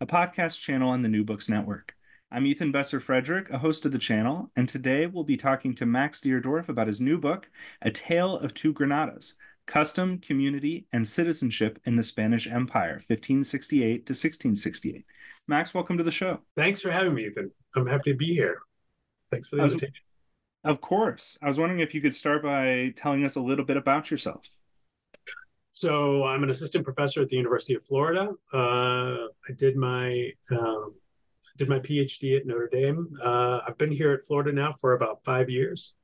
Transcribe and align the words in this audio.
a 0.00 0.06
podcast 0.06 0.60
channel 0.60 0.90
on 0.90 1.02
the 1.02 1.08
New 1.08 1.24
Books 1.24 1.48
Network. 1.48 1.94
I'm 2.32 2.46
Ethan 2.46 2.72
Besser 2.72 3.00
Fredrick, 3.00 3.48
a 3.50 3.58
host 3.58 3.84
of 3.86 3.92
the 3.92 3.98
channel, 3.98 4.50
and 4.56 4.68
today 4.68 5.06
we'll 5.06 5.22
be 5.22 5.36
talking 5.36 5.72
to 5.76 5.86
Max 5.86 6.20
Deardorff 6.20 6.68
about 6.68 6.88
his 6.88 7.00
new 7.00 7.16
book, 7.16 7.48
A 7.82 7.92
Tale 7.92 8.36
of 8.38 8.54
Two 8.54 8.74
Granadas 8.74 9.34
Custom, 9.66 10.18
Community, 10.18 10.86
and 10.92 11.06
Citizenship 11.06 11.78
in 11.84 11.94
the 11.94 12.02
Spanish 12.02 12.48
Empire, 12.48 12.94
1568 13.06 14.06
to 14.06 14.12
1668. 14.12 15.04
Max, 15.46 15.72
welcome 15.72 15.96
to 15.96 16.04
the 16.04 16.10
show. 16.10 16.40
Thanks 16.56 16.80
for 16.80 16.90
having 16.90 17.14
me, 17.14 17.26
Ethan. 17.26 17.52
I'm 17.76 17.86
happy 17.86 18.12
to 18.12 18.16
be 18.16 18.34
here. 18.34 18.58
Thanks 19.30 19.46
for 19.46 19.56
the 19.56 19.62
invitation. 19.62 19.94
Of 20.64 20.80
course. 20.80 21.38
I 21.40 21.46
was 21.46 21.60
wondering 21.60 21.80
if 21.80 21.94
you 21.94 22.00
could 22.00 22.14
start 22.14 22.42
by 22.42 22.92
telling 22.96 23.24
us 23.24 23.36
a 23.36 23.40
little 23.40 23.64
bit 23.64 23.76
about 23.76 24.10
yourself. 24.10 24.48
So 25.74 26.22
I'm 26.24 26.44
an 26.44 26.50
assistant 26.50 26.84
professor 26.84 27.20
at 27.20 27.28
the 27.28 27.36
University 27.36 27.74
of 27.74 27.84
Florida. 27.84 28.30
Uh, 28.52 29.26
I 29.48 29.52
did 29.56 29.76
my 29.76 30.30
um, 30.52 30.94
did 31.56 31.68
my 31.68 31.80
PhD 31.80 32.36
at 32.36 32.46
Notre 32.46 32.68
Dame. 32.68 33.08
Uh, 33.20 33.58
I've 33.66 33.76
been 33.76 33.90
here 33.90 34.12
at 34.12 34.24
Florida 34.24 34.52
now 34.52 34.76
for 34.80 34.92
about 34.92 35.24
five 35.24 35.50
years. 35.50 35.94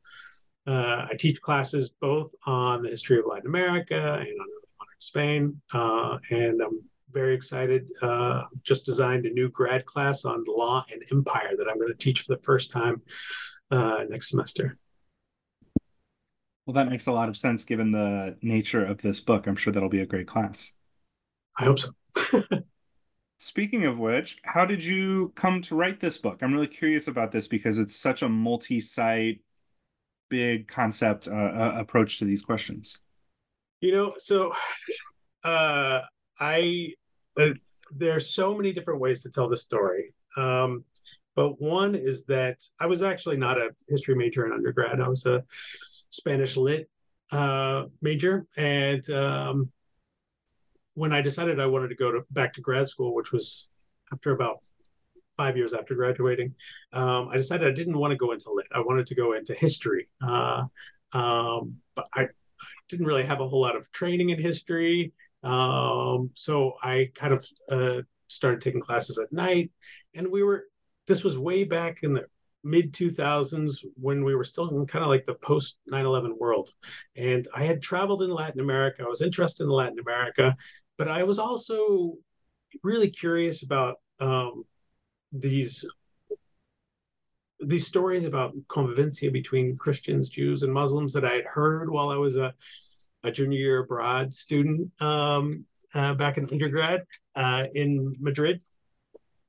Uh, 0.66 1.06
I 1.08 1.14
teach 1.16 1.40
classes 1.40 1.88
both 2.00 2.32
on 2.46 2.82
the 2.82 2.90
history 2.90 3.20
of 3.20 3.26
Latin 3.28 3.46
America 3.46 3.94
and 3.94 4.28
on 4.28 4.46
modern 4.80 4.98
Spain, 4.98 5.62
uh, 5.72 6.18
and 6.30 6.60
I'm 6.60 6.82
very 7.12 7.32
excited. 7.32 7.86
Uh, 8.02 8.46
just 8.64 8.84
designed 8.84 9.24
a 9.24 9.30
new 9.30 9.48
grad 9.50 9.86
class 9.86 10.24
on 10.24 10.42
law 10.48 10.84
and 10.92 11.00
empire 11.12 11.54
that 11.56 11.68
I'm 11.70 11.78
going 11.78 11.92
to 11.92 11.94
teach 11.94 12.22
for 12.22 12.34
the 12.34 12.42
first 12.42 12.70
time 12.70 13.02
uh, 13.70 14.04
next 14.08 14.30
semester. 14.30 14.78
Well, 16.70 16.84
that 16.84 16.88
makes 16.88 17.08
a 17.08 17.12
lot 17.12 17.28
of 17.28 17.36
sense 17.36 17.64
given 17.64 17.90
the 17.90 18.36
nature 18.42 18.86
of 18.86 19.02
this 19.02 19.18
book. 19.18 19.48
I'm 19.48 19.56
sure 19.56 19.72
that'll 19.72 19.88
be 19.88 20.02
a 20.02 20.06
great 20.06 20.28
class. 20.28 20.72
I 21.58 21.64
hope 21.64 21.80
so. 21.80 21.90
Speaking 23.38 23.86
of 23.86 23.98
which, 23.98 24.38
how 24.44 24.66
did 24.66 24.84
you 24.84 25.32
come 25.34 25.62
to 25.62 25.74
write 25.74 25.98
this 25.98 26.16
book? 26.16 26.38
I'm 26.40 26.52
really 26.52 26.68
curious 26.68 27.08
about 27.08 27.32
this 27.32 27.48
because 27.48 27.80
it's 27.80 27.96
such 27.96 28.22
a 28.22 28.28
multi-site, 28.28 29.40
big 30.28 30.68
concept 30.68 31.26
uh, 31.26 31.32
uh, 31.32 31.74
approach 31.76 32.20
to 32.20 32.24
these 32.24 32.40
questions. 32.40 32.98
You 33.80 33.90
know, 33.90 34.14
so 34.16 34.52
uh, 35.42 36.02
I 36.38 36.94
uh, 37.36 37.48
there 37.96 38.14
are 38.14 38.20
so 38.20 38.56
many 38.56 38.72
different 38.72 39.00
ways 39.00 39.24
to 39.24 39.30
tell 39.30 39.48
the 39.48 39.56
story. 39.56 40.14
Um, 40.36 40.84
but 41.34 41.60
one 41.60 41.94
is 41.94 42.24
that 42.26 42.62
I 42.78 42.86
was 42.86 43.02
actually 43.02 43.38
not 43.38 43.58
a 43.58 43.70
history 43.88 44.14
major 44.14 44.46
in 44.46 44.52
undergrad. 44.52 45.00
I 45.00 45.08
was 45.08 45.26
a 45.26 45.42
Spanish 46.10 46.56
lit 46.56 46.88
uh, 47.32 47.84
major, 48.02 48.46
and 48.56 49.08
um, 49.10 49.70
when 50.94 51.12
I 51.12 51.22
decided 51.22 51.60
I 51.60 51.66
wanted 51.66 51.88
to 51.88 51.94
go 51.94 52.12
to 52.12 52.20
back 52.30 52.52
to 52.54 52.60
grad 52.60 52.88
school, 52.88 53.14
which 53.14 53.32
was 53.32 53.68
after 54.12 54.32
about 54.32 54.58
five 55.36 55.56
years 55.56 55.72
after 55.72 55.94
graduating, 55.94 56.54
um, 56.92 57.28
I 57.30 57.36
decided 57.36 57.66
I 57.66 57.72
didn't 57.72 57.98
want 57.98 58.10
to 58.10 58.16
go 58.16 58.32
into 58.32 58.52
lit. 58.52 58.66
I 58.74 58.80
wanted 58.80 59.06
to 59.06 59.14
go 59.14 59.32
into 59.32 59.54
history. 59.54 60.08
Uh, 60.22 60.64
um, 61.12 61.76
but 61.94 62.06
I, 62.14 62.28
didn't 62.88 63.06
really 63.06 63.22
have 63.22 63.40
a 63.40 63.48
whole 63.48 63.62
lot 63.62 63.76
of 63.76 63.90
training 63.92 64.30
in 64.30 64.38
history. 64.38 65.12
Um, 65.42 66.30
so 66.34 66.74
I 66.82 67.10
kind 67.14 67.32
of 67.32 67.46
uh, 67.70 68.02
started 68.26 68.60
taking 68.60 68.80
classes 68.80 69.18
at 69.18 69.32
night, 69.32 69.70
and 70.14 70.30
we 70.30 70.42
were. 70.42 70.64
This 71.06 71.24
was 71.24 71.36
way 71.36 71.64
back 71.64 72.00
in 72.02 72.12
the 72.12 72.26
mid 72.62 72.92
2000s 72.92 73.84
when 73.94 74.24
we 74.24 74.34
were 74.34 74.44
still 74.44 74.68
in 74.68 74.86
kind 74.86 75.04
of 75.04 75.08
like 75.08 75.26
the 75.26 75.34
post 75.34 75.78
9/11 75.90 76.38
world, 76.38 76.72
and 77.16 77.48
I 77.54 77.64
had 77.64 77.82
traveled 77.82 78.22
in 78.22 78.30
Latin 78.30 78.60
America. 78.60 79.02
I 79.04 79.08
was 79.08 79.22
interested 79.22 79.64
in 79.64 79.70
Latin 79.70 79.98
America, 79.98 80.56
but 80.98 81.08
I 81.08 81.22
was 81.22 81.38
also 81.38 82.14
really 82.82 83.10
curious 83.10 83.62
about 83.62 83.96
um, 84.20 84.64
these 85.32 85.84
these 87.60 87.86
stories 87.86 88.24
about 88.24 88.54
convivencia 88.68 89.32
between 89.32 89.76
Christians, 89.76 90.28
Jews, 90.28 90.62
and 90.62 90.72
Muslims 90.72 91.12
that 91.12 91.24
I 91.24 91.34
had 91.34 91.44
heard 91.44 91.90
while 91.90 92.08
I 92.08 92.16
was 92.16 92.36
a, 92.36 92.54
a 93.22 93.30
junior 93.30 93.58
year 93.58 93.78
abroad 93.80 94.32
student 94.32 94.90
um, 95.02 95.66
uh, 95.94 96.14
back 96.14 96.38
in 96.38 96.48
undergrad 96.50 97.04
uh, 97.36 97.64
in 97.74 98.16
Madrid, 98.18 98.62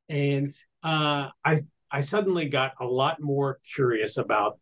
and 0.09 0.51
uh, 0.83 1.29
I 1.45 1.59
I 1.91 2.01
suddenly 2.01 2.47
got 2.47 2.73
a 2.79 2.85
lot 2.85 3.21
more 3.21 3.59
curious 3.73 4.17
about 4.17 4.59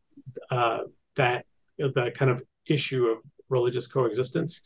uh, 0.52 0.80
that 1.16 1.46
the 1.78 2.12
kind 2.16 2.32
of 2.32 2.44
issue 2.68 3.06
of 3.06 3.20
religious 3.50 3.88
coexistence 3.88 4.64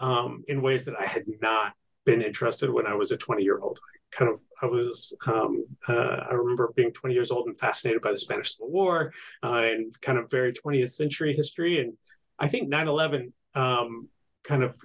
um, 0.00 0.44
in 0.48 0.62
ways 0.62 0.84
that 0.84 0.94
I 0.98 1.06
had 1.06 1.24
not 1.40 1.72
been 2.04 2.22
interested 2.22 2.70
when 2.70 2.86
I 2.86 2.94
was 2.94 3.10
a 3.10 3.16
20 3.16 3.42
year 3.42 3.58
old. 3.58 3.78
Kind 4.10 4.30
of, 4.30 4.40
I 4.62 4.66
was, 4.66 5.14
um, 5.26 5.66
uh, 5.88 6.24
I 6.30 6.32
remember 6.32 6.72
being 6.74 6.92
20 6.92 7.14
years 7.14 7.30
old 7.30 7.46
and 7.48 7.58
fascinated 7.58 8.00
by 8.00 8.10
the 8.10 8.16
Spanish 8.16 8.56
Civil 8.56 8.70
War 8.70 9.12
uh, 9.42 9.62
and 9.64 9.92
kind 10.00 10.16
of 10.16 10.30
very 10.30 10.52
20th 10.52 10.92
century 10.92 11.34
history. 11.34 11.80
And 11.80 11.92
I 12.38 12.48
think 12.48 12.68
9 12.68 12.88
11 12.88 13.32
um, 13.54 14.08
kind 14.44 14.62
of 14.62 14.76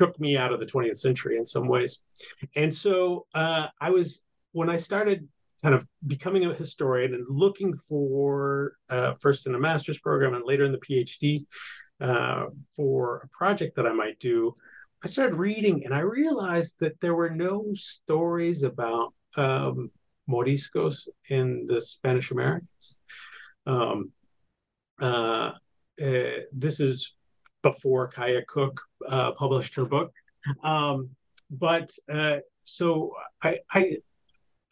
took 0.00 0.18
me 0.18 0.36
out 0.36 0.52
of 0.52 0.60
the 0.60 0.66
20th 0.66 0.98
century 0.98 1.36
in 1.36 1.44
some 1.44 1.68
ways. 1.68 2.02
And 2.54 2.74
so 2.74 3.26
uh, 3.34 3.66
I 3.80 3.90
was, 3.90 4.22
when 4.52 4.70
I 4.70 4.78
started 4.78 5.28
kind 5.66 5.74
of 5.74 5.84
becoming 6.06 6.44
a 6.44 6.54
historian 6.54 7.12
and 7.12 7.26
looking 7.28 7.76
for 7.88 8.76
uh, 8.88 9.14
first 9.20 9.48
in 9.48 9.56
a 9.56 9.58
master's 9.58 9.98
program 9.98 10.32
and 10.34 10.44
later 10.46 10.64
in 10.64 10.70
the 10.70 10.78
PhD 10.78 11.44
uh, 12.00 12.44
for 12.76 13.22
a 13.24 13.28
project 13.36 13.74
that 13.74 13.84
I 13.84 13.92
might 13.92 14.16
do, 14.20 14.54
I 15.02 15.08
started 15.08 15.34
reading 15.34 15.84
and 15.84 15.92
I 15.92 16.02
realized 16.20 16.76
that 16.78 17.00
there 17.00 17.16
were 17.16 17.30
no 17.30 17.64
stories 17.74 18.62
about 18.62 19.12
um, 19.36 19.90
Moriscos 20.30 21.08
in 21.30 21.66
the 21.66 21.80
Spanish 21.80 22.30
Americas. 22.30 22.98
Um, 23.66 24.12
uh, 25.02 25.50
uh, 26.00 26.36
this 26.52 26.78
is 26.78 27.12
before 27.64 28.06
Kaya 28.06 28.42
Cook 28.46 28.80
uh, 29.08 29.32
published 29.32 29.74
her 29.74 29.84
book. 29.84 30.12
Um, 30.62 31.10
but 31.50 31.90
uh, 32.08 32.36
so 32.62 33.14
I, 33.42 33.58
I, 33.72 33.96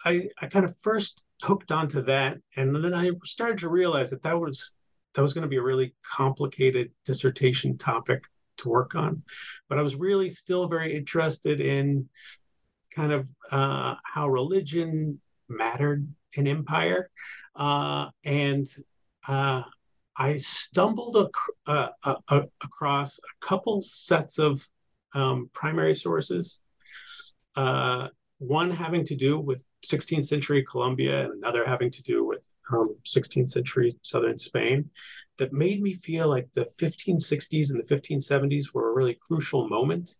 I, 0.04 0.28
I 0.40 0.46
kind 0.46 0.64
of 0.64 0.76
first 0.78 1.24
hooked 1.42 1.72
onto 1.72 2.02
that, 2.02 2.38
and 2.56 2.74
then 2.84 2.94
I 2.94 3.10
started 3.24 3.58
to 3.58 3.68
realize 3.68 4.10
that 4.10 4.22
that 4.22 4.38
was 4.38 4.74
that 5.14 5.22
was 5.22 5.32
going 5.32 5.42
to 5.42 5.48
be 5.48 5.56
a 5.56 5.62
really 5.62 5.94
complicated 6.04 6.90
dissertation 7.04 7.78
topic 7.78 8.24
to 8.58 8.68
work 8.68 8.94
on. 8.94 9.22
But 9.68 9.78
I 9.78 9.82
was 9.82 9.94
really 9.94 10.28
still 10.28 10.66
very 10.66 10.96
interested 10.96 11.60
in 11.60 12.08
kind 12.94 13.12
of 13.12 13.28
uh, 13.50 13.94
how 14.04 14.28
religion 14.28 15.20
mattered 15.48 16.06
in 16.34 16.46
empire, 16.46 17.10
uh, 17.56 18.08
and 18.24 18.66
uh, 19.26 19.62
I 20.16 20.36
stumbled 20.36 21.16
ac- 21.16 21.54
uh, 21.66 22.14
across 22.62 23.18
a 23.18 23.46
couple 23.46 23.82
sets 23.82 24.38
of 24.38 24.68
um, 25.14 25.50
primary 25.52 25.94
sources. 25.94 26.60
Uh, 27.56 28.08
one 28.46 28.70
having 28.70 29.04
to 29.06 29.16
do 29.16 29.38
with 29.38 29.64
16th 29.84 30.26
century 30.26 30.64
Colombia, 30.64 31.24
and 31.24 31.32
another 31.34 31.64
having 31.64 31.90
to 31.90 32.02
do 32.02 32.24
with 32.24 32.44
um, 32.72 32.96
16th 33.04 33.50
century 33.50 33.96
southern 34.02 34.38
Spain, 34.38 34.90
that 35.38 35.52
made 35.52 35.82
me 35.82 35.94
feel 35.94 36.28
like 36.28 36.48
the 36.54 36.66
1560s 36.80 37.70
and 37.70 37.82
the 37.82 37.94
1570s 37.94 38.72
were 38.72 38.90
a 38.90 38.94
really 38.94 39.14
crucial 39.14 39.68
moment. 39.68 40.16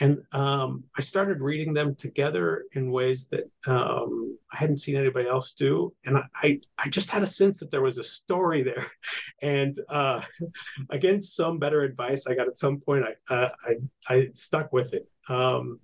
And 0.00 0.22
um, 0.32 0.84
I 0.96 1.02
started 1.02 1.40
reading 1.40 1.72
them 1.72 1.94
together 1.94 2.64
in 2.72 2.90
ways 2.90 3.28
that 3.28 3.48
um, 3.66 4.36
I 4.52 4.56
hadn't 4.56 4.78
seen 4.78 4.96
anybody 4.96 5.28
else 5.28 5.52
do, 5.52 5.94
and 6.04 6.18
I, 6.34 6.60
I 6.76 6.88
just 6.88 7.10
had 7.10 7.22
a 7.22 7.28
sense 7.28 7.58
that 7.58 7.70
there 7.70 7.82
was 7.82 7.98
a 7.98 8.02
story 8.02 8.64
there, 8.64 8.90
and 9.42 9.78
uh, 9.88 10.22
against 10.90 11.36
some 11.36 11.60
better 11.60 11.82
advice 11.82 12.26
I 12.26 12.34
got 12.34 12.48
at 12.48 12.58
some 12.58 12.80
point, 12.80 13.04
I 13.04 13.34
uh, 13.34 13.50
I, 13.64 14.12
I 14.12 14.28
stuck 14.34 14.72
with 14.72 14.94
it, 14.94 15.08
um, 15.28 15.78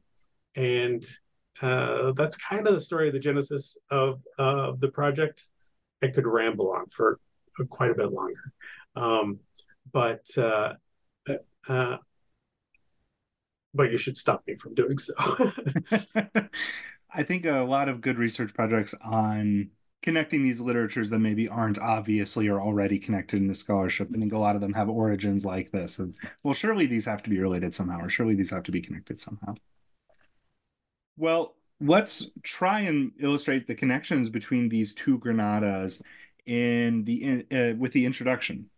and 0.56 1.04
uh, 1.62 2.12
that's 2.12 2.36
kind 2.36 2.66
of 2.66 2.74
the 2.74 2.80
story 2.80 3.08
of 3.08 3.14
the 3.14 3.20
genesis 3.20 3.78
of 3.90 4.22
the 4.38 4.90
project. 4.92 5.48
I 6.02 6.08
could 6.08 6.26
ramble 6.26 6.72
on 6.72 6.86
for 6.88 7.18
quite 7.68 7.90
a 7.90 7.94
bit 7.94 8.12
longer, 8.12 8.52
um, 8.96 9.40
but. 9.92 10.26
Uh, 10.36 10.74
uh, 11.68 11.96
but 13.74 13.90
you 13.92 13.98
should 13.98 14.16
stop 14.16 14.42
me 14.46 14.54
from 14.54 14.74
doing 14.74 14.98
so. 14.98 15.14
I 17.12 17.22
think 17.22 17.46
a 17.46 17.60
lot 17.60 17.88
of 17.88 18.00
good 18.00 18.18
research 18.18 18.54
projects 18.54 18.94
on 19.02 19.70
connecting 20.02 20.42
these 20.42 20.60
literatures 20.60 21.10
that 21.10 21.18
maybe 21.18 21.48
aren't 21.48 21.78
obviously 21.78 22.48
or 22.48 22.60
already 22.60 22.98
connected 22.98 23.36
in 23.36 23.48
the 23.48 23.54
scholarship. 23.54 24.08
I 24.14 24.18
think 24.18 24.32
a 24.32 24.38
lot 24.38 24.54
of 24.54 24.60
them 24.60 24.72
have 24.72 24.88
origins 24.88 25.44
like 25.44 25.70
this 25.70 25.98
of, 25.98 26.16
well, 26.42 26.54
surely 26.54 26.86
these 26.86 27.04
have 27.04 27.22
to 27.24 27.30
be 27.30 27.38
related 27.38 27.74
somehow, 27.74 28.00
or 28.00 28.08
surely 28.08 28.34
these 28.34 28.50
have 28.50 28.62
to 28.64 28.72
be 28.72 28.80
connected 28.80 29.18
somehow. 29.18 29.54
Well, 31.20 31.54
let's 31.80 32.30
try 32.42 32.80
and 32.80 33.12
illustrate 33.20 33.66
the 33.66 33.74
connections 33.74 34.30
between 34.30 34.68
these 34.68 34.94
two 34.94 35.18
Granadas 35.18 36.00
in 36.46 37.04
the 37.04 37.44
uh, 37.52 37.76
with 37.76 37.92
the 37.92 38.06
introduction 38.06 38.70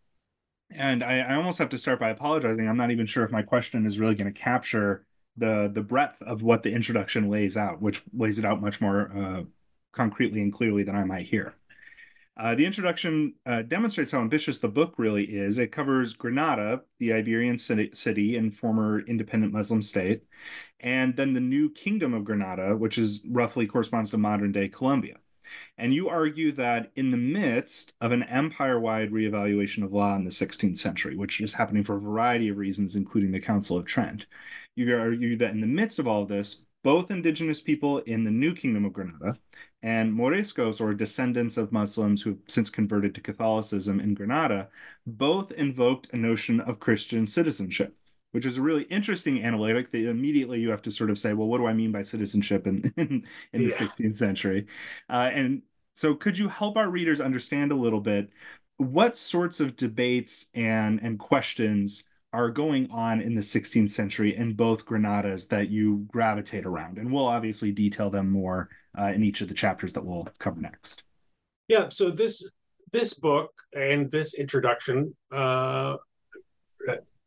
and 0.70 1.02
I, 1.02 1.18
I 1.20 1.34
almost 1.36 1.58
have 1.58 1.68
to 1.70 1.78
start 1.78 2.00
by 2.00 2.10
apologizing. 2.10 2.68
I'm 2.68 2.76
not 2.76 2.90
even 2.90 3.06
sure 3.06 3.24
if 3.24 3.30
my 3.30 3.42
question 3.42 3.86
is 3.86 3.98
really 3.98 4.14
going 4.14 4.32
to 4.32 4.40
capture 4.40 5.04
the 5.36 5.70
the 5.72 5.82
breadth 5.82 6.20
of 6.22 6.42
what 6.42 6.62
the 6.62 6.72
introduction 6.72 7.30
lays 7.30 7.56
out, 7.56 7.80
which 7.80 8.02
lays 8.12 8.38
it 8.38 8.44
out 8.44 8.60
much 8.60 8.80
more 8.80 9.10
uh, 9.16 9.42
concretely 9.92 10.40
and 10.42 10.52
clearly 10.52 10.82
than 10.82 10.96
I 10.96 11.04
might 11.04 11.26
hear. 11.26 11.54
Uh, 12.36 12.54
the 12.54 12.64
introduction 12.64 13.34
uh, 13.44 13.60
demonstrates 13.62 14.10
how 14.10 14.20
ambitious 14.20 14.58
the 14.58 14.68
book 14.68 14.94
really 14.96 15.24
is. 15.24 15.58
It 15.58 15.70
covers 15.70 16.14
Granada, 16.14 16.82
the 16.98 17.12
Iberian 17.12 17.58
city 17.58 18.36
and 18.36 18.54
former 18.54 19.00
independent 19.00 19.52
Muslim 19.52 19.82
state, 19.82 20.22
and 20.80 21.14
then 21.14 21.34
the 21.34 21.40
new 21.40 21.68
Kingdom 21.70 22.14
of 22.14 22.24
Granada, 22.24 22.74
which 22.74 22.96
is 22.96 23.20
roughly 23.28 23.66
corresponds 23.66 24.10
to 24.10 24.18
modern 24.18 24.50
day 24.50 24.68
Colombia. 24.68 25.16
And 25.76 25.92
you 25.92 26.08
argue 26.08 26.52
that 26.52 26.90
in 26.96 27.10
the 27.10 27.18
midst 27.18 27.92
of 28.00 28.12
an 28.12 28.22
empire 28.22 28.80
wide 28.80 29.10
reevaluation 29.10 29.84
of 29.84 29.92
law 29.92 30.16
in 30.16 30.24
the 30.24 30.30
16th 30.30 30.78
century, 30.78 31.16
which 31.16 31.42
is 31.42 31.52
happening 31.52 31.84
for 31.84 31.96
a 31.96 32.00
variety 32.00 32.48
of 32.48 32.56
reasons, 32.56 32.96
including 32.96 33.32
the 33.32 33.40
Council 33.40 33.76
of 33.76 33.84
Trent, 33.84 34.24
you 34.74 34.96
argue 34.96 35.36
that 35.36 35.50
in 35.50 35.60
the 35.60 35.66
midst 35.66 35.98
of 35.98 36.08
all 36.08 36.22
of 36.22 36.28
this, 36.28 36.62
both 36.82 37.10
indigenous 37.10 37.60
people 37.60 37.98
in 37.98 38.24
the 38.24 38.30
New 38.30 38.54
Kingdom 38.54 38.86
of 38.86 38.94
Granada 38.94 39.38
and 39.82 40.12
Moriscos, 40.12 40.80
or 40.80 40.94
descendants 40.94 41.56
of 41.56 41.72
Muslims 41.72 42.22
who 42.22 42.30
have 42.30 42.38
since 42.48 42.70
converted 42.70 43.14
to 43.14 43.20
Catholicism 43.20 44.00
in 44.00 44.14
Granada, 44.14 44.68
both 45.06 45.50
invoked 45.52 46.08
a 46.12 46.16
notion 46.16 46.60
of 46.60 46.80
Christian 46.80 47.26
citizenship 47.26 47.96
which 48.32 48.46
is 48.46 48.58
a 48.58 48.62
really 48.62 48.84
interesting 48.84 49.44
analytic 49.44 49.90
that 49.90 50.08
immediately 50.08 50.58
you 50.58 50.70
have 50.70 50.82
to 50.82 50.90
sort 50.90 51.10
of 51.10 51.18
say, 51.18 51.34
well, 51.34 51.46
what 51.46 51.58
do 51.58 51.66
I 51.66 51.72
mean 51.72 51.92
by 51.92 52.02
citizenship 52.02 52.66
in 52.66 52.92
in, 52.96 53.24
in 53.52 53.62
yeah. 53.62 53.68
the 53.68 53.74
16th 53.74 54.16
century? 54.16 54.66
Uh, 55.08 55.30
and 55.32 55.62
so, 55.94 56.14
could 56.14 56.36
you 56.36 56.48
help 56.48 56.76
our 56.76 56.90
readers 56.90 57.20
understand 57.20 57.70
a 57.70 57.76
little 57.76 58.00
bit 58.00 58.30
what 58.78 59.16
sorts 59.16 59.60
of 59.60 59.76
debates 59.76 60.46
and 60.54 61.00
and 61.02 61.18
questions 61.18 62.04
are 62.32 62.50
going 62.50 62.90
on 62.90 63.20
in 63.20 63.34
the 63.34 63.42
16th 63.42 63.90
century 63.90 64.36
in 64.36 64.54
both 64.54 64.86
Granadas 64.86 65.48
that 65.48 65.68
you 65.68 66.06
gravitate 66.08 66.64
around? 66.64 66.98
And 66.98 67.12
we'll 67.12 67.26
obviously 67.26 67.72
detail 67.72 68.10
them 68.10 68.30
more 68.30 68.68
uh, 68.98 69.06
in 69.06 69.22
each 69.22 69.40
of 69.40 69.48
the 69.48 69.54
chapters 69.54 69.92
that 69.92 70.04
we'll 70.04 70.28
cover 70.38 70.60
next. 70.60 71.02
Yeah. 71.68 71.88
So 71.88 72.10
this 72.10 72.48
this 72.92 73.14
book 73.14 73.52
and 73.74 74.10
this 74.10 74.34
introduction 74.34 75.16
uh, 75.30 75.96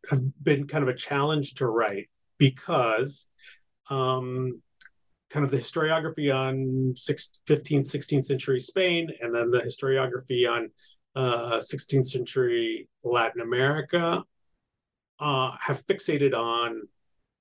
have 0.10 0.44
been 0.44 0.68
kind 0.68 0.84
of 0.84 0.90
a 0.90 0.94
challenge 0.94 1.56
to 1.56 1.68
write 1.68 2.10
because 2.38 3.28
um, 3.90 4.62
kind 5.31 5.44
of 5.44 5.52
the 5.52 5.57
historiography 5.57 6.34
on 6.34 6.94
six, 6.96 7.31
15th, 7.48 7.92
16th 7.92 8.25
century 8.25 8.60
Spain, 8.60 9.10
and 9.22 9.34
then 9.34 9.50
the 9.50 9.60
historiography 9.60 10.50
on 10.50 10.69
uh, 11.16 11.57
16th 11.57 12.07
century 12.07 12.88
Latin 13.04 13.42
America 13.42 14.24
uh, 15.19 15.51
have 15.59 15.85
fixated 15.85 16.33
on 16.33 16.88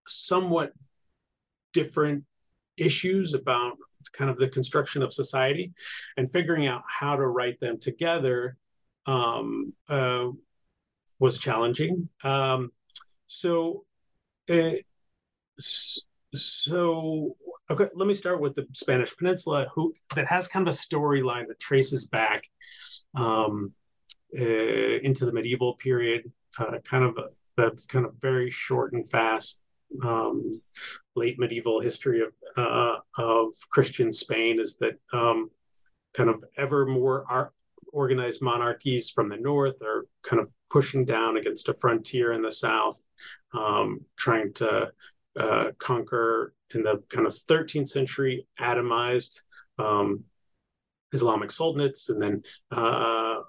somewhat 0.06 0.72
different 1.72 2.24
issues 2.76 3.34
about 3.34 3.76
kind 4.12 4.30
of 4.30 4.36
the 4.36 4.48
construction 4.48 5.02
of 5.02 5.12
society 5.12 5.72
and 6.16 6.32
figuring 6.32 6.66
out 6.66 6.82
how 6.86 7.16
to 7.16 7.26
write 7.26 7.58
them 7.60 7.78
together 7.78 8.56
um, 9.06 9.72
uh, 9.88 10.28
was 11.18 11.38
challenging. 11.38 12.08
Um, 12.22 12.72
so, 13.26 13.84
uh, 14.50 14.72
so 15.58 17.36
okay, 17.70 17.88
let 17.94 18.06
me 18.06 18.14
start 18.14 18.40
with 18.40 18.54
the 18.54 18.66
Spanish 18.72 19.16
Peninsula, 19.16 19.66
who 19.74 19.94
that 20.14 20.26
has 20.26 20.48
kind 20.48 20.66
of 20.66 20.74
a 20.74 20.76
storyline 20.76 21.48
that 21.48 21.60
traces 21.60 22.04
back 22.04 22.44
um, 23.14 23.72
uh, 24.38 24.42
into 24.42 25.24
the 25.24 25.32
medieval 25.32 25.74
period, 25.74 26.30
uh, 26.58 26.78
kind 26.84 27.04
of 27.04 27.18
the 27.56 27.78
kind 27.88 28.04
of 28.04 28.14
very 28.20 28.50
short 28.50 28.92
and 28.92 29.08
fast 29.08 29.60
um, 30.02 30.60
late 31.14 31.38
medieval 31.38 31.80
history 31.80 32.22
of 32.22 32.32
uh, 32.56 32.96
of 33.18 33.52
Christian 33.70 34.12
Spain 34.12 34.60
is 34.60 34.76
that 34.76 34.94
um, 35.12 35.50
kind 36.14 36.30
of 36.30 36.42
ever 36.56 36.86
more 36.86 37.24
ar- 37.28 37.52
organized 37.92 38.42
monarchies 38.42 39.10
from 39.10 39.28
the 39.28 39.36
north 39.36 39.80
are 39.82 40.06
kind 40.22 40.40
of 40.40 40.48
pushing 40.70 41.04
down 41.04 41.36
against 41.36 41.68
a 41.68 41.74
frontier 41.74 42.32
in 42.32 42.42
the 42.42 42.50
south, 42.50 43.00
um, 43.52 44.00
trying 44.16 44.52
to 44.54 44.90
uh, 45.38 45.66
conquer 45.78 46.54
in 46.74 46.82
the 46.82 47.02
kind 47.08 47.26
of 47.26 47.34
13th 47.34 47.88
century 47.88 48.46
atomized 48.60 49.42
um, 49.78 50.24
Islamic 51.12 51.50
sultanates. 51.50 52.08
And 52.08 52.20
then 52.20 52.42
uh, 52.70 53.40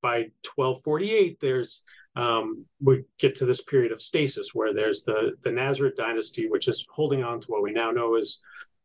by 0.00 0.30
1248, 0.56 1.38
there's 1.40 1.82
um, 2.14 2.64
we 2.80 3.04
get 3.18 3.34
to 3.36 3.46
this 3.46 3.62
period 3.62 3.92
of 3.92 4.02
stasis 4.02 4.50
where 4.52 4.74
there's 4.74 5.02
the, 5.04 5.32
the 5.42 5.50
Nasrid 5.50 5.96
dynasty, 5.96 6.48
which 6.48 6.68
is 6.68 6.86
holding 6.90 7.22
on 7.22 7.40
to 7.40 7.46
what 7.46 7.62
we 7.62 7.72
now 7.72 7.90
know 7.90 8.16
as 8.16 8.38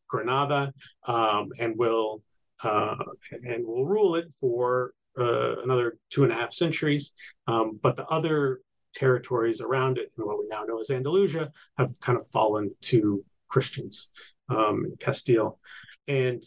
Granada, 0.08 0.74
um, 1.06 1.50
and 1.60 1.78
will 1.78 2.24
uh, 2.64 2.96
and 3.44 3.66
will 3.66 3.86
rule 3.86 4.16
it 4.16 4.34
for 4.40 4.94
uh, 5.20 5.62
another 5.62 5.98
two 6.10 6.24
and 6.24 6.32
a 6.32 6.36
half 6.36 6.54
centuries. 6.54 7.14
Um, 7.48 7.80
but 7.82 7.96
the 7.96 8.06
other 8.06 8.62
territories 8.96 9.62
around 9.62 9.98
it, 9.98 10.12
and 10.18 10.26
what 10.26 10.40
we 10.40 10.48
now 10.48 10.64
know 10.64 10.80
as 10.80 10.90
Andalusia, 10.90 11.52
have 11.78 12.00
kind 12.00 12.18
of 12.18 12.28
fallen 12.28 12.72
to 12.82 13.24
Christians 13.48 14.10
um, 14.50 14.86
in 14.86 14.98
Castile. 15.00 15.60
And 16.08 16.42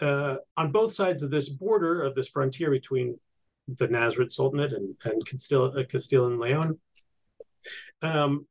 uh, 0.00 0.36
on 0.56 0.72
both 0.72 0.92
sides 0.92 1.22
of 1.22 1.30
this 1.30 1.48
border, 1.48 2.02
of 2.02 2.14
this 2.14 2.28
frontier 2.28 2.70
between 2.70 3.18
the 3.68 3.88
Nasrid 3.88 4.32
Sultanate 4.32 4.72
and, 4.72 4.94
and 5.04 5.24
Castile, 5.26 5.72
uh, 5.76 5.84
Castile 5.84 6.26
and 6.26 6.40
Leon, 6.40 6.78
um, 8.02 8.46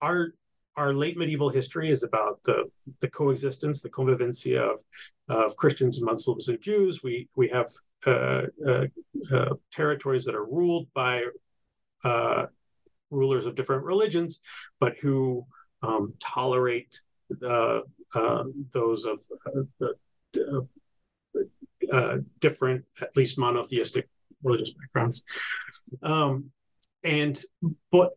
our 0.00 0.34
our 0.76 0.94
late 0.94 1.18
medieval 1.18 1.50
history 1.50 1.90
is 1.90 2.02
about 2.02 2.40
the 2.44 2.70
the 3.00 3.08
coexistence, 3.08 3.82
the 3.82 3.90
convivencia 3.90 4.60
of 4.60 4.82
of 5.28 5.56
Christians, 5.56 6.00
Muslims, 6.00 6.48
and 6.48 6.60
Jews. 6.60 7.02
We 7.02 7.28
we 7.36 7.48
have 7.48 7.68
uh, 8.06 8.42
uh, 8.66 8.86
uh, 9.30 9.54
territories 9.70 10.24
that 10.24 10.34
are 10.34 10.44
ruled 10.44 10.88
by 10.94 11.22
rulers 13.10 13.44
of 13.44 13.54
different 13.54 13.84
religions, 13.84 14.40
but 14.78 14.96
who 15.02 15.44
um, 15.82 16.14
tolerate 16.18 16.98
those 18.72 19.04
of 19.04 19.20
different, 22.40 22.84
at 23.02 23.16
least 23.16 23.38
monotheistic 23.38 24.08
religious 24.42 24.70
backgrounds. 24.70 25.24
Um, 26.02 26.50
and 27.02 27.40
but 27.90 28.12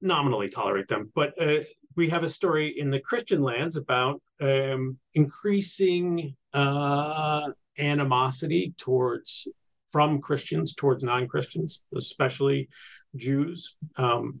nominally 0.00 0.48
tolerate 0.48 0.88
them. 0.88 1.10
But 1.14 1.40
uh, 1.40 1.64
we 1.96 2.08
have 2.10 2.22
a 2.22 2.28
story 2.28 2.78
in 2.78 2.90
the 2.90 3.00
Christian 3.00 3.42
lands 3.42 3.76
about 3.76 4.20
um, 4.40 4.98
increasing 5.14 6.36
uh, 6.52 7.48
animosity 7.78 8.74
towards 8.76 9.48
from 9.90 10.20
Christians 10.20 10.74
towards 10.74 11.04
non-Christians, 11.04 11.84
especially 11.96 12.68
Jews. 13.16 13.76
Um, 13.96 14.40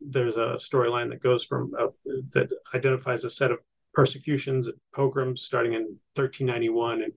there's 0.00 0.36
a 0.36 0.58
storyline 0.58 1.08
that 1.10 1.22
goes 1.22 1.44
from 1.44 1.72
uh, 1.78 1.86
that 2.32 2.50
identifies 2.74 3.24
a 3.24 3.30
set 3.30 3.50
of 3.50 3.58
persecutions, 3.94 4.68
pogroms 4.94 5.42
starting 5.42 5.72
in 5.72 5.82
1391 6.14 7.02
and 7.02 7.12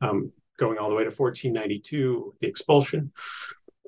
um, 0.00 0.32
going 0.56 0.78
all 0.78 0.88
the 0.88 0.94
way 0.94 1.04
to 1.04 1.10
1492, 1.10 2.34
the 2.40 2.46
expulsion. 2.46 3.12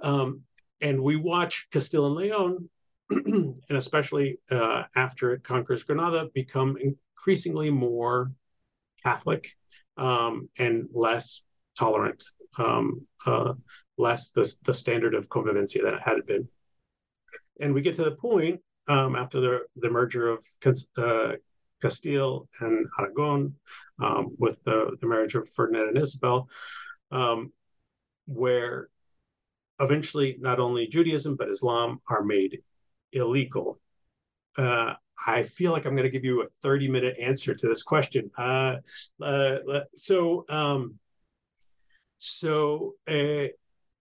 Um, 0.02 0.42
and 0.80 1.02
we 1.02 1.16
watch 1.16 1.66
Castile 1.72 2.06
and 2.06 2.14
Leon, 2.14 2.68
and 3.10 3.62
especially 3.70 4.38
uh, 4.50 4.84
after 4.94 5.32
it 5.32 5.42
conquers 5.42 5.82
Granada, 5.84 6.28
become 6.34 6.76
increasingly 6.76 7.70
more 7.70 8.32
Catholic 9.02 9.50
um, 9.96 10.48
and 10.58 10.88
less 10.92 11.42
tolerant, 11.76 12.22
um, 12.58 13.06
uh, 13.26 13.54
less 13.96 14.30
the, 14.30 14.52
the 14.64 14.74
standard 14.74 15.14
of 15.14 15.28
convivencia 15.28 15.82
that 15.82 15.94
it 15.94 16.02
had 16.04 16.26
been. 16.26 16.48
And 17.60 17.74
we 17.74 17.82
get 17.82 17.96
to 17.96 18.04
the 18.04 18.12
point 18.12 18.60
um, 18.88 19.16
after 19.16 19.40
the, 19.40 19.58
the 19.76 19.90
merger 19.90 20.28
of 20.28 20.44
uh, 20.96 21.32
Castile 21.80 22.48
and 22.60 22.86
Aragon 22.98 23.54
um, 24.02 24.34
with 24.38 24.62
the, 24.64 24.96
the 25.00 25.06
marriage 25.06 25.34
of 25.34 25.48
Ferdinand 25.48 25.88
and 25.88 25.98
Isabel, 25.98 26.48
um, 27.10 27.52
where 28.26 28.88
eventually 29.80 30.36
not 30.40 30.58
only 30.58 30.86
Judaism 30.86 31.36
but 31.36 31.48
Islam 31.48 32.00
are 32.08 32.22
made 32.22 32.62
illegal. 33.12 33.80
Uh, 34.56 34.94
I 35.26 35.42
feel 35.42 35.72
like 35.72 35.84
I'm 35.84 35.94
going 35.94 36.04
to 36.04 36.10
give 36.10 36.24
you 36.24 36.42
a 36.42 36.46
30 36.62 36.88
minute 36.88 37.16
answer 37.20 37.54
to 37.54 37.68
this 37.68 37.82
question. 37.82 38.30
Uh, 38.36 38.76
uh, 39.22 39.58
so, 39.96 40.44
um, 40.48 40.98
so, 42.18 42.94
uh, 43.08 43.48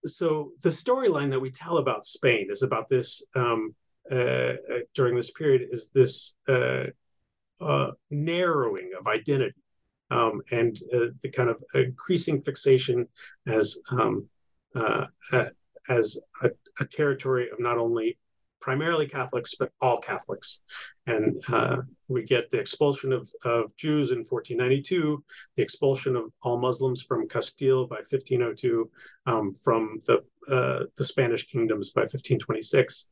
so 0.06 0.52
the 0.62 0.70
storyline 0.70 1.32
that 1.32 1.40
we 1.40 1.52
tell 1.52 1.78
about 1.78 2.06
Spain 2.06 2.48
is 2.50 2.62
about 2.62 2.88
this 2.88 3.24
um, 3.36 3.76
uh, 4.12 4.16
uh, 4.16 4.54
during 4.94 5.16
this 5.16 5.32
period 5.32 5.68
is 5.72 5.90
this 5.94 6.36
narrowing 8.10 8.92
of 9.00 9.08
identity 9.08 9.56
um, 10.10 10.42
and 10.52 10.78
the 11.22 11.30
kind 11.34 11.50
of 11.50 11.64
increasing 11.74 12.42
fixation 12.42 13.08
as 13.48 13.78
um, 13.92 14.28
as 15.90 16.18
a, 16.44 16.50
a 16.80 16.86
territory 16.86 17.50
of 17.50 17.60
not 17.60 17.78
only 17.78 18.18
primarily 18.60 19.08
Catholics, 19.08 19.56
but 19.58 19.72
all 19.82 20.00
Catholics. 20.00 20.62
And 21.06 21.42
uh, 21.48 21.78
we 22.10 22.24
get 22.24 22.50
the 22.50 22.60
expulsion 22.60 23.14
of, 23.14 23.32
of 23.46 23.76
Jews 23.78 24.12
in 24.12 24.20
1492, 24.20 25.24
the 25.56 25.64
expulsion 25.64 26.16
of 26.16 26.26
all 26.42 26.58
Muslims 26.58 27.02
from 27.02 27.30
Castile 27.30 27.88
by 27.88 27.98
1502, 27.98 28.90
um, 29.26 29.54
from 29.54 30.02
the, 30.06 30.24
uh, 30.52 30.86
the 30.98 31.06
Spanish 31.06 31.48
kingdoms 31.48 31.92
by 31.92 32.02
1526. 32.02 33.08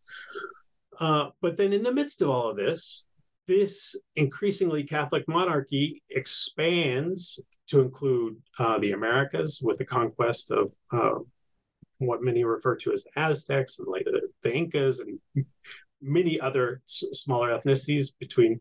Uh, 0.99 1.29
but 1.41 1.57
then 1.57 1.73
in 1.73 1.83
the 1.83 1.93
midst 1.93 2.21
of 2.21 2.29
all 2.29 2.49
of 2.49 2.57
this, 2.57 3.05
this 3.47 3.95
increasingly 4.15 4.83
Catholic 4.83 5.27
monarchy 5.27 6.01
expands 6.09 7.39
to 7.67 7.81
include 7.81 8.37
uh, 8.59 8.79
the 8.79 8.91
Americas 8.91 9.59
with 9.61 9.77
the 9.77 9.85
conquest 9.85 10.51
of 10.51 10.71
uh, 10.91 11.19
what 11.99 12.21
many 12.21 12.43
refer 12.43 12.75
to 12.75 12.93
as 12.93 13.03
the 13.03 13.19
Aztecs 13.19 13.79
and 13.79 13.87
later 13.87 14.11
the 14.43 14.53
Incas 14.53 14.99
and 14.99 15.45
many 16.01 16.39
other 16.39 16.81
s- 16.85 17.05
smaller 17.13 17.49
ethnicities 17.49 18.09
between 18.19 18.59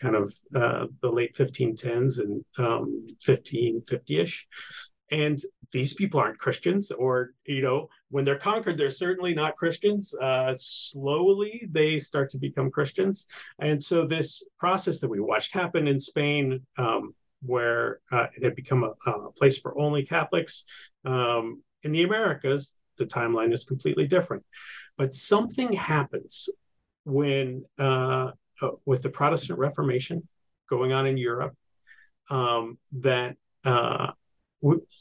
kind 0.00 0.16
of 0.16 0.34
uh, 0.54 0.86
the 1.00 1.10
late 1.10 1.34
1510s 1.34 2.18
and 2.18 2.44
um, 2.58 3.06
1550ish. 3.26 4.40
And 5.10 5.40
these 5.72 5.94
people 5.94 6.20
aren't 6.20 6.38
Christians, 6.38 6.90
or, 6.90 7.32
you 7.46 7.62
know, 7.62 7.88
when 8.10 8.24
they're 8.24 8.38
conquered, 8.38 8.76
they're 8.76 8.90
certainly 8.90 9.34
not 9.34 9.56
Christians. 9.56 10.14
Uh, 10.14 10.54
slowly, 10.58 11.66
they 11.70 11.98
start 11.98 12.30
to 12.30 12.38
become 12.38 12.70
Christians. 12.70 13.26
And 13.58 13.82
so, 13.82 14.06
this 14.06 14.46
process 14.58 15.00
that 15.00 15.08
we 15.08 15.20
watched 15.20 15.52
happen 15.52 15.88
in 15.88 15.98
Spain, 15.98 16.60
um, 16.78 17.14
where 17.42 18.00
uh, 18.10 18.26
it 18.36 18.44
had 18.44 18.54
become 18.54 18.84
a, 18.84 19.10
a, 19.10 19.32
place 19.32 19.58
for 19.58 19.78
only 19.78 20.04
Catholics, 20.04 20.64
um, 21.04 21.62
in 21.82 21.92
the 21.92 22.02
Americas, 22.02 22.76
the 22.98 23.06
timeline 23.06 23.52
is 23.52 23.64
completely 23.64 24.06
different. 24.06 24.44
But 24.96 25.14
something 25.14 25.72
happens 25.72 26.48
when, 27.04 27.64
uh, 27.78 28.32
uh, 28.60 28.70
with 28.84 29.02
the 29.02 29.08
Protestant 29.08 29.58
Reformation 29.58 30.28
going 30.68 30.92
on 30.92 31.06
in 31.06 31.16
Europe, 31.16 31.54
um, 32.30 32.78
that 32.92 33.36
uh, 33.64 34.12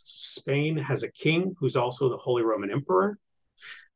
Spain 0.03 0.77
has 0.77 1.03
a 1.03 1.11
king 1.11 1.55
who's 1.59 1.75
also 1.75 2.09
the 2.09 2.17
Holy 2.17 2.43
Roman 2.43 2.71
Emperor, 2.71 3.17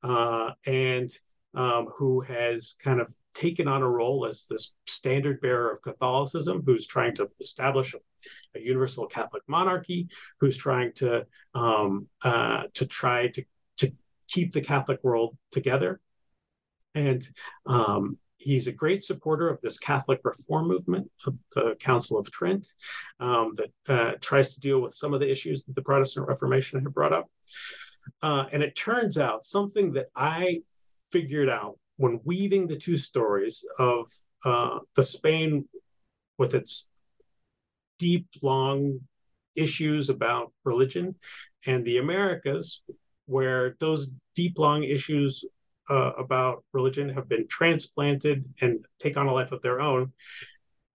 uh, 0.03 0.51
and 0.65 1.09
um, 1.55 1.87
who 1.97 2.21
has 2.21 2.75
kind 2.83 2.99
of 2.99 3.13
taken 3.33 3.67
on 3.67 3.81
a 3.81 3.89
role 3.89 4.25
as 4.25 4.45
this 4.45 4.73
standard 4.85 5.41
bearer 5.41 5.71
of 5.71 5.81
Catholicism, 5.81 6.63
who's 6.65 6.87
trying 6.87 7.15
to 7.15 7.29
establish 7.39 7.93
a, 7.93 7.97
a 8.57 8.61
universal 8.61 9.07
Catholic 9.07 9.43
monarchy, 9.47 10.07
who's 10.39 10.57
trying 10.57 10.93
to 10.93 11.25
um, 11.53 12.07
uh, 12.23 12.63
to 12.73 12.85
try 12.85 13.27
to 13.29 13.43
to 13.77 13.91
keep 14.27 14.53
the 14.53 14.61
Catholic 14.61 15.03
world 15.03 15.37
together, 15.51 15.99
and 16.93 17.27
um, 17.65 18.17
he's 18.45 18.67
a 18.67 18.71
great 18.71 19.03
supporter 19.03 19.49
of 19.49 19.59
this 19.61 19.79
Catholic 19.79 20.21
reform 20.23 20.67
movement 20.67 21.09
of 21.25 21.35
the 21.55 21.75
Council 21.79 22.19
of 22.19 22.29
Trent 22.31 22.67
um, 23.19 23.55
that 23.55 23.71
uh, 23.89 24.11
tries 24.21 24.53
to 24.53 24.59
deal 24.59 24.79
with 24.79 24.93
some 24.93 25.15
of 25.15 25.19
the 25.19 25.29
issues 25.29 25.63
that 25.63 25.75
the 25.75 25.81
Protestant 25.81 26.27
Reformation 26.27 26.79
had 26.79 26.93
brought 26.93 27.11
up. 27.11 27.25
Uh, 28.21 28.45
and 28.51 28.61
it 28.61 28.75
turns 28.75 29.17
out 29.17 29.45
something 29.45 29.93
that 29.93 30.07
I 30.15 30.61
figured 31.11 31.49
out 31.49 31.79
when 31.97 32.19
weaving 32.23 32.67
the 32.67 32.77
two 32.77 32.97
stories 32.97 33.65
of 33.79 34.11
uh, 34.45 34.79
the 34.95 35.03
Spain 35.03 35.67
with 36.37 36.53
its 36.53 36.87
deep, 37.97 38.27
long 38.43 38.99
issues 39.55 40.09
about 40.09 40.53
religion 40.63 41.15
and 41.65 41.83
the 41.83 41.97
Americas, 41.97 42.83
where 43.25 43.75
those 43.79 44.11
deep, 44.35 44.59
long 44.59 44.83
issues 44.83 45.43
uh, 45.89 46.11
about 46.17 46.63
religion 46.73 47.09
have 47.09 47.29
been 47.29 47.47
transplanted 47.47 48.45
and 48.61 48.85
take 48.99 49.17
on 49.17 49.27
a 49.27 49.33
life 49.33 49.51
of 49.51 49.61
their 49.61 49.79
own. 49.79 50.13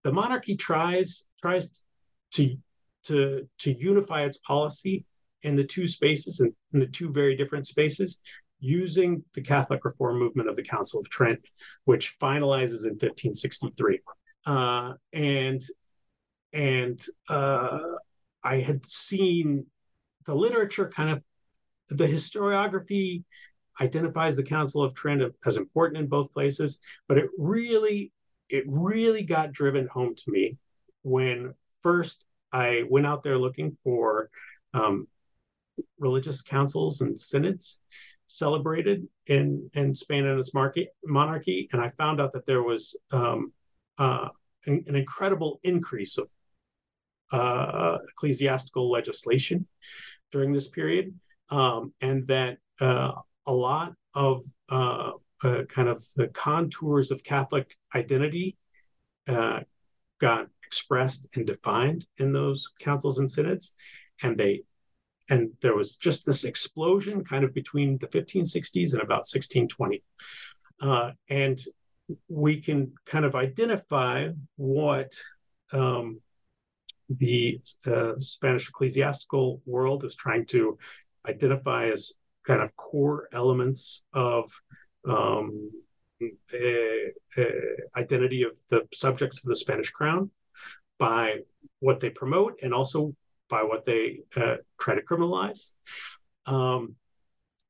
The 0.02 0.12
monarchy 0.12 0.56
tries 0.56 1.26
tries 1.40 1.84
to 2.32 2.56
to 3.04 3.48
to 3.58 3.72
unify 3.72 4.22
its 4.22 4.38
policy 4.38 5.04
in 5.42 5.56
the 5.56 5.64
two 5.64 5.86
spaces 5.86 6.40
and 6.40 6.52
in 6.72 6.80
the 6.80 6.86
two 6.86 7.10
very 7.12 7.36
different 7.36 7.66
spaces 7.66 8.18
using 8.60 9.24
the 9.34 9.40
Catholic 9.40 9.84
reform 9.84 10.18
movement 10.18 10.48
of 10.48 10.56
the 10.56 10.62
Council 10.62 11.00
of 11.00 11.08
Trent, 11.08 11.40
which 11.84 12.18
finalizes 12.18 12.84
in 12.84 12.92
1563. 12.92 14.00
Uh, 14.46 14.92
and 15.12 15.62
and 16.52 17.00
uh, 17.28 17.78
I 18.42 18.56
had 18.56 18.84
seen 18.86 19.66
the 20.26 20.34
literature 20.34 20.88
kind 20.88 21.10
of 21.10 21.22
the 21.88 22.06
historiography 22.06 23.24
identifies 23.80 24.36
the 24.36 24.42
Council 24.42 24.82
of 24.82 24.94
Trent 24.94 25.22
as 25.46 25.56
important 25.56 25.98
in 25.98 26.06
both 26.06 26.32
places, 26.32 26.80
but 27.08 27.18
it 27.18 27.30
really 27.38 28.12
it 28.48 28.64
really 28.66 29.22
got 29.22 29.52
driven 29.52 29.86
home 29.86 30.14
to 30.16 30.24
me 30.30 30.58
when 31.02 31.54
first 31.82 32.26
I 32.52 32.82
went 32.90 33.06
out 33.06 33.22
there 33.22 33.38
looking 33.38 33.76
for 33.84 34.28
um, 34.74 35.06
religious 35.98 36.42
councils 36.42 37.00
and 37.00 37.18
synods 37.18 37.80
celebrated 38.26 39.08
in 39.26 39.70
in 39.74 39.94
Spain 39.94 40.26
and 40.26 40.38
its 40.38 40.54
market, 40.54 40.88
monarchy, 41.04 41.68
and 41.72 41.80
I 41.80 41.90
found 41.90 42.20
out 42.20 42.32
that 42.34 42.46
there 42.46 42.62
was 42.62 42.96
um, 43.12 43.52
uh, 43.98 44.28
an, 44.66 44.84
an, 44.86 44.94
incredible 44.94 45.58
increase 45.62 46.16
of 46.16 46.28
uh, 47.32 47.98
ecclesiastical 48.08 48.90
legislation 48.90 49.66
during 50.30 50.52
this 50.52 50.68
period, 50.68 51.12
um, 51.50 51.92
and 52.00 52.26
that 52.28 52.58
uh, 52.80 53.12
a 53.50 53.52
lot 53.52 53.92
of 54.14 54.42
uh, 54.70 55.10
uh, 55.42 55.62
kind 55.68 55.88
of 55.88 56.04
the 56.16 56.28
contours 56.28 57.10
of 57.10 57.24
Catholic 57.24 57.76
identity 57.94 58.56
uh, 59.28 59.60
got 60.20 60.46
expressed 60.64 61.26
and 61.34 61.46
defined 61.46 62.06
in 62.18 62.32
those 62.32 62.70
councils 62.78 63.18
and 63.18 63.30
synods, 63.30 63.72
and 64.22 64.38
they 64.38 64.62
and 65.28 65.50
there 65.62 65.76
was 65.76 65.96
just 65.96 66.26
this 66.26 66.44
explosion 66.44 67.24
kind 67.24 67.44
of 67.44 67.54
between 67.54 67.98
the 67.98 68.08
1560s 68.08 68.92
and 68.92 69.02
about 69.02 69.26
1620 69.28 70.02
uh, 70.82 71.10
and 71.28 71.60
we 72.28 72.60
can 72.60 72.92
kind 73.06 73.24
of 73.24 73.36
identify 73.36 74.28
what 74.56 75.12
um, 75.72 76.20
the 77.08 77.60
uh, 77.86 78.12
spanish 78.18 78.68
ecclesiastical 78.68 79.62
world 79.64 80.04
is 80.04 80.16
trying 80.16 80.44
to 80.46 80.76
identify 81.28 81.90
as 81.90 82.12
kind 82.46 82.60
of 82.60 82.76
core 82.76 83.28
elements 83.32 84.04
of 84.12 84.50
um, 85.08 85.70
uh, 86.22 87.38
uh, 87.38 87.44
identity 87.96 88.42
of 88.42 88.54
the 88.68 88.86
subjects 88.92 89.38
of 89.38 89.44
the 89.44 89.56
Spanish 89.56 89.90
crown 89.90 90.30
by 90.98 91.36
what 91.80 92.00
they 92.00 92.10
promote 92.10 92.58
and 92.62 92.74
also 92.74 93.14
by 93.48 93.62
what 93.62 93.84
they 93.84 94.20
uh, 94.36 94.56
try 94.78 94.94
to 94.94 95.02
criminalize. 95.02 95.70
Um, 96.46 96.96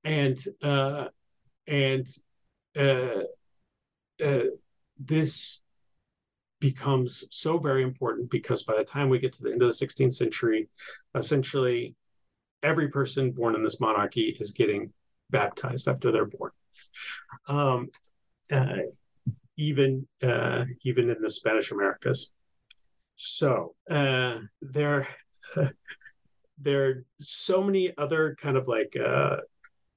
and 0.04 0.38
uh, 0.62 1.06
and 1.66 2.06
uh, 2.76 3.22
uh, 4.24 4.44
this 4.98 5.62
becomes 6.60 7.24
so 7.30 7.58
very 7.58 7.82
important 7.82 8.30
because 8.30 8.62
by 8.62 8.76
the 8.76 8.84
time 8.84 9.08
we 9.08 9.18
get 9.18 9.32
to 9.32 9.42
the 9.42 9.52
end 9.52 9.62
of 9.62 9.68
the 9.68 9.86
16th 9.86 10.14
century, 10.14 10.68
essentially 11.14 11.94
every 12.62 12.88
person 12.88 13.32
born 13.32 13.54
in 13.54 13.64
this 13.64 13.80
monarchy 13.80 14.36
is 14.38 14.50
getting 14.50 14.92
baptized 15.30 15.88
after 15.88 16.10
they're 16.10 16.26
born. 16.26 16.50
Um, 17.48 17.88
uh, 18.52 18.82
even 19.56 20.06
uh, 20.22 20.64
even 20.84 21.10
in 21.10 21.20
the 21.20 21.30
Spanish 21.30 21.70
Americas. 21.70 22.30
So 23.16 23.74
uh, 23.90 24.38
there 24.62 25.06
there 26.58 26.86
are 26.86 27.04
so 27.18 27.62
many 27.62 27.92
other 27.96 28.36
kind 28.40 28.56
of 28.56 28.66
like 28.68 28.96
uh, 28.96 29.36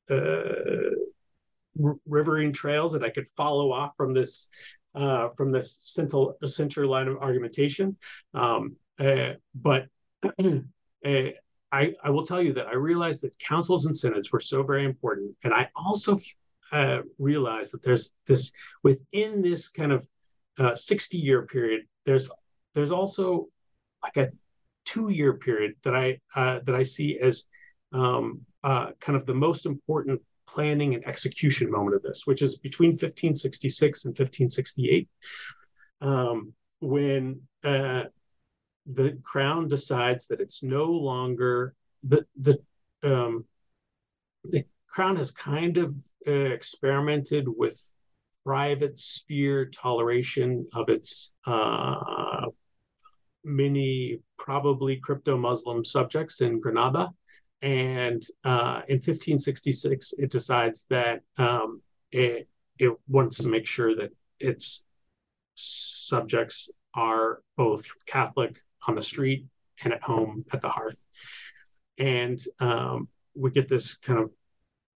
uh, 0.09 0.89
riverine 2.05 2.53
trails 2.53 2.93
that 2.93 3.03
I 3.03 3.09
could 3.09 3.27
follow 3.35 3.71
off 3.71 3.95
from 3.95 4.13
this 4.13 4.49
uh, 4.95 5.29
from 5.29 5.51
this 5.51 5.77
central 5.79 6.35
central 6.45 6.89
line 6.89 7.07
of 7.07 7.17
argumentation. 7.17 7.97
Um, 8.33 8.75
but 8.97 9.87
I, 11.73 11.93
I 12.03 12.11
will 12.11 12.25
tell 12.25 12.41
you 12.41 12.53
that 12.53 12.67
I 12.67 12.75
realized 12.75 13.23
that 13.23 13.37
councils 13.39 13.87
and 13.87 13.97
synods 13.97 14.31
were 14.31 14.39
so 14.39 14.61
very 14.61 14.85
important, 14.85 15.35
and 15.43 15.53
I 15.53 15.69
also 15.75 16.19
uh, 16.71 16.99
realized 17.17 17.73
that 17.73 17.81
there's 17.81 18.11
this 18.27 18.51
within 18.83 19.41
this 19.41 19.69
kind 19.69 19.91
of 19.91 20.07
uh, 20.59 20.75
60 20.75 21.17
year 21.17 21.47
period. 21.47 21.81
There's 22.05 22.29
there's 22.75 22.91
also 22.91 23.47
like 24.03 24.17
a 24.17 24.29
two 24.85 25.09
year 25.09 25.33
period 25.33 25.73
that 25.83 25.95
I 25.95 26.19
uh, 26.35 26.59
that 26.63 26.75
I 26.75 26.83
see 26.83 27.19
as 27.19 27.45
um, 27.91 28.41
uh, 28.63 28.91
kind 28.99 29.15
of 29.15 29.25
the 29.25 29.33
most 29.33 29.65
important 29.65 30.21
planning 30.47 30.93
and 30.93 31.07
execution 31.07 31.71
moment 31.71 31.95
of 31.95 32.03
this, 32.03 32.21
which 32.25 32.43
is 32.43 32.57
between 32.57 32.91
1566 32.91 34.05
and 34.05 34.11
1568, 34.11 35.09
um, 36.01 36.53
when 36.81 37.41
uh, 37.63 38.03
the 38.85 39.17
crown 39.23 39.67
decides 39.67 40.27
that 40.27 40.41
it's 40.41 40.63
no 40.63 40.85
longer 40.85 41.73
the 42.03 42.25
the 42.39 42.59
um, 43.03 43.45
the 44.43 44.65
crown 44.87 45.15
has 45.15 45.31
kind 45.31 45.77
of 45.77 45.95
uh, 46.27 46.31
experimented 46.31 47.47
with 47.47 47.79
private 48.45 48.99
sphere 48.99 49.65
toleration 49.65 50.67
of 50.73 50.89
its 50.89 51.31
uh, 51.45 52.45
many 53.43 54.19
probably 54.37 54.97
crypto 54.97 55.37
Muslim 55.37 55.83
subjects 55.83 56.41
in 56.41 56.59
Granada. 56.59 57.09
And 57.61 58.21
uh, 58.43 58.81
in 58.87 58.95
1566, 58.95 60.13
it 60.17 60.29
decides 60.29 60.85
that 60.89 61.21
um, 61.37 61.81
it, 62.11 62.49
it 62.77 62.91
wants 63.07 63.37
to 63.37 63.47
make 63.47 63.65
sure 63.65 63.95
that 63.95 64.11
its 64.39 64.83
subjects 65.55 66.69
are 66.93 67.41
both 67.55 67.85
Catholic 68.05 68.57
on 68.87 68.95
the 68.95 69.01
street 69.01 69.45
and 69.83 69.93
at 69.93 70.01
home 70.01 70.45
at 70.51 70.61
the 70.61 70.69
hearth. 70.69 71.01
And 71.97 72.39
um, 72.59 73.07
we 73.35 73.51
get 73.51 73.67
this 73.67 73.95
kind 73.95 74.19
of 74.19 74.31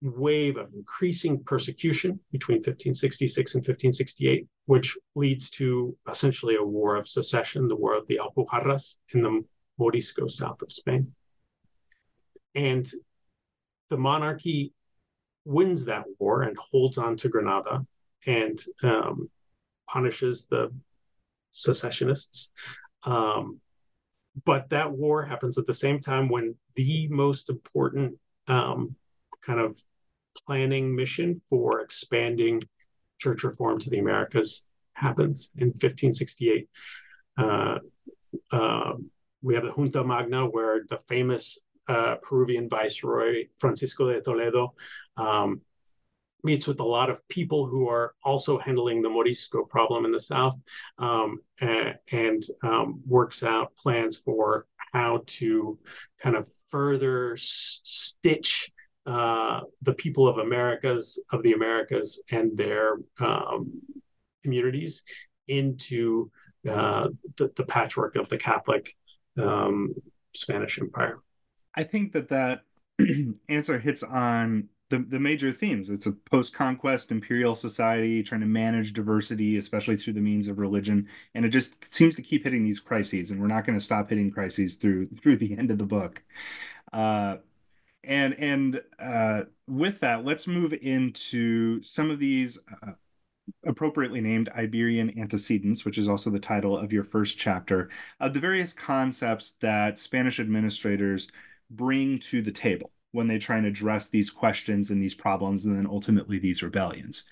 wave 0.00 0.56
of 0.56 0.72
increasing 0.74 1.42
persecution 1.42 2.20
between 2.30 2.56
1566 2.58 3.54
and 3.54 3.60
1568, 3.60 4.46
which 4.66 4.96
leads 5.14 5.50
to 5.50 5.96
essentially 6.08 6.56
a 6.56 6.62
war 6.62 6.96
of 6.96 7.08
secession, 7.08 7.68
the 7.68 7.76
War 7.76 7.96
of 7.96 8.06
the 8.06 8.20
Alpujarras 8.22 8.96
in 9.12 9.22
the 9.22 9.44
Morisco 9.78 10.28
south 10.28 10.62
of 10.62 10.70
Spain. 10.70 11.12
And 12.54 12.88
the 13.90 13.96
monarchy 13.96 14.72
wins 15.44 15.86
that 15.86 16.04
war 16.18 16.42
and 16.42 16.56
holds 16.56 16.98
on 16.98 17.16
to 17.16 17.28
Granada 17.28 17.86
and 18.26 18.62
um, 18.82 19.30
punishes 19.88 20.46
the 20.46 20.72
secessionists. 21.52 22.50
Um, 23.04 23.60
but 24.44 24.70
that 24.70 24.90
war 24.90 25.24
happens 25.24 25.58
at 25.58 25.66
the 25.66 25.74
same 25.74 25.98
time 25.98 26.28
when 26.28 26.54
the 26.76 27.08
most 27.08 27.50
important 27.50 28.16
um, 28.46 28.94
kind 29.44 29.60
of 29.60 29.76
planning 30.46 30.94
mission 30.94 31.40
for 31.48 31.80
expanding 31.80 32.62
church 33.18 33.42
reform 33.44 33.78
to 33.78 33.90
the 33.90 33.98
Americas 33.98 34.62
happens 34.92 35.50
in 35.56 35.68
1568. 35.68 36.68
Uh, 37.36 37.78
uh, 38.52 38.92
we 39.42 39.54
have 39.54 39.64
the 39.64 39.70
Junta 39.70 40.04
Magna, 40.04 40.46
where 40.46 40.82
the 40.88 40.98
famous 41.08 41.58
uh, 41.88 42.16
Peruvian 42.16 42.68
Viceroy 42.68 43.46
Francisco 43.58 44.12
de 44.12 44.20
Toledo 44.20 44.74
um, 45.16 45.60
meets 46.44 46.66
with 46.66 46.80
a 46.80 46.84
lot 46.84 47.10
of 47.10 47.26
people 47.28 47.66
who 47.66 47.88
are 47.88 48.14
also 48.24 48.58
handling 48.58 49.02
the 49.02 49.08
Morisco 49.08 49.64
problem 49.64 50.04
in 50.04 50.12
the 50.12 50.20
south 50.20 50.56
um, 50.98 51.40
and, 51.60 51.96
and 52.12 52.42
um, 52.62 53.00
works 53.06 53.42
out 53.42 53.74
plans 53.76 54.16
for 54.16 54.66
how 54.92 55.22
to 55.26 55.78
kind 56.22 56.36
of 56.36 56.46
further 56.70 57.32
s- 57.32 57.80
stitch 57.84 58.70
uh, 59.06 59.60
the 59.82 59.94
people 59.94 60.28
of 60.28 60.38
Americas 60.38 61.18
of 61.32 61.42
the 61.42 61.52
Americas 61.52 62.22
and 62.30 62.56
their 62.56 62.98
um, 63.20 63.80
communities 64.42 65.02
into 65.48 66.30
uh, 66.68 67.08
the, 67.38 67.50
the, 67.56 67.64
patchwork 67.64 68.16
of 68.16 68.28
the 68.28 68.36
Catholic 68.36 68.94
um, 69.38 69.94
Spanish 70.34 70.78
Empire. 70.78 71.20
I 71.74 71.84
think 71.84 72.12
that 72.12 72.28
that 72.28 72.60
answer 73.48 73.78
hits 73.78 74.02
on 74.02 74.68
the, 74.90 74.98
the 74.98 75.20
major 75.20 75.52
themes. 75.52 75.90
It's 75.90 76.06
a 76.06 76.12
post 76.12 76.54
conquest 76.54 77.10
imperial 77.10 77.54
society 77.54 78.22
trying 78.22 78.40
to 78.40 78.46
manage 78.46 78.92
diversity, 78.92 79.56
especially 79.58 79.96
through 79.96 80.14
the 80.14 80.20
means 80.20 80.48
of 80.48 80.58
religion. 80.58 81.08
And 81.34 81.44
it 81.44 81.50
just 81.50 81.92
seems 81.92 82.14
to 82.16 82.22
keep 82.22 82.44
hitting 82.44 82.64
these 82.64 82.80
crises, 82.80 83.30
and 83.30 83.40
we're 83.40 83.48
not 83.48 83.66
going 83.66 83.78
to 83.78 83.84
stop 83.84 84.08
hitting 84.08 84.30
crises 84.30 84.76
through 84.76 85.06
through 85.22 85.36
the 85.36 85.56
end 85.56 85.70
of 85.70 85.78
the 85.78 85.86
book. 85.86 86.22
Uh, 86.92 87.36
and 88.04 88.34
and 88.38 88.80
uh, 88.98 89.42
with 89.66 90.00
that, 90.00 90.24
let's 90.24 90.46
move 90.46 90.72
into 90.72 91.82
some 91.82 92.10
of 92.10 92.18
these 92.18 92.58
uh, 92.82 92.92
appropriately 93.66 94.20
named 94.20 94.48
Iberian 94.56 95.18
antecedents, 95.18 95.84
which 95.84 95.98
is 95.98 96.08
also 96.08 96.30
the 96.30 96.38
title 96.38 96.78
of 96.78 96.92
your 96.92 97.04
first 97.04 97.38
chapter, 97.38 97.90
of 98.20 98.34
the 98.34 98.40
various 98.40 98.72
concepts 98.72 99.52
that 99.60 99.98
Spanish 99.98 100.40
administrators 100.40 101.30
bring 101.70 102.18
to 102.18 102.40
the 102.40 102.52
table 102.52 102.90
when 103.12 103.26
they 103.28 103.38
try 103.38 103.56
and 103.56 103.66
address 103.66 104.08
these 104.08 104.30
questions 104.30 104.90
and 104.90 105.02
these 105.02 105.14
problems 105.14 105.64
and 105.64 105.76
then 105.76 105.86
ultimately 105.86 106.38
these 106.38 106.62
rebellions. 106.62 107.24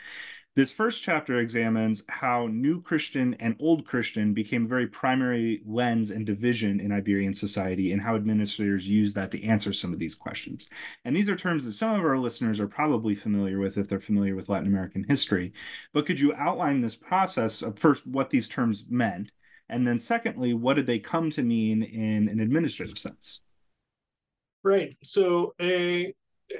This 0.57 0.73
first 0.73 1.05
chapter 1.05 1.39
examines 1.39 2.03
how 2.09 2.47
New 2.47 2.81
Christian 2.81 3.35
and 3.41 3.57
Old 3.61 3.85
Christian 3.85 4.33
became 4.33 4.65
a 4.65 4.69
very 4.69 4.87
primary 4.87 5.61
lens 5.67 6.11
and 6.11 6.25
division 6.25 6.81
in 6.81 6.93
Iberian 6.93 7.35
society 7.35 7.93
and 7.93 8.01
how 8.01 8.17
administrators 8.17 8.89
use 8.89 9.13
that 9.13 9.31
to 9.33 9.45
answer 9.45 9.75
some 9.75 9.93
of 9.93 9.99
these 9.99 10.15
questions. 10.15 10.67
And 11.05 11.15
these 11.15 11.29
are 11.29 11.37
terms 11.37 11.67
that 11.67 11.73
some 11.73 11.91
of 11.91 12.07
our 12.07 12.17
listeners 12.17 12.59
are 12.59 12.67
probably 12.67 13.15
familiar 13.15 13.59
with 13.59 13.77
if 13.77 13.87
they're 13.87 14.01
familiar 14.01 14.35
with 14.35 14.49
Latin 14.49 14.67
American 14.67 15.05
history. 15.05 15.53
But 15.93 16.07
could 16.07 16.19
you 16.19 16.33
outline 16.33 16.81
this 16.81 16.97
process 16.97 17.61
of 17.61 17.79
first 17.79 18.07
what 18.07 18.31
these 18.31 18.49
terms 18.49 18.87
meant? 18.89 19.33
And 19.69 19.87
then, 19.87 19.99
secondly, 19.99 20.55
what 20.55 20.75
did 20.75 20.87
they 20.87 21.01
come 21.01 21.29
to 21.33 21.43
mean 21.43 21.83
in 21.83 22.31
an 22.31 22.41
administrative 22.41 22.97
sense? 22.97 23.43
Right. 24.67 24.97
So 25.05 25.55
uh, 25.61 26.11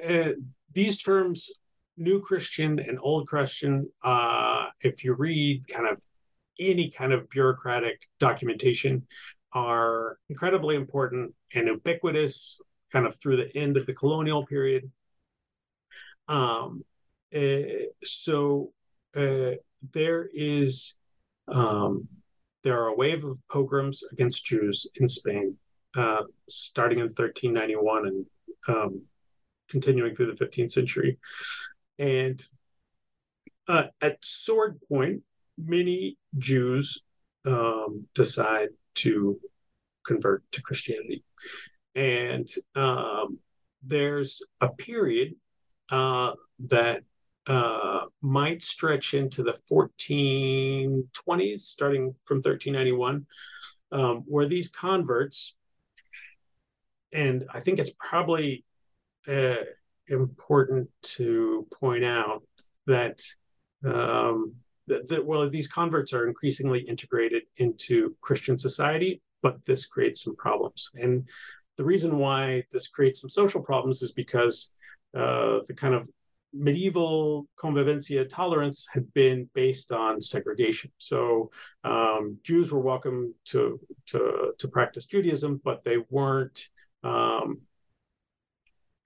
uh, 0.09 0.31
these 0.73 0.97
terms, 0.97 1.51
new 1.97 2.21
Christian 2.21 2.79
and 2.79 2.97
old 3.01 3.27
Christian, 3.27 3.89
uh, 4.01 4.67
if 4.79 5.03
you 5.03 5.13
read 5.13 5.67
kind 5.67 5.89
of 5.89 5.97
any 6.57 6.89
kind 6.89 7.11
of 7.11 7.29
bureaucratic 7.29 7.99
documentation, 8.17 9.05
are 9.51 10.19
incredibly 10.29 10.77
important 10.77 11.33
and 11.53 11.67
ubiquitous 11.67 12.61
kind 12.93 13.05
of 13.05 13.17
through 13.17 13.35
the 13.35 13.53
end 13.57 13.75
of 13.75 13.85
the 13.85 13.93
colonial 13.93 14.45
period. 14.45 14.89
Um, 16.29 16.85
uh, 17.35 17.91
so 18.05 18.71
uh, 19.17 19.55
there 19.91 20.29
is 20.33 20.95
um, 21.49 22.07
there 22.63 22.81
are 22.81 22.87
a 22.87 22.95
wave 22.95 23.25
of 23.25 23.37
pogroms 23.51 24.01
against 24.13 24.45
Jews 24.45 24.87
in 24.95 25.09
Spain 25.09 25.57
uh, 25.95 26.23
starting 26.47 26.99
in 26.99 27.05
1391 27.05 28.07
and 28.07 28.25
um, 28.67 29.01
continuing 29.69 30.15
through 30.15 30.33
the 30.33 30.45
15th 30.45 30.71
century. 30.71 31.17
And 31.99 32.43
uh, 33.67 33.85
at 34.01 34.23
sword 34.23 34.79
point, 34.87 35.23
many 35.57 36.17
Jews 36.37 37.01
um, 37.45 38.07
decide 38.13 38.69
to 38.95 39.39
convert 40.05 40.43
to 40.51 40.61
Christianity. 40.61 41.23
And 41.95 42.47
um, 42.75 43.39
there's 43.83 44.41
a 44.61 44.69
period 44.69 45.35
uh, 45.89 46.33
that 46.67 47.03
uh, 47.47 48.01
might 48.21 48.61
stretch 48.63 49.13
into 49.13 49.43
the 49.43 49.57
1420s, 49.71 51.59
starting 51.59 52.15
from 52.25 52.37
1391, 52.37 53.25
um, 53.91 54.23
where 54.27 54.47
these 54.47 54.67
converts, 54.67 55.55
and 57.13 57.45
I 57.53 57.59
think 57.59 57.79
it's 57.79 57.91
probably 57.99 58.65
uh, 59.27 59.63
important 60.07 60.89
to 61.01 61.67
point 61.79 62.03
out 62.03 62.43
that 62.85 63.21
um, 63.85 64.55
that, 64.87 65.07
that 65.09 65.25
well, 65.25 65.49
these 65.49 65.67
converts 65.67 66.13
are 66.13 66.27
increasingly 66.27 66.79
integrated 66.79 67.43
into 67.57 68.15
Christian 68.21 68.57
society, 68.57 69.21
but 69.41 69.65
this 69.65 69.85
creates 69.85 70.23
some 70.23 70.35
problems. 70.35 70.89
And 70.95 71.27
the 71.75 71.83
reason 71.83 72.17
why 72.17 72.63
this 72.71 72.87
creates 72.87 73.21
some 73.21 73.29
social 73.29 73.61
problems 73.61 74.01
is 74.01 74.11
because 74.11 74.69
uh, 75.15 75.59
the 75.67 75.73
kind 75.75 75.93
of 75.93 76.07
medieval 76.53 77.47
convivencia 77.61 78.27
tolerance 78.27 78.87
had 78.91 79.13
been 79.13 79.49
based 79.53 79.91
on 79.91 80.21
segregation. 80.21 80.91
So 80.97 81.51
um, 81.83 82.37
Jews 82.43 82.71
were 82.71 82.79
welcome 82.79 83.35
to, 83.49 83.79
to, 84.07 84.53
to 84.57 84.67
practice 84.67 85.05
Judaism, 85.05 85.61
but 85.63 85.83
they 85.83 85.97
weren't 86.09 86.69
um, 87.03 87.61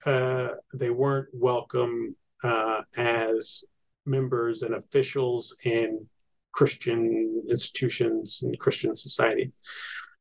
uh, 0.04 0.48
they 0.74 0.90
weren't 0.90 1.28
welcome 1.32 2.16
uh, 2.42 2.80
as 2.96 3.64
members 4.04 4.62
and 4.62 4.74
officials 4.74 5.54
in 5.64 6.06
Christian 6.52 7.44
institutions 7.48 8.40
and 8.42 8.58
Christian 8.58 8.96
society. 8.96 9.52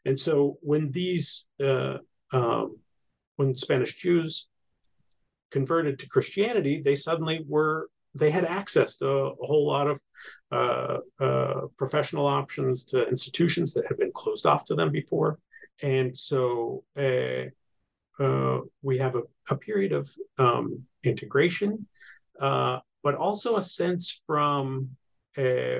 And 0.06 0.20
so 0.20 0.58
when 0.62 0.92
these 0.92 1.48
uh, 1.64 1.98
um, 2.32 2.78
when 3.36 3.56
Spanish 3.56 3.96
Jews 3.96 4.48
converted 5.52 6.00
to 6.00 6.10
Christianity, 6.10 6.82
they 6.82 6.96
suddenly 6.96 7.44
were 7.48 7.90
they 8.14 8.32
had 8.32 8.46
access 8.46 8.96
to 8.98 9.08
a, 9.08 9.30
a 9.32 9.46
whole 9.46 9.68
lot 9.68 9.88
of 9.88 10.00
uh, 10.52 10.98
uh, 11.20 11.62
professional 11.78 12.28
options 12.28 12.84
to 12.86 13.08
institutions 13.08 13.74
that 13.74 13.88
had 13.88 13.98
been 13.98 14.12
closed 14.12 14.46
off 14.46 14.66
to 14.66 14.76
them 14.76 14.92
before, 14.92 15.40
and 15.82 16.16
so 16.16 16.84
uh, 18.20 18.60
we 18.82 18.98
have 18.98 19.16
a, 19.16 19.24
a 19.50 19.56
period 19.56 19.92
of 19.92 20.10
um, 20.38 20.84
integration, 21.04 21.88
uh, 22.40 22.80
but 23.04 23.16
also 23.16 23.58
a 23.58 23.64
sense 23.64 24.22
from 24.26 24.90
uh, 25.38 25.80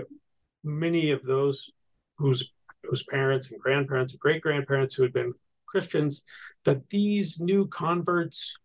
many 0.64 1.12
of 1.12 1.24
those 1.24 1.72
whose 2.18 2.52
whose 2.84 3.04
parents 3.04 3.52
and 3.52 3.60
grandparents 3.60 4.14
and 4.14 4.20
great 4.20 4.42
grandparents 4.42 4.96
who 4.96 5.04
had 5.04 5.14
been 5.14 5.34
Christians 5.68 6.24
that 6.66 6.90
these 6.90 7.40
new 7.40 7.68
converts 7.68 8.58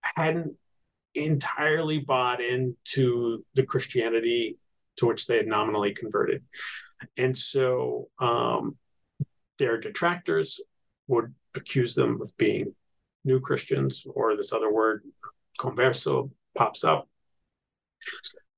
hadn't 0.00 0.54
entirely 1.14 1.98
bought 1.98 2.40
into 2.40 3.44
the 3.54 3.64
Christianity 3.64 4.58
to 4.96 5.06
which 5.06 5.26
they 5.26 5.36
had 5.36 5.46
nominally 5.46 5.92
converted. 5.92 6.42
And 7.16 7.36
so 7.36 8.08
um, 8.18 8.76
their 9.58 9.78
detractors 9.78 10.60
would 11.06 11.34
accuse 11.54 11.94
them 11.94 12.20
of 12.20 12.36
being 12.36 12.74
new 13.24 13.40
Christians, 13.40 14.04
or 14.08 14.36
this 14.36 14.52
other 14.52 14.72
word, 14.72 15.04
converso, 15.58 16.30
pops 16.56 16.84
up. 16.84 17.08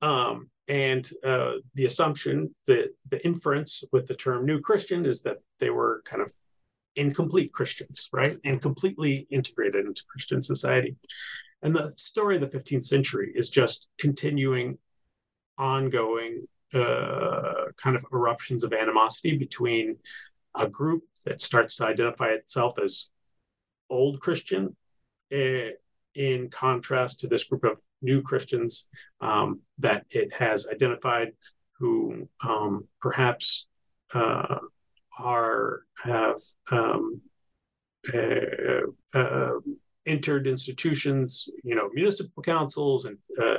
Um, 0.03 0.51
and 0.69 1.09
uh, 1.25 1.55
the 1.75 1.87
assumption, 1.87 2.55
the, 2.67 2.91
the 3.11 3.25
inference 3.25 3.83
with 3.93 4.07
the 4.07 4.15
term 4.15 4.47
new 4.47 4.61
Christian 4.61 5.05
is 5.05 5.23
that 5.23 5.39
they 5.59 5.71
were 5.71 6.03
kind 6.05 6.23
of 6.23 6.33
incomplete 6.97 7.53
Christians, 7.53 8.09
right? 8.13 8.39
And 8.45 8.63
completely 8.63 9.27
integrated 9.31 9.87
into 9.87 10.05
Christian 10.09 10.43
society. 10.43 10.97
And 11.63 11.75
the 11.75 11.93
story 11.97 12.37
of 12.37 12.41
the 12.41 12.59
15th 12.59 12.85
century 12.85 13.33
is 13.35 13.51
just 13.51 13.89
continuing 13.99 14.79
ongoing 15.59 16.47
uh, 16.73 17.67
kind 17.77 17.97
of 17.97 18.05
eruptions 18.13 18.65
of 18.65 18.73
animosity 18.73 19.37
between 19.37 19.97
a 20.57 20.67
group 20.67 21.03
that 21.27 21.41
starts 21.41 21.77
to 21.77 21.87
identify 21.87 22.29
itself 22.29 22.79
as 22.83 23.11
old 23.91 24.21
Christian, 24.21 24.77
uh, 25.33 25.71
in 26.15 26.51
contrast 26.51 27.21
to 27.21 27.29
this 27.29 27.45
group 27.45 27.65
of 27.65 27.81
new 28.03 28.23
Christians 28.23 28.89
um, 29.21 29.61
that 29.79 30.07
it 30.11 30.33
has 30.33 30.67
identified 30.69 31.33
who 31.79 32.29
um, 32.43 32.87
perhaps 33.01 33.67
uh, 34.13 34.59
are 35.19 35.83
have 36.03 36.41
um, 36.71 37.21
uh, 38.13 39.19
uh, 39.19 39.53
entered 40.07 40.47
institutions, 40.47 41.49
you 41.63 41.75
know, 41.75 41.89
municipal 41.93 42.43
councils 42.43 43.05
and 43.05 43.19
uh, 43.41 43.59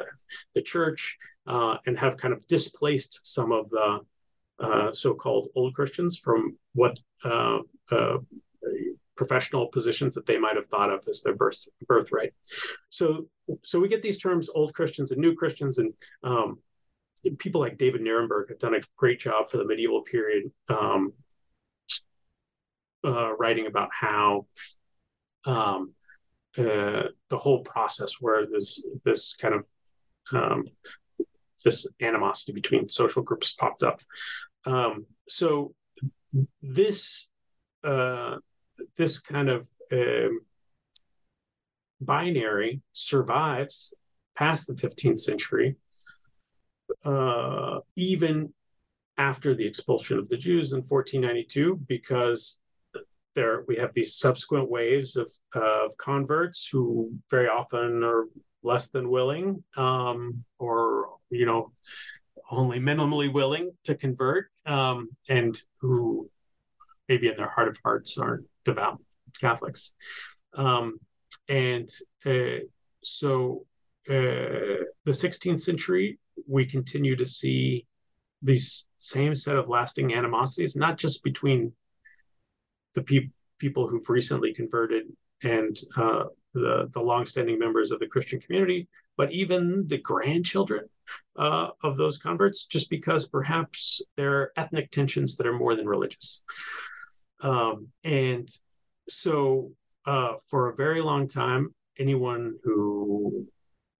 the 0.55 0.61
church, 0.61 1.17
uh, 1.47 1.77
and 1.85 1.97
have 1.97 2.17
kind 2.17 2.33
of 2.33 2.45
displaced 2.47 3.21
some 3.23 3.51
of 3.51 3.69
the 3.69 3.99
uh, 4.59 4.91
so-called 4.91 5.49
old 5.55 5.73
Christians 5.73 6.17
from 6.17 6.57
what 6.73 6.99
professional 9.21 9.67
positions 9.67 10.15
that 10.15 10.25
they 10.25 10.39
might 10.39 10.55
have 10.55 10.65
thought 10.65 10.91
of 10.91 11.07
as 11.07 11.21
their 11.21 11.35
birth 11.35 11.67
birthright. 11.87 12.33
So, 12.89 13.27
so 13.61 13.79
we 13.79 13.87
get 13.87 14.01
these 14.01 14.17
terms, 14.17 14.49
old 14.49 14.73
Christians 14.73 15.11
and 15.11 15.21
new 15.21 15.35
Christians, 15.35 15.77
and 15.77 15.93
um, 16.23 16.57
people 17.37 17.61
like 17.61 17.77
David 17.77 18.01
Nirenberg 18.01 18.49
have 18.49 18.57
done 18.57 18.73
a 18.73 18.81
great 18.97 19.19
job 19.19 19.47
for 19.47 19.57
the 19.57 19.65
medieval 19.65 20.01
period 20.01 20.51
um, 20.69 21.13
uh, 23.05 23.31
writing 23.35 23.67
about 23.67 23.89
how 23.91 24.47
um, 25.45 25.93
uh, 26.57 27.03
the 27.29 27.37
whole 27.37 27.59
process 27.59 28.13
where 28.19 28.47
this 28.47 28.83
this 29.05 29.35
kind 29.35 29.53
of 29.53 29.67
um, 30.33 30.65
this 31.63 31.85
animosity 32.01 32.53
between 32.53 32.89
social 32.89 33.21
groups 33.21 33.53
popped 33.53 33.83
up. 33.83 34.01
Um, 34.65 35.05
so 35.27 35.75
this 36.63 37.29
uh, 37.83 38.37
this 38.97 39.19
kind 39.19 39.49
of 39.49 39.67
um, 39.91 40.41
binary 41.99 42.81
survives 42.93 43.93
past 44.35 44.67
the 44.67 44.73
15th 44.73 45.19
century, 45.19 45.75
uh, 47.05 47.79
even 47.95 48.53
after 49.17 49.53
the 49.53 49.65
expulsion 49.65 50.17
of 50.17 50.29
the 50.29 50.37
Jews 50.37 50.73
in 50.73 50.79
1492, 50.79 51.81
because 51.87 52.59
there 53.35 53.63
we 53.67 53.77
have 53.77 53.93
these 53.93 54.15
subsequent 54.15 54.69
waves 54.69 55.15
of, 55.15 55.31
of 55.53 55.95
converts 55.97 56.67
who 56.71 57.11
very 57.29 57.47
often 57.47 58.03
are 58.03 58.25
less 58.63 58.89
than 58.89 59.09
willing 59.09 59.63
um, 59.77 60.43
or 60.59 61.09
you 61.29 61.45
know 61.45 61.71
only 62.49 62.79
minimally 62.79 63.31
willing 63.31 63.71
to 63.83 63.95
convert 63.95 64.49
um, 64.65 65.09
and 65.29 65.57
who 65.79 66.29
maybe 67.11 67.27
in 67.27 67.35
their 67.35 67.49
heart 67.49 67.67
of 67.67 67.77
hearts 67.83 68.17
aren't 68.17 68.45
devout 68.65 68.97
catholics 69.39 69.93
um, 70.55 70.99
and 71.49 71.89
uh, 72.25 72.61
so 73.03 73.65
uh, 74.09 74.83
the 75.07 75.15
16th 75.23 75.61
century 75.61 76.19
we 76.47 76.65
continue 76.65 77.15
to 77.15 77.25
see 77.25 77.85
these 78.41 78.87
same 78.97 79.35
set 79.35 79.55
of 79.55 79.67
lasting 79.67 80.13
animosities 80.13 80.75
not 80.75 80.97
just 80.97 81.23
between 81.23 81.73
the 82.95 83.01
pe- 83.01 83.29
people 83.59 83.87
who've 83.87 84.09
recently 84.09 84.53
converted 84.53 85.03
and 85.43 85.77
uh, 85.97 86.23
the 86.53 86.89
the 86.93 86.99
longstanding 86.99 87.57
members 87.59 87.91
of 87.91 87.99
the 87.99 88.07
Christian 88.07 88.39
community, 88.39 88.87
but 89.17 89.31
even 89.31 89.85
the 89.87 89.97
grandchildren 89.97 90.85
uh, 91.37 91.69
of 91.83 91.97
those 91.97 92.17
converts, 92.17 92.65
just 92.65 92.89
because 92.89 93.25
perhaps 93.25 94.01
there 94.17 94.33
are 94.33 94.51
ethnic 94.57 94.91
tensions 94.91 95.35
that 95.37 95.47
are 95.47 95.57
more 95.57 95.75
than 95.75 95.87
religious. 95.87 96.41
Um, 97.41 97.87
and 98.03 98.49
so, 99.09 99.71
uh, 100.05 100.35
for 100.47 100.69
a 100.69 100.75
very 100.75 101.01
long 101.01 101.27
time, 101.27 101.73
anyone 101.99 102.55
who 102.63 103.47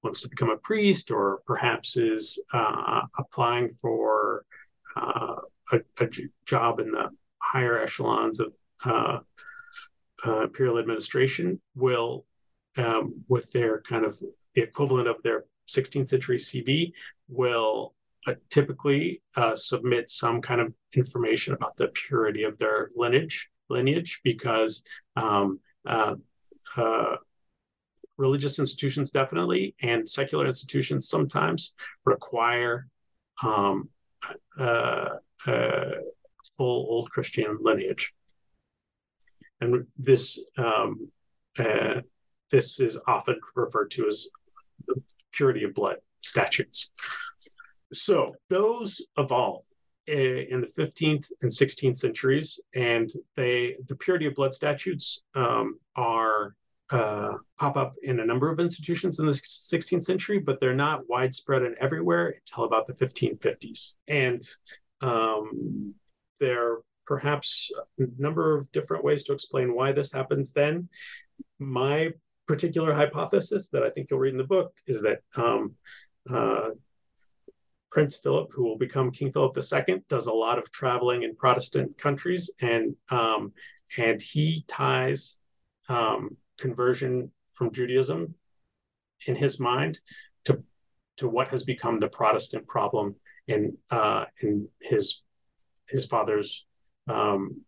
wants 0.04 0.22
to 0.22 0.30
become 0.30 0.50
a 0.50 0.58
priest 0.58 1.12
or 1.12 1.42
perhaps 1.46 1.98
is 1.98 2.42
uh, 2.54 3.02
applying 3.18 3.70
for 3.70 4.46
uh, 4.96 5.36
a, 5.72 6.10
job 6.46 6.80
in 6.80 6.92
the 6.92 7.10
higher 7.38 7.80
echelons 7.80 8.40
of 8.40 8.54
uh, 8.86 9.20
uh, 10.26 10.42
imperial 10.42 10.80
administration 10.80 11.60
will, 11.76 12.26
um, 12.78 13.24
with 13.28 13.52
their 13.52 13.82
kind 13.82 14.06
of 14.06 14.20
the 14.56 14.62
equivalent 14.62 15.08
of 15.08 15.22
their 15.24 15.46
16th 15.70 16.10
century 16.10 16.38
CV, 16.38 16.92
will 17.30 17.94
typically 18.50 19.22
uh, 19.36 19.56
submit 19.56 20.10
some 20.10 20.42
kind 20.42 20.62
of 20.62 20.74
information 20.94 21.54
about 21.54 21.76
the 21.78 21.88
purity 21.88 22.44
of 22.44 22.58
their 22.58 22.90
lineage 22.96 23.50
lineage 23.70 24.20
because 24.24 24.84
um, 25.16 25.60
uh, 25.88 26.16
uh, 26.78 27.16
religious 28.18 28.60
institutions 28.60 29.12
definitely 29.12 29.76
and 29.82 30.08
secular 30.08 30.46
institutions 30.46 31.08
sometimes 31.10 31.74
require 32.06 32.88
um, 33.44 33.90
uh, 34.60 35.10
uh, 35.48 35.92
full 36.58 36.86
old 36.90 37.10
Christian 37.10 37.58
lineage 37.62 38.14
and 39.62 39.86
this 39.98 40.44
um, 40.58 41.10
uh, 41.58 42.02
this 42.50 42.80
is 42.80 43.00
often 43.08 43.40
referred 43.56 43.92
to 43.92 44.08
as 44.08 44.28
the 44.88 45.02
purity 45.32 45.64
of 45.64 45.74
blood 45.74 45.98
statutes. 46.22 46.92
So 47.94 48.36
those 48.50 49.02
evolve 49.18 49.64
in 50.08 50.62
the 50.62 50.82
15th 50.82 51.32
and 51.42 51.52
16th 51.52 51.98
centuries, 51.98 52.60
and 52.76 53.12
they 53.36 53.76
the 53.88 53.96
purity 53.96 54.26
of 54.26 54.36
blood 54.36 54.54
statutes 54.54 55.22
um, 55.36 55.80
are 55.96 56.56
uh, 56.92 57.34
pop 57.58 57.78
up 57.78 57.94
in 58.04 58.20
a 58.20 58.26
number 58.26 58.52
of 58.52 58.60
institutions 58.60 59.20
in 59.20 59.26
the 59.26 59.32
16th 59.32 60.04
century, 60.04 60.40
but 60.40 60.60
they're 60.60 60.76
not 60.76 61.08
widespread 61.08 61.62
and 61.62 61.76
everywhere 61.80 62.36
until 62.36 62.66
about 62.66 62.86
the 62.86 62.94
1550s. 62.94 63.94
And 64.10 64.42
um, 65.00 65.94
there 66.40 66.74
are 66.74 66.82
perhaps 67.06 67.72
a 67.98 68.04
number 68.18 68.58
of 68.58 68.72
different 68.74 69.06
ways 69.06 69.24
to 69.24 69.34
explain 69.34 69.74
why 69.74 69.94
this 69.94 70.12
happens 70.12 70.52
then. 70.52 70.90
My 71.60 72.10
particular 72.48 72.94
hypothesis 72.94 73.70
that 73.70 73.84
I 73.84 73.90
think 73.90 74.08
you'll 74.10 74.20
read 74.20 74.34
in 74.34 74.38
the 74.38 74.44
book 74.44 74.74
is 74.86 75.02
that 75.04 75.20
um, 75.38 75.76
uh, 76.30 76.72
Prince 77.92 78.18
Philip, 78.18 78.52
who 78.54 78.64
will 78.64 78.78
become 78.78 79.12
King 79.12 79.32
Philip 79.34 79.56
II, 79.58 80.02
does 80.08 80.28
a 80.28 80.34
lot 80.34 80.58
of 80.58 80.72
traveling 80.72 81.24
in 81.24 81.36
Protestant 81.36 81.98
countries, 81.98 82.50
and 82.62 82.96
um, 83.10 83.52
and 83.98 84.22
he 84.22 84.64
ties 84.68 85.38
um, 85.90 86.38
conversion 86.58 87.32
from 87.54 87.74
Judaism 87.74 88.36
in 89.28 89.36
his 89.36 89.60
mind 89.60 90.00
to 90.46 90.64
to 91.18 91.28
what 91.28 91.50
has 91.50 91.64
become 91.64 92.00
the 92.00 92.08
Protestant 92.08 92.66
problem 92.66 93.16
in 93.48 93.78
uh, 93.92 94.26
in 94.42 94.70
his 94.80 95.22
his 95.90 96.06
father's 96.06 96.66
um, 97.10 97.62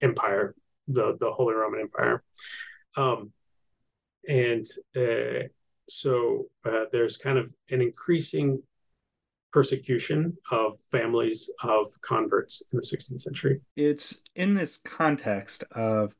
empire, 0.00 0.54
the 0.88 1.18
the 1.20 1.30
Holy 1.30 1.54
Roman 1.54 1.80
Empire, 1.80 2.24
um, 2.96 3.30
and 4.26 4.64
uh, 4.96 5.48
so 5.86 6.46
uh, 6.64 6.84
there's 6.92 7.18
kind 7.18 7.36
of 7.36 7.52
an 7.70 7.82
increasing 7.82 8.62
persecution 9.54 10.36
of 10.50 10.76
families 10.90 11.48
of 11.62 11.86
converts 12.02 12.60
in 12.72 12.76
the 12.76 12.82
16th 12.82 13.20
century. 13.20 13.60
It's 13.76 14.20
in 14.34 14.52
this 14.52 14.78
context 14.78 15.62
of 15.70 16.16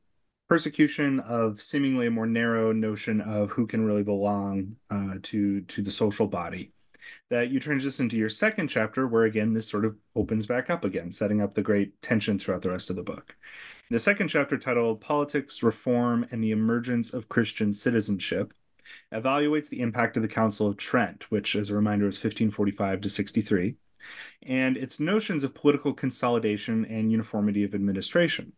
persecution 0.47 1.19
of 1.19 1.61
seemingly 1.61 2.07
a 2.07 2.11
more 2.11 2.27
narrow 2.27 2.71
notion 2.71 3.19
of 3.19 3.51
who 3.51 3.67
can 3.67 3.83
really 3.83 4.03
belong 4.03 4.77
uh, 4.89 5.15
to 5.23 5.61
to 5.61 5.81
the 5.81 5.91
social 5.91 6.27
body 6.27 6.71
that 7.29 7.49
you 7.49 7.59
transition 7.59 8.07
to 8.07 8.15
your 8.15 8.29
second 8.29 8.67
chapter 8.67 9.07
where 9.07 9.23
again 9.23 9.51
this 9.53 9.67
sort 9.67 9.85
of 9.85 9.97
opens 10.15 10.45
back 10.45 10.69
up 10.69 10.85
again 10.85 11.11
setting 11.11 11.41
up 11.41 11.55
the 11.55 11.61
great 11.61 11.99
tension 12.01 12.37
throughout 12.37 12.61
the 12.61 12.69
rest 12.69 12.89
of 12.89 12.95
the 12.95 13.03
book 13.03 13.35
the 13.89 13.99
second 13.99 14.27
chapter 14.27 14.57
titled 14.57 15.01
politics 15.01 15.63
reform 15.63 16.25
and 16.31 16.43
the 16.43 16.51
emergence 16.51 17.11
of 17.11 17.27
christian 17.27 17.73
citizenship 17.73 18.53
evaluates 19.15 19.69
the 19.69 19.81
impact 19.81 20.17
of 20.17 20.23
the 20.23 20.29
council 20.29 20.67
of 20.67 20.77
trent 20.77 21.29
which 21.31 21.55
as 21.55 21.69
a 21.69 21.75
reminder 21.75 22.07
is 22.07 22.15
1545 22.15 23.01
to 23.01 23.09
63 23.09 23.75
and 24.43 24.77
its 24.77 24.99
notions 24.99 25.43
of 25.43 25.53
political 25.53 25.93
consolidation 25.93 26.85
and 26.85 27.11
uniformity 27.11 27.63
of 27.63 27.73
administration 27.73 28.53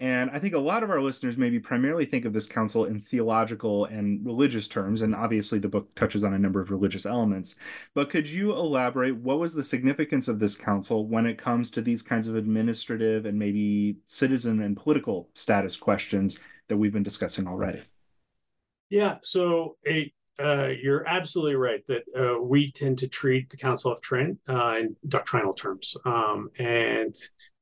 and 0.00 0.30
I 0.30 0.38
think 0.38 0.54
a 0.54 0.58
lot 0.58 0.82
of 0.82 0.88
our 0.88 1.02
listeners 1.02 1.36
maybe 1.36 1.60
primarily 1.60 2.06
think 2.06 2.24
of 2.24 2.32
this 2.32 2.46
council 2.46 2.86
in 2.86 2.98
theological 2.98 3.84
and 3.84 4.24
religious 4.24 4.66
terms. 4.66 5.02
And 5.02 5.14
obviously, 5.14 5.58
the 5.58 5.68
book 5.68 5.94
touches 5.94 6.24
on 6.24 6.32
a 6.32 6.38
number 6.38 6.58
of 6.58 6.70
religious 6.70 7.04
elements. 7.04 7.54
But 7.94 8.08
could 8.08 8.28
you 8.28 8.52
elaborate 8.52 9.16
what 9.16 9.38
was 9.38 9.52
the 9.52 9.62
significance 9.62 10.26
of 10.26 10.38
this 10.38 10.56
council 10.56 11.06
when 11.06 11.26
it 11.26 11.36
comes 11.36 11.70
to 11.72 11.82
these 11.82 12.00
kinds 12.00 12.28
of 12.28 12.36
administrative 12.36 13.26
and 13.26 13.38
maybe 13.38 13.98
citizen 14.06 14.62
and 14.62 14.74
political 14.74 15.28
status 15.34 15.76
questions 15.76 16.38
that 16.68 16.78
we've 16.78 16.94
been 16.94 17.02
discussing 17.02 17.46
already? 17.46 17.82
Yeah. 18.90 19.16
So, 19.22 19.76
a 19.86 20.12
uh, 20.42 20.68
you're 20.82 21.06
absolutely 21.06 21.54
right 21.54 21.86
that 21.86 22.02
uh, 22.18 22.40
we 22.42 22.72
tend 22.72 22.98
to 22.98 23.08
treat 23.08 23.50
the 23.50 23.56
Council 23.58 23.92
of 23.92 24.00
Trent 24.00 24.38
uh, 24.48 24.76
in 24.78 24.96
doctrinal 25.06 25.52
terms. 25.52 25.94
Um, 26.06 26.50
and 26.58 27.14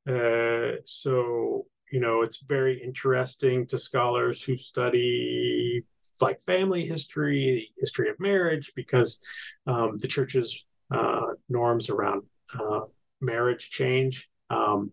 uh, 0.09 0.77
so 0.85 1.67
you 1.91 2.01
know 2.01 2.23
it's 2.23 2.39
very 2.39 2.81
interesting 2.83 3.67
to 3.67 3.79
scholars 3.79 4.43
who 4.43 4.57
study 4.57 5.83
like 6.21 6.41
family 6.47 6.85
history 6.87 7.69
the 7.77 7.81
history 7.81 8.11
of 8.11 8.21
marriage 8.21 8.73
because 8.77 9.19
um, 9.67 9.99
the 9.99 10.09
church's 10.09 10.65
uh, 10.91 11.27
norms 11.49 11.91
around 11.91 12.23
uh, 12.59 12.81
marriage 13.21 13.71
change 13.71 14.29
um, 14.51 14.93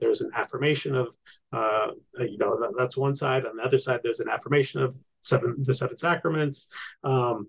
there's 0.00 0.20
an 0.20 0.30
affirmation 0.34 0.94
of 0.94 1.14
uh, 1.52 1.88
you 2.18 2.38
know 2.38 2.58
that, 2.60 2.72
that's 2.78 2.96
one 2.96 3.14
side 3.14 3.46
on 3.46 3.56
the 3.56 3.62
other 3.62 3.78
side 3.78 4.00
there's 4.02 4.20
an 4.20 4.28
affirmation 4.28 4.82
of 4.82 4.98
seven 5.22 5.56
the 5.58 5.74
seven 5.74 5.96
sacraments 5.96 6.68
um, 7.04 7.48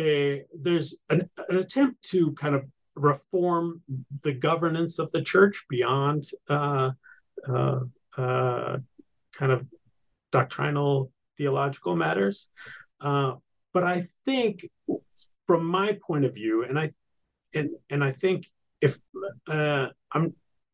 a, 0.00 0.44
there's 0.54 0.96
an, 1.10 1.28
an 1.48 1.56
attempt 1.58 2.02
to 2.10 2.32
kind 2.32 2.54
of 2.54 2.64
reform 2.94 3.82
the 4.22 4.32
governance 4.32 4.98
of 4.98 5.12
the 5.12 5.22
church 5.22 5.64
beyond 5.68 6.24
uh, 6.48 6.90
uh, 7.48 7.80
uh, 8.16 8.78
kind 9.32 9.52
of 9.52 9.66
doctrinal 10.32 11.10
theological 11.36 11.96
matters. 11.96 12.48
Uh, 13.00 13.34
but 13.72 13.84
I 13.84 14.08
think, 14.24 14.68
from 15.46 15.64
my 15.64 15.98
point 16.06 16.24
of 16.24 16.34
view, 16.34 16.64
and 16.64 16.78
I 16.78 16.92
and 17.54 17.70
and 17.88 18.02
I 18.02 18.12
think 18.12 18.46
if 18.80 18.98
uh, 19.48 19.88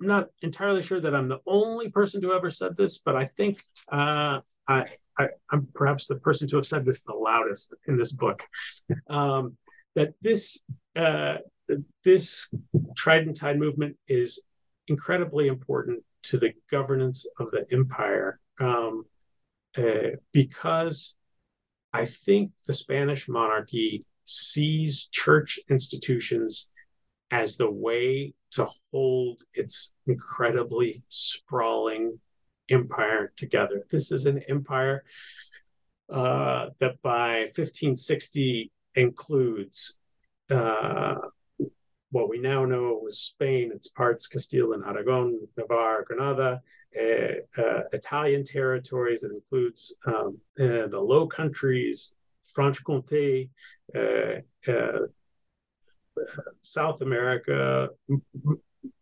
I'm 0.01 0.07
not 0.07 0.29
entirely 0.43 0.83
sure 0.83 1.01
that 1.01 1.15
I'm 1.15 1.29
the 1.29 1.41
only 1.47 1.89
person 1.89 2.21
to 2.23 2.33
ever 2.33 2.51
said 2.51 2.77
this, 2.77 2.99
but 2.99 3.17
I 3.17 3.25
think 3.25 3.59
uh, 3.91 4.41
I, 4.69 4.85
I 5.19 5.29
am 5.53 5.69
perhaps 5.75 6.07
the 6.07 6.17
person 6.17 6.49
to 6.49 6.57
have 6.57 6.67
said 6.67 6.85
this 6.85 7.03
the 7.03 7.15
loudest 7.15 7.75
in 7.87 7.97
this 7.97 8.13
book. 8.13 8.43
Um, 9.09 9.57
that 9.95 10.13
this 10.21 10.61
uh, 10.95 11.37
this 12.05 12.53
Tridentine 12.97 13.59
movement 13.59 13.97
is 14.07 14.41
incredibly 14.89 15.49
important 15.49 16.03
to 16.25 16.39
the 16.39 16.53
governance 16.71 17.27
of 17.39 17.51
the 17.51 17.67
empire 17.73 18.39
um, 18.61 19.05
uh, 19.77 20.17
because 20.33 21.17
I 21.93 22.05
think 22.05 22.53
the 22.67 22.75
Spanish 22.75 23.29
monarchy 23.29 24.05
sees 24.27 25.09
church 25.11 25.59
institutions 25.71 26.69
as 27.31 27.57
the 27.57 27.71
way 27.71 28.35
to 28.57 28.67
hold 28.93 29.43
its 29.55 29.95
incredibly 30.07 31.03
sprawling 31.09 32.19
empire 32.71 33.33
together. 33.37 33.85
This 33.91 34.11
is 34.11 34.27
an 34.27 34.43
empire 34.49 35.05
uh, 36.11 36.71
that 36.81 37.01
by 37.03 37.41
1560 37.55 38.71
includes 38.95 39.97
uh, 40.51 41.17
what 42.11 42.29
we 42.29 42.39
now 42.39 42.65
know 42.65 43.01
was 43.03 43.19
Spain, 43.19 43.73
its 43.75 43.89
parts 43.89 44.27
Castile 44.27 44.73
and 44.73 44.85
Aragon, 44.85 45.39
Navarre, 45.59 46.05
Granada, 46.05 46.63
uh, 46.99 47.61
uh, 47.61 47.83
Italian 47.93 48.45
territories. 48.45 49.23
It 49.23 49.33
includes 49.33 49.95
um, 50.07 50.39
uh, 50.59 50.87
the 50.89 51.01
Low 51.01 51.27
Countries, 51.27 52.13
Franche-Comté, 52.55 53.51
uh, 53.95 54.71
uh, 54.71 54.99
South 56.63 57.03
America, 57.03 57.89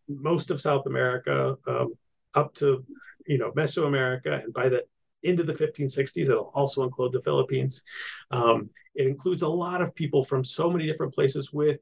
most 0.09 0.51
of 0.51 0.61
South 0.61 0.87
America, 0.87 1.57
um, 1.67 1.95
up 2.35 2.55
to 2.55 2.85
you 3.27 3.39
know 3.39 3.53
Mesoamerica, 3.53 4.45
and 4.45 4.53
by 4.53 4.69
the 4.69 4.85
into 5.23 5.43
the 5.43 5.55
1560s, 5.55 6.29
it'll 6.29 6.53
also 6.55 6.83
include 6.83 7.13
the 7.13 7.23
Philippines. 7.23 7.83
Um, 8.31 8.69
it 8.95 9.07
includes 9.07 9.43
a 9.43 9.49
lot 9.49 9.81
of 9.81 9.95
people 9.95 10.23
from 10.23 10.45
so 10.45 10.71
many 10.71 10.87
different 10.87 11.15
places 11.15 11.53
with 11.53 11.81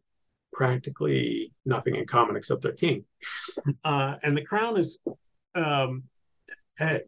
practically 0.52 1.52
nothing 1.64 1.96
in 1.96 2.06
common 2.06 2.36
except 2.36 2.62
their 2.62 2.72
king. 2.72 3.04
Uh, 3.84 4.14
and 4.22 4.36
the 4.36 4.42
crown 4.42 4.78
is 4.78 5.00
um, 5.54 6.04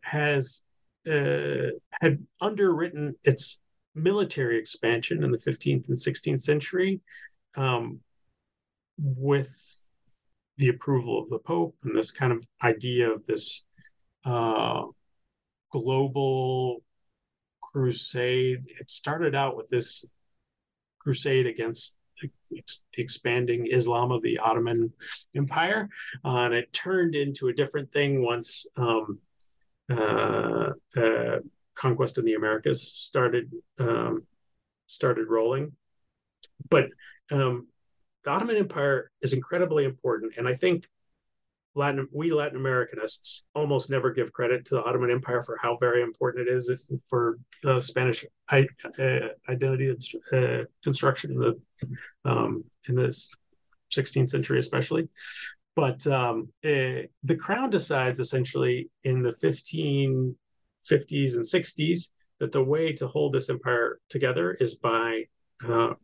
has 0.02 0.64
uh, 1.08 1.70
had 2.00 2.26
underwritten 2.40 3.14
its 3.22 3.60
military 3.94 4.58
expansion 4.58 5.22
in 5.22 5.30
the 5.30 5.38
15th 5.38 5.88
and 5.88 5.98
16th 5.98 6.42
century 6.42 7.00
um, 7.56 8.00
with 8.98 9.84
the 10.56 10.68
approval 10.68 11.20
of 11.20 11.28
the 11.28 11.38
Pope 11.38 11.76
and 11.84 11.96
this 11.96 12.12
kind 12.12 12.32
of 12.32 12.44
idea 12.62 13.10
of 13.10 13.24
this 13.26 13.64
uh, 14.24 14.82
global 15.72 16.82
crusade. 17.60 18.64
It 18.80 18.90
started 18.90 19.34
out 19.34 19.56
with 19.56 19.68
this 19.68 20.04
crusade 21.00 21.46
against 21.46 21.96
the 22.20 22.62
expanding 22.98 23.66
Islam 23.66 24.12
of 24.12 24.22
the 24.22 24.38
Ottoman 24.38 24.92
Empire, 25.34 25.88
uh, 26.24 26.44
and 26.44 26.54
it 26.54 26.72
turned 26.72 27.14
into 27.16 27.48
a 27.48 27.52
different 27.52 27.92
thing 27.92 28.22
once 28.22 28.66
um, 28.76 29.18
uh, 29.90 30.70
uh, 30.96 31.38
conquest 31.74 32.18
in 32.18 32.24
the 32.24 32.34
Americas 32.34 32.82
started 32.82 33.50
um, 33.80 34.24
started 34.86 35.26
rolling. 35.28 35.72
But 36.70 36.86
um, 37.32 37.66
the 38.24 38.30
Ottoman 38.30 38.56
Empire 38.56 39.10
is 39.20 39.32
incredibly 39.32 39.84
important, 39.84 40.34
and 40.36 40.48
I 40.48 40.54
think 40.54 40.86
Latin 41.74 42.08
we 42.12 42.32
Latin 42.32 42.58
Americanists 42.58 43.42
almost 43.54 43.90
never 43.90 44.12
give 44.12 44.32
credit 44.32 44.64
to 44.66 44.76
the 44.76 44.84
Ottoman 44.84 45.10
Empire 45.10 45.42
for 45.42 45.58
how 45.60 45.76
very 45.76 46.02
important 46.02 46.48
it 46.48 46.52
is 46.52 46.70
for 47.06 47.38
uh, 47.64 47.80
Spanish 47.80 48.24
I, 48.48 48.66
uh, 48.98 49.28
identity 49.48 49.94
uh, 50.32 50.64
construction 50.82 51.32
in 51.32 51.38
the 51.38 51.60
um, 52.24 52.64
in 52.88 52.94
this 52.94 53.34
16th 53.92 54.28
century, 54.28 54.58
especially. 54.58 55.08
But 55.76 56.06
um, 56.06 56.48
uh, 56.64 57.08
the 57.24 57.36
crown 57.38 57.70
decides 57.70 58.20
essentially 58.20 58.90
in 59.02 59.22
the 59.22 59.32
1550s 59.32 60.34
and 61.34 61.44
60s 61.44 62.10
that 62.38 62.52
the 62.52 62.62
way 62.62 62.92
to 62.92 63.08
hold 63.08 63.32
this 63.32 63.50
empire 63.50 63.98
together 64.08 64.52
is 64.52 64.74
by 64.74 65.24
uh, 65.68 65.94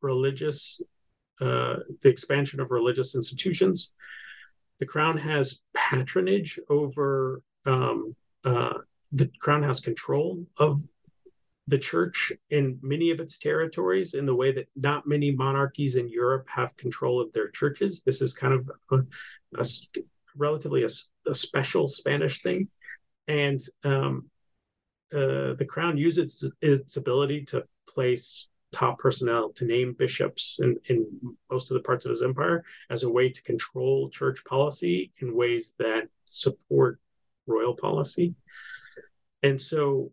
religious, 0.00 0.80
uh, 1.40 1.76
the 2.02 2.08
expansion 2.08 2.60
of 2.60 2.70
religious 2.70 3.14
institutions 3.14 3.92
the 4.80 4.86
crown 4.86 5.16
has 5.16 5.60
patronage 5.74 6.58
over 6.68 7.42
um, 7.66 8.14
uh, 8.44 8.74
the 9.12 9.30
crown 9.38 9.62
has 9.62 9.80
control 9.80 10.44
of 10.58 10.82
the 11.66 11.78
church 11.78 12.32
in 12.50 12.78
many 12.82 13.10
of 13.10 13.20
its 13.20 13.38
territories 13.38 14.14
in 14.14 14.26
the 14.26 14.34
way 14.34 14.52
that 14.52 14.68
not 14.76 15.06
many 15.06 15.30
monarchies 15.30 15.96
in 15.96 16.08
Europe 16.08 16.46
have 16.48 16.76
control 16.76 17.20
of 17.20 17.32
their 17.32 17.48
churches. 17.48 18.02
This 18.02 18.20
is 18.20 18.34
kind 18.34 18.52
of 18.52 18.70
a, 18.90 19.60
a 19.60 19.64
relatively 20.36 20.82
a, 20.82 20.88
a, 21.30 21.34
special 21.34 21.88
Spanish 21.88 22.42
thing, 22.42 22.68
and 23.28 23.60
um, 23.82 24.28
uh, 25.12 25.54
the 25.54 25.66
crown 25.66 25.96
uses 25.96 26.42
its, 26.42 26.54
its 26.60 26.96
ability 26.98 27.44
to 27.46 27.64
place 27.88 28.48
top 28.74 28.98
personnel 28.98 29.52
to 29.52 29.64
name 29.64 29.94
bishops 29.98 30.58
in, 30.60 30.76
in 30.88 31.06
most 31.50 31.70
of 31.70 31.74
the 31.74 31.82
parts 31.82 32.04
of 32.04 32.10
his 32.10 32.22
empire 32.22 32.64
as 32.90 33.02
a 33.02 33.10
way 33.10 33.30
to 33.30 33.42
control 33.42 34.10
church 34.10 34.44
policy 34.44 35.12
in 35.22 35.34
ways 35.34 35.74
that 35.78 36.08
support 36.24 36.98
royal 37.46 37.74
policy. 37.74 38.34
And 39.42 39.60
so, 39.60 40.10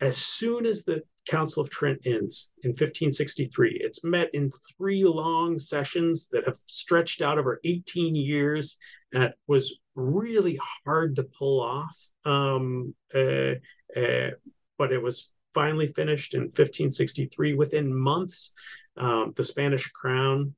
as 0.00 0.16
soon 0.16 0.66
as 0.66 0.84
the 0.84 1.02
Council 1.28 1.62
of 1.62 1.70
Trent 1.70 2.00
ends 2.04 2.50
in 2.64 2.70
1563, 2.70 3.78
it's 3.80 4.02
met 4.02 4.28
in 4.34 4.50
three 4.76 5.04
long 5.04 5.58
sessions 5.58 6.28
that 6.32 6.44
have 6.46 6.58
stretched 6.66 7.22
out 7.22 7.38
over 7.38 7.60
18 7.64 8.16
years. 8.16 8.76
It 9.12 9.32
was 9.46 9.78
really 9.94 10.58
hard 10.84 11.16
to 11.16 11.22
pull 11.22 11.60
off. 11.60 11.96
Um, 12.24 12.94
uh, 13.14 13.54
uh, 13.96 14.30
but 14.78 14.92
it 14.92 15.00
was 15.00 15.30
finally 15.54 15.86
finished 15.86 16.34
in 16.34 16.42
1563. 16.42 17.54
Within 17.54 17.94
months, 17.94 18.52
um, 18.96 19.32
the 19.36 19.44
Spanish 19.44 19.88
crown 19.88 20.54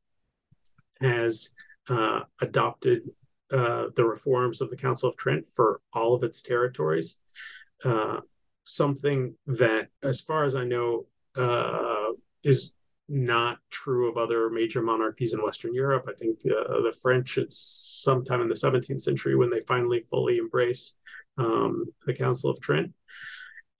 has 1.00 1.50
uh, 1.88 2.20
adopted 2.40 3.02
uh, 3.52 3.86
the 3.94 4.04
reforms 4.04 4.60
of 4.60 4.70
the 4.70 4.76
Council 4.76 5.08
of 5.08 5.16
Trent 5.16 5.46
for 5.48 5.80
all 5.92 6.14
of 6.14 6.22
its 6.22 6.42
territories. 6.42 7.16
Uh, 7.84 8.20
something 8.64 9.34
that, 9.46 9.88
as 10.02 10.20
far 10.20 10.44
as 10.44 10.54
I 10.54 10.64
know, 10.64 11.06
uh, 11.36 12.12
is 12.42 12.72
not 13.08 13.58
true 13.70 14.08
of 14.08 14.16
other 14.16 14.48
major 14.48 14.80
monarchies 14.80 15.34
in 15.34 15.42
Western 15.42 15.74
Europe. 15.74 16.06
I 16.08 16.14
think 16.14 16.38
uh, 16.46 16.80
the 16.80 16.94
French, 17.02 17.36
it's 17.36 17.58
sometime 18.02 18.40
in 18.40 18.48
the 18.48 18.54
17th 18.54 19.02
century 19.02 19.36
when 19.36 19.50
they 19.50 19.60
finally 19.60 20.00
fully 20.00 20.38
embrace 20.38 20.94
um, 21.36 21.84
the 22.06 22.14
Council 22.14 22.50
of 22.50 22.60
Trent. 22.60 22.92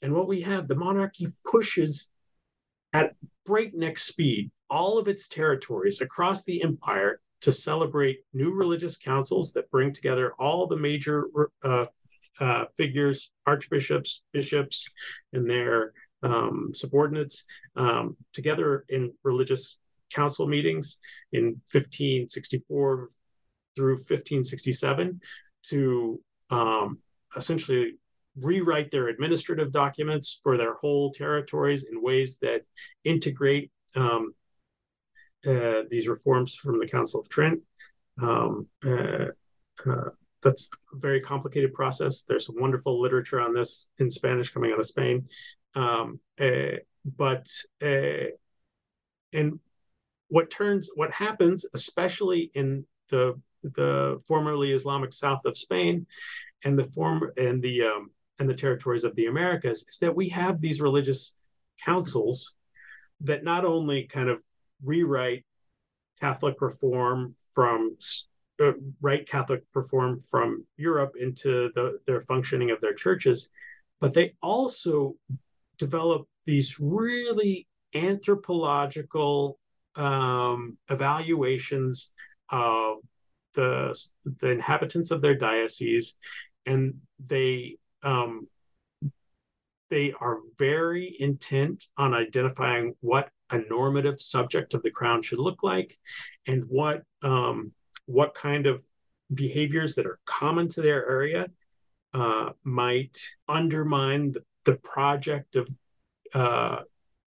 And 0.05 0.13
what 0.13 0.29
we 0.29 0.43
have, 0.43 0.69
the 0.69 0.75
monarchy 0.75 1.29
pushes 1.51 2.11
at 2.93 3.17
breakneck 3.47 3.99
speed 3.99 4.51
all 4.69 4.99
of 4.99 5.09
its 5.09 5.29
territories 5.29 6.03
across 6.03 6.45
the 6.45 6.63
empire 6.63 7.21
to 7.41 7.53
celebrate 7.53 8.19
new 8.35 8.53
religious 8.53 8.99
councils 8.99 9.55
that 9.55 9.71
bring 9.71 9.95
together 9.95 10.35
all 10.39 10.67
the 10.67 10.77
major 10.77 11.29
uh, 11.65 11.87
uh, 12.39 12.65
figures, 12.77 13.31
archbishops, 13.47 14.23
bishops, 14.35 14.87
and 15.33 15.49
their 15.49 15.95
um, 16.23 16.73
subordinates 16.75 17.47
um, 17.77 18.15
together 18.35 18.85
in 18.91 19.11
religious 19.23 19.79
council 20.13 20.47
meetings 20.47 20.99
in 21.33 21.63
1564 21.73 23.09
through 23.75 23.95
1567 23.95 25.19
to 25.63 26.21
um, 26.51 26.99
essentially 27.37 27.95
rewrite 28.41 28.91
their 28.91 29.09
administrative 29.09 29.71
documents 29.73 30.41
for 30.43 30.57
their 30.57 30.75
whole 30.75 31.13
territories 31.13 31.85
in 31.91 32.03
ways 32.03 32.39
that 32.43 32.63
integrate 33.05 33.71
um, 33.97 34.35
uh, 35.47 35.83
these 35.91 36.09
reforms 36.09 36.55
from 36.55 36.79
the 36.79 36.87
Council 36.87 37.21
of 37.21 37.29
Trent. 37.29 37.61
Um, 38.21 38.67
uh, 38.85 39.27
uh, 39.87 40.11
that's 40.43 40.69
a 40.93 40.99
very 40.99 41.21
complicated 41.21 41.73
process. 41.73 42.23
There's 42.23 42.47
some 42.47 42.57
wonderful 42.59 43.01
literature 43.01 43.41
on 43.41 43.55
this 43.55 43.87
in 43.99 44.11
Spanish 44.11 44.51
coming 44.51 44.73
out 44.73 44.81
of 44.81 44.87
Spain. 44.87 45.29
Um, 45.75 46.21
uh, 46.41 46.79
but 47.05 47.49
uh, 47.83 48.31
and 49.33 49.59
what 50.29 50.51
turns 50.51 50.91
what 50.95 51.13
happens, 51.13 51.67
especially 51.75 52.51
in 52.55 52.87
the 53.11 53.41
the 53.63 54.21
formerly 54.29 54.73
Islamic 54.73 55.13
south 55.13 55.47
of 55.47 55.57
Spain, 55.57 56.07
and 56.65 56.79
the 56.79 56.85
form 56.85 57.31
and 57.37 57.63
the 57.63 57.83
um, 57.83 58.11
and 58.39 58.49
the 58.49 58.55
territories 58.55 59.05
of 59.05 59.15
the 59.17 59.27
Americas 59.27 59.85
is 59.89 59.99
that 59.99 60.15
we 60.15 60.29
have 60.29 60.61
these 60.61 60.81
religious 60.81 61.35
councils 61.85 62.55
that 63.21 63.45
not 63.45 63.65
only 63.65 64.05
kind 64.05 64.29
of 64.29 64.43
rewrite 64.83 65.45
Catholic 66.21 66.61
reform 66.61 67.35
from 67.53 67.97
uh, 68.63 68.73
right 69.01 69.29
Catholic 69.29 69.63
reform 69.75 70.21
from 70.31 70.65
Europe 70.77 71.15
into 71.21 71.71
the, 71.75 71.99
their 72.07 72.21
functioning 72.21 72.71
of 72.71 72.81
their 72.81 72.95
churches, 72.95 73.51
but 74.01 74.15
they 74.15 74.35
also 74.43 75.15
develop 75.79 76.27
these 76.45 76.79
really 76.79 77.67
anthropological 77.95 79.59
um, 79.97 80.77
evaluations 80.91 82.13
of 82.51 82.99
the 83.55 83.99
the 84.25 84.51
inhabitants 84.51 85.11
of 85.11 85.21
their 85.21 85.35
diocese, 85.35 86.17
and 86.67 86.95
they 87.25 87.77
um, 88.05 88.47
they 89.91 90.13
are 90.21 90.39
very 90.59 91.17
intent 91.19 91.87
on 91.97 92.15
identifying 92.15 92.95
what 93.01 93.31
a 93.51 93.59
normative 93.59 94.21
subject 94.21 94.75
of 94.75 94.83
the 94.83 94.91
crown 94.91 95.23
should 95.23 95.39
look 95.39 95.63
like 95.63 95.99
and 96.47 96.65
what 96.69 97.03
um, 97.23 97.73
what 98.07 98.35
kind 98.35 98.67
of 98.67 98.85
behaviors 99.33 99.95
that 99.95 100.07
are 100.07 100.19
common 100.27 100.69
to 100.69 100.83
their 100.83 101.09
area 101.09 101.47
uh, 102.13 102.51
might 102.63 103.19
undermine 103.49 104.33
the, 104.33 104.43
the 104.65 104.75
project 104.75 105.57
of 105.57 105.69
uh, 106.35 106.81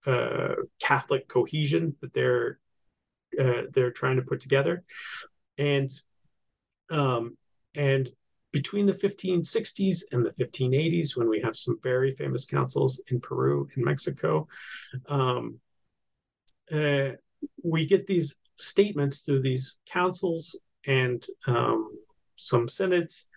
uh, 0.06 0.56
Catholic 0.82 1.28
cohesion 1.28 1.96
that 2.02 2.14
they're 2.14 2.60
uh, 3.40 3.64
they're 3.72 3.92
trying 3.92 4.16
to 4.16 4.22
put 4.22 4.40
together, 4.40 4.84
and 5.58 5.92
um, 6.90 7.38
and 7.76 8.10
between 8.58 8.88
the 8.88 8.94
1560s 8.94 10.02
and 10.12 10.26
the 10.26 10.32
1580s, 10.32 11.16
when 11.16 11.30
we 11.30 11.40
have 11.40 11.56
some 11.56 11.78
very 11.84 12.16
famous 12.16 12.44
councils 12.44 13.00
in 13.12 13.20
Peru 13.20 13.68
and 13.76 13.86
Mexico, 13.86 14.48
um, 15.08 15.60
uh, 16.72 17.10
we 17.64 17.86
get 17.86 18.08
these 18.08 18.36
statements 18.56 19.20
through 19.20 19.44
these 19.44 19.78
councils 19.86 20.60
and 20.88 21.24
um, 21.46 21.96
some 22.36 22.68
synods 22.68 23.28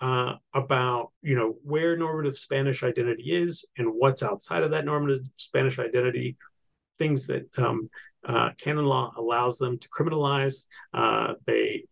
uh, 0.00 0.36
about 0.54 1.10
you 1.20 1.36
know 1.36 1.58
where 1.62 1.94
normative 1.94 2.38
Spanish 2.38 2.82
identity 2.82 3.36
is 3.44 3.66
and 3.76 3.86
what's 3.86 4.22
outside 4.22 4.62
of 4.62 4.70
that 4.70 4.86
normative 4.86 5.26
Spanish 5.36 5.78
identity, 5.78 6.38
things 6.98 7.26
that 7.26 7.46
um, 7.58 7.90
uh, 8.24 8.48
canon 8.56 8.86
law 8.86 9.12
allows 9.18 9.58
them 9.58 9.76
to 9.76 9.90
criminalize. 9.90 10.64
Uh, 10.94 11.34
they 11.46 11.84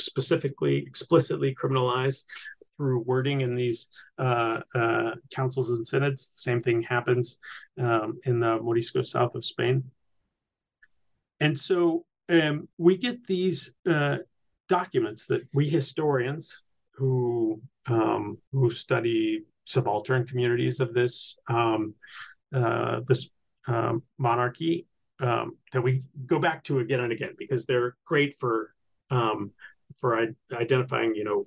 specifically, 0.00 0.78
explicitly 0.78 1.54
criminalize 1.54 2.24
through 2.76 3.00
wording 3.00 3.42
in 3.42 3.54
these 3.54 3.88
uh, 4.18 4.60
uh, 4.74 5.12
councils 5.34 5.70
and 5.70 5.86
synods. 5.86 6.32
The 6.32 6.40
same 6.40 6.60
thing 6.60 6.82
happens 6.82 7.38
um, 7.80 8.18
in 8.24 8.40
the 8.40 8.58
Morisco 8.60 9.02
south 9.02 9.34
of 9.34 9.44
Spain. 9.44 9.84
And 11.40 11.58
so 11.58 12.04
um, 12.28 12.68
we 12.78 12.96
get 12.96 13.26
these 13.26 13.74
uh, 13.88 14.18
documents 14.68 15.26
that 15.26 15.42
we 15.52 15.68
historians 15.68 16.62
who 16.94 17.60
um, 17.86 18.38
who 18.52 18.70
study 18.70 19.44
subaltern 19.64 20.26
communities 20.26 20.80
of 20.80 20.94
this 20.94 21.36
um, 21.48 21.94
uh, 22.54 23.00
this 23.06 23.30
um, 23.66 24.02
monarchy 24.18 24.86
um, 25.20 25.56
that 25.72 25.82
we 25.82 26.02
go 26.26 26.38
back 26.38 26.64
to 26.64 26.80
again 26.80 27.00
and 27.00 27.12
again 27.12 27.34
because 27.38 27.66
they're 27.66 27.96
great 28.04 28.38
for 28.38 28.74
um, 29.10 29.50
for 29.98 30.26
identifying, 30.52 31.14
you 31.14 31.24
know, 31.24 31.46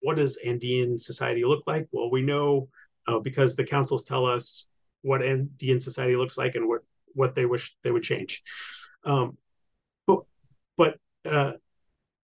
what 0.00 0.16
does 0.16 0.38
Andean 0.44 0.98
society 0.98 1.44
look 1.44 1.64
like? 1.66 1.88
Well, 1.92 2.10
we 2.10 2.22
know 2.22 2.68
uh, 3.06 3.18
because 3.18 3.56
the 3.56 3.64
councils 3.64 4.04
tell 4.04 4.26
us 4.26 4.66
what 5.02 5.22
Andean 5.22 5.80
society 5.80 6.16
looks 6.16 6.36
like 6.38 6.54
and 6.54 6.68
what 6.68 6.80
what 7.12 7.34
they 7.34 7.44
wish 7.44 7.76
they 7.82 7.90
would 7.90 8.02
change. 8.02 8.42
Um, 9.04 9.36
but 10.06 10.20
but 10.76 10.98
uh, 11.24 11.52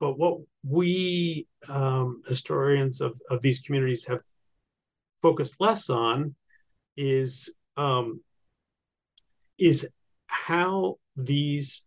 but 0.01 0.19
what 0.19 0.41
we 0.63 1.47
um, 1.69 2.23
historians 2.29 3.01
of, 3.01 3.21
of 3.31 3.43
these 3.43 3.61
communities 3.61 4.05
have 4.07 4.21
focused 5.21 5.57
less 5.61 5.91
on 5.91 6.35
is 6.97 7.53
um, 7.77 8.21
is 9.59 9.89
how 10.27 10.99
these 11.17 11.85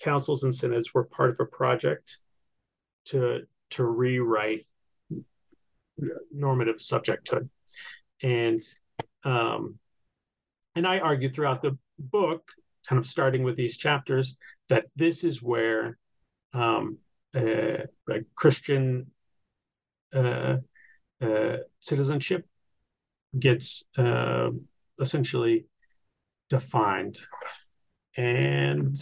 councils 0.00 0.44
and 0.44 0.54
synods 0.54 0.94
were 0.94 1.04
part 1.04 1.30
of 1.30 1.38
a 1.40 1.44
project 1.44 2.18
to 3.06 3.40
to 3.70 3.84
rewrite 3.84 4.66
normative 6.32 6.76
subjecthood 6.76 7.48
and 8.22 8.60
um, 9.24 9.78
and 10.74 10.86
I 10.86 10.98
argue 10.98 11.28
throughout 11.28 11.62
the 11.62 11.76
book, 11.98 12.48
kind 12.88 12.98
of 12.98 13.06
starting 13.06 13.42
with 13.42 13.56
these 13.56 13.76
chapters, 13.76 14.36
that 14.68 14.86
this 14.96 15.24
is 15.24 15.42
where 15.42 15.98
um, 16.54 16.98
Christian 18.34 19.10
uh, 20.14 20.56
uh, 21.20 21.56
citizenship 21.80 22.46
gets 23.38 23.84
uh, 23.98 24.50
essentially 25.00 25.66
defined. 26.48 27.18
And 28.16 28.96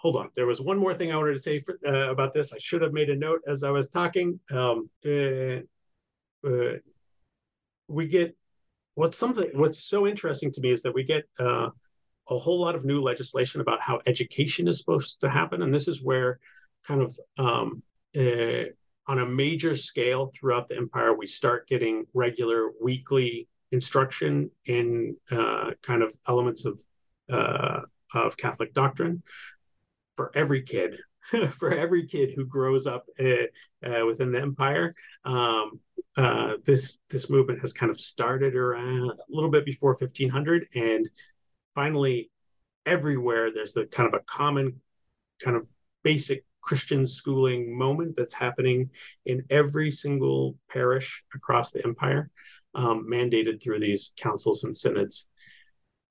hold 0.00 0.16
on, 0.16 0.30
there 0.36 0.46
was 0.46 0.60
one 0.60 0.78
more 0.78 0.94
thing 0.94 1.12
I 1.12 1.16
wanted 1.16 1.32
to 1.32 1.42
say 1.42 1.60
for, 1.60 1.78
uh, 1.86 2.10
about 2.10 2.32
this. 2.32 2.52
I 2.52 2.58
should 2.58 2.82
have 2.82 2.92
made 2.92 3.10
a 3.10 3.16
note 3.16 3.40
as 3.48 3.64
I 3.64 3.70
was 3.70 3.88
talking. 3.88 4.38
Um, 4.50 4.88
uh, 5.04 5.58
we 7.88 8.06
get 8.06 8.36
what's 8.94 9.18
something 9.18 9.50
what's 9.54 9.82
so 9.82 10.06
interesting 10.06 10.52
to 10.52 10.60
me 10.60 10.70
is 10.70 10.82
that 10.82 10.94
we 10.94 11.02
get 11.02 11.24
uh, 11.40 11.70
a 12.30 12.38
whole 12.38 12.60
lot 12.60 12.76
of 12.76 12.84
new 12.84 13.02
legislation 13.02 13.60
about 13.60 13.80
how 13.80 14.00
education 14.06 14.68
is 14.68 14.78
supposed 14.78 15.20
to 15.20 15.28
happen, 15.28 15.62
and 15.62 15.74
this 15.74 15.88
is 15.88 16.02
where 16.02 16.38
kind 16.86 17.02
of 17.02 17.18
um, 17.38 17.82
uh, 18.16 18.64
on 19.08 19.18
a 19.18 19.26
major 19.26 19.74
scale 19.74 20.30
throughout 20.34 20.68
the 20.68 20.76
empire, 20.76 21.12
we 21.14 21.26
start 21.26 21.66
getting 21.66 22.04
regular 22.14 22.70
weekly 22.80 23.48
instruction 23.72 24.50
in 24.66 25.16
uh, 25.32 25.70
kind 25.82 26.02
of 26.02 26.12
elements 26.28 26.64
of 26.64 26.80
uh, 27.32 27.80
of 28.14 28.36
Catholic 28.36 28.72
doctrine 28.74 29.22
for 30.18 30.32
every 30.34 30.62
kid, 30.62 30.98
for 31.52 31.72
every 31.72 32.04
kid 32.04 32.32
who 32.34 32.44
grows 32.44 32.88
up 32.88 33.06
uh, 33.20 33.88
uh, 33.88 34.04
within 34.04 34.32
the 34.32 34.40
empire. 34.40 34.92
Um, 35.24 35.78
uh, 36.16 36.54
this 36.66 36.98
this 37.08 37.30
movement 37.30 37.60
has 37.60 37.72
kind 37.72 37.88
of 37.88 38.00
started 38.00 38.56
around 38.56 39.12
a 39.12 39.16
little 39.28 39.50
bit 39.50 39.64
before 39.64 39.92
1500, 39.92 40.66
and 40.74 41.08
finally, 41.76 42.30
everywhere 42.84 43.52
there's 43.54 43.74
the 43.74 43.86
kind 43.86 44.12
of 44.12 44.20
a 44.20 44.24
common, 44.24 44.80
kind 45.40 45.56
of 45.56 45.68
basic 46.02 46.44
Christian 46.60 47.06
schooling 47.06 47.78
moment 47.78 48.16
that's 48.16 48.34
happening 48.34 48.90
in 49.24 49.44
every 49.50 49.92
single 49.92 50.56
parish 50.68 51.22
across 51.32 51.70
the 51.70 51.84
empire, 51.84 52.28
um, 52.74 53.06
mandated 53.08 53.62
through 53.62 53.78
these 53.78 54.12
councils 54.16 54.64
and 54.64 54.76
synods. 54.76 55.28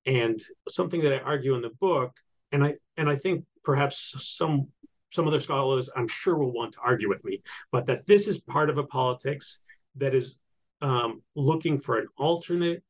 And 0.06 0.40
something 0.66 1.02
that 1.02 1.12
I 1.12 1.18
argue 1.18 1.54
in 1.54 1.60
the 1.60 1.76
book, 1.78 2.16
and 2.52 2.64
I 2.64 2.76
and 2.96 3.10
I 3.10 3.16
think 3.16 3.44
perhaps 3.64 4.14
some 4.18 4.68
some 5.10 5.26
other 5.26 5.40
scholars 5.40 5.88
I'm 5.96 6.08
sure 6.08 6.36
will 6.36 6.52
want 6.52 6.72
to 6.74 6.80
argue 6.80 7.08
with 7.08 7.24
me, 7.24 7.42
but 7.72 7.86
that 7.86 8.06
this 8.06 8.28
is 8.28 8.38
part 8.38 8.68
of 8.68 8.78
a 8.78 8.84
politics 8.84 9.60
that 9.96 10.14
is 10.14 10.36
um, 10.82 11.22
looking 11.34 11.80
for 11.80 11.98
an 11.98 12.08
alternate 12.16 12.82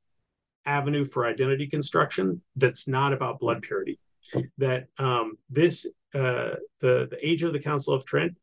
avenue 0.66 1.05
for 1.05 1.27
identity 1.27 1.66
construction 1.66 2.43
that's 2.57 2.89
not 2.89 3.12
about 3.12 3.39
blood 3.39 3.62
purity. 3.62 3.99
That 4.59 4.89
um, 4.99 5.39
this 5.49 5.87
uh, 6.14 6.57
the 6.81 7.09
the 7.11 7.19
age 7.23 7.43
of 7.43 7.53
the 7.53 7.61
Council 7.61 7.95
of 7.95 8.05
Trent 8.05 8.37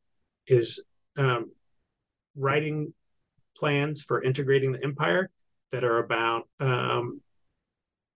is 0.48 0.82
um, 1.18 1.52
writing 2.36 2.94
plans 3.58 4.02
for 4.02 4.24
integrating 4.24 4.72
the 4.72 4.84
empire 4.84 5.30
that 5.72 5.84
are 5.84 6.00
about 6.00 6.48
um, 6.60 7.22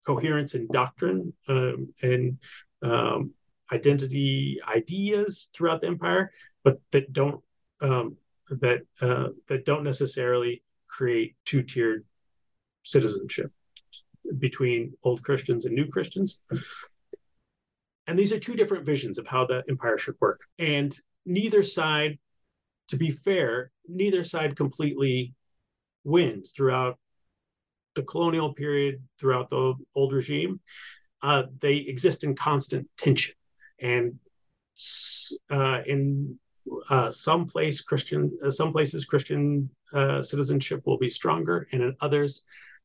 coherence 0.06 0.54
in 0.54 0.68
doctrine 0.68 1.34
um, 1.50 1.94
and 2.02 2.38
um, 2.84 3.32
identity 3.72 4.60
ideas 4.68 5.50
throughout 5.54 5.82
the 5.82 5.88
empire, 5.88 6.32
but 6.64 6.80
that 6.92 7.12
don't 7.14 7.42
um, 7.82 8.18
that 8.50 8.82
uh, 9.02 9.30
that 9.48 9.66
don't 9.66 9.84
necessarily 9.84 10.64
create 10.88 11.36
two 11.46 11.64
tiered 11.64 12.06
citizenship 12.84 13.52
between 14.40 14.94
old 15.04 15.24
Christians 15.24 15.66
and 15.66 15.76
new 15.76 15.88
Christians. 15.88 16.40
And 18.08 18.18
these 18.18 18.32
are 18.32 18.40
two 18.40 18.56
different 18.56 18.86
visions 18.86 19.18
of 19.18 19.28
how 19.28 19.46
the 19.46 19.64
empire 19.68 19.98
should 19.98 20.16
work. 20.20 20.42
And 20.60 20.96
neither 21.26 21.64
side, 21.64 22.20
to 22.90 22.98
be 22.98 23.12
fair, 23.12 23.72
neither 23.88 24.24
side 24.24 24.56
completely 24.56 25.34
wins 26.04 26.52
throughout 26.52 27.00
the 27.96 28.04
colonial 28.04 28.54
period, 28.54 29.02
throughout 29.20 29.50
the 29.50 29.74
old 29.96 30.14
regime. 30.14 30.60
Uh, 31.22 31.44
they 31.60 31.78
exist 31.78 32.24
in 32.24 32.36
constant 32.36 32.88
tension. 32.98 33.34
And 33.80 34.20
uh, 35.52 35.82
in 35.86 36.40
uh, 36.90 37.12
some 37.12 37.46
place 37.46 37.82
Christian, 37.82 38.38
uh, 38.44 38.52
some 38.52 38.72
places 38.72 39.06
Christian 39.06 39.70
uh, 39.94 40.22
citizenship 40.22 40.82
will 40.86 40.98
be 40.98 41.10
stronger, 41.10 41.68
and 41.72 41.82
in 41.82 41.96
others, 42.02 42.44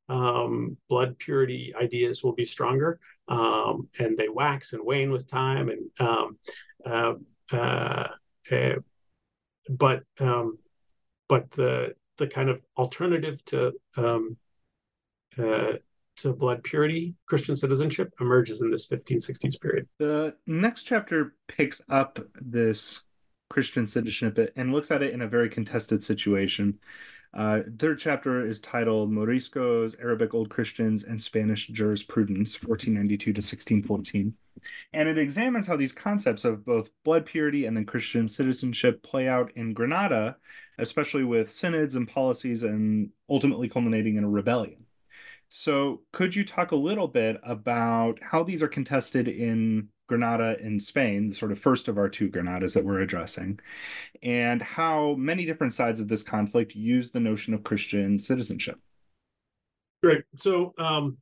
um, 0.08 0.76
blood 0.88 1.18
purity 1.18 1.72
ideas 1.80 2.22
will 2.22 2.34
be 2.34 2.44
stronger, 2.44 2.98
um, 3.28 3.88
and 3.98 4.16
they 4.16 4.28
wax 4.28 4.72
and 4.72 4.84
wane 4.84 5.10
with 5.10 5.26
time. 5.26 5.70
And 5.70 6.08
um, 6.08 6.38
uh, 6.84 7.14
uh, 7.52 8.08
uh, 8.52 8.74
but 9.68 10.02
um, 10.18 10.58
but 11.28 11.50
the 11.52 11.94
the 12.18 12.26
kind 12.26 12.50
of 12.50 12.60
alternative 12.76 13.42
to 13.46 13.72
um, 13.96 14.36
to 16.22 16.32
blood 16.32 16.62
purity, 16.62 17.14
Christian 17.26 17.56
citizenship 17.56 18.12
emerges 18.20 18.60
in 18.60 18.70
this 18.70 18.86
1560s 18.86 19.60
period. 19.60 19.88
The 19.98 20.34
next 20.46 20.84
chapter 20.84 21.34
picks 21.48 21.82
up 21.88 22.18
this 22.40 23.02
Christian 23.48 23.86
citizenship 23.86 24.52
and 24.56 24.72
looks 24.72 24.90
at 24.90 25.02
it 25.02 25.12
in 25.12 25.22
a 25.22 25.28
very 25.28 25.48
contested 25.48 26.02
situation. 26.02 26.78
Uh, 27.32 27.60
third 27.78 27.98
chapter 27.98 28.44
is 28.44 28.60
titled 28.60 29.10
Moriscos, 29.10 29.94
Arabic 30.00 30.34
Old 30.34 30.50
Christians, 30.50 31.04
and 31.04 31.20
Spanish 31.20 31.68
Jurisprudence, 31.68 32.54
1492 32.60 33.24
to 33.24 33.38
1614. 33.38 34.34
And 34.92 35.08
it 35.08 35.16
examines 35.16 35.66
how 35.66 35.76
these 35.76 35.92
concepts 35.92 36.44
of 36.44 36.64
both 36.64 36.90
blood 37.04 37.26
purity 37.26 37.66
and 37.66 37.76
then 37.76 37.86
Christian 37.86 38.26
citizenship 38.26 39.02
play 39.02 39.28
out 39.28 39.52
in 39.54 39.74
Granada, 39.74 40.36
especially 40.78 41.24
with 41.24 41.52
synods 41.52 41.94
and 41.94 42.08
policies, 42.08 42.64
and 42.64 43.10
ultimately 43.28 43.68
culminating 43.68 44.16
in 44.16 44.24
a 44.24 44.28
rebellion. 44.28 44.86
So, 45.50 46.02
could 46.12 46.34
you 46.36 46.44
talk 46.44 46.70
a 46.70 46.76
little 46.76 47.08
bit 47.08 47.40
about 47.42 48.22
how 48.22 48.44
these 48.44 48.62
are 48.62 48.68
contested 48.68 49.26
in 49.26 49.88
Granada 50.06 50.56
in 50.60 50.78
Spain, 50.78 51.28
the 51.28 51.34
sort 51.34 51.50
of 51.50 51.58
first 51.58 51.88
of 51.88 51.98
our 51.98 52.08
two 52.08 52.30
Granadas 52.30 52.74
that 52.74 52.84
we're 52.84 53.00
addressing, 53.00 53.58
and 54.22 54.62
how 54.62 55.14
many 55.14 55.44
different 55.44 55.72
sides 55.72 55.98
of 55.98 56.06
this 56.06 56.22
conflict 56.22 56.76
use 56.76 57.10
the 57.10 57.20
notion 57.20 57.52
of 57.52 57.64
Christian 57.64 58.18
citizenship. 58.20 58.78
Right. 60.04 60.22
So, 60.36 60.72
um, 60.78 61.18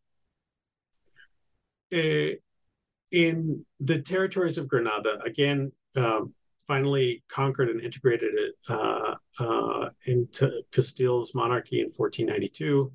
uh, 1.93 2.37
in 3.11 3.65
the 3.81 4.03
territories 4.03 4.59
of 4.59 4.69
Granada, 4.69 5.21
again, 5.25 5.73
um, 5.97 6.35
finally 6.67 7.25
conquered 7.29 7.71
and 7.71 7.81
integrated 7.81 8.35
it 8.35 8.55
uh, 8.69 9.15
uh, 9.41 9.89
into 10.05 10.63
Castile's 10.71 11.35
monarchy 11.35 11.81
in 11.81 11.87
1492. 11.87 12.93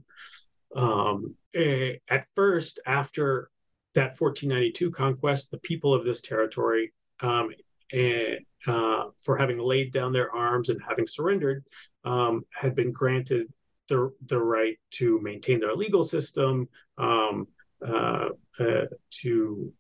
Um, 0.76 1.36
uh, 1.56 1.98
at 2.10 2.26
first, 2.36 2.80
after 2.86 3.50
that 3.96 4.20
1492 4.20 4.92
conquest, 4.92 5.52
the 5.52 5.60
people 5.60 5.94
of 5.94 6.04
this 6.04 6.22
territory, 6.22 6.94
um, 7.22 7.50
and, 7.92 8.40
uh, 8.66 9.10
for 9.22 9.38
having 9.38 9.60
laid 9.60 9.94
down 9.94 10.12
their 10.12 10.34
arms 10.34 10.70
and 10.70 10.82
having 10.82 11.06
surrendered, 11.06 11.64
um, 12.06 12.44
had 12.50 12.76
been 12.76 12.92
granted 12.92 13.52
the, 13.90 14.12
the 14.28 14.40
right 14.40 14.80
to 14.92 15.20
maintain 15.22 15.60
their 15.60 15.76
legal 15.76 16.04
system, 16.04 16.68
um, 16.98 17.48
uh, 17.86 18.30
uh, 18.60 18.86
to 19.10 19.74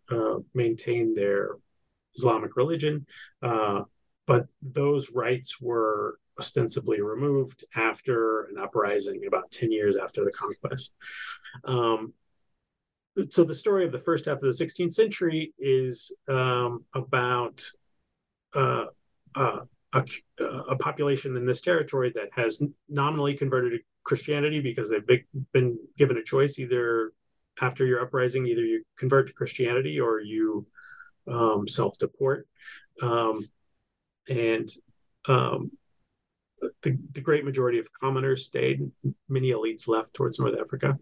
maintain 0.54 1.16
their 1.16 1.56
Islamic 2.16 2.56
religion. 2.56 3.06
Uh, 3.42 3.84
but 4.28 4.48
those 4.62 5.10
rights 5.12 5.60
were 5.62 6.20
ostensibly 6.40 7.02
removed 7.02 7.64
after 7.76 8.46
an 8.46 8.58
uprising 8.58 9.22
about 9.28 9.52
10 9.52 9.72
years 9.72 9.98
after 9.98 10.24
the 10.24 10.32
conquest. 10.32 10.94
Um, 11.66 12.14
so 13.30 13.44
the 13.44 13.54
story 13.54 13.86
of 13.86 13.92
the 13.92 14.00
first 14.00 14.26
half 14.26 14.38
of 14.38 14.42
the 14.42 14.48
16th 14.66 14.94
century 14.94 15.54
is 15.60 16.16
um, 16.28 16.86
about 16.96 17.64
uh, 18.56 18.86
uh, 19.36 19.60
a, 19.94 20.04
a, 20.44 20.76
population 20.76 21.38
in 21.38 21.46
this 21.46 21.62
territory 21.62 22.12
that 22.16 22.30
has 22.36 22.62
nominally 22.90 23.36
converted 23.36 23.74
to 23.74 23.80
Christianity 24.04 24.60
because 24.60 24.90
they've 24.90 25.22
been 25.54 25.78
given 25.98 26.18
a 26.18 26.24
choice 26.24 26.58
either 26.58 27.14
after 27.62 27.86
your 27.86 28.02
uprising, 28.02 28.48
either 28.48 28.62
you 28.62 28.84
convert 28.98 29.28
to 29.28 29.34
Christianity 29.34 30.00
or 30.00 30.20
you 30.20 30.66
um, 31.28 31.68
self 31.68 31.98
deport. 31.98 32.48
Um, 33.02 33.48
and 34.28 34.70
um, 35.28 35.72
the, 36.82 36.98
the 37.14 37.22
great 37.22 37.46
majority 37.46 37.80
of 37.80 37.88
commoners 38.00 38.46
stayed. 38.46 38.90
Many 39.30 39.52
elites 39.52 39.88
left 39.88 40.14
towards 40.14 40.40
North 40.40 40.60
Africa. 40.60 40.98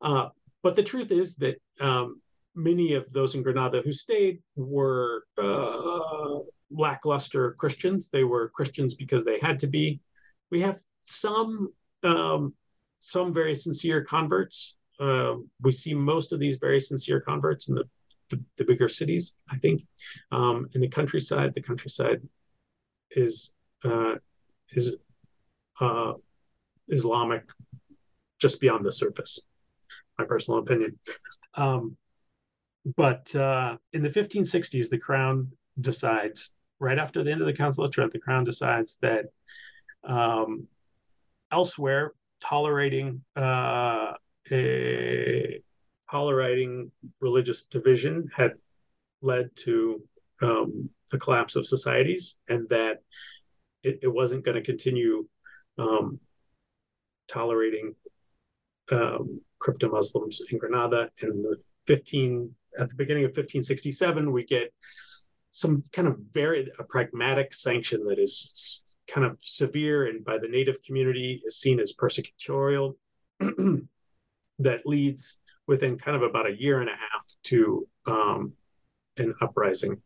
Uh, 0.00 0.28
but 0.62 0.76
the 0.76 0.82
truth 0.82 1.10
is 1.12 1.36
that 1.36 1.60
um, 1.80 2.20
many 2.54 2.94
of 2.94 3.12
those 3.12 3.34
in 3.34 3.42
Granada 3.42 3.82
who 3.84 3.92
stayed 3.92 4.40
were 4.56 5.24
uh, 5.38 6.38
lackluster 6.70 7.52
Christians. 7.52 8.08
They 8.08 8.24
were 8.24 8.48
Christians 8.48 8.94
because 8.94 9.24
they 9.24 9.38
had 9.40 9.58
to 9.60 9.66
be. 9.66 10.00
We 10.50 10.60
have 10.62 10.80
some 11.04 11.68
um, 12.02 12.54
some 12.98 13.32
very 13.32 13.54
sincere 13.54 14.02
converts. 14.02 14.76
Uh, 14.98 15.34
we 15.60 15.72
see 15.72 15.94
most 15.94 16.32
of 16.32 16.40
these 16.40 16.56
very 16.56 16.80
sincere 16.80 17.20
converts 17.20 17.68
in 17.68 17.74
the 17.74 17.84
the, 18.30 18.42
the 18.58 18.64
bigger 18.64 18.88
cities. 18.88 19.34
I 19.50 19.56
think 19.58 19.82
um, 20.32 20.68
in 20.74 20.80
the 20.80 20.88
countryside, 20.88 21.54
the 21.54 21.62
countryside 21.62 22.22
is 23.12 23.54
uh, 23.84 24.14
is 24.72 24.94
uh, 25.80 26.12
Islamic 26.88 27.44
just 28.38 28.60
beyond 28.60 28.84
the 28.84 28.92
surface. 28.92 29.40
My 30.18 30.24
personal 30.24 30.60
opinion. 30.60 30.98
Um, 31.54 31.96
but 32.96 33.34
uh, 33.34 33.76
in 33.92 34.02
the 34.02 34.08
1560s, 34.08 34.88
the 34.88 34.98
crown 34.98 35.52
decides, 35.80 36.52
right 36.78 36.98
after 36.98 37.22
the 37.22 37.32
end 37.32 37.40
of 37.40 37.46
the 37.46 37.52
Council 37.52 37.84
of 37.84 37.92
Trent, 37.92 38.12
the 38.12 38.18
crown 38.18 38.44
decides 38.44 38.96
that 39.02 39.26
um, 40.04 40.68
elsewhere, 41.50 42.12
tolerating 42.40 43.22
uh, 43.34 44.12
a 44.52 45.60
tolerating 46.10 46.92
religious 47.20 47.64
division 47.64 48.30
had 48.34 48.52
led 49.22 49.50
to 49.56 50.00
um, 50.42 50.90
the 51.10 51.18
collapse 51.18 51.56
of 51.56 51.66
societies, 51.66 52.36
and 52.48 52.68
that 52.68 53.02
it, 53.82 54.00
it 54.02 54.08
wasn't 54.08 54.44
going 54.44 54.56
to 54.56 54.62
continue 54.62 55.26
um, 55.78 56.20
tolerating 57.28 57.94
um, 58.90 59.40
crypto 59.58 59.88
Muslims 59.88 60.40
in 60.50 60.58
Granada. 60.58 61.10
In 61.22 61.42
the 61.42 61.56
15 61.86 62.54
at 62.78 62.88
the 62.88 62.94
beginning 62.94 63.24
of 63.24 63.30
1567, 63.30 64.30
we 64.30 64.44
get 64.44 64.72
some 65.50 65.82
kind 65.92 66.06
of 66.06 66.18
very 66.32 66.70
a 66.78 66.84
pragmatic 66.84 67.54
sanction 67.54 68.04
that 68.06 68.18
is 68.18 68.96
kind 69.08 69.26
of 69.26 69.38
severe 69.40 70.06
and 70.06 70.24
by 70.24 70.36
the 70.36 70.48
native 70.48 70.82
community 70.82 71.40
is 71.46 71.58
seen 71.58 71.80
as 71.80 71.94
persecutorial 71.94 72.94
that 74.58 74.84
leads 74.84 75.38
within 75.66 75.98
kind 75.98 76.16
of 76.16 76.22
about 76.22 76.46
a 76.46 76.60
year 76.60 76.80
and 76.80 76.90
a 76.90 76.92
half 76.92 77.24
to 77.44 77.86
um, 78.06 78.52
an 79.16 79.34
uprising. 79.40 80.00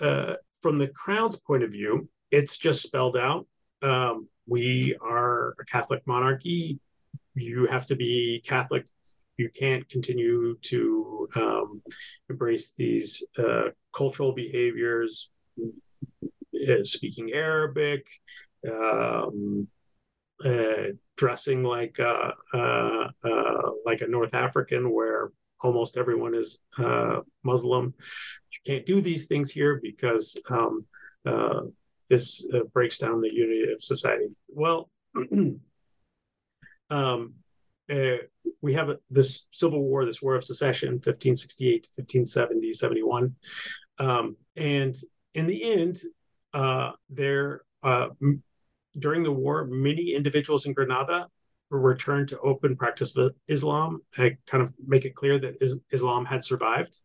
Uh, 0.00 0.34
from 0.62 0.78
the 0.78 0.88
crown's 0.88 1.36
point 1.36 1.62
of 1.62 1.70
view, 1.70 2.08
it's 2.30 2.56
just 2.56 2.82
spelled 2.82 3.16
out. 3.16 3.46
Um, 3.82 4.28
we 4.46 4.96
are 5.00 5.54
a 5.60 5.64
Catholic 5.64 6.06
monarchy. 6.06 6.78
You 7.34 7.66
have 7.66 7.86
to 7.86 7.96
be 7.96 8.42
Catholic. 8.44 8.86
You 9.36 9.48
can't 9.48 9.88
continue 9.88 10.56
to 10.62 11.28
um, 11.36 11.82
embrace 12.28 12.72
these 12.76 13.24
uh, 13.38 13.70
cultural 13.94 14.32
behaviors, 14.32 15.30
uh, 15.58 16.84
speaking 16.84 17.32
Arabic, 17.32 18.06
um, 18.70 19.66
uh, 20.44 20.92
dressing 21.16 21.62
like 21.62 21.98
a, 21.98 22.32
like 23.86 24.00
a 24.02 24.08
North 24.08 24.34
African, 24.34 24.92
where 24.92 25.30
almost 25.62 25.96
everyone 25.96 26.34
is 26.34 26.58
uh, 26.78 27.20
Muslim. 27.42 27.94
You 28.52 28.58
can't 28.66 28.86
do 28.86 29.00
these 29.00 29.26
things 29.26 29.50
here 29.50 29.80
because 29.82 30.36
um, 30.48 30.86
uh, 31.26 31.62
this 32.10 32.46
uh, 32.52 32.64
breaks 32.74 32.98
down 32.98 33.20
the 33.20 33.32
unity 33.32 33.72
of 33.72 33.82
society. 33.82 34.26
Well, 34.48 34.90
um, 36.90 37.34
we 38.62 38.74
have 38.74 38.90
a, 38.90 38.98
this 39.10 39.48
civil 39.52 39.82
war, 39.82 40.04
this 40.04 40.20
war 40.20 40.34
of 40.34 40.44
secession, 40.44 40.94
1568 40.94 41.84
to 41.84 41.88
1570, 41.96 42.72
71. 42.72 43.34
Um, 43.98 44.36
and 44.56 44.94
in 45.34 45.46
the 45.46 45.72
end, 45.72 46.00
there 47.08 47.62
during 48.98 49.22
the 49.22 49.32
war, 49.32 49.66
many 49.66 50.14
individuals 50.14 50.66
in 50.66 50.72
Granada 50.72 51.28
returned 51.70 52.28
to 52.28 52.40
open 52.40 52.76
practice 52.76 53.16
of 53.16 53.34
Islam. 53.46 54.00
I 54.18 54.36
kind 54.46 54.62
of 54.62 54.74
make 54.86 55.04
it 55.04 55.14
clear 55.14 55.38
that 55.38 55.56
is, 55.60 55.76
Islam 55.92 56.24
had 56.24 56.44
survived, 56.44 56.96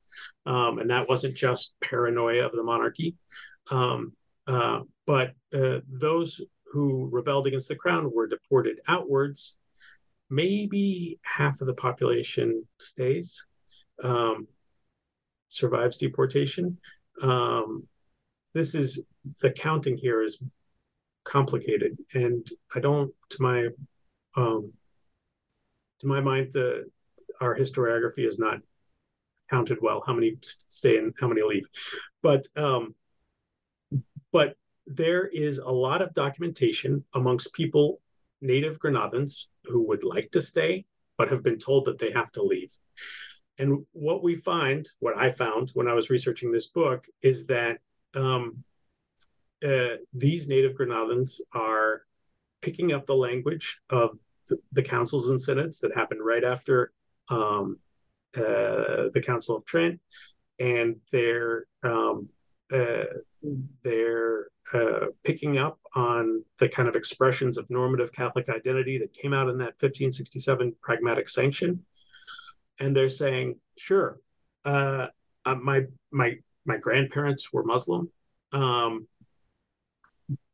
um, 0.45 0.80
and 0.80 0.89
that 0.89 1.08
wasn't 1.08 1.36
just 1.36 1.76
paranoia 1.82 2.45
of 2.45 2.53
the 2.53 2.64
monarchy. 2.64 3.16
Um, 3.70 4.14
uh, 4.48 4.82
but 5.06 5.34
uh, 5.54 5.80
those 5.88 6.41
who 6.72 7.08
rebelled 7.12 7.48
against 7.48 7.70
the 7.70 7.76
crown 7.76 8.12
were 8.14 8.28
deported 8.28 8.80
outwards. 8.88 9.58
Maybe 10.30 11.20
half 11.24 11.62
of 11.62 11.68
the 11.68 11.74
population 11.74 12.66
stays, 12.80 13.46
um, 14.04 14.48
survives 15.50 15.98
deportation. 15.98 16.78
Um, 17.22 17.88
this 18.54 18.76
is 18.76 19.02
the 19.41 19.52
counting 19.52 19.98
here 19.98 20.24
is 20.24 20.41
complicated, 21.24 21.98
and 22.14 22.46
I 22.76 22.80
don't, 22.80 23.14
to 23.30 23.41
my 23.41 23.68
um, 24.36 24.74
to 26.00 26.08
my 26.08 26.20
mind, 26.20 26.52
the 26.54 26.89
our 27.41 27.58
historiography 27.58 28.26
is 28.26 28.39
not 28.39 28.60
counted 29.50 29.78
well. 29.82 30.04
How 30.06 30.14
many 30.14 30.38
stay 30.41 30.98
and 30.98 31.14
how 31.20 31.28
many 31.28 31.41
leave, 31.41 31.66
but 32.22 32.48
um, 32.56 32.96
but 34.36 34.58
there 34.86 35.28
is 35.28 35.60
a 35.60 35.72
lot 35.88 36.02
of 36.02 36.14
documentation 36.14 37.06
amongst 37.14 37.54
people, 37.54 38.02
native 38.42 38.80
Granadans, 38.80 39.46
who 39.64 39.88
would 39.88 40.04
like 40.04 40.30
to 40.32 40.42
stay 40.42 40.84
but 41.18 41.30
have 41.30 41.42
been 41.42 41.58
told 41.58 41.86
that 41.86 42.00
they 42.00 42.12
have 42.12 42.34
to 42.34 42.44
leave. 42.44 42.74
And 43.58 43.86
what 43.94 44.22
we 44.22 44.36
find, 44.36 44.86
what 45.00 45.18
I 45.18 45.32
found 45.32 45.72
when 45.74 45.88
I 45.88 45.94
was 45.94 46.10
researching 46.10 46.52
this 46.52 46.68
book, 46.68 47.06
is 47.22 47.46
that 47.46 47.78
um, 48.14 48.66
uh, 49.66 49.96
these 50.14 50.50
native 50.50 50.74
Granadans 50.74 51.40
are 51.54 52.02
picking 52.62 52.92
up 52.92 53.06
the 53.06 53.16
language 53.16 53.80
of 53.90 54.20
the, 54.50 54.58
the 54.74 54.84
councils 54.84 55.30
and 55.30 55.40
synods 55.40 55.80
that 55.80 55.96
happened 55.96 56.20
right 56.22 56.44
after 56.44 56.92
um, 57.30 57.80
uh, 58.36 59.08
the 59.14 59.24
Council 59.26 59.56
of 59.56 59.64
Trent, 59.64 60.02
and 60.60 60.98
they're 61.14 61.68
um, 61.84 62.28
uh, 62.74 63.06
they're 63.84 64.48
uh, 64.74 65.08
picking 65.24 65.58
up 65.58 65.80
on 65.96 66.43
the 66.60 66.68
kind 66.68 66.88
of 66.88 66.96
expressions 66.96 67.58
of 67.58 67.70
normative 67.70 68.12
Catholic 68.12 68.50
identity 68.50 68.98
that 68.98 69.14
came 69.14 69.34
out 69.34 69.50
in 69.50 69.58
that 69.58 69.76
1567 69.80 70.76
pragmatic 70.82 71.30
sanction, 71.30 71.86
and 72.80 72.96
they're 72.96 73.10
saying, 73.10 73.60
sure, 73.78 74.20
uh, 74.66 75.08
uh, 75.46 75.56
my 75.56 75.84
my 76.12 76.36
my 76.66 76.78
grandparents 76.78 77.54
were 77.54 77.64
Muslim. 77.64 78.10
Um, 78.52 79.08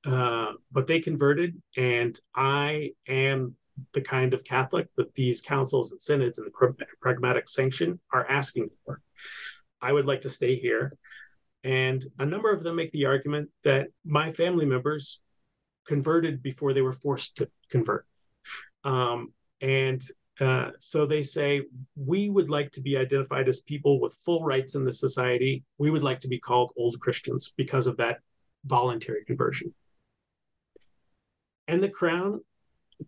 uh, 0.06 0.54
but 0.72 0.88
they 0.88 1.00
converted, 1.00 1.62
and 1.78 2.18
I 2.36 2.92
am 3.08 3.56
the 3.94 4.02
kind 4.02 4.34
of 4.34 4.44
Catholic 4.44 4.88
that 4.98 5.14
these 5.16 5.42
councils 5.42 5.92
and 5.92 6.02
synods 6.02 6.38
and 6.38 6.48
the 6.48 6.76
pragmatic 7.02 7.50
sanction 7.50 8.00
are 8.12 8.28
asking 8.30 8.70
for. 8.84 9.02
I 9.82 9.92
would 9.92 10.06
like 10.06 10.22
to 10.22 10.30
stay 10.30 10.56
here. 10.56 10.98
And 11.64 12.05
a 12.20 12.26
number 12.26 12.51
of 12.51 12.64
them 12.64 12.76
make 12.76 12.91
the 12.91 13.05
argument 13.05 13.49
that 13.64 13.88
my 14.05 14.32
family 14.32 14.66
members 14.66 15.22
converted 15.88 16.41
before 16.41 16.74
they 16.74 16.82
were 16.82 16.91
forced 16.91 17.38
to 17.38 17.49
convert. 17.70 18.05
Um, 18.84 19.34
and 19.62 20.01
uh, 20.39 20.72
so 20.80 21.05
they 21.05 21.22
say, 21.22 21.62
we 21.95 22.30
would 22.30 22.49
like 22.49 22.72
to 22.72 22.82
be 22.82 22.97
identified 22.97 23.47
as 23.47 23.59
people 23.59 23.99
with 23.99 24.14
full 24.26 24.43
rights 24.43 24.74
in 24.74 24.86
the 24.86 24.93
society. 24.93 25.64
We 25.78 25.91
would 25.91 26.03
like 26.03 26.20
to 26.22 26.28
be 26.28 26.39
called 26.39 26.72
old 26.76 26.99
Christians 26.99 27.53
because 27.55 27.86
of 27.86 27.97
that 27.97 28.20
voluntary 28.66 29.24
conversion 29.26 29.74
and 31.72 31.82
the 31.82 31.89
crown, 31.89 32.41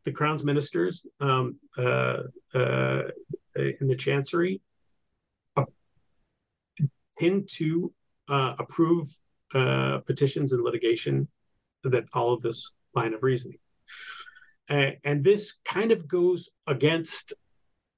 the 0.06 0.12
crown's 0.12 0.44
ministers 0.44 1.06
um, 1.20 1.58
uh, 1.78 2.24
uh, 2.56 3.04
in 3.56 3.88
the 3.88 3.96
chancery 3.96 4.62
uh, 5.58 5.66
tend 7.20 7.50
to 7.50 7.92
uh, 8.30 8.54
approve 8.60 9.08
uh, 9.54 10.00
petitions 10.06 10.54
and 10.54 10.64
litigation 10.64 11.28
that 11.84 12.10
follow 12.12 12.38
this 12.38 12.74
line 12.96 13.14
of 13.14 13.24
reasoning. 13.24 13.58
and 14.70 15.24
this 15.24 15.60
kind 15.66 15.92
of 15.92 16.08
goes 16.08 16.50
against 16.68 17.34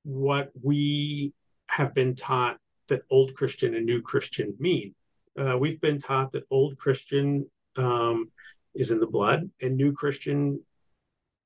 what 0.04 0.52
we 0.62 1.34
have 1.68 1.94
been 1.94 2.16
taught 2.16 2.58
that 2.88 3.02
old 3.10 3.34
Christian 3.36 3.76
and 3.76 3.86
new 3.86 4.02
Christian 4.02 4.56
mean. 4.60 4.96
Uh, 5.40 5.58
we've 5.58 5.82
been 5.82 5.98
taught 5.98 6.32
that 6.32 6.44
old 6.50 6.78
Christian 6.78 7.50
um, 7.78 8.32
is 8.76 8.92
in 8.92 9.00
the 9.00 9.08
blood 9.08 9.50
and 9.62 9.76
new 9.76 9.94
christian 9.94 10.62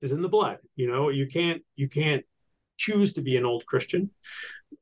is 0.01 0.11
in 0.11 0.21
the 0.21 0.27
blood 0.27 0.57
you 0.75 0.91
know 0.91 1.09
you 1.09 1.27
can't 1.27 1.61
you 1.75 1.87
can't 1.87 2.25
choose 2.77 3.13
to 3.13 3.21
be 3.21 3.37
an 3.37 3.45
old 3.45 3.65
christian 3.65 4.09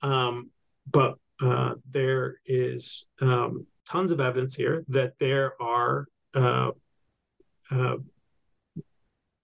um, 0.01 0.49
but 0.89 1.15
uh, 1.41 1.73
there 1.91 2.37
is 2.45 3.09
um, 3.21 3.65
tons 3.87 4.11
of 4.11 4.19
evidence 4.19 4.55
here 4.55 4.83
that 4.89 5.13
there 5.19 5.53
are 5.61 6.07
uh, 6.35 6.71
uh, 7.71 7.95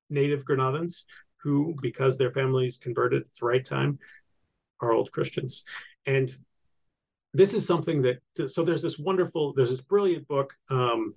native 0.09 0.45
Granadans 0.45 1.03
who, 1.41 1.75
because 1.81 2.17
their 2.17 2.31
families 2.31 2.77
converted 2.77 3.23
at 3.23 3.27
the 3.39 3.45
right 3.45 3.65
time, 3.65 3.99
are 4.81 4.91
old 4.91 5.11
Christians. 5.11 5.63
And 6.05 6.35
this 7.33 7.53
is 7.53 7.65
something 7.65 8.01
that, 8.03 8.19
so 8.49 8.63
there's 8.63 8.81
this 8.81 8.99
wonderful, 8.99 9.53
there's 9.53 9.71
this 9.71 9.81
brilliant 9.81 10.27
book 10.27 10.53
um, 10.69 11.13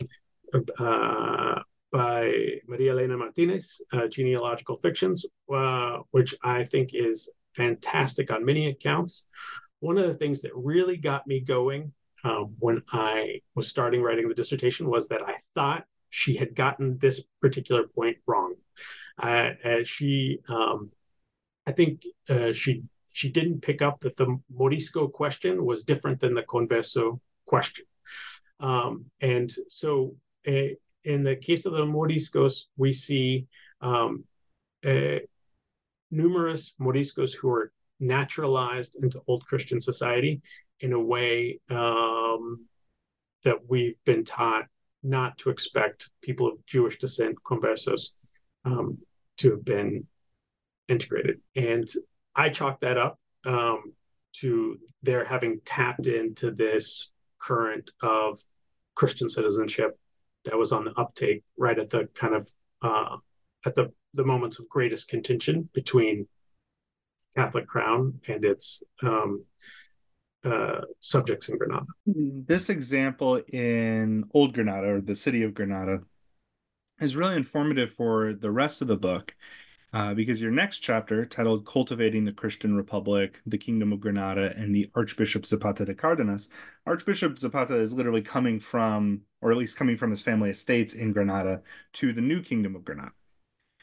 uh, 0.79 1.61
by 1.93 2.33
Maria 2.67 2.93
Elena 2.93 3.17
Martinez, 3.17 3.81
uh, 3.93 4.07
Genealogical 4.09 4.77
Fictions, 4.79 5.25
uh, 5.53 5.99
which 6.11 6.35
I 6.43 6.65
think 6.65 6.91
is 6.93 7.29
fantastic 7.55 8.31
on 8.31 8.45
many 8.45 8.69
accounts. 8.69 9.27
One 9.81 9.99
of 9.99 10.07
the 10.07 10.15
things 10.15 10.43
that 10.43 10.53
really 10.55 10.97
got 10.97 11.27
me 11.27 11.41
going 11.41 11.93
um, 12.27 12.57
when 12.59 12.83
I 12.93 13.41
was 13.55 13.69
starting 13.69 14.03
writing 14.03 14.29
the 14.29 14.35
dissertation 14.35 14.89
was 14.89 15.09
that 15.09 15.23
I 15.23 15.37
thought 15.55 15.85
she 16.11 16.37
had 16.37 16.57
gotten 16.57 16.99
this 16.99 17.23
particular 17.41 17.87
point 17.87 18.17
wrong. 18.27 18.55
Uh, 19.23 19.51
she, 19.85 20.41
um, 20.49 20.91
I 21.67 21.73
think 21.73 22.03
uh, 22.29 22.53
she 22.53 22.83
she 23.13 23.31
didn't 23.31 23.63
pick 23.63 23.81
up 23.81 24.01
that 24.01 24.17
the 24.17 24.39
Morisco 24.53 25.09
question 25.09 25.65
was 25.65 25.85
different 25.85 26.21
than 26.21 26.35
the 26.35 26.43
Converso 26.43 27.21
question, 27.47 27.87
um, 28.61 29.07
and 29.21 29.51
so 29.69 30.17
uh, 30.49 30.75
in 31.05 31.23
the 31.23 31.37
case 31.37 31.65
of 31.65 31.73
the 31.73 31.87
Moriscos, 31.87 32.65
we 32.77 32.93
see 32.93 33.47
um, 33.81 34.25
uh, 34.85 35.21
numerous 36.11 36.75
Moriscos 36.81 37.35
who 37.35 37.49
are 37.51 37.73
naturalized 38.01 38.97
into 39.03 39.23
Old 39.27 39.47
Christian 39.47 39.81
society 39.81 40.43
in 40.81 40.93
a 40.93 41.01
way 41.01 41.61
um, 41.71 42.67
that 43.45 43.69
we've 43.69 43.97
been 44.05 44.25
taught 44.25 44.65
not 45.03 45.39
to 45.39 45.51
expect 45.51 46.11
people 46.23 46.49
of 46.49 46.65
Jewish 46.67 46.99
descent, 46.99 47.37
conversos, 47.45 48.11
um, 48.65 48.99
to 49.39 49.51
have 49.51 49.65
been 49.65 50.07
integrated. 50.89 51.41
And 51.55 51.89
I 52.35 52.49
chalk 52.49 52.81
that 52.81 52.99
up 52.99 53.19
um, 53.45 53.93
to 54.35 54.79
their 55.03 55.25
having 55.25 55.61
tapped 55.65 56.07
into 56.07 56.51
this 56.51 57.11
current 57.41 57.91
of 58.03 58.41
Christian 58.95 59.29
citizenship 59.29 59.99
that 60.45 60.57
was 60.57 60.73
on 60.73 60.85
the 60.85 60.99
uptake 60.99 61.45
right 61.57 61.79
at 61.79 61.91
the 61.91 62.09
kind 62.15 62.35
of 62.35 62.51
uh, 62.83 63.17
at 63.65 63.75
the 63.75 63.93
the 64.15 64.25
moments 64.25 64.59
of 64.59 64.69
greatest 64.69 65.09
contention 65.09 65.69
between 65.75 66.27
Catholic 67.37 67.67
crown 67.67 68.21
and 68.27 68.45
its 68.45 68.83
um, 69.03 69.45
uh, 70.45 70.81
subjects 71.01 71.49
in 71.49 71.59
Granada. 71.59 71.87
This 72.07 72.71
example 72.71 73.37
in 73.37 74.25
Old 74.33 74.55
Granada 74.55 74.89
or 74.89 75.01
the 75.01 75.15
city 75.15 75.43
of 75.43 75.55
Granada 75.55 76.01
is 77.01 77.17
really 77.17 77.37
informative 77.37 77.93
for 77.95 78.33
the 78.33 78.51
rest 78.51 78.81
of 78.81 78.89
the 78.89 78.97
book 78.97 79.35
uh, 79.93 80.15
because 80.15 80.41
your 80.41 80.51
next 80.51 80.81
chapter, 80.81 81.25
titled 81.25 81.65
Cultivating 81.65 82.25
the 82.25 82.33
Christian 82.33 82.77
Republic, 82.77 83.41
the 83.47 83.57
Kingdom 83.57 83.93
of 83.93 84.01
Granada, 84.01 84.53
and 84.57 84.75
the 84.75 84.91
Archbishop 84.95 85.47
Zapata 85.47 85.85
de 85.85 85.95
Cardenas, 85.95 86.49
Archbishop 86.87 87.39
Zapata 87.39 87.77
is 87.77 87.95
literally 87.95 88.21
coming 88.21 88.61
from, 88.61 89.23
or 89.41 89.53
at 89.53 89.57
least 89.57 89.79
coming 89.79 89.97
from 89.97 90.11
his 90.11 90.23
family 90.23 90.51
estates 90.51 90.95
in 90.95 91.13
Granada, 91.13 91.63
to 91.95 92.13
the 92.13 92.21
new 92.21 92.43
Kingdom 92.43 92.77
of 92.77 92.85
Granada. 92.85 93.13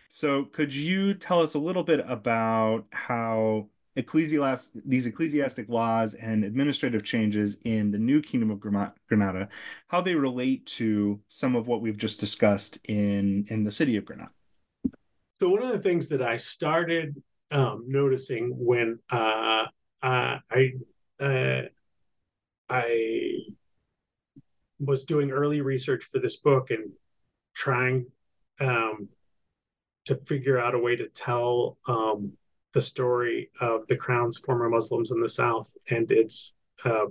So, 0.10 0.46
could 0.46 0.72
you 0.72 1.16
tell 1.16 1.42
us 1.42 1.56
a 1.56 1.60
little 1.60 1.84
bit 1.84 2.06
about 2.08 2.86
how 2.92 3.70
ecclesiast 3.96 4.70
these 4.86 5.06
ecclesiastic 5.06 5.70
laws 5.70 6.14
and 6.16 6.44
administrative 6.44 7.04
changes 7.04 7.58
in 7.64 7.92
the 7.92 7.98
new 7.98 8.22
kingdom 8.22 8.52
of 8.52 8.60
Granada, 8.60 9.50
how 9.88 10.02
they 10.02 10.16
relate 10.16 10.66
to 10.66 11.20
some 11.28 11.56
of 11.56 11.68
what 11.68 11.82
we've 11.82 11.98
just 11.98 12.20
discussed 12.20 12.80
in 12.86 13.46
in 13.50 13.64
the 13.64 13.72
city 13.72 13.98
of 13.98 14.06
Granada. 14.06 14.32
So 15.40 15.50
one 15.50 15.64
of 15.64 15.70
the 15.70 15.80
things 15.80 16.10
that 16.10 16.22
I 16.22 16.38
started 16.38 17.22
um, 17.52 17.86
noticing 17.88 18.56
when 18.58 19.00
uh, 19.12 19.66
uh, 20.02 20.38
I 20.50 20.72
uh, 21.20 21.62
I 22.70 23.38
was 24.80 25.06
doing 25.06 25.32
early 25.32 25.62
research 25.62 26.04
for 26.06 26.20
this 26.20 26.38
book 26.38 26.72
and 26.72 26.92
trying 27.54 28.08
um, 28.60 29.08
to 30.06 30.16
figure 30.26 30.58
out 30.58 30.76
a 30.76 30.80
way 30.80 30.96
to 30.96 31.08
tell 31.10 31.78
um, 31.88 32.34
the 32.74 32.82
story 32.82 33.50
of 33.62 33.88
the 33.88 33.96
crown's 33.96 34.38
former 34.38 34.70
Muslims 34.70 35.12
in 35.12 35.22
the 35.22 35.30
South 35.30 35.72
and 35.90 36.12
its 36.12 36.54
uh, 36.86 37.06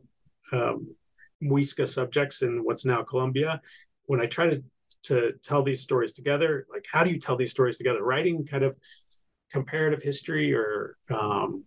um, 0.52 0.94
Muisca 1.42 1.88
subjects 1.88 2.42
in 2.42 2.64
what's 2.64 2.84
now 2.84 3.02
Colombia. 3.02 3.60
When 4.06 4.20
I 4.20 4.26
try 4.26 4.48
to 4.48 4.62
to 5.04 5.32
tell 5.42 5.64
these 5.64 5.80
stories 5.80 6.12
together, 6.12 6.66
like 6.70 6.84
how 6.90 7.02
do 7.02 7.10
you 7.10 7.18
tell 7.18 7.36
these 7.36 7.50
stories 7.50 7.76
together? 7.76 8.02
Writing 8.04 8.46
kind 8.46 8.62
of 8.62 8.76
comparative 9.50 10.00
history 10.02 10.54
or 10.54 10.96
um, 11.10 11.64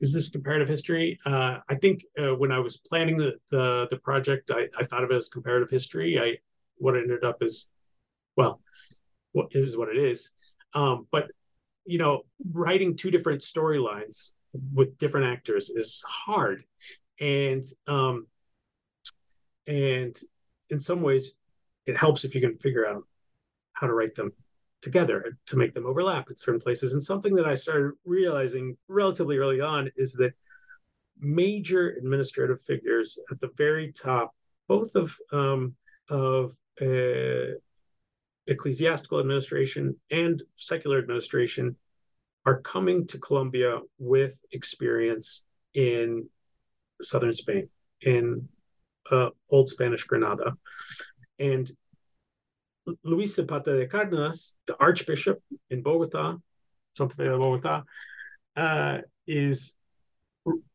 is 0.00 0.12
this 0.12 0.30
comparative 0.30 0.68
history? 0.68 1.18
Uh, 1.26 1.58
I 1.68 1.74
think 1.74 2.04
uh, 2.18 2.34
when 2.34 2.52
I 2.52 2.58
was 2.60 2.76
planning 2.76 3.16
the 3.16 3.34
the, 3.50 3.88
the 3.90 3.98
project, 3.98 4.50
I, 4.52 4.68
I, 4.78 4.84
thought 4.84 5.04
of 5.04 5.10
it 5.10 5.16
as 5.16 5.28
comparative 5.28 5.70
history. 5.70 6.18
I 6.18 6.38
what 6.76 6.96
ended 6.96 7.24
up 7.24 7.42
is, 7.42 7.68
well, 8.36 8.60
what 9.32 9.48
is 9.52 9.76
what 9.76 9.88
it 9.88 9.98
is. 9.98 10.30
Um, 10.74 11.06
but 11.10 11.30
you 11.88 11.96
know, 11.96 12.22
writing 12.52 12.96
two 12.96 13.10
different 13.10 13.40
storylines 13.40 14.32
with 14.74 14.98
different 14.98 15.26
actors 15.26 15.70
is 15.70 16.04
hard, 16.06 16.62
and 17.18 17.64
um, 17.86 18.26
and 19.66 20.18
in 20.68 20.78
some 20.78 21.00
ways, 21.00 21.32
it 21.86 21.96
helps 21.96 22.24
if 22.24 22.34
you 22.34 22.42
can 22.42 22.58
figure 22.58 22.86
out 22.86 23.04
how 23.72 23.86
to 23.86 23.94
write 23.94 24.14
them 24.14 24.32
together 24.82 25.38
to 25.46 25.56
make 25.56 25.72
them 25.72 25.86
overlap 25.86 26.28
in 26.28 26.36
certain 26.36 26.60
places. 26.60 26.92
And 26.92 27.02
something 27.02 27.34
that 27.36 27.46
I 27.46 27.54
started 27.54 27.92
realizing 28.04 28.76
relatively 28.86 29.38
early 29.38 29.62
on 29.62 29.90
is 29.96 30.12
that 30.14 30.34
major 31.18 31.96
administrative 31.96 32.60
figures 32.60 33.18
at 33.30 33.40
the 33.40 33.50
very 33.56 33.92
top, 33.92 34.34
both 34.68 34.94
of 34.94 35.16
um, 35.32 35.74
of 36.10 36.54
uh, 36.82 37.56
ecclesiastical 38.48 39.20
administration 39.20 39.96
and 40.10 40.42
secular 40.56 40.98
administration 40.98 41.76
are 42.46 42.60
coming 42.60 43.06
to 43.06 43.18
Colombia 43.18 43.80
with 43.98 44.40
experience 44.52 45.44
in 45.74 46.28
southern 47.02 47.34
Spain, 47.34 47.68
in 48.00 48.48
uh, 49.10 49.28
Old 49.50 49.68
Spanish 49.68 50.04
Granada. 50.04 50.54
And 51.38 51.70
Luis 53.04 53.34
Zapata 53.34 53.76
de 53.78 53.86
Cardenas, 53.86 54.56
the 54.66 54.76
Archbishop 54.80 55.42
in 55.70 55.82
Bogota, 55.82 56.36
Santa 56.94 57.14
Fe 57.14 57.24
de 57.24 57.38
Bogota, 57.38 57.82
uh, 58.56 58.98
is 59.26 59.74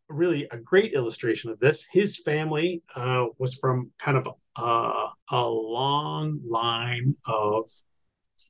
really 0.08 0.48
a 0.52 0.58
great 0.58 0.94
illustration 0.94 1.50
of 1.50 1.60
this. 1.60 1.86
His 1.92 2.18
family 2.18 2.84
uh, 2.96 3.26
was 3.40 3.56
from 3.56 3.92
kind 4.00 4.18
of 4.18 4.28
a, 4.58 5.10
a 5.34 5.42
long 5.42 6.40
line 6.48 7.16
of 7.26 7.68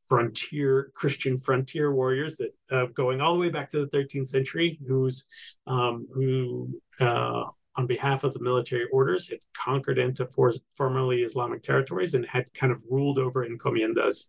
frontier 0.10 0.92
Christian 0.94 1.38
frontier 1.38 1.96
warriors 1.96 2.36
that 2.38 2.54
uh, 2.70 2.86
going 2.88 3.22
all 3.22 3.34
the 3.34 3.40
way 3.40 3.50
back 3.50 3.70
to 3.70 3.80
the 3.86 3.98
13th 3.98 4.28
century, 4.28 4.78
who's 4.86 5.26
um, 5.66 6.06
who 6.14 6.70
uh, 7.00 7.46
on 7.78 7.88
behalf 7.88 8.26
of 8.26 8.34
the 8.34 8.42
military 8.42 8.86
orders 8.92 9.30
had 9.30 9.40
conquered 9.56 9.98
into 9.98 10.26
for, 10.26 10.52
formerly 10.76 11.24
Islamic 11.24 11.64
territories 11.64 12.16
and 12.16 12.26
had 12.26 12.54
kind 12.54 12.74
of 12.74 12.84
ruled 12.92 13.18
over 13.18 13.48
encomiendas 13.48 14.28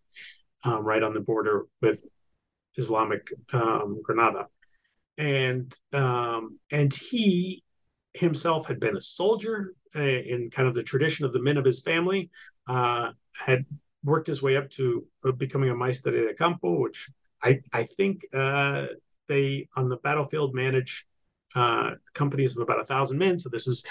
um, 0.63 0.85
right 0.85 1.03
on 1.03 1.13
the 1.13 1.21
border 1.21 1.67
with 1.83 2.05
Islamic 2.77 3.33
um, 3.53 4.01
Granada, 4.01 4.47
and 5.19 5.77
um, 5.93 6.61
and 6.71 6.95
he 6.95 7.65
himself 8.13 8.69
had 8.69 8.79
been 8.79 8.97
a 8.97 9.01
soldier 9.01 9.75
in 9.95 10.51
kind 10.51 10.69
of 10.69 10.75
the 10.75 10.83
tradition 10.83 11.25
of 11.25 11.33
the 11.33 11.43
men 11.43 11.57
of 11.57 11.65
his 11.65 11.81
family. 11.81 12.31
Uh, 12.67 13.11
had 13.33 13.65
worked 14.05 14.27
his 14.27 14.43
way 14.43 14.57
up 14.57 14.71
to 14.71 15.05
uh, 15.27 15.33
becoming 15.33 15.71
a 15.71 15.75
maestre 15.75 16.11
de 16.11 16.35
campo, 16.35 16.81
which 16.81 17.09
I 17.43 17.61
I 17.73 17.85
think 17.85 18.23
uh, 18.33 18.87
they 19.29 19.69
on 19.77 19.89
the 19.89 19.97
battlefield 19.97 20.55
manage 20.55 21.07
uh, 21.55 21.93
companies 22.15 22.57
of 22.57 22.63
about 22.63 22.81
a 22.81 22.85
thousand 22.85 23.19
men. 23.19 23.39
So 23.39 23.49
this 23.49 23.67
is 23.67 23.85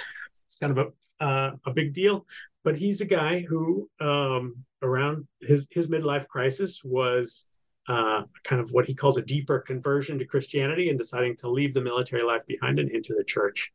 it's 0.46 0.58
kind 0.58 0.78
of 0.78 0.88
a 1.20 1.24
uh, 1.24 1.52
a 1.66 1.72
big 1.72 1.94
deal. 1.94 2.26
But 2.64 2.78
he's 2.78 3.02
a 3.02 3.06
guy 3.06 3.42
who 3.42 3.90
um, 4.00 4.64
around 4.82 5.28
his 5.42 5.68
his 5.72 5.88
midlife 5.88 6.28
crisis 6.28 6.82
was 6.84 7.46
uh, 7.88 8.24
kind 8.44 8.62
of 8.62 8.72
what 8.72 8.86
he 8.86 8.94
calls 8.94 9.18
a 9.18 9.22
deeper 9.22 9.60
conversion 9.60 10.18
to 10.20 10.26
Christianity 10.26 10.90
and 10.90 10.98
deciding 10.98 11.36
to 11.38 11.50
leave 11.50 11.74
the 11.74 11.82
military 11.82 12.24
life 12.24 12.46
behind 12.48 12.80
and 12.80 12.90
enter 12.92 13.14
the 13.18 13.24
church. 13.24 13.74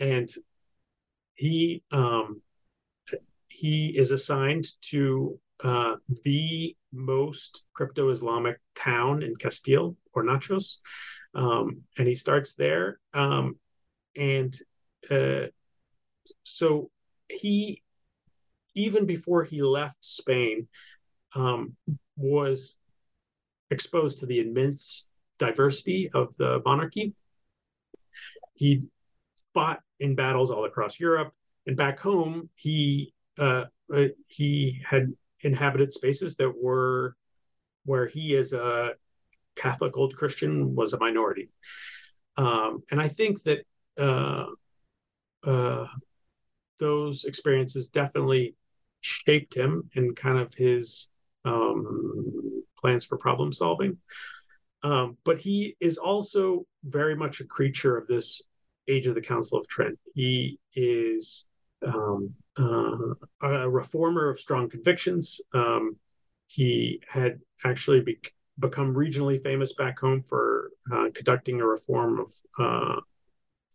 And 0.00 0.30
he 1.34 1.82
um, 1.90 2.42
he 3.48 3.88
is 3.96 4.10
assigned 4.10 4.66
to 4.82 5.38
uh, 5.62 5.94
the 6.24 6.76
most 6.92 7.64
crypto 7.74 8.10
Islamic 8.10 8.58
town 8.74 9.22
in 9.22 9.36
Castile, 9.36 9.96
Hornachos. 10.14 10.78
Um, 11.34 11.82
and 11.96 12.08
he 12.08 12.14
starts 12.14 12.54
there. 12.54 12.98
Um, 13.14 13.58
and 14.16 14.54
uh, 15.10 15.46
so 16.42 16.90
he, 17.28 17.82
even 18.74 19.06
before 19.06 19.44
he 19.44 19.62
left 19.62 20.04
Spain, 20.04 20.68
um, 21.34 21.76
was 22.16 22.76
exposed 23.70 24.18
to 24.18 24.26
the 24.26 24.40
immense 24.40 25.08
diversity 25.38 26.10
of 26.12 26.36
the 26.36 26.60
monarchy. 26.64 27.14
He 28.54 28.82
fought 29.54 29.80
in 30.00 30.14
battles 30.14 30.50
all 30.50 30.64
across 30.64 30.98
Europe, 30.98 31.32
and 31.66 31.76
back 31.76 31.98
home 31.98 32.48
he 32.56 33.12
uh, 33.38 33.64
uh, 33.94 34.08
he 34.28 34.82
had 34.88 35.12
inhabited 35.40 35.92
spaces 35.92 36.36
that 36.36 36.52
were 36.60 37.16
where 37.84 38.06
he, 38.06 38.36
as 38.36 38.52
a 38.52 38.92
Catholic 39.56 39.96
old 39.96 40.16
Christian, 40.16 40.74
was 40.74 40.92
a 40.92 40.98
minority. 40.98 41.50
Um, 42.36 42.82
and 42.90 43.00
I 43.00 43.08
think 43.08 43.42
that 43.42 43.66
uh, 43.98 44.46
uh, 45.44 45.86
those 46.78 47.24
experiences 47.24 47.88
definitely 47.88 48.54
shaped 49.00 49.54
him 49.54 49.90
and 49.94 50.16
kind 50.16 50.38
of 50.38 50.54
his 50.54 51.08
um, 51.44 52.62
plans 52.78 53.04
for 53.04 53.18
problem 53.18 53.52
solving. 53.52 53.98
Um, 54.84 55.16
but 55.24 55.40
he 55.40 55.76
is 55.80 55.98
also 55.98 56.66
very 56.84 57.14
much 57.14 57.40
a 57.40 57.44
creature 57.44 57.96
of 57.96 58.06
this 58.06 58.42
age 58.88 59.06
of 59.06 59.14
the 59.14 59.20
Council 59.20 59.58
of 59.58 59.68
Trent. 59.68 59.98
He 60.14 60.58
is 60.74 61.46
um, 61.86 62.34
uh, 62.58 63.14
a 63.42 63.68
reformer 63.68 64.28
of 64.28 64.40
strong 64.40 64.68
convictions. 64.68 65.40
Um, 65.54 65.96
he 66.46 67.00
had 67.08 67.40
actually 67.64 68.00
be- 68.00 68.20
become 68.58 68.94
regionally 68.94 69.42
famous 69.42 69.72
back 69.72 69.98
home 69.98 70.22
for 70.22 70.70
uh, 70.92 71.06
conducting 71.14 71.60
a 71.60 71.66
reform 71.66 72.20
of 72.20 72.32
uh, 72.58 73.00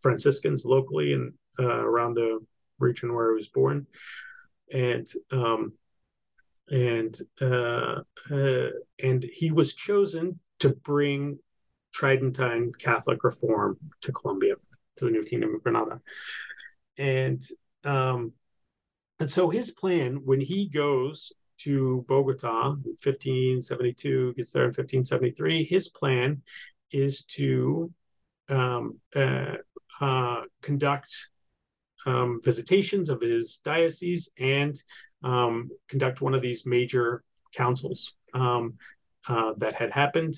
Franciscans 0.01 0.66
locally 0.66 1.14
and 1.14 1.34
uh, 1.60 1.64
around 1.66 2.14
the 2.14 2.39
region 2.80 3.14
where 3.14 3.32
he 3.32 3.36
was 3.36 3.47
born, 3.47 3.88
and 4.72 5.08
um, 5.32 5.74
and 6.70 7.18
uh, 7.41 8.01
uh, 8.32 8.70
and 9.01 9.26
he 9.34 9.51
was 9.51 9.74
chosen 9.74 10.39
to 10.60 10.70
bring 10.70 11.39
Tridentine 11.93 12.74
Catholic 12.78 13.24
reform 13.24 13.78
to 14.01 14.12
Colombia, 14.12 14.55
to 14.98 15.06
the 15.06 15.12
New 15.12 15.24
Kingdom 15.24 15.56
of 15.56 15.64
Granada, 15.64 16.02
and 16.98 17.41
um, 17.84 18.34
and 19.20 19.30
so 19.30 19.50
his 19.50 19.72
plan 19.72 20.22
when 20.26 20.41
he 20.41 20.68
goes 20.68 21.34
to 21.60 22.06
Bogota 22.08 22.74
in 22.86 22.95
1572, 23.04 24.34
gets 24.36 24.52
there 24.52 24.64
in 24.64 24.68
1573, 24.68 25.64
his 25.64 25.88
plan 25.88 26.41
is 26.91 27.24
to 27.24 27.91
um, 28.50 29.00
uh, 29.16 29.56
uh, 30.00 30.41
conduct 30.62 31.30
um, 32.06 32.39
visitations 32.43 33.10
of 33.10 33.22
his 33.22 33.60
diocese 33.64 34.30
and 34.39 34.82
um, 35.24 35.70
conduct 35.89 36.22
one 36.22 36.34
of 36.34 36.41
these 36.41 36.66
major 36.66 37.24
councils 37.54 38.14
um, 38.34 38.76
uh, 39.28 39.54
that 39.58 39.74
had 39.74 39.91
happened 39.91 40.36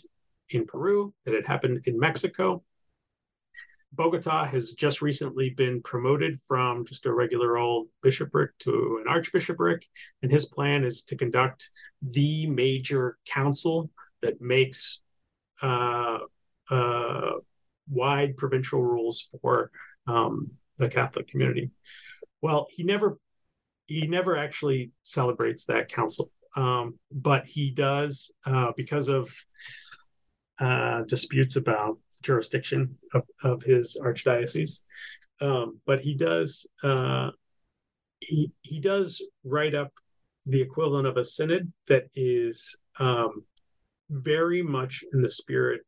in 0.50 0.66
Peru, 0.66 1.14
that 1.26 1.34
had 1.34 1.46
happened 1.46 1.82
in 1.86 2.00
Mexico. 2.00 2.64
Bogota 3.92 4.46
has 4.46 4.74
just 4.74 5.02
recently 5.02 5.50
been 5.50 5.82
promoted 5.82 6.40
from 6.48 6.86
just 6.86 7.06
a 7.06 7.14
regular 7.14 7.58
old 7.58 7.88
bishopric 8.04 8.58
to 8.60 9.00
an 9.02 9.08
archbishopric, 9.08 9.86
and 10.22 10.32
his 10.32 10.46
plan 10.46 10.84
is 10.84 11.04
to 11.04 11.16
conduct 11.16 11.70
the 12.02 12.48
major 12.48 13.18
council 13.26 13.90
that 14.22 14.40
makes 14.42 15.02
uh, 15.62 16.20
uh, 16.70 17.32
wide 17.90 18.38
provincial 18.38 18.84
rules 18.84 19.28
for 19.42 19.72
um, 20.08 20.52
the 20.78 20.88
Catholic 20.88 21.28
community. 21.28 21.72
Well, 22.42 22.68
he 22.70 22.84
never 22.84 23.18
he 23.88 24.06
never 24.06 24.38
actually 24.38 24.92
celebrates 25.02 25.66
that 25.66 25.90
council, 25.90 26.32
um, 26.56 27.00
but 27.12 27.48
he 27.48 27.72
does 27.72 28.32
uh, 28.46 28.72
because 28.78 29.08
of 29.08 29.34
uh, 30.60 31.04
disputes 31.04 31.56
about 31.56 31.98
jurisdiction 32.22 32.96
of, 33.14 33.24
of 33.44 33.64
his 33.64 33.98
archdiocese. 34.02 34.82
Um, 35.42 35.80
but 35.86 36.02
he 36.02 36.16
does 36.16 36.68
uh, 36.84 37.30
he 38.20 38.52
he 38.62 38.80
does 38.80 39.22
write 39.44 39.74
up 39.74 39.94
the 40.46 40.62
equivalent 40.62 41.08
of 41.08 41.18
a 41.18 41.24
synod 41.24 41.72
that 41.88 42.08
is 42.16 42.78
um, 43.00 43.44
very 44.10 44.62
much 44.62 45.04
in 45.14 45.22
the 45.22 45.30
spirit 45.30 45.82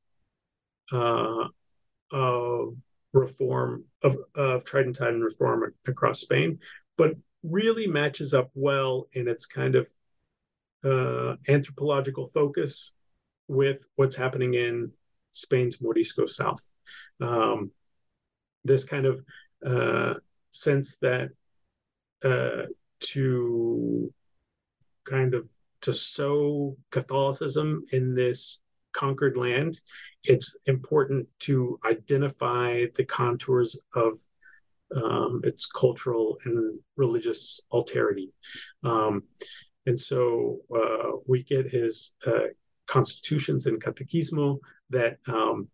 uh, 0.92 1.48
of 2.12 2.76
reform 3.14 3.86
of 4.04 4.18
of 4.36 4.64
Tridentine 4.64 5.20
reform 5.20 5.74
across 5.86 6.22
Spain, 6.22 6.60
but 6.98 7.16
really 7.44 7.88
matches 7.88 8.34
up 8.34 8.52
well 8.54 9.08
in 9.14 9.28
its 9.28 9.46
kind 9.46 9.76
of 9.76 9.90
uh, 10.86 11.36
anthropological 11.48 12.28
focus 12.28 12.94
with 13.52 13.86
what's 13.98 14.16
happening 14.16 14.54
in 14.54 14.92
Spain's 15.34 15.82
Morisco 15.82 16.26
South. 16.26 16.64
Um, 17.20 17.72
this 18.64 18.84
kind 18.84 19.06
of 19.06 19.24
uh, 19.66 20.14
sense 20.52 20.98
that 20.98 21.30
uh, 22.24 22.68
to 23.00 24.14
kind 25.04 25.34
of 25.34 25.50
to 25.82 25.94
sow 25.94 26.78
Catholicism 26.92 27.86
in 27.92 28.16
this 28.16 28.62
conquered 28.94 29.36
land, 29.36 29.80
it's 30.24 30.56
important 30.66 31.28
to 31.40 31.80
identify 31.86 32.86
the 32.96 33.04
contours 33.06 33.78
of 33.96 34.18
um, 34.96 35.42
its 35.44 35.66
cultural 35.66 36.38
and 36.46 36.80
religious 36.96 37.62
alterity. 37.74 38.30
Um, 38.84 39.24
and 39.86 40.00
so 40.00 40.60
uh, 40.76 41.18
we 41.28 41.44
get 41.44 41.68
his 41.68 42.14
uh, 42.26 42.52
constitutions 42.88 43.66
and 43.66 43.84
catequismo 43.84 44.60
that 44.90 45.18
um, 45.28 45.70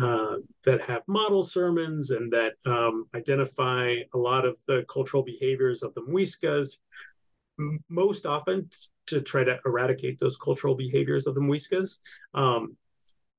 uh, 0.00 0.36
that 0.64 0.80
have 0.82 1.02
model 1.08 1.42
sermons 1.42 2.10
and 2.10 2.32
that 2.32 2.52
um, 2.64 3.06
identify 3.14 3.96
a 4.14 4.18
lot 4.18 4.44
of 4.44 4.56
the 4.68 4.84
cultural 4.88 5.22
behaviors 5.22 5.82
of 5.82 5.92
the 5.94 6.02
Muiscas, 6.02 6.78
most 7.88 8.24
often 8.24 8.68
to 9.06 9.20
try 9.20 9.42
to 9.42 9.58
eradicate 9.66 10.18
those 10.20 10.36
cultural 10.36 10.74
behaviors 10.76 11.26
of 11.26 11.34
the 11.34 11.40
Muiscas, 11.40 11.98
um, 12.34 12.76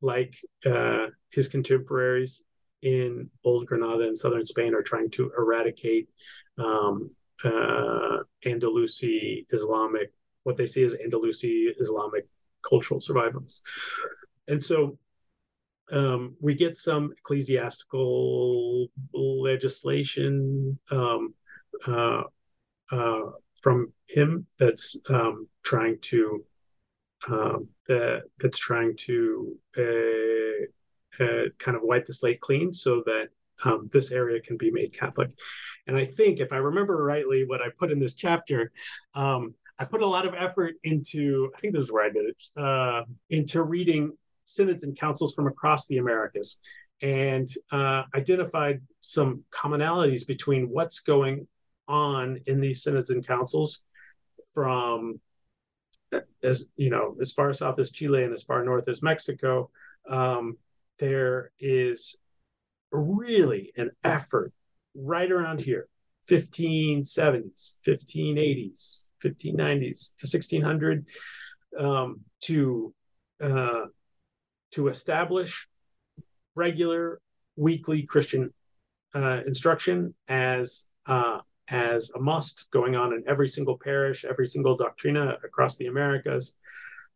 like 0.02 0.36
uh, 0.66 1.08
his 1.32 1.48
contemporaries 1.48 2.42
in 2.82 3.30
Old 3.44 3.68
Granada 3.68 4.04
and 4.04 4.18
southern 4.18 4.46
Spain 4.46 4.74
are 4.74 4.82
trying 4.82 5.10
to 5.12 5.32
eradicate 5.38 6.10
um, 6.58 7.12
uh, 7.46 8.18
Andalusi 8.46 9.46
Islamic, 9.50 10.12
what 10.44 10.58
they 10.58 10.66
see 10.66 10.84
as 10.84 10.96
Andalusi 10.96 11.68
Islamic 11.80 12.28
cultural 12.68 13.02
survivals. 13.02 13.62
And 14.48 14.64
so 14.64 14.98
um, 15.92 16.36
we 16.40 16.56
get 16.56 16.78
some 16.78 17.12
ecclesiastical 17.18 18.88
legislation 19.14 20.80
um, 20.90 21.34
uh, 21.86 22.24
uh, 22.92 23.22
from 23.62 23.94
him 24.08 24.48
that's 24.58 24.96
um, 25.10 25.48
trying 25.64 25.98
to 26.02 26.44
um, 27.30 27.68
that 27.88 28.24
that's 28.40 28.58
trying 28.58 28.96
to 28.96 29.56
uh, 29.78 31.24
uh, 31.24 31.44
kind 31.60 31.78
of 31.78 31.84
wipe 31.84 32.06
the 32.06 32.14
slate 32.14 32.42
clean 32.42 32.74
so 32.74 33.04
that 33.06 33.28
um, 33.64 33.90
this 33.92 34.12
area 34.12 34.42
can 34.42 34.58
be 34.58 34.72
made 34.72 34.98
Catholic. 34.98 35.30
And 35.88 35.96
I 35.96 36.06
think, 36.06 36.40
if 36.40 36.52
I 36.52 36.58
remember 36.58 37.04
rightly, 37.04 37.46
what 37.46 37.62
I 37.62 37.68
put 37.78 37.92
in 37.92 38.00
this 38.00 38.14
chapter, 38.14 38.72
um, 39.14 39.54
I 39.82 39.86
put 39.86 40.04
a 40.04 40.08
lot 40.08 40.28
of 40.28 40.36
effort 40.36 40.76
into. 40.84 41.52
I 41.56 41.60
think 41.60 41.74
this 41.74 41.86
is 41.86 41.92
where 41.92 42.06
I 42.06 42.12
did 42.12 42.26
it. 42.26 42.44
Uh, 42.56 43.02
into 43.32 43.64
reading 43.64 44.12
synods 44.46 44.84
and 44.84 44.98
councils 44.98 45.34
from 45.34 45.48
across 45.48 45.88
the 45.88 45.98
Americas, 45.98 46.60
and 47.02 47.50
uh, 47.72 48.04
identified 48.14 48.82
some 49.00 49.44
commonalities 49.52 50.26
between 50.28 50.70
what's 50.70 51.00
going 51.00 51.48
on 51.88 52.42
in 52.46 52.62
these 52.62 52.84
synods 52.84 53.10
and 53.10 53.26
councils 53.26 53.82
from 54.54 55.20
as 56.44 56.66
you 56.76 56.92
know 56.92 57.16
as 57.20 57.32
far 57.32 57.52
south 57.52 57.80
as 57.80 57.92
chile 57.92 58.24
and 58.24 58.34
as 58.34 58.44
far 58.44 58.64
north 58.64 58.88
as 58.88 59.02
mexico 59.02 59.70
um, 60.10 60.58
there 61.00 61.52
is 61.60 62.18
really 62.92 63.74
an 63.78 63.90
effort 64.04 64.54
right 64.94 65.32
around 65.32 65.60
here 65.60 65.88
1570s 66.30 67.74
1580s 67.86 69.11
1590s 69.24 70.16
to 70.18 70.28
1600 70.28 71.06
um, 71.80 72.22
to 72.42 72.94
uh, 73.42 73.86
to 74.72 74.88
establish 74.88 75.68
regular 76.56 77.22
weekly 77.56 78.04
christian 78.04 78.54
uh, 79.16 79.42
instruction 79.46 80.14
as 80.28 80.86
uh, 81.08 81.40
as 81.72 82.12
a 82.16 82.20
must 82.20 82.70
going 82.72 82.96
on 82.96 83.14
in 83.14 83.24
every 83.28 83.48
single 83.48 83.78
parish, 83.78 84.26
every 84.26 84.46
single 84.46 84.78
doctrina 84.78 85.38
across 85.44 85.78
the 85.78 85.88
Americas. 85.88 86.54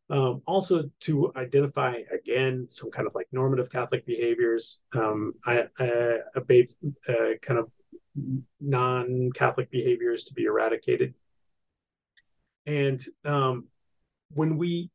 Um, 0.09 0.41
also 0.45 0.83
to 1.01 1.33
identify 1.35 1.97
again 2.13 2.67
some 2.69 2.91
kind 2.91 3.07
of 3.07 3.15
like 3.15 3.27
normative 3.31 3.71
Catholic 3.71 4.05
behaviors, 4.05 4.81
um, 4.93 5.33
I, 5.45 5.63
I, 5.79 5.85
a 6.35 6.67
uh, 7.09 7.13
kind 7.41 7.59
of 7.59 7.71
non-Catholic 8.61 9.69
behaviors 9.71 10.23
to 10.25 10.33
be 10.33 10.43
eradicated, 10.43 11.15
and 12.65 13.01
um, 13.23 13.67
when 14.31 14.57
we 14.57 14.89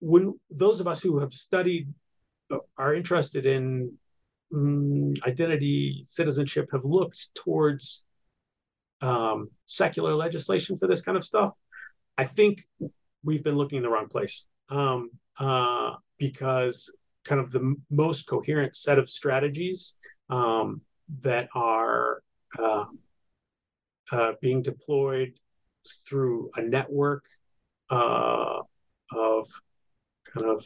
when 0.00 0.38
those 0.50 0.80
of 0.80 0.88
us 0.88 1.02
who 1.02 1.20
have 1.20 1.32
studied 1.32 1.92
uh, 2.50 2.58
are 2.76 2.94
interested 2.94 3.46
in 3.46 3.92
um, 4.54 5.14
identity 5.26 6.02
citizenship 6.04 6.68
have 6.72 6.84
looked 6.84 7.34
towards 7.34 8.04
um, 9.00 9.48
secular 9.66 10.14
legislation 10.14 10.76
for 10.76 10.86
this 10.86 11.02
kind 11.02 11.16
of 11.16 11.24
stuff 11.24 11.52
i 12.18 12.24
think 12.24 12.64
we've 13.24 13.44
been 13.44 13.56
looking 13.56 13.78
in 13.78 13.82
the 13.82 13.88
wrong 13.88 14.08
place. 14.08 14.46
Um, 14.68 15.10
uh, 15.38 15.92
because 16.18 16.92
kind 17.24 17.40
of 17.40 17.50
the 17.52 17.74
most 17.90 18.26
coherent 18.26 18.76
set 18.76 18.98
of 18.98 19.08
strategies 19.08 19.94
um, 20.30 20.82
that 21.20 21.48
are 21.54 22.22
uh, 22.58 22.84
uh, 24.10 24.32
being 24.40 24.62
deployed 24.62 25.32
through 26.08 26.50
a 26.56 26.62
network 26.62 27.24
uh, 27.90 28.60
of 29.14 29.48
kind 30.32 30.46
of 30.46 30.64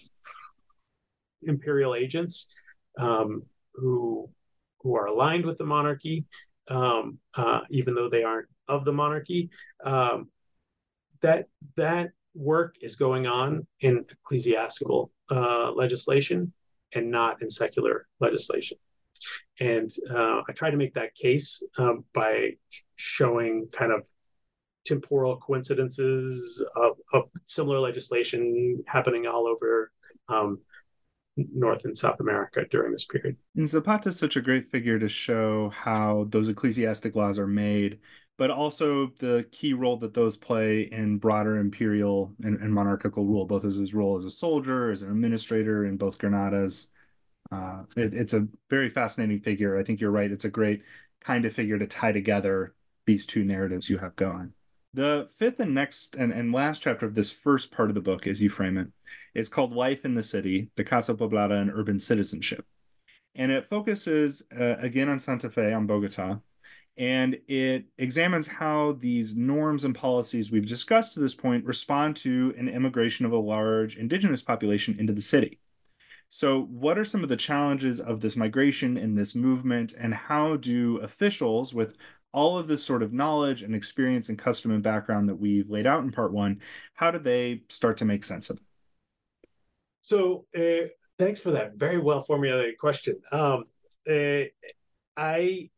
imperial 1.42 1.94
agents 1.94 2.48
um, 2.98 3.42
who 3.74 4.28
who 4.80 4.94
are 4.94 5.06
aligned 5.06 5.44
with 5.44 5.58
the 5.58 5.64
monarchy, 5.64 6.24
um, 6.68 7.18
uh, 7.34 7.60
even 7.70 7.94
though 7.94 8.08
they 8.08 8.22
aren't 8.22 8.48
of 8.68 8.84
the 8.84 8.92
monarchy. 8.92 9.50
Um, 9.84 10.28
that 11.22 11.46
that 11.76 12.10
work 12.34 12.76
is 12.80 12.96
going 12.96 13.26
on 13.26 13.66
in 13.80 14.04
ecclesiastical 14.10 15.10
uh, 15.30 15.72
legislation 15.72 16.52
and 16.94 17.10
not 17.10 17.42
in 17.42 17.50
secular 17.50 18.06
legislation. 18.20 18.78
And 19.58 19.90
uh, 20.10 20.42
I 20.46 20.52
try 20.52 20.70
to 20.70 20.76
make 20.76 20.94
that 20.94 21.14
case 21.14 21.62
um, 21.78 22.04
by 22.14 22.56
showing 22.96 23.68
kind 23.72 23.92
of 23.92 24.06
temporal 24.86 25.36
coincidences 25.36 26.64
of, 26.76 26.92
of 27.12 27.24
similar 27.46 27.80
legislation 27.80 28.82
happening 28.86 29.26
all 29.26 29.46
over 29.46 29.90
um, 30.28 30.58
North 31.36 31.84
and 31.84 31.96
South 31.96 32.20
America 32.20 32.64
during 32.70 32.92
this 32.92 33.04
period. 33.04 33.36
And 33.56 33.68
Zapata 33.68 34.08
is 34.08 34.18
such 34.18 34.36
a 34.36 34.40
great 34.40 34.70
figure 34.70 34.98
to 34.98 35.08
show 35.08 35.70
how 35.70 36.26
those 36.30 36.48
ecclesiastic 36.48 37.14
laws 37.14 37.38
are 37.38 37.46
made, 37.46 37.98
but 38.38 38.50
also 38.50 39.12
the 39.18 39.46
key 39.52 39.74
role 39.74 39.98
that 39.98 40.14
those 40.14 40.36
play 40.36 40.88
in 40.92 41.18
broader 41.18 41.58
imperial 41.58 42.34
and, 42.42 42.58
and 42.62 42.72
monarchical 42.72 43.26
rule, 43.26 43.44
both 43.44 43.64
as 43.64 43.76
his 43.76 43.92
role 43.92 44.16
as 44.16 44.24
a 44.24 44.30
soldier, 44.30 44.90
as 44.90 45.02
an 45.02 45.10
administrator 45.10 45.84
in 45.84 45.96
both 45.96 46.16
Granadas. 46.16 46.86
Uh, 47.52 47.82
it, 47.96 48.14
it's 48.14 48.32
a 48.32 48.48
very 48.70 48.88
fascinating 48.88 49.40
figure. 49.40 49.78
I 49.78 49.84
think 49.84 50.00
you're 50.00 50.10
right. 50.10 50.30
It's 50.30 50.46
a 50.46 50.50
great 50.50 50.82
kind 51.20 51.44
of 51.44 51.52
figure 51.52 51.78
to 51.78 51.86
tie 51.86 52.12
together 52.12 52.74
these 53.06 53.26
two 53.26 53.44
narratives 53.44 53.88
you 53.90 53.98
have 53.98 54.16
going. 54.16 54.52
The 54.96 55.28
fifth 55.36 55.60
and 55.60 55.74
next 55.74 56.14
and, 56.14 56.32
and 56.32 56.54
last 56.54 56.80
chapter 56.80 57.04
of 57.04 57.14
this 57.14 57.30
first 57.30 57.70
part 57.70 57.90
of 57.90 57.94
the 57.94 58.00
book, 58.00 58.26
as 58.26 58.40
you 58.40 58.48
frame 58.48 58.78
it, 58.78 58.88
is 59.34 59.50
called 59.50 59.74
Life 59.74 60.06
in 60.06 60.14
the 60.14 60.22
City, 60.22 60.70
the 60.74 60.84
Casa 60.84 61.12
Poblada 61.12 61.60
and 61.60 61.70
Urban 61.70 61.98
Citizenship. 61.98 62.64
And 63.34 63.52
it 63.52 63.66
focuses 63.66 64.42
uh, 64.58 64.76
again 64.78 65.10
on 65.10 65.18
Santa 65.18 65.50
Fe, 65.50 65.74
on 65.74 65.86
Bogota, 65.86 66.40
and 66.96 67.36
it 67.46 67.84
examines 67.98 68.46
how 68.46 68.96
these 68.98 69.36
norms 69.36 69.84
and 69.84 69.94
policies 69.94 70.50
we've 70.50 70.66
discussed 70.66 71.12
to 71.12 71.20
this 71.20 71.34
point 71.34 71.66
respond 71.66 72.16
to 72.16 72.54
an 72.56 72.66
immigration 72.66 73.26
of 73.26 73.32
a 73.32 73.36
large 73.36 73.98
indigenous 73.98 74.40
population 74.40 74.96
into 74.98 75.12
the 75.12 75.20
city. 75.20 75.60
So, 76.30 76.62
what 76.62 76.98
are 76.98 77.04
some 77.04 77.22
of 77.22 77.28
the 77.28 77.36
challenges 77.36 78.00
of 78.00 78.22
this 78.22 78.34
migration 78.34 78.96
and 78.96 79.16
this 79.16 79.34
movement, 79.34 79.92
and 79.92 80.14
how 80.14 80.56
do 80.56 80.96
officials 80.98 81.74
with 81.74 81.96
all 82.36 82.58
of 82.58 82.68
this 82.68 82.84
sort 82.84 83.02
of 83.02 83.14
knowledge 83.14 83.62
and 83.62 83.74
experience 83.74 84.28
and 84.28 84.38
custom 84.38 84.70
and 84.70 84.82
background 84.82 85.26
that 85.30 85.34
we've 85.34 85.70
laid 85.70 85.86
out 85.86 86.04
in 86.04 86.12
part 86.12 86.34
one, 86.34 86.60
how 86.92 87.10
do 87.10 87.18
they 87.18 87.62
start 87.70 87.96
to 87.96 88.04
make 88.04 88.22
sense 88.22 88.50
of 88.50 88.58
it? 88.58 88.62
So, 90.02 90.44
uh, 90.54 90.88
thanks 91.18 91.40
for 91.40 91.52
that 91.52 91.76
very 91.76 91.98
well 91.98 92.22
formulated 92.22 92.76
question. 92.76 93.16
Um, 93.32 93.64
uh, 94.08 94.42
I 95.16 95.70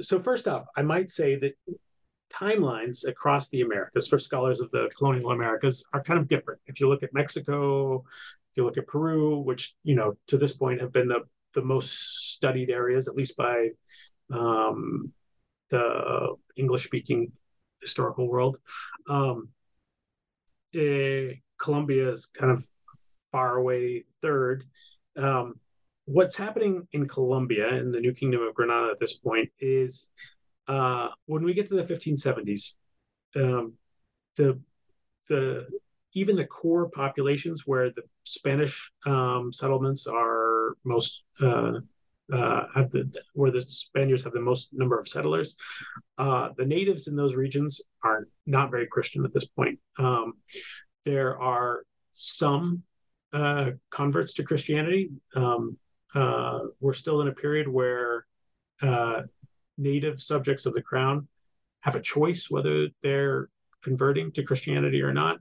so 0.00 0.18
first 0.18 0.48
off, 0.48 0.64
I 0.74 0.80
might 0.80 1.10
say 1.10 1.36
that 1.36 1.52
timelines 2.32 3.06
across 3.06 3.50
the 3.50 3.60
Americas 3.60 4.08
for 4.08 4.18
scholars 4.18 4.60
of 4.60 4.70
the 4.70 4.88
colonial 4.96 5.32
Americas 5.32 5.84
are 5.92 6.02
kind 6.02 6.18
of 6.18 6.28
different. 6.28 6.60
If 6.66 6.80
you 6.80 6.88
look 6.88 7.02
at 7.02 7.12
Mexico, 7.12 7.96
if 7.98 8.56
you 8.56 8.64
look 8.64 8.78
at 8.78 8.86
Peru, 8.86 9.40
which 9.40 9.74
you 9.84 9.94
know 9.94 10.16
to 10.28 10.38
this 10.38 10.54
point 10.54 10.80
have 10.80 10.92
been 10.92 11.08
the 11.08 11.24
the 11.52 11.62
most 11.62 12.32
studied 12.32 12.70
areas, 12.70 13.06
at 13.06 13.14
least 13.14 13.36
by 13.36 13.68
um, 14.32 15.12
the 15.70 16.34
English 16.56 16.84
speaking 16.84 17.32
historical 17.80 18.28
world. 18.28 18.58
Um, 19.08 19.48
uh, 20.74 21.34
Colombia 21.58 22.12
is 22.12 22.26
kind 22.26 22.52
of 22.52 22.66
far 23.32 23.56
away 23.56 24.04
third. 24.22 24.64
Um, 25.16 25.54
what's 26.04 26.36
happening 26.36 26.86
in 26.92 27.08
Colombia 27.08 27.68
in 27.74 27.90
the 27.90 28.00
New 28.00 28.12
Kingdom 28.12 28.42
of 28.42 28.54
Granada 28.54 28.90
at 28.90 28.98
this 28.98 29.14
point 29.14 29.50
is 29.58 30.10
uh, 30.68 31.08
when 31.26 31.44
we 31.44 31.54
get 31.54 31.68
to 31.68 31.74
the 31.74 31.84
1570s, 31.84 32.76
um, 33.36 33.74
the 34.36 34.60
the 35.28 35.66
even 36.14 36.36
the 36.36 36.46
core 36.46 36.88
populations 36.88 37.66
where 37.66 37.90
the 37.90 38.02
Spanish 38.24 38.90
um, 39.04 39.52
settlements 39.52 40.06
are 40.06 40.76
most 40.84 41.24
uh, 41.42 41.72
uh, 42.32 42.64
have 42.74 42.90
the 42.90 43.12
where 43.34 43.50
the 43.50 43.62
Spaniards 43.62 44.24
have 44.24 44.32
the 44.32 44.40
most 44.40 44.70
number 44.72 44.98
of 44.98 45.08
settlers. 45.08 45.56
Uh, 46.18 46.50
the 46.56 46.64
natives 46.64 47.06
in 47.06 47.16
those 47.16 47.34
regions 47.34 47.80
are 48.02 48.28
not 48.46 48.70
very 48.70 48.86
Christian 48.86 49.24
at 49.24 49.32
this 49.32 49.46
point. 49.46 49.78
Um, 49.98 50.34
there 51.04 51.40
are 51.40 51.84
some 52.14 52.82
uh, 53.32 53.70
converts 53.90 54.34
to 54.34 54.42
Christianity. 54.42 55.10
Um, 55.34 55.78
uh, 56.14 56.60
we're 56.80 56.92
still 56.94 57.20
in 57.20 57.28
a 57.28 57.32
period 57.32 57.68
where 57.68 58.26
uh, 58.82 59.22
native 59.78 60.20
subjects 60.20 60.66
of 60.66 60.72
the 60.72 60.82
crown 60.82 61.28
have 61.80 61.94
a 61.94 62.00
choice 62.00 62.50
whether 62.50 62.88
they're 63.02 63.48
converting 63.82 64.32
to 64.32 64.42
Christianity 64.42 65.02
or 65.02 65.12
not, 65.12 65.38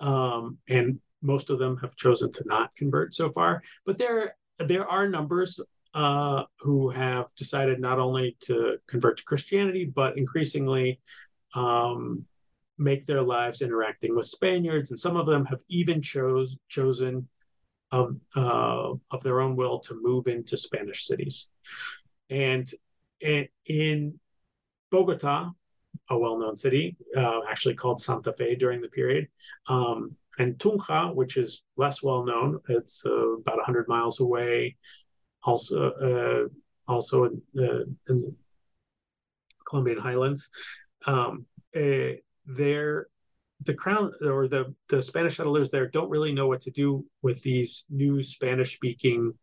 um, 0.00 0.58
and 0.68 1.00
most 1.22 1.50
of 1.50 1.58
them 1.58 1.78
have 1.78 1.96
chosen 1.96 2.30
to 2.30 2.44
not 2.46 2.70
convert 2.76 3.12
so 3.12 3.32
far. 3.32 3.62
But 3.84 3.98
there 3.98 4.36
there 4.58 4.86
are 4.86 5.08
numbers 5.08 5.60
uh, 5.98 6.44
who 6.60 6.90
have 6.90 7.26
decided 7.34 7.80
not 7.80 7.98
only 7.98 8.36
to 8.38 8.76
convert 8.86 9.16
to 9.16 9.24
Christianity, 9.24 9.84
but 9.84 10.16
increasingly 10.16 11.00
um, 11.56 12.24
make 12.78 13.04
their 13.04 13.22
lives 13.22 13.62
interacting 13.62 14.14
with 14.14 14.26
Spaniards, 14.26 14.90
and 14.90 15.00
some 15.00 15.16
of 15.16 15.26
them 15.26 15.44
have 15.46 15.58
even 15.68 16.00
chose 16.00 16.56
chosen 16.68 17.26
of 17.90 18.14
uh, 18.36 18.92
of 19.10 19.22
their 19.24 19.40
own 19.40 19.56
will 19.56 19.80
to 19.80 19.98
move 20.00 20.28
into 20.28 20.56
Spanish 20.56 21.04
cities, 21.04 21.50
and, 22.30 22.70
and 23.20 23.48
in 23.66 24.20
Bogota, 24.92 25.50
a 26.10 26.16
well-known 26.16 26.56
city, 26.56 26.96
uh, 27.16 27.40
actually 27.50 27.74
called 27.74 28.00
Santa 28.00 28.32
Fe 28.34 28.54
during 28.54 28.80
the 28.80 28.88
period, 28.88 29.26
um, 29.66 30.14
and 30.38 30.58
Tunja, 30.58 31.12
which 31.12 31.36
is 31.36 31.64
less 31.76 32.04
well 32.04 32.24
known. 32.24 32.60
It's 32.68 33.04
uh, 33.04 33.30
about 33.40 33.64
hundred 33.64 33.88
miles 33.88 34.20
away 34.20 34.76
also 35.48 35.76
uh, 36.08 36.92
also 36.92 37.24
in, 37.24 37.42
uh, 37.58 37.84
in 38.08 38.16
the 38.22 38.34
Colombian 39.68 39.98
highlands. 39.98 40.48
Um, 41.06 41.46
uh, 41.76 42.12
there, 42.46 43.06
the 43.64 43.74
crown 43.74 44.12
or 44.22 44.48
the 44.48 44.74
the 44.88 45.00
Spanish 45.02 45.36
settlers 45.36 45.70
there 45.70 45.88
don't 45.88 46.10
really 46.10 46.32
know 46.32 46.48
what 46.48 46.62
to 46.62 46.70
do 46.70 47.04
with 47.22 47.42
these 47.42 47.84
new 47.90 48.22
Spanish 48.22 48.74
speaking 48.74 49.34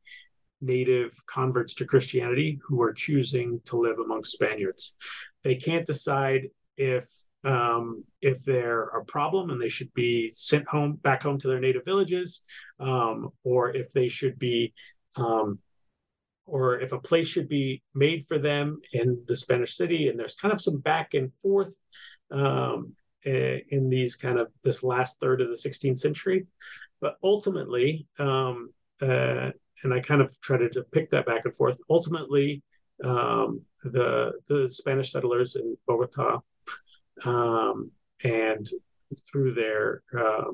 native 0.61 1.11
converts 1.27 1.73
to 1.75 1.85
Christianity 1.85 2.59
who 2.65 2.81
are 2.81 2.93
choosing 2.93 3.61
to 3.65 3.77
live 3.77 3.99
among 3.99 4.23
Spaniards. 4.23 4.95
They 5.43 5.55
can't 5.55 5.85
decide 5.85 6.49
if 6.77 7.05
um, 7.43 8.03
if 8.21 8.43
they're 8.43 8.87
a 8.99 9.05
problem 9.05 9.51
and 9.51 9.61
they 9.61 9.69
should 9.69 9.93
be 9.93 10.31
sent 10.33 10.67
home 10.67 10.93
back 11.07 11.21
home 11.23 11.37
to 11.39 11.47
their 11.47 11.59
native 11.59 11.85
villages, 11.85 12.41
um, 12.79 13.29
or 13.43 13.69
if 13.69 13.91
they 13.91 14.07
should 14.07 14.39
be 14.39 14.73
um, 15.15 15.59
or 16.45 16.79
if 16.79 16.91
a 16.91 16.99
place 16.99 17.27
should 17.27 17.49
be 17.49 17.81
made 17.93 18.25
for 18.27 18.37
them 18.37 18.79
in 18.93 19.23
the 19.27 19.35
Spanish 19.35 19.75
city. 19.75 20.07
And 20.07 20.19
there's 20.19 20.35
kind 20.35 20.53
of 20.53 20.61
some 20.61 20.77
back 20.79 21.13
and 21.13 21.31
forth 21.41 21.73
um, 22.31 22.93
in 23.23 23.89
these 23.89 24.15
kind 24.15 24.37
of 24.39 24.51
this 24.63 24.83
last 24.83 25.19
third 25.19 25.41
of 25.41 25.49
the 25.49 25.55
16th 25.55 25.99
century. 25.99 26.45
But 27.01 27.17
ultimately, 27.23 28.07
um, 28.19 28.69
uh, 29.01 29.51
and 29.83 29.93
I 29.93 29.99
kind 29.99 30.21
of 30.21 30.39
try 30.41 30.57
to 30.57 30.69
depict 30.69 31.11
that 31.11 31.25
back 31.25 31.45
and 31.45 31.55
forth. 31.55 31.77
Ultimately, 31.89 32.63
um, 33.03 33.61
the 33.83 34.33
the 34.47 34.69
Spanish 34.69 35.11
settlers 35.11 35.55
in 35.55 35.77
Bogota 35.85 36.41
um, 37.25 37.91
and 38.23 38.65
through 39.29 39.53
their 39.53 40.01
uh, 40.17 40.51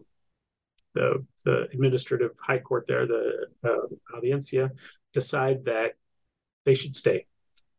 the 0.95 1.25
the 1.45 1.67
administrative 1.73 2.31
high 2.41 2.59
court 2.59 2.85
there, 2.87 3.05
the 3.05 3.47
uh, 3.63 4.17
audiencia, 4.17 4.71
decide 5.13 5.65
that 5.65 5.93
they 6.65 6.73
should 6.73 6.95
stay. 6.95 7.25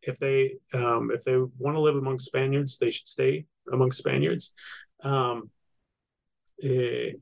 If 0.02 0.18
they 0.18 0.54
um, 0.74 1.10
if 1.14 1.24
they 1.24 1.36
want 1.36 1.76
to 1.76 1.80
live 1.80 1.96
among 1.96 2.18
Spaniards, 2.18 2.78
they 2.78 2.90
should 2.90 3.08
stay 3.08 3.46
among 3.72 3.92
Spaniards. 3.92 4.52
Um, 5.02 5.50
eh, 6.62 7.12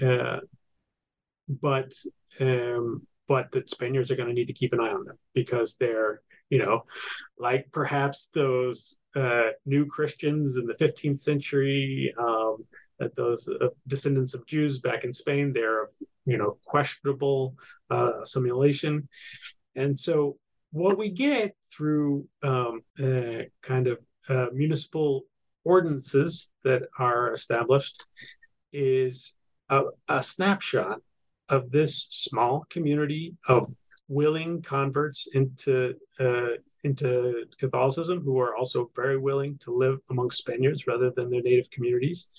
uh, 0.00 0.40
but 1.48 1.92
um, 2.40 3.06
but 3.28 3.52
the 3.52 3.64
Spaniards 3.66 4.10
are 4.10 4.16
going 4.16 4.28
to 4.28 4.34
need 4.34 4.46
to 4.46 4.54
keep 4.54 4.72
an 4.72 4.80
eye 4.80 4.92
on 4.92 5.04
them 5.04 5.18
because 5.34 5.76
they're 5.76 6.22
you 6.48 6.58
know 6.58 6.84
like 7.38 7.68
perhaps 7.72 8.28
those 8.28 8.96
uh, 9.14 9.50
new 9.66 9.86
Christians 9.86 10.56
in 10.56 10.66
the 10.66 10.74
15th 10.74 11.20
century. 11.20 12.14
Um, 12.18 12.64
that 13.02 13.16
those 13.16 13.48
uh, 13.48 13.68
descendants 13.86 14.34
of 14.34 14.46
Jews 14.46 14.78
back 14.78 15.04
in 15.04 15.12
Spain, 15.12 15.52
they're 15.52 15.84
of 15.84 15.90
you 16.24 16.38
know 16.38 16.58
questionable 16.64 17.54
uh, 17.90 18.20
assimilation, 18.22 19.08
and 19.74 19.98
so 19.98 20.36
what 20.70 20.96
we 20.96 21.10
get 21.10 21.54
through 21.70 22.26
um, 22.42 22.82
uh, 23.02 23.42
kind 23.62 23.86
of 23.86 23.98
uh, 24.28 24.46
municipal 24.52 25.24
ordinances 25.64 26.50
that 26.64 26.82
are 26.98 27.32
established 27.32 28.04
is 28.72 29.36
a, 29.68 29.82
a 30.08 30.22
snapshot 30.22 31.00
of 31.48 31.70
this 31.70 32.06
small 32.10 32.64
community 32.70 33.34
of 33.48 33.66
willing 34.08 34.62
converts 34.62 35.28
into 35.34 35.94
uh, 36.18 36.56
into 36.84 37.44
Catholicism 37.58 38.20
who 38.20 38.38
are 38.40 38.56
also 38.56 38.90
very 38.94 39.18
willing 39.18 39.58
to 39.58 39.76
live 39.76 39.98
among 40.10 40.30
Spaniards 40.30 40.86
rather 40.86 41.10
than 41.10 41.30
their 41.30 41.42
native 41.42 41.70
communities, 41.70 42.30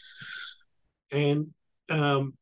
and 1.11 1.47
um, 1.89 2.33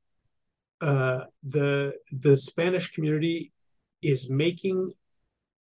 uh, 0.82 1.26
the 1.44 1.94
the 2.12 2.36
Spanish 2.36 2.92
community 2.92 3.52
is 4.02 4.30
making 4.30 4.92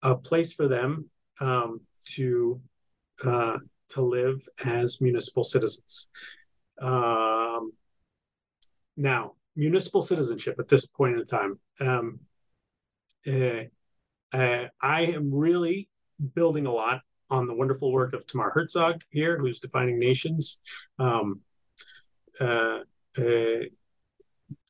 a 0.02 0.16
place 0.16 0.54
for 0.54 0.68
them 0.68 1.10
um, 1.40 1.82
to 2.06 2.60
uh, 3.24 3.58
to 3.90 4.02
live 4.02 4.48
as 4.66 5.00
municipal 5.02 5.44
citizens. 5.44 6.08
Um, 6.82 7.74
now, 8.98 9.34
municipal 9.56 10.02
citizenship 10.02 10.56
at 10.60 10.68
this 10.68 10.86
point 10.86 11.18
in 11.18 11.26
time, 11.26 11.60
um, 11.80 12.20
uh, 13.28 13.66
uh, 14.34 14.68
I 14.82 15.02
am 15.02 15.34
really 15.34 15.90
building 16.36 16.66
a 16.66 16.72
lot 16.72 17.02
on 17.30 17.48
the 17.48 17.54
wonderful 17.54 17.92
work 17.92 18.14
of 18.14 18.28
Tamar 18.28 18.52
Herzog 18.52 19.02
here, 19.10 19.38
whose 19.38 19.60
defining 19.60 20.00
nations. 20.00 20.60
Um, 21.00 21.42
uh, 22.40 22.80
uh, 23.18 23.64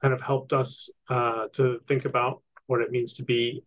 kind 0.01 0.13
of 0.13 0.21
helped 0.21 0.53
us 0.53 0.89
uh, 1.09 1.47
to 1.53 1.79
think 1.87 2.05
about 2.05 2.41
what 2.67 2.81
it 2.81 2.91
means 2.91 3.13
to 3.13 3.23
be 3.23 3.63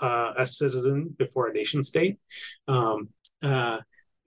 uh, 0.00 0.32
a 0.38 0.46
citizen 0.46 1.14
before 1.18 1.48
a 1.48 1.52
nation 1.52 1.82
state. 1.82 2.18
Um, 2.68 3.10
uh, 3.42 3.78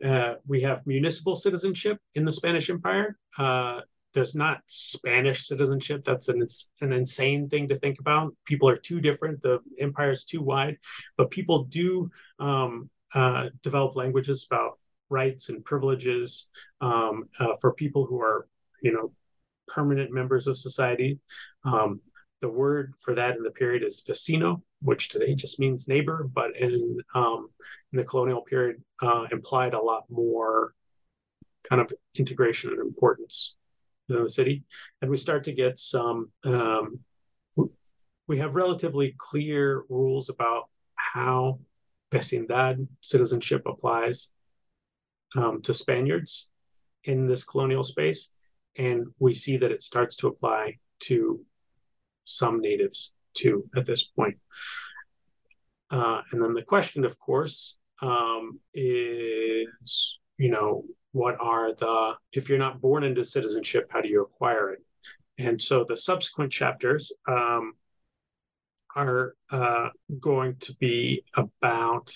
uh, 0.03 0.35
we 0.47 0.61
have 0.61 0.85
municipal 0.85 1.35
citizenship 1.35 1.99
in 2.15 2.25
the 2.25 2.31
Spanish 2.31 2.69
Empire. 2.69 3.17
There's 4.15 4.33
not 4.33 4.61
Spanish 4.65 5.45
citizenship. 5.45 6.01
That's 6.03 6.29
an 6.29 6.47
an 6.79 6.93
insane 6.93 7.49
thing 7.49 7.67
to 7.67 7.77
think 7.77 7.99
about. 7.99 8.33
People 8.45 8.69
are 8.69 8.77
too 8.77 9.01
different. 9.01 9.41
The 9.41 9.59
empire 9.79 10.11
is 10.11 10.23
too 10.23 10.41
wide, 10.41 10.77
but 11.17 11.29
people 11.31 11.65
do 11.65 12.09
um, 12.39 12.89
uh, 13.13 13.49
develop 13.61 13.97
languages 13.97 14.47
about 14.49 14.79
rights 15.09 15.49
and 15.49 15.63
privileges 15.63 16.47
um, 16.79 17.25
uh, 17.39 17.55
for 17.59 17.73
people 17.73 18.05
who 18.05 18.21
are, 18.21 18.47
you 18.81 18.93
know, 18.93 19.11
permanent 19.67 20.11
members 20.11 20.47
of 20.47 20.57
society. 20.57 21.19
Um, 21.65 21.99
the 22.41 22.49
word 22.49 22.93
for 23.01 23.15
that 23.15 23.35
in 23.35 23.43
the 23.43 23.51
period 23.51 23.83
is 23.83 24.03
vecino, 24.07 24.61
which 24.81 25.09
today 25.09 25.35
just 25.35 25.59
means 25.59 25.89
neighbor, 25.89 26.29
but 26.33 26.55
in, 26.55 26.99
um, 27.13 27.49
in 27.91 27.97
the 27.97 28.05
colonial 28.05 28.41
period 28.41 28.81
uh, 29.01 29.25
implied 29.31 29.73
a 29.73 29.81
lot 29.81 30.03
more 30.09 30.73
kind 31.69 31.81
of 31.81 31.91
integration 32.15 32.69
and 32.69 32.79
importance 32.79 33.55
the 34.07 34.29
city. 34.29 34.63
And 35.01 35.09
we 35.09 35.17
start 35.17 35.43
to 35.45 35.51
get 35.51 35.79
some, 35.79 36.31
um, 36.43 36.99
we 38.27 38.39
have 38.39 38.55
relatively 38.55 39.15
clear 39.17 39.83
rules 39.89 40.29
about 40.29 40.69
how 40.95 41.59
vecindad 42.11 42.87
citizenship 43.01 43.63
applies 43.65 44.31
um, 45.35 45.61
to 45.61 45.73
Spaniards 45.73 46.51
in 47.03 47.27
this 47.27 47.43
colonial 47.43 47.83
space. 47.83 48.31
And 48.77 49.07
we 49.19 49.33
see 49.33 49.57
that 49.57 49.71
it 49.71 49.83
starts 49.83 50.15
to 50.17 50.27
apply 50.27 50.77
to 51.01 51.45
some 52.25 52.61
natives 52.61 53.11
too 53.33 53.69
at 53.75 53.85
this 53.85 54.03
point. 54.03 54.37
Uh, 55.91 56.21
and 56.31 56.41
then 56.41 56.53
the 56.53 56.63
question, 56.63 57.05
of 57.05 57.19
course, 57.19 57.77
um, 58.01 58.59
is 58.73 60.19
you 60.37 60.49
know 60.49 60.83
what 61.11 61.39
are 61.39 61.73
the 61.73 62.13
if 62.33 62.49
you're 62.49 62.57
not 62.57 62.81
born 62.81 63.03
into 63.03 63.23
citizenship, 63.23 63.87
how 63.89 64.01
do 64.01 64.09
you 64.09 64.21
acquire 64.21 64.71
it? 64.71 64.79
And 65.37 65.61
so 65.61 65.83
the 65.83 65.97
subsequent 65.97 66.51
chapters 66.51 67.11
um, 67.27 67.73
are 68.95 69.35
uh, 69.49 69.89
going 70.19 70.55
to 70.61 70.73
be 70.75 71.23
about 71.35 72.11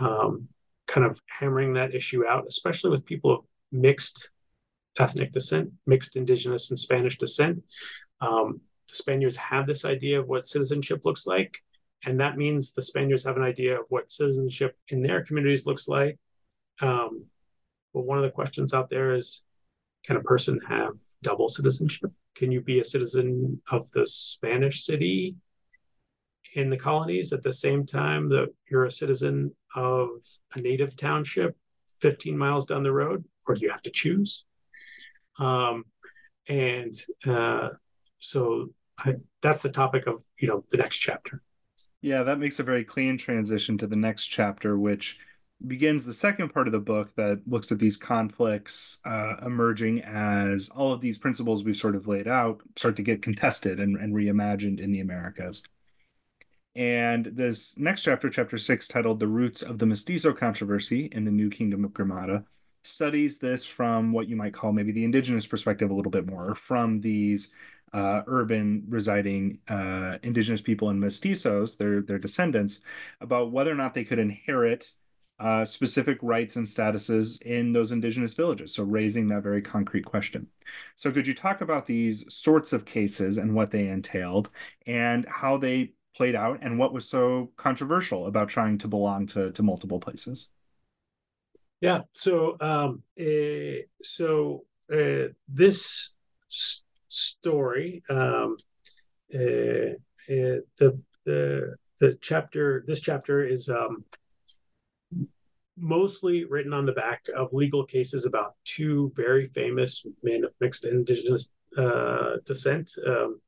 um, 0.00 0.48
kind 0.86 1.06
of 1.06 1.20
hammering 1.26 1.74
that 1.74 1.94
issue 1.94 2.26
out, 2.26 2.44
especially 2.48 2.90
with 2.90 3.04
people 3.04 3.32
of 3.32 3.44
mixed 3.72 4.30
ethnic 4.98 5.32
descent, 5.32 5.70
mixed 5.86 6.16
indigenous 6.16 6.70
and 6.70 6.78
Spanish 6.78 7.18
descent. 7.18 7.62
Um, 8.20 8.60
the 8.88 8.94
Spaniards 8.94 9.36
have 9.36 9.66
this 9.66 9.84
idea 9.84 10.20
of 10.20 10.28
what 10.28 10.46
citizenship 10.46 11.04
looks 11.04 11.26
like. 11.26 11.58
And 12.04 12.20
that 12.20 12.36
means 12.36 12.72
the 12.72 12.82
Spaniards 12.82 13.24
have 13.24 13.36
an 13.36 13.42
idea 13.42 13.80
of 13.80 13.86
what 13.88 14.12
citizenship 14.12 14.76
in 14.88 15.00
their 15.02 15.24
communities 15.24 15.66
looks 15.66 15.88
like. 15.88 16.18
Um, 16.80 17.26
but 17.94 18.02
one 18.02 18.18
of 18.18 18.24
the 18.24 18.30
questions 18.30 18.74
out 18.74 18.90
there 18.90 19.14
is 19.14 19.42
can 20.04 20.16
a 20.16 20.22
person 20.22 20.60
have 20.68 20.94
double 21.22 21.48
citizenship? 21.48 22.12
Can 22.34 22.52
you 22.52 22.60
be 22.60 22.80
a 22.80 22.84
citizen 22.84 23.60
of 23.70 23.90
the 23.90 24.06
Spanish 24.06 24.84
city 24.84 25.36
in 26.54 26.70
the 26.70 26.76
colonies 26.76 27.32
at 27.32 27.42
the 27.42 27.52
same 27.52 27.84
time 27.84 28.28
that 28.28 28.48
you're 28.70 28.84
a 28.84 28.90
citizen 28.90 29.54
of 29.74 30.08
a 30.54 30.60
native 30.60 30.96
township 30.96 31.56
15 32.00 32.36
miles 32.36 32.66
down 32.66 32.82
the 32.82 32.92
road? 32.92 33.24
Or 33.46 33.54
do 33.54 33.62
you 33.62 33.70
have 33.70 33.82
to 33.82 33.90
choose? 33.90 34.44
Um, 35.38 35.84
and 36.48 36.94
uh, 37.26 37.70
so 38.18 38.70
I, 38.98 39.14
that's 39.42 39.62
the 39.62 39.70
topic 39.70 40.06
of 40.06 40.22
you 40.38 40.48
know 40.48 40.64
the 40.70 40.76
next 40.76 40.96
chapter. 40.98 41.42
Yeah, 42.00 42.22
that 42.22 42.38
makes 42.38 42.60
a 42.60 42.64
very 42.64 42.84
clean 42.84 43.18
transition 43.18 43.78
to 43.78 43.86
the 43.86 43.96
next 43.96 44.26
chapter, 44.26 44.78
which 44.78 45.18
begins 45.64 46.04
the 46.04 46.12
second 46.12 46.50
part 46.52 46.68
of 46.68 46.72
the 46.72 46.78
book 46.78 47.14
that 47.16 47.40
looks 47.46 47.72
at 47.72 47.78
these 47.78 47.96
conflicts 47.96 48.98
uh, 49.04 49.36
emerging 49.44 50.02
as 50.02 50.68
all 50.68 50.92
of 50.92 51.00
these 51.00 51.18
principles 51.18 51.64
we've 51.64 51.76
sort 51.76 51.96
of 51.96 52.06
laid 52.06 52.28
out 52.28 52.60
start 52.76 52.96
to 52.96 53.02
get 53.02 53.22
contested 53.22 53.80
and, 53.80 53.96
and 53.96 54.14
reimagined 54.14 54.80
in 54.80 54.92
the 54.92 55.00
Americas. 55.00 55.62
And 56.74 57.24
this 57.24 57.78
next 57.78 58.02
chapter, 58.02 58.28
chapter 58.28 58.58
six, 58.58 58.86
titled 58.86 59.18
The 59.18 59.26
Roots 59.26 59.62
of 59.62 59.78
the 59.78 59.86
Mestizo 59.86 60.34
Controversy 60.34 61.06
in 61.06 61.24
the 61.24 61.30
New 61.30 61.48
Kingdom 61.48 61.86
of 61.86 61.94
Granada, 61.94 62.44
studies 62.84 63.38
this 63.38 63.64
from 63.64 64.12
what 64.12 64.28
you 64.28 64.36
might 64.36 64.52
call 64.52 64.72
maybe 64.72 64.92
the 64.92 65.04
indigenous 65.04 65.46
perspective 65.46 65.90
a 65.90 65.94
little 65.94 66.10
bit 66.12 66.26
more, 66.26 66.54
from 66.54 67.00
these 67.00 67.48
uh, 67.94 68.20
urban 68.26 68.84
residing 68.90 69.58
uh, 69.68 70.18
indigenous 70.22 70.60
people 70.60 70.90
and 70.90 71.02
mestizos, 71.02 71.78
their 71.78 72.02
their 72.02 72.18
descendants, 72.18 72.80
about 73.22 73.52
whether 73.52 73.72
or 73.72 73.74
not 73.74 73.94
they 73.94 74.04
could 74.04 74.18
inherit 74.18 74.92
uh, 75.38 75.64
specific 75.64 76.18
rights 76.22 76.56
and 76.56 76.66
statuses 76.66 77.40
in 77.42 77.72
those 77.72 77.92
indigenous 77.92 78.34
villages. 78.34 78.74
So 78.74 78.82
raising 78.84 79.28
that 79.28 79.42
very 79.42 79.62
concrete 79.62 80.04
question. 80.04 80.46
So 80.94 81.12
could 81.12 81.26
you 81.26 81.34
talk 81.34 81.60
about 81.60 81.86
these 81.86 82.24
sorts 82.32 82.72
of 82.72 82.84
cases 82.84 83.38
and 83.38 83.54
what 83.54 83.70
they 83.70 83.88
entailed 83.88 84.50
and 84.86 85.26
how 85.26 85.58
they 85.58 85.92
played 86.14 86.34
out 86.34 86.60
and 86.62 86.78
what 86.78 86.94
was 86.94 87.08
so 87.08 87.50
controversial 87.56 88.26
about 88.26 88.48
trying 88.48 88.78
to 88.78 88.88
belong 88.88 89.26
to, 89.28 89.52
to 89.52 89.62
multiple 89.62 90.00
places? 90.00 90.50
Yeah. 91.80 92.02
So 92.12 92.56
um, 92.60 93.02
uh, 93.20 93.82
so 94.02 94.64
uh, 94.90 95.32
this 95.48 96.14
story. 97.08 98.02
Um, 98.08 98.56
uh, 99.34 99.94
uh, 100.28 100.60
the 100.78 100.98
the 101.24 101.76
the 102.00 102.18
chapter 102.20 102.84
this 102.86 103.00
chapter 103.00 103.44
is 103.44 103.68
um, 103.68 104.04
mostly 105.76 106.44
written 106.44 106.72
on 106.72 106.86
the 106.86 106.92
back 106.92 107.26
of 107.36 107.52
legal 107.52 107.84
cases 107.84 108.24
about 108.24 108.54
two 108.64 109.12
very 109.14 109.48
famous 109.48 110.06
men 110.22 110.44
of 110.44 110.52
mixed 110.60 110.84
indigenous 110.84 111.52
uh, 111.76 112.36
descent, 112.44 112.90
um, 113.06 113.40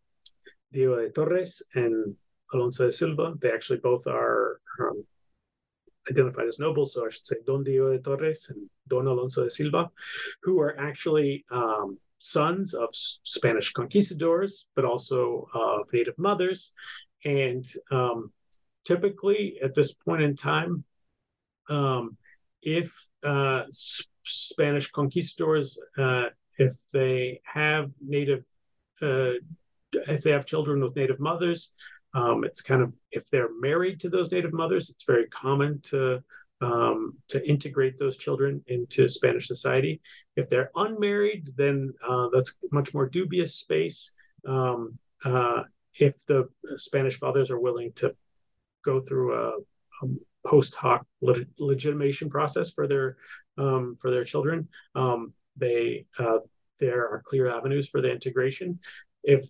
Diego 0.72 0.96
de 0.96 1.10
Torres 1.10 1.62
and 1.74 2.14
Alonso 2.52 2.86
de 2.86 2.92
Silva. 2.92 3.34
They 3.40 3.50
actually 3.50 3.78
both 3.78 4.06
are 4.06 4.60
um, 4.80 5.04
identified 6.10 6.46
as 6.46 6.58
nobles, 6.58 6.94
so 6.94 7.06
I 7.06 7.10
should 7.10 7.26
say 7.26 7.36
Don 7.46 7.64
Diego 7.64 7.92
de 7.92 7.98
Torres 7.98 8.50
and 8.50 8.68
Don 8.88 9.06
Alonso 9.06 9.44
de 9.44 9.50
Silva, 9.50 9.90
who 10.42 10.60
are 10.60 10.78
actually 10.78 11.44
um, 11.50 11.98
sons 12.18 12.74
of 12.74 12.88
Spanish 12.92 13.72
conquistadors, 13.72 14.66
but 14.74 14.84
also 14.84 15.48
of 15.54 15.86
native 15.92 16.18
mothers. 16.18 16.72
And 17.24 17.64
um, 17.90 18.32
typically 18.84 19.58
at 19.62 19.74
this 19.74 19.92
point 19.92 20.22
in 20.22 20.36
time, 20.36 20.84
um, 21.68 22.16
if 22.62 22.92
uh, 23.24 23.64
Spanish 24.24 24.90
conquistadors, 24.90 25.78
uh, 25.98 26.26
if 26.58 26.74
they 26.92 27.40
have 27.44 27.90
native 28.00 28.44
uh, 29.00 29.38
if 29.92 30.22
they 30.22 30.30
have 30.30 30.44
children 30.44 30.82
with 30.82 30.96
native 30.96 31.20
mothers, 31.20 31.72
um, 32.14 32.44
it's 32.44 32.60
kind 32.60 32.82
of 32.82 32.92
if 33.10 33.28
they're 33.30 33.54
married 33.60 34.00
to 34.00 34.08
those 34.08 34.30
native 34.30 34.52
mothers, 34.52 34.90
it's 34.90 35.04
very 35.04 35.26
common 35.28 35.80
to 35.82 36.22
um, 36.60 37.14
to 37.28 37.46
integrate 37.48 37.98
those 37.98 38.16
children 38.16 38.62
into 38.66 39.08
Spanish 39.08 39.46
society. 39.46 40.00
If 40.36 40.50
they're 40.50 40.70
unmarried, 40.74 41.50
then 41.56 41.94
uh, 42.06 42.28
that's 42.32 42.58
much 42.72 42.92
more 42.94 43.08
dubious 43.08 43.54
space. 43.54 44.12
Um, 44.46 44.98
uh, 45.24 45.62
if 45.94 46.24
the 46.26 46.48
Spanish 46.76 47.18
fathers 47.18 47.50
are 47.50 47.60
willing 47.60 47.92
to 47.96 48.14
go 48.84 49.00
through 49.00 49.34
a, 49.34 49.48
a 50.02 50.08
post 50.48 50.74
hoc 50.74 51.06
leg- 51.20 51.48
legitimation 51.58 52.30
process 52.30 52.70
for 52.70 52.86
their 52.88 53.16
um, 53.58 53.96
for 54.00 54.10
their 54.10 54.24
children, 54.24 54.68
um, 54.94 55.32
they 55.56 56.06
uh, 56.18 56.38
there 56.80 57.02
are 57.12 57.22
clear 57.24 57.50
avenues 57.50 57.88
for 57.88 58.00
the 58.00 58.10
integration. 58.10 58.78
If 59.22 59.42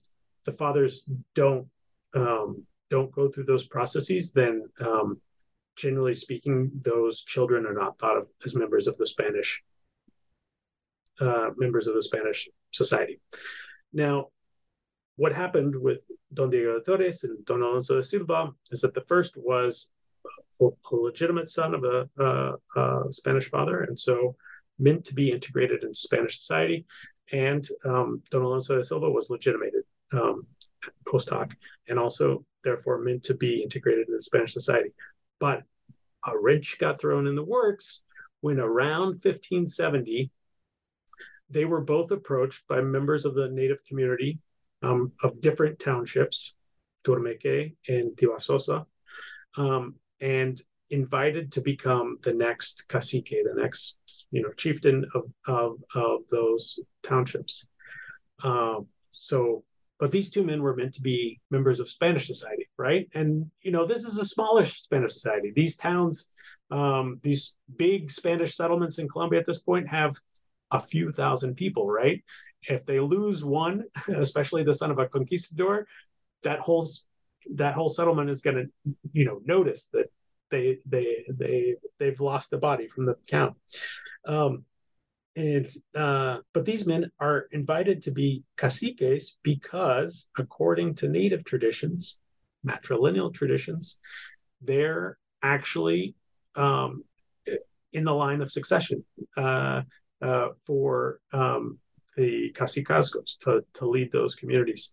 the 0.44 0.53
fathers 0.53 1.09
don't 1.34 1.66
um, 2.14 2.64
don't 2.90 3.12
go 3.12 3.28
through 3.28 3.44
those 3.44 3.66
processes, 3.66 4.32
then 4.32 4.55
um, 4.80 5.20
generally 5.76 6.14
speaking, 6.14 6.70
those 6.82 7.22
children 7.22 7.66
are 7.66 7.78
not 7.82 7.99
thought 7.99 8.16
of 8.16 8.26
as 8.44 8.55
members 8.55 8.86
of 8.86 8.96
the 8.96 9.07
Spanish 9.07 9.62
uh, 11.20 11.51
members 11.57 11.86
of 11.86 11.94
the 11.94 12.03
Spanish 12.03 12.49
society. 12.70 13.20
Now, 13.92 14.28
what 15.16 15.32
happened 15.32 15.74
with 15.76 16.03
Don 16.32 16.51
Diego 16.51 16.78
de 16.78 16.84
Torres 16.84 17.24
and 17.24 17.44
Don 17.44 17.62
Alonso 17.62 17.96
de 17.96 18.03
Silva 18.03 18.51
is 18.70 18.80
that 18.82 18.94
the 18.94 19.07
first 19.12 19.36
was 19.36 19.92
legitimate 20.91 21.49
son 21.49 21.75
of 21.75 21.85
a, 21.85 22.09
a, 22.19 22.81
a 22.81 23.13
Spanish 23.13 23.49
father, 23.49 23.83
and 23.83 23.99
so 23.99 24.37
meant 24.79 25.05
to 25.05 25.15
be 25.15 25.31
integrated 25.31 25.83
into 25.83 25.95
Spanish 25.95 26.39
society. 26.39 26.87
And 27.33 27.67
um, 27.85 28.23
Don 28.31 28.43
Alonso 28.43 28.77
de 28.77 28.85
Silva 28.85 29.11
was 29.11 29.29
legitimated 29.31 29.83
um, 30.13 30.47
post 31.07 31.29
hoc, 31.31 31.55
and 31.89 31.99
also 31.99 32.45
therefore 32.65 32.99
meant 32.99 33.25
to 33.25 33.35
be 33.35 33.63
integrated 33.63 34.09
into 34.09 34.21
Spanish 34.21 34.53
society. 34.53 34.91
But 35.39 35.63
a 36.27 36.39
wrench 36.39 36.79
got 36.79 37.01
thrown 37.01 37.27
in 37.27 37.35
the 37.37 37.45
works 37.45 38.03
when 38.41 38.61
around 38.61 39.23
1570, 39.23 40.31
they 41.51 41.65
were 41.65 41.81
both 41.81 42.11
approached 42.11 42.63
by 42.69 42.81
members 42.81 43.25
of 43.25 43.35
the 43.35 43.49
native 43.49 43.85
community 43.85 44.39
um, 44.83 45.13
of 45.23 45.41
different 45.41 45.79
townships, 45.79 46.55
Turmeque 47.05 47.75
and 47.89 48.17
Tibasosa, 48.17 48.87
um, 49.57 49.97
and 50.21 50.61
invited 50.91 51.53
to 51.53 51.61
become 51.61 52.19
the 52.23 52.33
next 52.33 52.87
cacique, 52.89 53.31
the 53.31 53.61
next 53.61 53.97
you 54.31 54.43
know 54.43 54.53
chieftain 54.53 55.07
of 55.14 55.25
of, 55.47 55.77
of 55.95 56.21
those 56.31 56.79
townships. 57.03 57.66
Um, 58.43 58.87
so 59.12 59.64
but 59.99 60.12
these 60.12 60.31
two 60.31 60.45
men 60.45 60.62
were 60.62 60.77
meant 60.77 60.95
to 60.95 61.03
be 61.03 61.41
members 61.51 61.81
of 61.81 61.89
Spanish 61.89 62.27
society, 62.27 62.69
right? 62.79 63.09
And 63.14 63.51
you 63.62 63.73
know, 63.73 63.85
this 63.85 64.05
is 64.05 64.16
a 64.16 64.25
smallish 64.25 64.81
Spanish 64.81 65.12
society. 65.12 65.53
These 65.55 65.77
towns, 65.77 66.29
um, 66.71 67.19
these 67.23 67.55
big 67.77 68.11
Spanish 68.11 68.55
settlements 68.55 68.99
in 68.99 69.09
Colombia 69.09 69.41
at 69.41 69.47
this 69.47 69.59
point 69.59 69.89
have 69.89 70.16
a 70.71 70.79
few 70.79 71.11
thousand 71.11 71.57
people, 71.57 71.91
right? 71.91 72.23
If 72.62 72.87
they 72.87 73.01
lose 73.01 73.45
one, 73.45 73.85
especially 74.09 74.62
the 74.62 74.75
son 74.75 74.91
of 74.93 74.99
a 74.99 75.09
conquistador, 75.09 75.87
that 76.45 76.61
whole 76.61 76.89
that 77.55 77.74
whole 77.74 77.88
settlement 77.88 78.30
is 78.30 78.42
going 78.42 78.57
to, 78.57 78.94
you 79.12 79.24
know, 79.24 79.40
notice 79.44 79.88
that 79.92 80.07
they 80.51 80.78
they 80.86 81.24
they 81.28 81.74
they've 81.99 82.20
lost 82.20 82.51
the 82.51 82.59
body 82.59 82.86
from 82.88 83.05
the 83.05 83.16
count. 83.26 83.55
Um, 84.26 84.64
and 85.36 85.68
uh, 85.94 86.38
but 86.53 86.64
these 86.64 86.86
men 86.86 87.11
are 87.20 87.46
invited 87.53 88.03
to 88.03 88.11
be 88.11 88.42
caciques 88.57 89.36
because, 89.42 90.28
according 90.36 90.94
to 90.96 91.09
native 91.09 91.44
traditions, 91.44 92.18
matrilineal 92.66 93.32
traditions, 93.32 93.99
they're 94.61 95.16
actually 95.42 96.14
um, 96.57 97.05
in 97.92 98.05
the 98.05 98.12
line 98.12 98.42
of 98.42 98.51
succession 98.51 99.05
uh, 99.36 99.82
uh, 100.20 100.49
for 100.66 101.20
um, 101.32 101.78
the 102.16 102.53
cacicazgos 102.53 103.38
to, 103.40 103.64
to 103.74 103.86
lead 103.86 104.11
those 104.11 104.34
communities. 104.34 104.92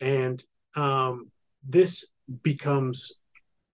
And 0.00 0.42
um, 0.74 1.30
this 1.68 2.06
becomes 2.42 3.12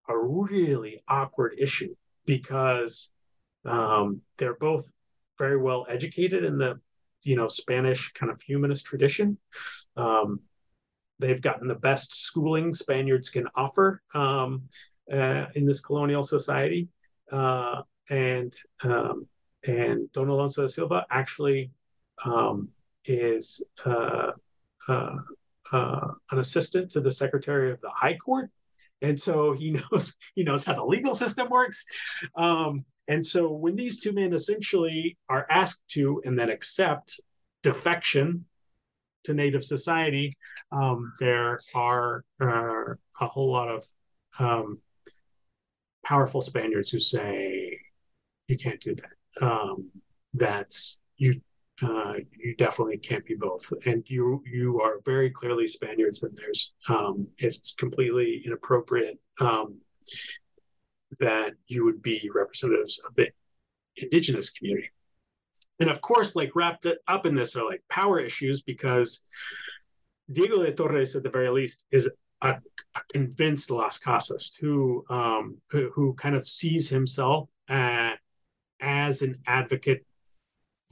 a 0.09 0.19
really 0.19 1.03
awkward 1.09 1.55
issue 1.59 1.95
because 2.27 3.11
um, 3.65 4.21
they're 4.39 4.57
both 4.57 4.91
very 5.39 5.57
well 5.57 5.87
educated 5.89 6.45
in 6.45 6.59
the 6.59 6.79
you 7.23 7.37
know 7.37 7.49
Spanish 7.49 8.13
kind 8.13 8.31
of 8.31 8.43
humanist 8.43 8.85
tradition. 8.85 9.39
Um, 9.97 10.41
they've 11.19 11.41
gotten 11.41 11.69
the 11.69 11.75
best 11.75 12.15
schooling 12.15 12.75
Spaniards 12.75 13.31
can 13.31 13.49
offer 13.55 14.03
um, 14.15 14.65
uh, 15.11 15.47
in 15.55 15.65
this 15.65 15.81
colonial 15.81 16.23
society, 16.23 16.89
uh, 17.33 17.83
and 18.11 18.53
um, 18.83 19.27
and 19.67 20.13
Don 20.13 20.29
Alonso 20.29 20.63
de 20.63 20.69
Silva 20.69 21.07
actually 21.11 21.71
um, 22.25 22.69
is 23.07 23.63
uh, 23.87 24.33
uh, 25.73 26.09
an 26.31 26.39
assistant 26.39 26.91
to 26.91 27.01
the 27.01 27.13
Secretary 27.13 27.73
of 27.73 27.81
the 27.81 27.91
High 27.91 28.17
Court, 28.17 28.51
and 29.03 29.19
so 29.19 29.53
he 29.53 29.71
knows 29.93 30.15
he 30.35 30.43
knows 30.43 30.65
how 30.65 30.75
the 30.75 30.85
legal 30.85 31.15
system 31.15 31.49
works. 31.49 31.85
Um, 32.37 32.85
and 33.07 33.25
so 33.25 33.51
when 33.51 33.77
these 33.77 33.99
two 33.99 34.13
men 34.13 34.33
essentially 34.33 35.19
are 35.29 35.47
asked 35.51 35.83
to 35.91 36.23
and 36.25 36.39
then 36.39 36.49
accept 36.49 37.21
defection 37.63 38.47
to 39.25 39.35
Native 39.35 39.65
society, 39.65 40.37
um, 40.73 41.13
there 41.21 41.59
are 41.75 42.25
uh, 42.41 42.95
a 43.21 43.27
whole 43.29 43.53
lot 43.53 43.69
of 43.69 43.85
um, 44.39 44.79
powerful 46.05 46.41
Spaniards 46.41 46.91
who 46.91 46.99
say, 46.99 47.79
"You 48.49 48.57
can't 48.57 48.81
do 48.81 48.95
that. 48.95 49.45
Um, 49.45 49.91
that's 50.33 51.01
you. 51.17 51.41
Uh, 51.83 52.15
you 52.39 52.55
definitely 52.57 52.99
can't 52.99 53.27
be 53.27 53.35
both, 53.35 53.73
and 53.85 54.05
you 54.07 54.43
you 54.47 54.81
are 54.81 55.01
very 55.05 55.29
clearly 55.29 55.67
Spaniards, 55.67 56.23
and 56.23 56.37
there's 56.37 56.73
um, 56.89 57.27
it's 57.39 57.75
completely 57.75 58.43
inappropriate." 58.47 59.19
Um, 59.41 59.81
that 61.21 61.55
you 61.67 61.85
would 61.85 62.03
be 62.03 62.31
representatives 62.35 63.01
of 63.07 63.15
the 63.15 63.29
indigenous 63.97 64.51
community. 64.51 64.91
And 65.81 65.91
of 65.91 66.01
course, 66.01 66.37
like 66.37 66.55
wrapped 66.55 66.87
up 67.09 67.27
in 67.27 67.35
this 67.35 67.57
are 67.57 67.65
like 67.65 67.83
power 67.91 68.21
issues 68.21 68.63
because 68.63 69.23
Diego 70.33 70.63
de 70.63 70.73
Torres, 70.73 71.17
at 71.17 71.23
the 71.23 71.31
very 71.31 71.51
least, 71.51 71.85
is 71.91 72.09
a, 72.43 72.49
a 72.49 73.01
convinced 73.13 73.71
Las 73.71 73.99
Casas 73.99 74.57
who, 74.61 75.05
um, 75.11 75.59
who, 75.71 75.91
who 75.95 76.15
kind 76.15 76.37
of 76.37 76.47
sees 76.47 76.89
himself 76.89 77.49
at, 77.69 78.15
as 78.81 79.23
an 79.23 79.39
advocate 79.47 80.07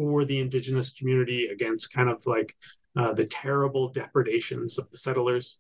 for 0.03 0.25
the 0.25 0.41
indigenous 0.41 0.91
community 0.91 1.47
against 1.53 1.93
kind 1.93 2.09
of 2.09 2.27
like 2.27 2.57
uh, 2.97 3.13
the 3.13 3.25
terrible 3.25 3.89
depredations 3.93 4.77
of 4.77 4.91
the 4.91 4.99
settlers. 4.99 5.59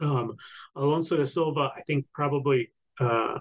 Um, 0.00 0.36
Alonso 0.76 1.16
de 1.16 1.26
Silva, 1.26 1.72
I 1.76 1.80
think, 1.80 2.06
probably 2.14 2.70
uh, 3.00 3.38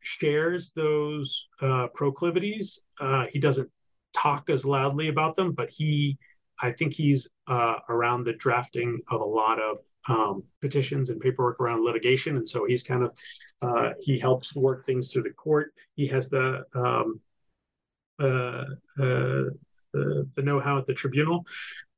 shares 0.00 0.72
those 0.74 1.48
uh, 1.60 1.88
proclivities. 1.88 2.80
Uh, 2.98 3.26
he 3.30 3.38
doesn't 3.38 3.68
talk 4.14 4.48
as 4.48 4.64
loudly 4.64 5.08
about 5.08 5.36
them, 5.36 5.52
but 5.52 5.68
he, 5.68 6.16
I 6.62 6.72
think 6.72 6.94
he's 6.94 7.28
uh, 7.46 7.74
around 7.90 8.24
the 8.24 8.32
drafting 8.32 9.00
of 9.10 9.20
a 9.20 9.24
lot 9.24 9.60
of 9.60 9.76
um, 10.08 10.44
petitions 10.62 11.10
and 11.10 11.20
paperwork 11.20 11.60
around 11.60 11.84
litigation, 11.84 12.38
and 12.38 12.48
so 12.48 12.64
he's 12.64 12.82
kind 12.82 13.04
of 13.04 13.18
uh, 13.60 13.90
he 14.00 14.18
helps 14.18 14.56
work 14.56 14.86
things 14.86 15.12
through 15.12 15.24
the 15.24 15.30
court. 15.30 15.74
He 15.94 16.06
has 16.06 16.30
the 16.30 16.64
um, 16.74 17.20
the, 18.96 19.58
the 19.92 20.42
know-how 20.42 20.78
at 20.78 20.86
the 20.86 20.94
tribunal, 20.94 21.46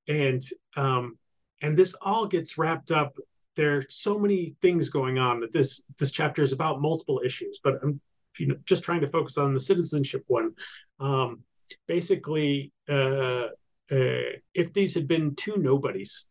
and 0.09 0.43
um, 0.77 1.19
and 1.63 1.77
this 1.77 1.95
all 2.01 2.27
gets 2.27 2.59
wrapped 2.59 2.91
up. 2.91 3.15
There 3.57 3.79
are 3.79 3.85
so 3.89 4.19
many 4.19 4.57
things 4.63 4.89
going 4.89 5.19
on 5.19 5.41
that 5.41 5.53
this 5.53 5.83
this 5.99 6.11
chapter 6.11 6.43
is 6.43 6.53
about 6.53 6.81
multiple 6.81 7.21
issues 7.25 7.61
but 7.63 7.75
i'm 7.85 8.01
you 8.37 8.49
know, 8.49 8.57
just 8.65 8.83
trying 8.83 9.01
to 9.01 9.09
focus 9.09 9.39
on 9.39 9.55
the 9.55 9.61
citizenship 9.61 10.25
one. 10.27 10.55
Um, 10.99 11.45
basically 11.87 12.73
uh, 12.89 13.47
uh, 13.93 14.33
if 14.55 14.73
these 14.73 14.93
had 14.95 15.07
been 15.07 15.37
two 15.37 15.57
nobodies 15.57 16.27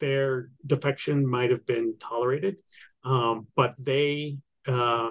their 0.00 0.50
defection 0.66 1.26
might 1.26 1.50
have 1.50 1.64
been 1.66 1.94
tolerated. 2.00 2.56
Um, 3.04 3.46
but 3.54 3.74
they 3.78 4.38
uh, 4.66 5.10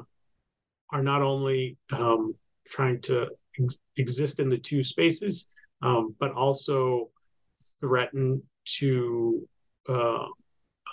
are 0.91 1.03
not 1.03 1.21
only 1.21 1.77
um, 1.91 2.35
trying 2.67 3.01
to 3.03 3.31
ex- 3.57 3.79
exist 3.97 4.39
in 4.39 4.49
the 4.49 4.57
two 4.57 4.83
spaces 4.83 5.47
um, 5.81 6.15
but 6.19 6.31
also 6.31 7.09
threaten 7.79 8.43
to 8.65 9.47
uh, 9.87 10.25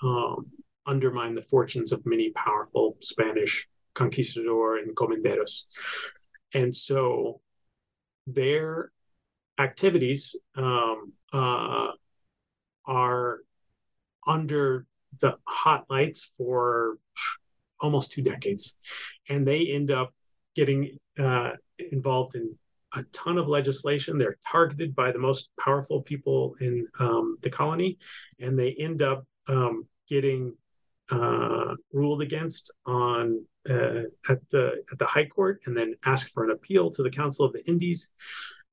um, 0.03 0.47
undermine 0.87 1.35
the 1.35 1.43
fortunes 1.43 1.93
of 1.93 2.05
many 2.07 2.31
powerful 2.31 2.97
Spanish 3.01 3.69
conquistador 3.95 4.79
and 4.79 4.95
encomenderos. 4.95 5.65
And 6.55 6.77
so 6.77 7.41
their 8.27 8.93
activities 9.59 10.37
um, 10.57 11.13
uh, 11.33 11.93
are 12.87 13.41
under 14.27 14.87
the 15.21 15.37
hot 15.45 15.87
lights 15.89 16.31
for 16.37 16.99
almost 17.81 18.13
two 18.13 18.23
decades, 18.23 18.77
and 19.29 19.47
they 19.47 19.67
end 19.67 19.91
up 19.91 20.15
getting 20.55 20.99
uh, 21.19 21.51
involved 21.79 22.35
in 22.35 22.57
a 22.95 23.03
ton 23.13 23.39
of 23.39 23.49
legislation. 23.49 24.19
They're 24.19 24.39
targeted 24.51 24.95
by 24.95 25.13
the 25.13 25.19
most 25.19 25.49
powerful 25.61 26.03
people 26.03 26.57
in 26.61 26.87
um, 26.99 27.39
the 27.43 27.51
colony, 27.51 27.99
and 28.41 28.59
they 28.59 28.73
end 28.79 29.03
up 29.03 29.25
um, 29.49 29.87
getting 30.09 30.55
uh, 31.11 31.75
ruled 31.93 32.23
against 32.23 32.73
on 32.85 33.45
uh, 33.69 34.03
at 34.29 34.41
the 34.51 34.85
at 34.91 34.99
the 34.99 35.07
High 35.07 35.27
Court, 35.27 35.61
and 35.67 35.77
then 35.77 35.95
ask 36.05 36.29
for 36.29 36.45
an 36.45 36.51
appeal 36.51 36.91
to 36.91 37.03
the 37.03 37.11
Council 37.11 37.45
of 37.45 37.53
the 37.53 37.67
Indies. 37.67 38.09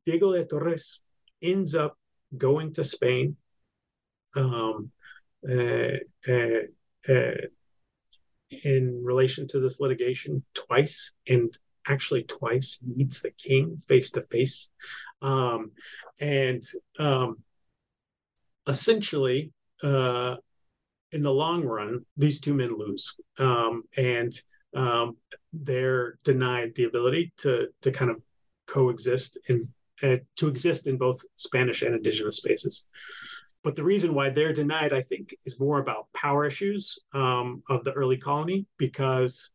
Diego 0.06 0.34
de 0.34 0.46
Torres 0.46 1.02
ends 1.42 1.76
up 1.76 1.98
going 2.38 2.74
to 2.74 2.84
Spain. 2.84 3.38
Um, 4.36 4.92
uh, 5.48 5.98
uh, 6.28 6.64
uh 7.08 7.48
in 8.64 9.02
relation 9.04 9.48
to 9.48 9.60
this 9.60 9.80
litigation 9.80 10.44
twice 10.54 11.14
and 11.28 11.58
actually 11.88 12.24
twice 12.24 12.80
meets 12.84 13.22
the 13.22 13.32
king 13.32 13.82
face 13.88 14.12
to 14.12 14.22
face 14.22 14.70
and 16.20 16.64
um, 17.00 17.38
essentially 18.68 19.52
uh, 19.84 20.36
in 21.12 21.22
the 21.22 21.32
long 21.32 21.64
run 21.64 22.06
these 22.18 22.40
two 22.40 22.54
men 22.54 22.78
lose. 22.78 23.16
Um, 23.38 23.84
and 23.98 24.34
um, 24.76 25.18
they're 25.52 26.18
denied 26.24 26.74
the 26.76 26.86
ability 26.86 27.34
to 27.38 27.68
to 27.82 27.92
kind 27.92 28.10
of 28.10 28.24
coexist 28.68 29.38
in 29.48 29.68
uh, 30.02 30.18
to 30.38 30.48
exist 30.48 30.88
in 30.88 30.98
both 30.98 31.22
spanish 31.36 31.82
and 31.82 31.96
indigenous 31.96 32.38
spaces. 32.38 32.86
But 33.64 33.76
the 33.76 33.84
reason 33.84 34.14
why 34.14 34.30
they're 34.30 34.52
denied, 34.52 34.92
I 34.92 35.04
think, 35.04 35.34
is 35.46 35.60
more 35.60 35.80
about 35.80 36.12
power 36.14 36.46
issues 36.46 37.00
um, 37.14 37.64
of 37.70 37.86
the 37.86 37.94
early 37.94 38.18
colony 38.18 38.66
because 38.78 39.52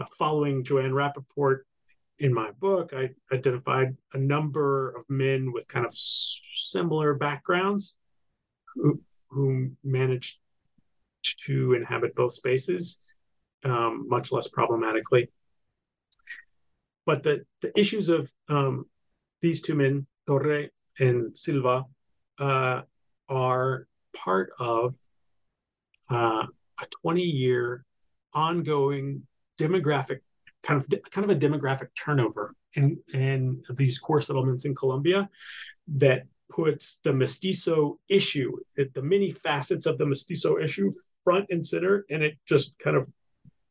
uh, 0.00 0.04
following 0.18 0.64
Joanne 0.64 0.90
Rappaport 0.90 1.60
in 2.22 2.32
my 2.32 2.52
book, 2.52 2.92
I 2.94 3.10
identified 3.34 3.96
a 4.14 4.18
number 4.18 4.90
of 4.90 5.04
men 5.08 5.52
with 5.52 5.66
kind 5.66 5.84
of 5.84 5.92
similar 5.92 7.14
backgrounds 7.14 7.96
who, 8.74 9.02
who 9.30 9.72
managed 9.82 10.38
to 11.46 11.74
inhabit 11.74 12.14
both 12.14 12.32
spaces 12.32 13.00
um, 13.64 14.06
much 14.08 14.30
less 14.30 14.46
problematically. 14.46 15.30
But 17.04 17.24
the, 17.24 17.44
the 17.60 17.76
issues 17.78 18.08
of 18.08 18.30
um, 18.48 18.86
these 19.40 19.60
two 19.60 19.74
men, 19.74 20.06
Torre 20.28 20.68
and 21.00 21.36
Silva, 21.36 21.86
uh, 22.38 22.82
are 23.28 23.86
part 24.14 24.50
of 24.60 24.94
uh, 26.08 26.46
a 26.80 26.86
20 27.02 27.22
year 27.22 27.84
ongoing 28.32 29.26
demographic 29.58 30.20
kind 30.62 30.80
of 30.80 30.88
kind 31.10 31.28
of 31.28 31.36
a 31.36 31.40
demographic 31.40 31.88
turnover 31.94 32.54
in 32.74 32.98
in 33.12 33.62
these 33.70 33.98
core 33.98 34.20
settlements 34.20 34.64
in 34.64 34.74
Colombia 34.74 35.28
that 35.88 36.24
puts 36.50 37.00
the 37.02 37.12
mestizo 37.12 37.98
issue 38.08 38.52
the 38.76 39.02
many 39.02 39.30
facets 39.30 39.86
of 39.86 39.96
the 39.98 40.04
mestizo 40.06 40.58
issue 40.58 40.92
front 41.24 41.46
and 41.50 41.66
center 41.66 42.04
and 42.10 42.22
it 42.22 42.36
just 42.46 42.78
kind 42.78 42.96
of 42.96 43.08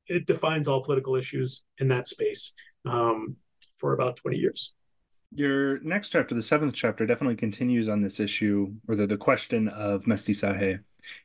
it 0.08 0.26
defines 0.26 0.68
all 0.68 0.82
political 0.82 1.16
issues 1.16 1.64
in 1.78 1.88
that 1.88 2.08
space 2.08 2.54
um, 2.86 3.36
for 3.78 3.94
about 3.94 4.16
20 4.18 4.38
years 4.38 4.74
your 5.34 5.80
next 5.80 6.10
chapter, 6.10 6.36
the 6.36 6.42
seventh 6.42 6.74
chapter, 6.74 7.06
definitely 7.06 7.38
continues 7.38 7.88
on 7.88 8.02
this 8.02 8.20
issue 8.20 8.74
or 8.88 8.96
the, 8.96 9.08
the 9.08 9.18
question 9.18 9.70
of 9.70 10.04
mestizaje 10.04 10.80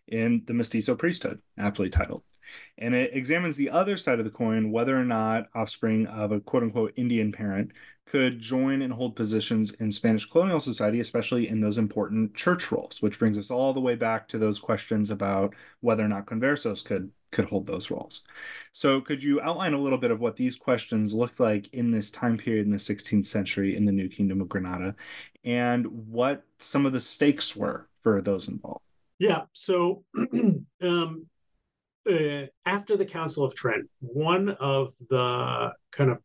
in 0.06 0.42
the 0.46 0.54
mestizo 0.54 0.94
priesthood, 0.94 1.40
aptly 1.58 1.90
titled. 1.90 2.22
And 2.78 2.94
it 2.94 3.10
examines 3.14 3.56
the 3.56 3.70
other 3.70 3.96
side 3.96 4.18
of 4.18 4.24
the 4.24 4.30
coin 4.30 4.70
whether 4.70 4.98
or 4.98 5.04
not 5.04 5.48
offspring 5.54 6.06
of 6.06 6.32
a 6.32 6.40
quote 6.40 6.62
unquote 6.62 6.92
Indian 6.96 7.32
parent 7.32 7.72
could 8.06 8.38
join 8.38 8.82
and 8.82 8.92
hold 8.92 9.16
positions 9.16 9.72
in 9.72 9.90
Spanish 9.90 10.26
colonial 10.26 10.60
society, 10.60 11.00
especially 11.00 11.48
in 11.48 11.60
those 11.60 11.76
important 11.76 12.34
church 12.34 12.70
roles, 12.70 13.02
which 13.02 13.18
brings 13.18 13.36
us 13.36 13.50
all 13.50 13.72
the 13.72 13.80
way 13.80 13.96
back 13.96 14.28
to 14.28 14.38
those 14.38 14.60
questions 14.60 15.10
about 15.10 15.54
whether 15.80 16.04
or 16.04 16.08
not 16.08 16.26
conversos 16.26 16.84
could 16.84 17.10
could 17.32 17.48
hold 17.48 17.66
those 17.66 17.90
roles. 17.90 18.22
So, 18.72 19.00
could 19.00 19.22
you 19.22 19.40
outline 19.40 19.74
a 19.74 19.80
little 19.80 19.98
bit 19.98 20.10
of 20.10 20.20
what 20.20 20.36
these 20.36 20.56
questions 20.56 21.12
looked 21.12 21.40
like 21.40 21.72
in 21.74 21.90
this 21.90 22.10
time 22.10 22.38
period 22.38 22.64
in 22.64 22.72
the 22.72 22.78
16th 22.78 23.26
century 23.26 23.76
in 23.76 23.84
the 23.84 23.92
New 23.92 24.08
Kingdom 24.08 24.40
of 24.40 24.48
Granada 24.48 24.94
and 25.44 25.86
what 25.86 26.44
some 26.58 26.86
of 26.86 26.92
the 26.92 27.00
stakes 27.00 27.56
were 27.56 27.88
for 28.02 28.22
those 28.22 28.48
involved? 28.48 28.82
Yeah. 29.18 29.42
So, 29.52 30.04
um, 30.82 31.26
uh, 32.08 32.46
after 32.64 32.96
the 32.96 33.04
Council 33.04 33.44
of 33.44 33.54
Trent, 33.54 33.88
one 34.00 34.50
of 34.50 34.94
the 35.10 35.72
kind 35.92 36.10
of 36.10 36.22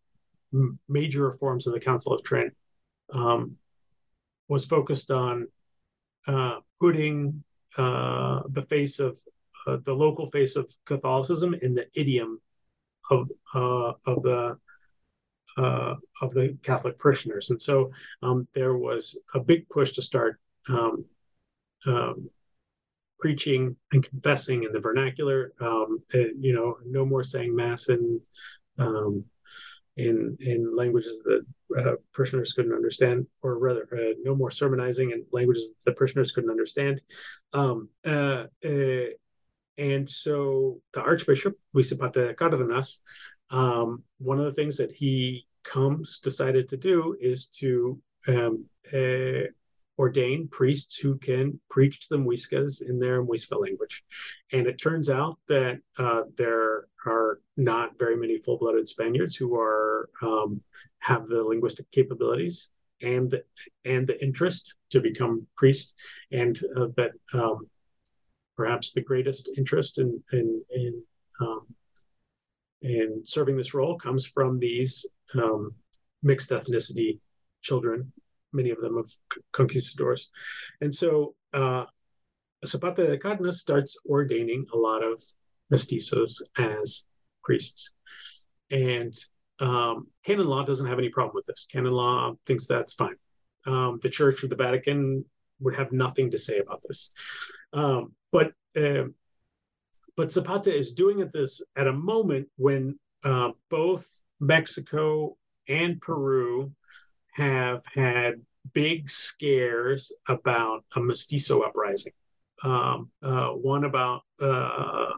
major 0.88 1.24
reforms 1.24 1.68
of 1.68 1.74
the 1.74 1.80
Council 1.80 2.14
of 2.14 2.24
Trent 2.24 2.54
um, 3.14 3.58
was 4.48 4.66
focused 4.66 5.12
on 5.12 5.48
uh, 6.28 6.60
putting 6.80 7.44
uh, 7.78 8.42
the 8.50 8.62
face 8.64 9.00
of 9.00 9.20
uh, 9.68 9.78
the 9.84 9.94
local 9.94 10.26
face 10.28 10.56
of 10.56 10.72
Catholicism 10.86 11.56
in 11.62 11.74
the 11.74 11.86
idiom 11.94 12.42
of 13.10 13.30
uh, 13.56 13.94
of 14.06 14.24
the 14.24 14.58
of 15.58 16.34
the 16.34 16.58
Catholic 16.64 16.98
parishioners, 16.98 17.50
and 17.50 17.62
so 17.62 17.92
um, 18.24 18.48
there 18.54 18.76
was 18.76 19.20
a 19.36 19.40
big 19.40 19.68
push 19.70 19.92
to 19.92 20.02
start 20.02 20.40
um, 20.70 21.06
um, 21.86 22.30
preaching 23.22 23.76
and 23.92 24.08
confessing 24.08 24.64
in 24.64 24.72
the 24.72 24.80
vernacular. 24.80 25.54
Um, 25.62 26.00
and, 26.14 26.44
you 26.44 26.54
know, 26.54 26.78
no 26.86 27.06
more 27.06 27.24
saying 27.24 27.56
mass 27.56 27.88
in 27.90 28.20
um, 28.78 29.26
in 29.98 30.38
in 30.40 30.76
languages 30.76 31.22
that 31.26 31.46
uh, 31.78 31.96
parishioners 32.14 32.54
couldn't 32.54 32.74
understand, 32.74 33.28
or 33.44 33.58
rather, 33.58 33.88
uh, 33.94 34.14
no 34.24 34.36
more 34.36 34.52
sermonizing 34.52 35.12
in 35.12 35.26
languages 35.32 35.70
that 35.86 35.96
parishioners 35.96 36.32
couldn't 36.32 36.50
understand. 36.50 37.02
Um, 37.54 37.90
uh, 38.06 38.46
uh 38.66 39.12
and 39.78 40.08
so 40.08 40.80
the 40.94 41.02
Archbishop, 41.02 41.58
Luis 41.74 41.90
Zapata 41.90 42.36
Cardenas, 42.38 43.00
um, 43.50 44.04
one 44.20 44.38
of 44.38 44.46
the 44.46 44.52
things 44.52 44.78
that 44.78 44.92
he 44.92 45.48
comes 45.64 46.20
decided 46.20 46.68
to 46.70 46.78
do 46.78 47.16
is 47.20 47.48
to 47.48 48.00
um, 48.28 48.66
uh, 50.02 50.06
ordain 50.06 50.48
priests 50.48 50.98
who 50.98 51.18
can 51.18 51.60
preach 51.70 52.02
to 52.02 52.08
the 52.10 52.18
Muiscas 52.18 52.82
in 52.82 53.00
their 53.00 53.24
Muisca 53.24 53.60
language. 53.60 54.04
And 54.52 54.68
it 54.68 54.82
turns 54.82 55.10
out 55.10 55.38
that 55.48 55.80
uh, 55.98 56.24
there 56.38 56.88
are 57.06 57.40
not 57.58 57.98
very 58.00 58.18
many 58.18 58.40
full-blooded 58.40 58.88
Spaniards 58.88 59.36
who 59.36 59.56
are 59.56 60.10
um, 60.22 60.62
have 61.00 61.28
the 61.28 61.44
linguistic 61.44 61.90
capabilities 61.92 62.70
and 63.02 63.42
and 63.86 64.08
the 64.08 64.24
interest 64.24 64.76
to 64.92 65.00
become 65.00 65.48
priests, 65.58 65.94
and 66.32 66.60
uh, 66.78 66.88
that 66.98 67.12
um, 67.34 67.68
perhaps 68.56 68.92
the 68.92 69.02
greatest 69.02 69.50
interest 69.58 69.98
in 69.98 70.24
in 70.32 70.64
in, 70.70 71.04
um, 71.42 71.62
in 72.82 73.22
serving 73.24 73.58
this 73.58 73.74
role 73.74 73.98
comes 73.98 74.26
from 74.26 74.60
these 74.60 75.06
um, 75.34 75.74
mixed 76.22 76.52
ethnicity 76.52 77.20
children, 77.64 78.12
many 78.54 78.70
of 78.70 78.82
them 78.82 78.98
of 78.98 79.12
conquistadors, 79.52 80.30
and 80.82 80.94
so 80.94 81.36
uh, 81.54 81.86
Zapata 82.66 83.08
de 83.08 83.18
Cardenas 83.18 83.60
starts 83.60 83.98
ordaining 84.06 84.66
a 84.74 84.78
lot 84.78 85.04
of 85.04 85.22
mestizos 85.72 86.42
as 86.58 87.06
priests, 87.44 87.92
and 88.70 89.14
um, 89.60 90.08
canon 90.26 90.48
law 90.48 90.64
doesn't 90.64 90.88
have 90.88 91.00
any 91.00 91.10
problem 91.10 91.36
with 91.36 91.46
this. 91.46 91.68
Canon 91.72 91.94
law 91.94 92.34
thinks 92.46 92.68
that's 92.68 92.94
fine. 92.94 93.16
Um, 93.66 94.00
the 94.02 94.10
Church 94.10 94.44
of 94.44 94.50
the 94.50 94.56
Vatican 94.56 95.26
would 95.60 95.76
have 95.76 95.92
nothing 95.92 96.32
to 96.32 96.38
say 96.38 96.58
about 96.58 96.82
this. 96.88 97.12
Um, 97.74 98.14
but 98.32 98.54
uh, 98.76 99.06
but 100.18 100.32
Zapata 100.32 100.76
is 100.76 100.92
doing 100.92 101.20
it 101.20 101.32
this 101.32 101.62
at 101.76 101.88
a 101.88 101.94
moment 101.94 102.50
when 102.58 103.00
uh, 103.24 103.52
both 103.70 104.08
Mexico 104.40 105.38
and 105.68 106.02
Peru 106.02 106.72
have 107.32 107.84
had 107.94 108.42
big 108.74 109.10
scares 109.10 110.12
about 110.28 110.84
a 110.96 111.00
mestizo 111.00 111.62
uprising. 111.62 112.14
Um, 112.64 113.10
uh, 113.24 113.50
one 113.50 113.86
about 113.86 114.22
uh, 114.40 115.14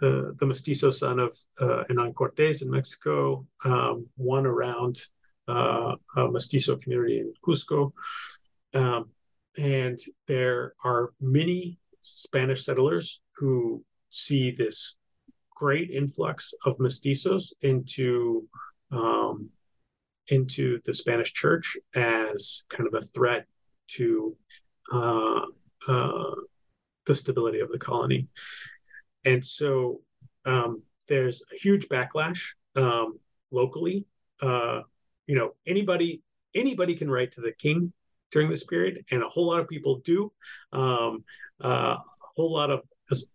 the, 0.00 0.36
the 0.38 0.46
mestizo 0.46 0.90
son 0.90 1.18
of 1.18 1.36
uh, 1.60 1.84
Hernan 1.88 2.12
Cortes 2.12 2.62
in 2.62 2.70
Mexico, 2.70 3.46
um, 3.64 4.06
one 4.16 4.46
around 4.46 5.00
uh, 5.48 5.94
a 6.16 6.30
mestizo 6.30 6.76
community 6.76 7.18
in 7.20 7.32
Cusco. 7.44 7.92
Um, 8.74 9.10
and 9.56 9.98
there 10.28 10.74
are 10.84 11.12
many 11.20 11.78
Spanish 12.00 12.64
settlers 12.64 13.20
who 13.36 13.84
see 14.10 14.50
this 14.50 14.96
great 15.54 15.90
influx 15.90 16.54
of 16.66 16.76
mestizos 16.78 17.52
into 17.62 18.48
um, 18.90 19.50
into 20.32 20.80
the 20.86 20.94
Spanish 20.94 21.32
Church 21.32 21.76
as 21.94 22.64
kind 22.70 22.88
of 22.88 22.94
a 22.94 23.06
threat 23.14 23.44
to 23.86 24.34
uh, 24.90 25.42
uh, 25.86 26.34
the 27.04 27.14
stability 27.14 27.60
of 27.60 27.70
the 27.70 27.78
colony. 27.78 28.28
And 29.26 29.44
so 29.44 30.00
um, 30.46 30.82
there's 31.06 31.42
a 31.54 31.58
huge 31.58 31.86
backlash 31.88 32.40
um, 32.76 33.18
locally. 33.50 34.06
Uh, 34.40 34.80
you 35.26 35.36
know, 35.36 35.54
anybody 35.66 36.22
anybody 36.54 36.94
can 36.94 37.10
write 37.10 37.32
to 37.32 37.42
the 37.42 37.52
king 37.52 37.92
during 38.30 38.48
this 38.48 38.64
period, 38.64 39.04
and 39.10 39.22
a 39.22 39.28
whole 39.28 39.46
lot 39.46 39.60
of 39.60 39.68
people 39.68 40.00
do. 40.12 40.32
Um, 40.72 41.24
uh, 41.62 41.96
a 41.98 42.30
whole 42.36 42.52
lot 42.52 42.70
of 42.70 42.80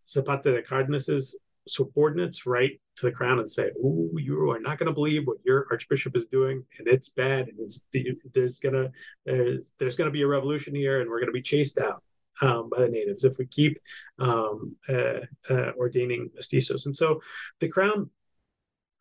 Zapata 0.10 0.52
de 0.52 0.64
Cardenas's 0.64 1.38
subordinates 1.68 2.46
write 2.46 2.82
to 2.98 3.06
the 3.06 3.12
crown 3.12 3.40
and 3.40 3.50
say, 3.50 3.72
"Oh, 3.84 4.10
you 4.18 4.50
are 4.52 4.60
not 4.60 4.78
going 4.78 4.88
to 4.88 4.94
believe 4.94 5.26
what 5.26 5.38
your 5.46 5.68
archbishop 5.72 6.16
is 6.16 6.26
doing, 6.26 6.64
and 6.78 6.88
it's 6.88 7.10
bad, 7.10 7.48
and 7.48 7.60
it's, 7.60 7.86
there's 8.34 8.60
gonna 8.60 8.90
there's 9.26 9.74
there's 9.80 9.96
going 9.96 10.08
to 10.08 10.12
be 10.12 10.24
a 10.24 10.28
revolution 10.28 10.76
here, 10.76 11.02
and 11.02 11.10
we're 11.10 11.20
going 11.20 11.28
to 11.28 11.34
be 11.34 11.42
chased 11.42 11.78
out." 11.78 12.04
Um, 12.40 12.70
by 12.70 12.82
the 12.82 12.90
natives 12.90 13.24
if 13.24 13.40
we 13.40 13.48
keep 13.48 13.80
um, 14.20 14.76
uh, 14.88 15.22
uh, 15.50 15.72
ordaining 15.76 16.30
mestizos. 16.40 16.86
And 16.86 16.96
so 16.96 17.20
the 17.60 17.68
crown 17.68 18.12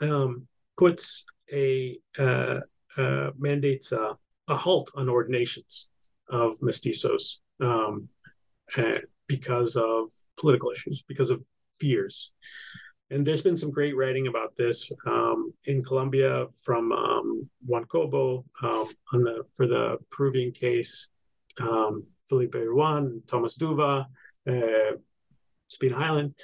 um, 0.00 0.46
puts 0.78 1.26
a 1.52 1.98
uh, 2.18 2.60
uh 2.96 3.32
mandates 3.38 3.92
a 3.92 4.16
halt 4.48 4.90
on 4.94 5.10
ordinations 5.10 5.88
of 6.28 6.58
mestizos 6.60 7.36
um, 7.60 8.08
uh, 8.76 9.00
because 9.26 9.76
of 9.76 10.10
political 10.38 10.70
issues, 10.70 11.02
because 11.02 11.30
of 11.30 11.44
fears. 11.80 12.32
And 13.10 13.24
there's 13.24 13.42
been 13.42 13.56
some 13.56 13.70
great 13.70 13.96
writing 13.96 14.26
about 14.26 14.56
this 14.56 14.90
um, 15.06 15.52
in 15.64 15.84
Colombia 15.84 16.46
from 16.62 16.90
um, 16.90 17.48
Juan 17.64 17.84
Cobo 17.84 18.44
um, 18.62 18.88
on 19.12 19.22
the 19.22 19.44
for 19.54 19.66
the 19.68 19.98
Peruvian 20.10 20.50
case, 20.50 21.08
um, 21.60 22.04
Felipe 22.28 22.54
Ruan, 22.54 23.22
Thomas 23.28 23.56
Duve, 23.56 24.06
uh, 24.48 24.96
Spina 25.66 25.96
Island. 25.96 26.34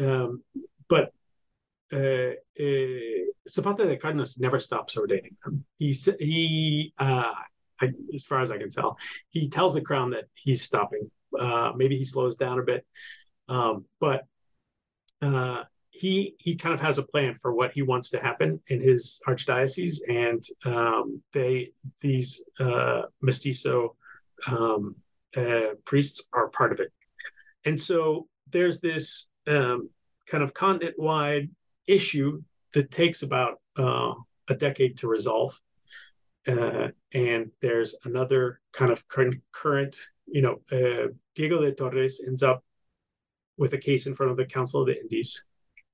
Um, 0.00 0.42
but 0.88 1.12
uh, 1.92 2.32
uh, 2.60 3.24
Zapata 3.48 3.86
de 3.86 3.96
Cardenas 3.96 4.40
never 4.40 4.58
stops 4.58 4.96
ordaining 4.96 5.36
them. 5.44 5.64
He 5.78 5.92
he, 6.18 6.92
uh, 6.98 7.34
I, 7.80 7.92
as 8.12 8.24
far 8.24 8.42
as 8.42 8.50
I 8.50 8.58
can 8.58 8.70
tell, 8.70 8.98
he 9.28 9.48
tells 9.48 9.74
the 9.74 9.80
crown 9.80 10.10
that 10.10 10.24
he's 10.34 10.62
stopping. 10.62 11.10
Uh, 11.38 11.70
maybe 11.76 11.96
he 11.96 12.04
slows 12.04 12.34
down 12.34 12.58
a 12.58 12.64
bit, 12.64 12.84
um, 13.48 13.84
but 14.00 14.24
uh, 15.22 15.62
he 15.90 16.34
he 16.38 16.54
kind 16.54 16.74
of 16.74 16.80
has 16.80 16.98
a 16.98 17.02
plan 17.02 17.34
for 17.34 17.52
what 17.52 17.72
he 17.72 17.82
wants 17.82 18.10
to 18.10 18.20
happen 18.20 18.60
in 18.68 18.80
his 18.80 19.20
archdiocese, 19.26 19.98
and 20.08 20.42
um, 20.64 21.22
they 21.32 21.72
these 22.00 22.42
uh, 22.58 23.02
mestizo 23.20 23.96
um, 24.46 24.96
uh, 25.36 25.74
priests 25.84 26.22
are 26.32 26.48
part 26.48 26.72
of 26.72 26.80
it. 26.80 26.92
And 27.64 27.80
so 27.80 28.28
there's 28.50 28.80
this 28.80 29.28
um, 29.46 29.90
kind 30.26 30.42
of 30.42 30.54
continent 30.54 30.96
wide 30.98 31.50
issue 31.86 32.42
that 32.72 32.90
takes 32.90 33.22
about 33.22 33.60
uh, 33.76 34.14
a 34.48 34.54
decade 34.54 34.96
to 34.98 35.08
resolve. 35.08 35.60
Uh, 36.46 36.88
and 37.12 37.50
there's 37.60 37.94
another 38.04 38.60
kind 38.72 38.90
of 38.90 39.04
current, 39.08 39.96
you 40.26 40.40
know, 40.40 40.60
uh, 40.72 41.08
Diego 41.34 41.60
de 41.60 41.72
Torres 41.72 42.20
ends 42.26 42.42
up 42.42 42.64
with 43.58 43.74
a 43.74 43.78
case 43.78 44.06
in 44.06 44.14
front 44.14 44.32
of 44.32 44.38
the 44.38 44.46
Council 44.46 44.80
of 44.80 44.86
the 44.86 44.98
Indies 44.98 45.44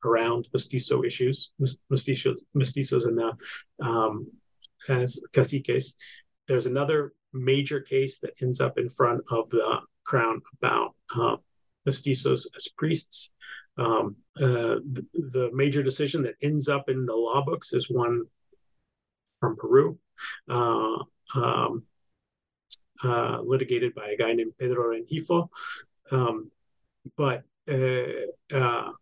around 0.07 0.49
mestizo 0.53 1.03
issues, 1.03 1.53
mestizos, 1.93 2.39
mestizos 2.57 3.07
and 3.07 3.19
the 3.19 3.85
um, 3.85 4.27
as 4.89 5.21
caciques. 5.33 5.95
There's 6.49 6.67
another 6.67 7.13
major 7.33 7.81
case 7.81 8.19
that 8.21 8.35
ends 8.41 8.61
up 8.61 8.79
in 8.79 8.89
front 8.89 9.23
of 9.31 9.51
the 9.51 9.81
crown 10.05 10.41
about 10.61 10.95
uh, 11.15 11.37
mestizos 11.87 12.47
as 12.57 12.69
priests. 12.77 13.33
Um, 13.79 14.17
uh, 14.41 14.81
the, 14.91 15.07
the, 15.13 15.51
major 15.53 15.83
decision 15.83 16.23
that 16.23 16.37
ends 16.43 16.67
up 16.67 16.89
in 16.89 17.05
the 17.05 17.15
law 17.15 17.45
books 17.45 17.75
is 17.75 17.91
one 17.91 18.23
from 19.39 19.57
Peru, 19.57 19.99
uh, 20.49 20.97
um, 21.35 21.83
uh, 23.05 23.41
litigated 23.43 23.95
by 23.95 24.09
a 24.09 24.17
guy 24.17 24.33
named 24.33 24.55
Pedro 24.59 24.95
Rengifo. 24.95 25.49
Um, 26.11 26.51
but 27.19 27.43
uh, 27.69 28.93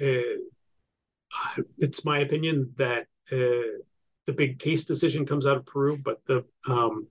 uh, 0.00 1.62
it's 1.78 2.04
my 2.04 2.18
opinion 2.18 2.72
that 2.76 3.06
the 3.30 4.32
big 4.32 4.58
case 4.58 4.84
decision 4.84 5.26
comes 5.26 5.46
out 5.46 5.56
of 5.56 5.66
Peru, 5.66 5.96
but 5.96 6.20
the 6.26 6.44
um, 6.68 7.08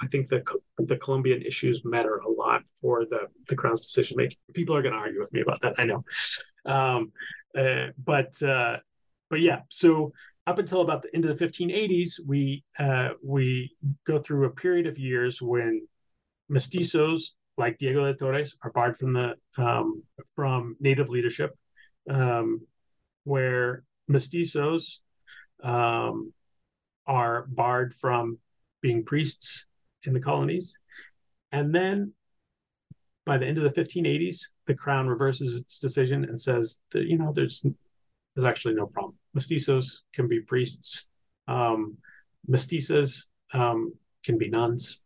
I 0.00 0.06
think 0.06 0.28
the 0.28 0.42
the 0.78 0.96
Colombian 0.96 1.42
issues 1.42 1.82
matter 1.84 2.16
a 2.16 2.30
lot 2.30 2.62
for 2.80 3.04
the 3.04 3.28
the 3.48 3.56
Crown's 3.56 3.80
decision 3.80 4.16
making. 4.16 4.38
People 4.54 4.76
are 4.76 4.82
going 4.82 4.94
to 4.94 4.98
argue 4.98 5.20
with 5.20 5.32
me 5.32 5.40
about 5.40 5.60
that. 5.62 5.74
I 5.78 5.84
know, 5.84 6.04
um, 6.64 7.12
uh, 7.56 7.88
but 8.02 8.40
uh, 8.42 8.76
but 9.30 9.40
yeah. 9.40 9.60
So 9.70 10.12
up 10.46 10.58
until 10.58 10.82
about 10.82 11.02
the 11.02 11.14
end 11.14 11.24
of 11.24 11.36
the 11.36 11.44
1580s, 11.44 12.20
we 12.26 12.64
uh, 12.78 13.10
we 13.22 13.74
go 14.06 14.18
through 14.18 14.46
a 14.46 14.50
period 14.50 14.86
of 14.86 14.98
years 14.98 15.40
when 15.40 15.86
mestizos 16.50 17.30
like 17.58 17.78
Diego 17.78 18.04
de 18.04 18.14
Torres 18.14 18.54
are 18.62 18.70
barred 18.70 18.98
from 18.98 19.14
the 19.14 19.34
um, 19.56 20.02
from 20.34 20.76
native 20.78 21.08
leadership, 21.08 21.56
um, 22.10 22.66
where 23.24 23.84
mestizos 24.10 24.98
um, 25.62 26.32
are 27.06 27.46
barred 27.48 27.94
from 27.94 28.38
being 28.82 29.04
priests 29.04 29.66
in 30.04 30.12
the 30.12 30.20
colonies. 30.20 30.78
And 31.52 31.74
then 31.74 32.12
by 33.24 33.38
the 33.38 33.46
end 33.46 33.58
of 33.58 33.64
the 33.64 33.80
1580s, 33.80 34.42
the 34.66 34.74
crown 34.74 35.08
reverses 35.08 35.56
its 35.56 35.78
decision 35.78 36.24
and 36.24 36.40
says 36.40 36.78
that, 36.92 37.04
you 37.06 37.18
know, 37.18 37.32
there's 37.34 37.66
there's 38.34 38.46
actually 38.46 38.74
no 38.74 38.86
problem. 38.86 39.14
Mestizos 39.36 40.00
can 40.12 40.28
be 40.28 40.40
priests. 40.40 41.08
Um, 41.48 41.96
mestizas 42.48 43.28
um, 43.54 43.94
can 44.24 44.36
be 44.36 44.50
nuns. 44.50 45.02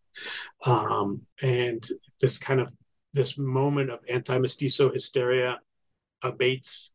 Um, 0.66 1.22
and 1.40 1.86
this 2.20 2.38
kind 2.38 2.60
of 2.60 2.68
this 3.12 3.38
moment 3.38 3.90
of 3.90 4.00
anti-mestizo 4.08 4.92
hysteria 4.92 5.58
abates. 6.22 6.92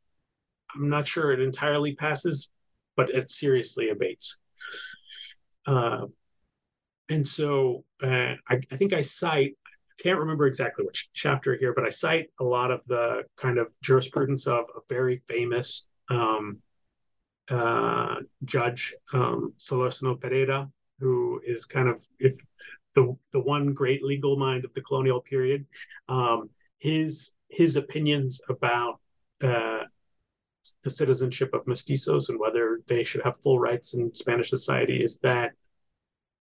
I'm 0.76 0.90
not 0.90 1.08
sure 1.08 1.32
it 1.32 1.40
entirely 1.40 1.96
passes, 1.96 2.50
but 2.96 3.10
it 3.10 3.32
seriously 3.32 3.90
abates. 3.90 4.38
Uh, 5.66 6.08
and 7.10 7.28
so 7.28 7.84
uh, 8.04 8.36
I, 8.48 8.60
I, 8.72 8.76
think 8.76 8.94
I 8.94 9.02
cite, 9.02 9.58
I 9.66 10.04
can't 10.04 10.20
remember 10.20 10.48
exactly 10.48 10.86
which 10.86 11.10
chapter 11.14 11.56
here, 11.56 11.74
but 11.74 11.86
I 11.86 11.90
cite 11.90 12.28
a 12.40 12.44
lot 12.44 12.72
of 12.72 12.86
the 12.86 13.24
kind 13.36 13.58
of 13.58 13.68
jurisprudence 13.82 14.48
of 14.48 14.66
a 14.76 14.80
very 14.90 15.22
famous 15.28 15.88
um, 16.10 16.60
uh, 17.50 18.16
judge, 18.44 18.96
um, 19.14 19.54
Solorzano 19.60 20.20
Pereira, 20.20 20.70
who 21.00 21.42
is 21.46 21.66
kind 21.66 21.88
of 21.88 22.02
if 22.20 22.36
the 22.96 23.16
the 23.32 23.40
one 23.40 23.74
great 23.74 24.04
legal 24.04 24.38
mind 24.38 24.66
of 24.66 24.74
the 24.74 24.82
colonial 24.82 25.22
period. 25.22 25.66
Um, 26.10 26.50
his 26.80 27.32
his 27.50 27.76
opinions 27.76 28.42
about 28.50 29.00
uh, 29.44 29.84
the 30.84 30.90
citizenship 30.90 31.54
of 31.54 31.66
mestizos 31.66 32.30
and 32.30 32.40
whether 32.40 32.82
they 32.88 33.04
should 33.04 33.24
have 33.24 33.40
full 33.42 33.60
rights 33.60 33.94
in 33.94 34.14
Spanish 34.14 34.50
society 34.50 35.04
is 35.04 35.20
that 35.20 35.52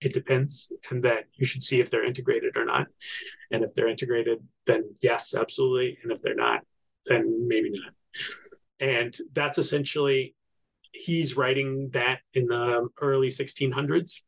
it 0.00 0.12
depends 0.12 0.70
and 0.90 1.02
that 1.02 1.24
you 1.34 1.44
should 1.44 1.62
see 1.62 1.80
if 1.80 1.90
they're 1.90 2.06
integrated 2.06 2.56
or 2.56 2.64
not. 2.64 2.86
And 3.50 3.64
if 3.64 3.74
they're 3.74 3.88
integrated 3.88 4.38
then 4.66 4.94
yes 5.00 5.34
absolutely. 5.34 5.98
And 6.02 6.12
if 6.12 6.22
they're 6.22 6.34
not 6.34 6.60
then 7.06 7.46
maybe 7.48 7.70
not. 7.70 7.92
And 8.80 9.16
that's 9.32 9.58
essentially 9.58 10.34
he's 10.92 11.36
writing 11.36 11.90
that 11.92 12.20
in 12.34 12.46
the 12.46 12.88
early 13.00 13.28
1600s 13.28 14.22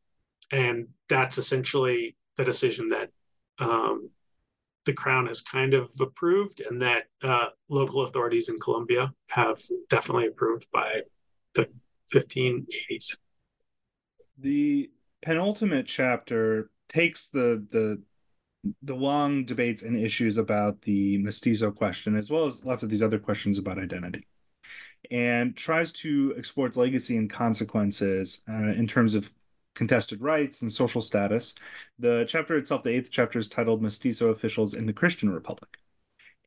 and 0.52 0.88
that's 1.08 1.38
essentially 1.38 2.16
the 2.36 2.44
decision 2.44 2.88
that 2.88 3.10
um, 3.58 4.10
the 4.86 4.93
crown 4.93 5.27
has 5.27 5.40
kind 5.40 5.74
of 5.74 5.90
approved 6.01 6.61
and 6.61 6.81
that 6.82 7.05
uh, 7.23 7.47
local 7.69 8.02
authorities 8.02 8.48
in 8.48 8.59
colombia 8.59 9.12
have 9.28 9.61
definitely 9.89 10.27
approved 10.27 10.66
by 10.73 11.01
the 11.55 11.66
1580s 12.12 13.16
the 14.39 14.90
penultimate 15.23 15.86
chapter 15.86 16.70
takes 16.89 17.28
the 17.28 17.65
the 17.70 18.01
the 18.82 18.94
long 18.94 19.44
debates 19.44 19.82
and 19.82 19.97
issues 19.97 20.36
about 20.36 20.82
the 20.82 21.16
mestizo 21.19 21.70
question 21.70 22.16
as 22.16 22.31
well 22.31 22.47
as 22.47 22.65
lots 22.65 22.82
of 22.82 22.90
these 22.90 23.02
other 23.02 23.19
questions 23.19 23.59
about 23.59 23.78
identity 23.78 24.27
and 25.11 25.57
tries 25.57 25.93
to 25.93 26.35
explore 26.36 26.66
its 26.66 26.77
legacy 26.77 27.16
and 27.16 27.31
consequences 27.31 28.43
uh, 28.48 28.73
in 28.73 28.86
terms 28.86 29.15
of 29.15 29.31
contested 29.74 30.20
rights 30.20 30.62
and 30.62 30.72
social 30.72 31.02
status 31.02 31.55
the 31.98 32.24
chapter 32.28 32.56
itself 32.56 32.82
the 32.82 32.90
eighth 32.90 33.10
chapter 33.10 33.38
is 33.38 33.48
titled 33.48 33.82
mestizo 33.82 34.28
officials 34.30 34.74
in 34.74 34.86
the 34.86 34.92
christian 34.92 35.30
republic 35.30 35.78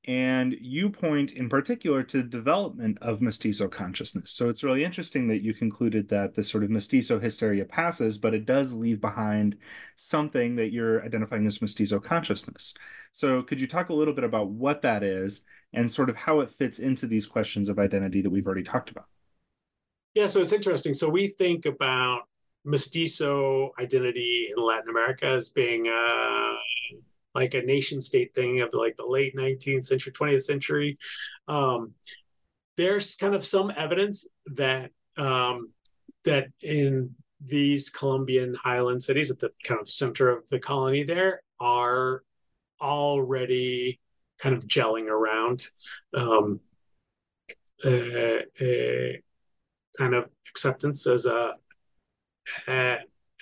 And 0.06 0.54
you 0.60 0.90
point 0.90 1.32
in 1.32 1.48
particular 1.48 2.04
to 2.04 2.18
the 2.18 2.28
development 2.28 2.98
of 3.02 3.22
mestizo 3.22 3.70
consciousness. 3.70 4.32
So 4.32 4.50
it's 4.50 4.62
really 4.64 4.84
interesting 4.84 5.28
that 5.30 5.42
you 5.44 5.54
concluded 5.54 6.10
that 6.10 6.34
this 6.34 6.50
sort 6.50 6.66
of 6.66 6.70
mestizo 6.70 7.20
hysteria 7.20 7.64
passes, 7.64 8.18
but 8.18 8.34
it 8.34 8.46
does 8.46 8.74
leave 8.74 9.00
behind 9.00 9.58
something 9.96 10.58
that 10.58 10.74
you're 10.74 11.04
identifying 11.06 11.46
as 11.48 11.62
mestizo 11.62 12.00
consciousness. 12.02 12.74
So 13.14 13.44
could 13.44 13.62
you 13.62 13.68
talk 13.68 13.90
a 13.90 13.94
little 13.94 14.14
bit 14.14 14.26
about 14.26 14.50
what 14.50 14.82
that 14.82 15.04
is 15.04 15.42
and 15.72 15.90
sort 15.90 16.10
of 16.10 16.18
how 16.18 16.42
it 16.42 16.52
fits 16.52 16.80
into 16.80 17.08
these 17.08 17.26
questions 17.26 17.70
of 17.70 17.80
identity 17.80 18.22
that 18.22 18.30
we've 18.30 18.46
already 18.46 18.64
talked 18.64 18.92
about? 18.92 19.06
Yeah, 20.14 20.28
so 20.28 20.42
it's 20.42 20.54
interesting. 20.54 20.94
So 20.94 21.10
we 21.10 21.30
think 21.30 21.66
about 21.66 22.24
mestizo 22.66 23.72
identity 23.80 24.50
in 24.56 24.64
Latin 24.64 24.90
America 24.90 25.26
as 25.26 25.50
being 25.50 25.88
uh, 25.88 26.54
like 27.36 27.54
a 27.54 27.62
nation 27.62 28.02
state 28.02 28.34
thing 28.34 28.62
of 28.62 28.74
like 28.74 28.96
the 28.98 29.06
late 29.06 29.36
19th 29.36 29.86
century, 29.86 30.14
20th 30.14 30.44
century. 30.44 30.98
Um, 31.48 31.94
there's 32.78 33.16
kind 33.16 33.36
of 33.36 33.46
some 33.46 33.72
evidence 33.76 34.28
that 34.48 34.92
um, 35.18 35.72
that 36.26 36.48
in 36.62 37.16
these 37.46 37.90
Colombian 37.90 38.56
highland 38.56 39.04
cities 39.04 39.30
at 39.30 39.40
the 39.40 39.52
kind 39.64 39.82
of 39.82 39.90
center 39.90 40.30
of 40.30 40.48
the 40.48 40.60
colony 40.60 41.04
there 41.04 41.42
are 41.60 42.24
already 42.82 44.00
kind 44.40 44.56
of 44.56 44.66
gelling 44.66 45.08
around 45.08 45.68
um, 46.16 46.60
a, 47.86 48.44
a 48.62 49.22
kind 49.98 50.14
of 50.14 50.30
acceptance 50.50 51.06
as 51.08 51.26
a, 51.26 51.54
a 52.68 52.98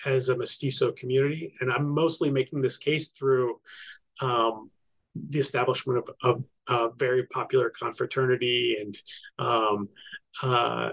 as 0.06 0.30
a 0.30 0.38
mestizo 0.38 0.92
community, 0.92 1.54
and 1.60 1.72
I'm 1.72 1.88
mostly 1.88 2.32
making 2.32 2.62
this 2.62 2.78
case 2.78 3.10
through 3.10 3.60
um, 4.20 4.72
the 5.16 5.40
establishment 5.40 6.00
of, 6.00 6.10
of 6.24 6.44
a 6.68 6.96
very 6.98 7.28
popular 7.28 7.70
confraternity 7.70 8.78
and 8.80 8.98
um, 9.38 9.90
uh, 10.42 10.90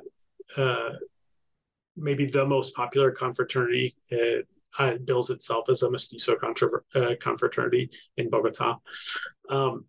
uh, 0.56 0.90
maybe 1.96 2.26
the 2.26 2.44
most 2.44 2.74
popular 2.74 3.10
confraternity. 3.10 3.96
It, 4.08 4.46
uh, 4.78 4.94
bills 5.04 5.30
itself 5.30 5.68
as 5.68 5.82
a 5.82 5.90
mestizo 5.90 6.36
uh, 6.94 7.14
confraternity 7.20 7.90
in 8.16 8.30
Bogota. 8.30 8.76
Um, 9.48 9.86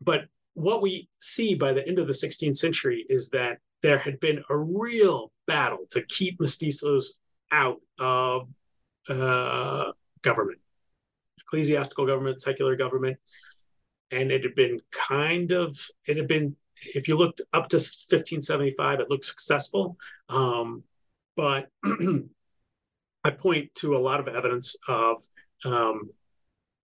but 0.00 0.26
what 0.54 0.82
we 0.82 1.08
see 1.20 1.54
by 1.54 1.72
the 1.72 1.86
end 1.86 1.98
of 1.98 2.06
the 2.06 2.12
16th 2.12 2.56
century 2.56 3.04
is 3.08 3.30
that 3.30 3.58
there 3.82 3.98
had 3.98 4.20
been 4.20 4.42
a 4.48 4.56
real 4.56 5.32
battle 5.50 5.84
to 5.90 6.00
keep 6.02 6.38
mestizos 6.38 7.06
out 7.50 7.80
of 7.98 8.48
uh, 9.08 9.90
government, 10.22 10.60
ecclesiastical 11.40 12.06
government, 12.06 12.40
secular 12.40 12.76
government. 12.76 13.16
And 14.12 14.30
it 14.30 14.44
had 14.44 14.54
been 14.54 14.78
kind 14.92 15.50
of, 15.50 15.76
it 16.06 16.16
had 16.16 16.28
been, 16.28 16.54
if 16.94 17.08
you 17.08 17.16
looked 17.16 17.40
up 17.52 17.68
to 17.70 17.78
1575, 17.78 19.00
it 19.00 19.10
looked 19.10 19.24
successful. 19.24 19.96
Um, 20.28 20.84
but 21.36 21.66
I 23.24 23.30
point 23.30 23.74
to 23.76 23.96
a 23.96 23.98
lot 23.98 24.20
of 24.20 24.28
evidence 24.28 24.76
of 24.86 25.26
um, 25.64 26.10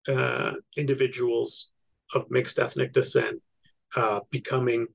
uh, 0.07 0.53
individuals 0.77 1.71
of 2.15 2.31
mixed 2.31 2.61
ethnic 2.61 2.93
descent 2.93 3.43
uh, 3.97 4.21
becoming 4.31 4.87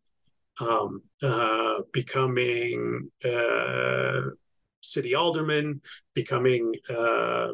um, 0.60 1.02
uh, 1.24 1.80
becoming 1.94 3.10
uh, 3.24 4.22
city 4.82 5.16
aldermen, 5.16 5.82
becoming 6.14 6.74
uh, 6.90 7.50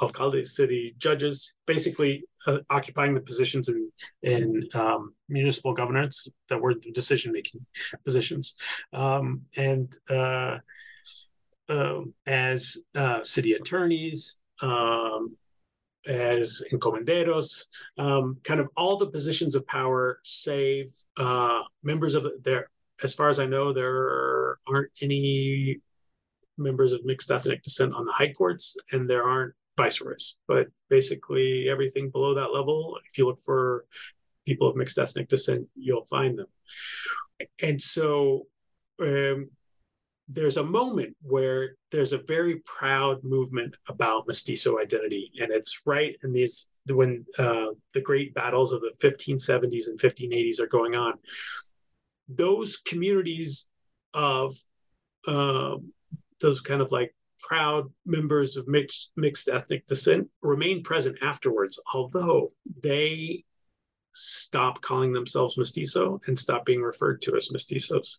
alcalde 0.00 0.44
city 0.46 0.94
judges, 0.98 1.54
basically 1.66 2.24
uh, 2.46 2.58
occupying 2.70 3.14
the 3.14 3.20
positions 3.20 3.68
in 3.68 3.90
in 4.22 4.68
um, 4.74 5.14
municipal 5.28 5.72
governance 5.72 6.28
that 6.48 6.60
were 6.60 6.74
the 6.74 6.92
decision 6.92 7.32
making 7.32 7.64
positions, 8.04 8.54
um, 8.92 9.42
and 9.56 9.94
uh, 10.10 10.58
uh, 11.68 12.00
as 12.26 12.78
city 13.22 13.52
attorneys. 13.52 14.38
Um, 14.62 15.36
as 16.06 16.62
encomenderos, 16.72 17.64
um, 17.98 18.38
kind 18.44 18.60
of 18.60 18.68
all 18.76 18.96
the 18.96 19.06
positions 19.06 19.54
of 19.54 19.66
power, 19.66 20.20
save 20.24 20.92
uh, 21.16 21.62
members 21.82 22.14
of 22.14 22.26
their. 22.42 22.70
As 23.02 23.12
far 23.12 23.28
as 23.28 23.40
I 23.40 23.46
know, 23.46 23.72
there 23.72 24.58
aren't 24.68 24.90
any 25.02 25.80
members 26.56 26.92
of 26.92 27.04
mixed 27.04 27.30
ethnic 27.30 27.62
descent 27.62 27.94
on 27.94 28.06
the 28.06 28.12
high 28.12 28.32
courts, 28.32 28.76
and 28.92 29.10
there 29.10 29.24
aren't 29.24 29.54
viceroys. 29.76 30.36
But 30.46 30.68
basically, 30.88 31.68
everything 31.68 32.10
below 32.10 32.34
that 32.34 32.54
level, 32.54 32.98
if 33.08 33.18
you 33.18 33.26
look 33.26 33.40
for 33.40 33.84
people 34.46 34.68
of 34.68 34.76
mixed 34.76 34.98
ethnic 34.98 35.28
descent, 35.28 35.66
you'll 35.74 36.04
find 36.04 36.38
them. 36.38 36.46
And 37.60 37.80
so 37.80 38.46
um, 39.00 39.50
there's 40.28 40.56
a 40.56 40.64
moment 40.64 41.16
where 41.22 41.76
there's 41.90 42.12
a 42.12 42.18
very 42.18 42.56
proud 42.64 43.22
movement 43.24 43.76
about 43.88 44.26
mestizo 44.26 44.78
identity, 44.78 45.30
and 45.40 45.52
it's 45.52 45.82
right 45.84 46.16
in 46.22 46.32
these 46.32 46.68
when 46.90 47.24
uh, 47.38 47.66
the 47.92 48.00
great 48.00 48.34
battles 48.34 48.72
of 48.72 48.80
the 48.80 48.92
1570s 49.02 49.88
and 49.88 49.98
1580s 49.98 50.60
are 50.60 50.66
going 50.66 50.94
on. 50.94 51.14
Those 52.28 52.78
communities 52.78 53.68
of 54.12 54.54
um, 55.26 55.92
those 56.40 56.60
kind 56.60 56.80
of 56.80 56.92
like 56.92 57.14
proud 57.38 57.90
members 58.06 58.56
of 58.56 58.66
mixed 58.66 59.10
mixed 59.16 59.48
ethnic 59.48 59.86
descent 59.86 60.28
remain 60.42 60.82
present 60.82 61.18
afterwards, 61.22 61.80
although 61.92 62.52
they 62.82 63.44
stop 64.14 64.80
calling 64.80 65.12
themselves 65.12 65.58
mestizo 65.58 66.20
and 66.26 66.38
stop 66.38 66.64
being 66.64 66.80
referred 66.80 67.20
to 67.22 67.36
as 67.36 67.48
mestizos. 67.48 68.18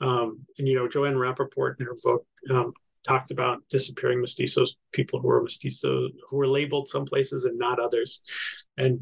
Um, 0.00 0.40
and 0.58 0.68
you 0.68 0.74
know, 0.74 0.88
Joanne 0.88 1.14
Rappaport 1.14 1.80
in 1.80 1.86
her 1.86 1.96
book 2.02 2.26
um, 2.50 2.74
talked 3.06 3.30
about 3.30 3.62
disappearing 3.70 4.20
mestizos, 4.20 4.70
people 4.92 5.20
who 5.20 5.30
are 5.30 5.42
mestizo 5.42 6.08
who 6.28 6.36
were 6.36 6.48
labeled 6.48 6.88
some 6.88 7.04
places 7.04 7.44
and 7.44 7.58
not 7.58 7.80
others, 7.80 8.20
and 8.76 9.00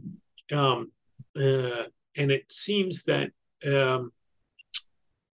um, 0.53 0.93
uh, 1.37 1.85
and 2.17 2.31
it 2.31 2.51
seems 2.53 3.05
that 3.05 3.31
um, 3.67 4.13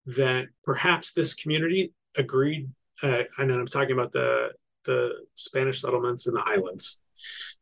that 0.07 0.47
perhaps 0.65 1.13
this 1.13 1.35
community 1.35 1.93
agreed 2.17 2.71
uh, 3.03 3.23
and 3.39 3.51
I'm 3.51 3.67
talking 3.67 3.93
about 3.93 4.13
the 4.13 4.51
the 4.85 5.11
Spanish 5.35 5.83
settlements 5.83 6.27
in 6.27 6.35
the 6.35 6.41
highlands, 6.41 7.01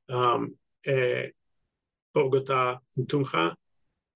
um, 0.08 0.54
uh, 0.86 1.28
Bogota 2.18 2.78
and 2.96 3.06
Tunja. 3.06 3.54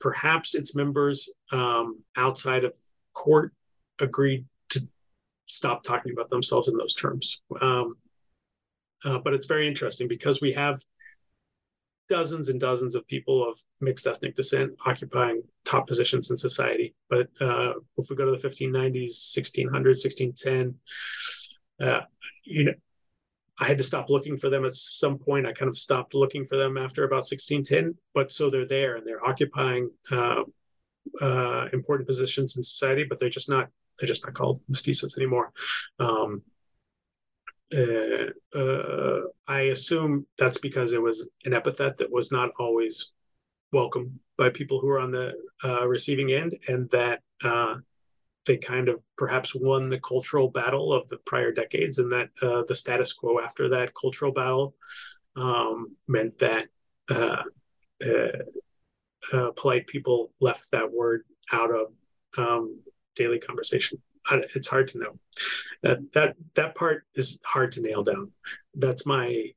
Perhaps 0.00 0.54
its 0.54 0.74
members 0.74 1.28
um, 1.52 2.02
outside 2.16 2.64
of 2.64 2.74
court 3.14 3.52
agreed 4.00 4.46
to 4.70 4.80
stop 5.46 5.84
talking 5.84 6.12
about 6.12 6.28
themselves 6.28 6.68
in 6.68 6.76
those 6.76 6.94
terms. 6.94 7.40
Um, 7.60 7.96
uh, 9.04 9.18
but 9.18 9.34
it's 9.34 9.46
very 9.46 9.68
interesting 9.68 10.08
because 10.08 10.40
we 10.40 10.52
have 10.52 10.82
dozens 12.08 12.48
and 12.48 12.60
dozens 12.60 12.94
of 12.94 13.06
people 13.06 13.48
of 13.48 13.58
mixed 13.80 14.06
ethnic 14.06 14.34
descent 14.34 14.72
occupying 14.84 15.42
top 15.64 15.86
positions 15.86 16.30
in 16.30 16.36
society. 16.36 16.94
But 17.08 17.28
uh, 17.40 17.74
if 17.96 18.10
we 18.10 18.16
go 18.16 18.24
to 18.24 18.32
the 18.32 18.48
1590s, 18.48 19.34
1600, 19.34 19.72
1610, 19.72 20.74
uh, 21.80 22.00
you 22.44 22.64
know, 22.64 22.74
I 23.62 23.66
had 23.66 23.78
to 23.78 23.84
stop 23.84 24.10
looking 24.10 24.36
for 24.36 24.50
them 24.50 24.64
at 24.64 24.74
some 24.74 25.18
point. 25.18 25.46
I 25.46 25.52
kind 25.52 25.68
of 25.68 25.78
stopped 25.78 26.14
looking 26.14 26.46
for 26.46 26.56
them 26.56 26.76
after 26.76 27.04
about 27.04 27.24
1610, 27.30 27.96
but 28.12 28.32
so 28.32 28.50
they're 28.50 28.66
there 28.66 28.96
and 28.96 29.06
they're 29.06 29.24
occupying 29.24 29.88
uh, 30.10 30.42
uh, 31.20 31.68
important 31.72 32.08
positions 32.08 32.56
in 32.56 32.64
society, 32.64 33.04
but 33.08 33.20
they're 33.20 33.28
just 33.28 33.48
not 33.48 33.68
they're 33.98 34.08
just 34.08 34.24
not 34.24 34.34
called 34.34 34.62
mestizos 34.68 35.16
anymore. 35.16 35.52
Um, 36.00 36.42
uh, 37.72 38.58
uh, 38.58 39.20
I 39.46 39.60
assume 39.60 40.26
that's 40.38 40.58
because 40.58 40.92
it 40.92 41.00
was 41.00 41.28
an 41.44 41.54
epithet 41.54 41.98
that 41.98 42.10
was 42.10 42.32
not 42.32 42.50
always 42.58 43.12
welcome 43.70 44.18
by 44.36 44.50
people 44.50 44.80
who 44.80 44.88
were 44.88 44.98
on 44.98 45.12
the 45.12 45.34
uh, 45.62 45.86
receiving 45.86 46.32
end, 46.32 46.56
and 46.66 46.90
that 46.90 47.20
uh, 47.44 47.76
they 48.46 48.56
kind 48.56 48.88
of 48.88 49.02
perhaps 49.16 49.54
won 49.54 49.88
the 49.88 50.00
cultural 50.00 50.48
battle 50.48 50.92
of 50.92 51.08
the 51.08 51.18
prior 51.18 51.52
decades, 51.52 51.98
and 51.98 52.12
that 52.12 52.28
uh, 52.40 52.62
the 52.66 52.74
status 52.74 53.12
quo 53.12 53.40
after 53.40 53.68
that 53.70 53.94
cultural 53.94 54.32
battle 54.32 54.74
um, 55.36 55.96
meant 56.08 56.38
that 56.38 56.68
uh, 57.10 57.42
polite 59.56 59.86
people 59.86 60.32
left 60.40 60.70
that 60.72 60.92
word 60.92 61.22
out 61.52 61.70
of 61.70 61.94
um, 62.36 62.80
daily 63.14 63.38
conversation 63.38 64.00
it's 64.30 64.68
hard 64.68 64.88
to 64.88 64.98
know. 64.98 65.18
That 65.82 66.12
that 66.14 66.36
that 66.54 66.74
part 66.74 67.04
is 67.14 67.40
hard 67.44 67.72
to 67.72 67.82
nail 67.82 68.02
down. 68.02 68.32
That's 68.74 69.04
my 69.06 69.50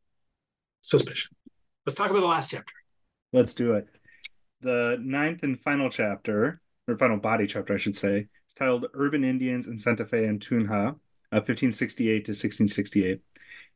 suspicion. 0.81 1.35
Let's 1.85 1.95
talk 1.95 2.09
about 2.09 2.21
the 2.21 2.27
last 2.27 2.51
chapter. 2.51 2.73
Let's 3.31 3.53
do 3.53 3.73
it. 3.73 3.87
The 4.61 4.97
ninth 5.01 5.43
and 5.43 5.59
final 5.59 5.89
chapter, 5.89 6.61
or 6.87 6.97
final 6.97 7.17
body 7.17 7.47
chapter, 7.47 7.73
I 7.73 7.77
should 7.77 7.95
say, 7.95 8.27
It's 8.45 8.53
titled 8.53 8.87
"Urban 8.93 9.23
Indians 9.23 9.67
in 9.67 9.77
Santa 9.77 10.05
Fe 10.05 10.25
and 10.25 10.39
Tunja, 10.39 10.95
1568 11.31 12.25
to 12.25 12.31
1668." 12.31 13.21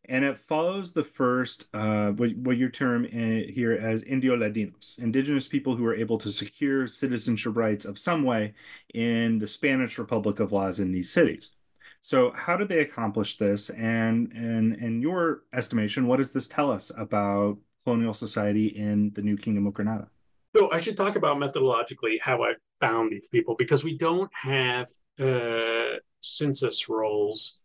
and 0.10 0.26
it 0.26 0.40
follows 0.40 0.92
the 0.92 1.04
first, 1.04 1.68
uh, 1.74 2.12
what, 2.12 2.36
what 2.38 2.58
your 2.58 2.70
term 2.70 3.06
in, 3.06 3.48
here 3.50 3.74
as 3.74 4.04
Indio 4.04 4.36
Ladinos, 4.36 4.98
indigenous 5.00 5.48
people 5.48 5.76
who 5.76 5.84
were 5.84 5.96
able 5.96 6.18
to 6.18 6.32
secure 6.32 6.88
citizenship 6.88 7.56
rights 7.56 7.86
of 7.86 8.00
some 8.00 8.24
way 8.24 8.54
in 8.94 9.38
the 9.38 9.48
Spanish 9.48 10.00
Republic 10.00 10.40
of 10.40 10.52
Laws 10.52 10.80
in 10.80 10.92
these 10.92 11.12
cities. 11.12 11.56
So, 12.02 12.32
how 12.32 12.56
did 12.56 12.70
they 12.70 12.80
accomplish 12.80 13.38
this? 13.38 13.70
And, 13.72 14.32
and 14.32 14.76
in 14.76 15.02
your 15.02 15.44
estimation, 15.54 16.08
what 16.08 16.18
does 16.18 16.32
this 16.32 16.48
tell 16.48 16.72
us 16.72 16.92
about 16.98 17.58
colonial 17.84 18.14
society 18.14 18.68
in 18.68 19.12
the 19.14 19.22
New 19.22 19.38
Kingdom 19.38 19.68
of 19.68 19.74
Granada? 19.74 20.08
So, 20.56 20.72
I 20.72 20.80
should 20.80 20.98
talk 20.98 21.16
about 21.16 21.38
methodologically 21.38 22.18
how 22.22 22.44
I 22.44 22.54
found 22.80 23.12
these 23.12 23.28
people 23.28 23.56
because 23.56 23.84
we 23.84 23.98
don't 23.98 24.32
have 24.34 24.88
uh, 25.20 25.98
census 26.22 26.90
rolls. 26.90 27.60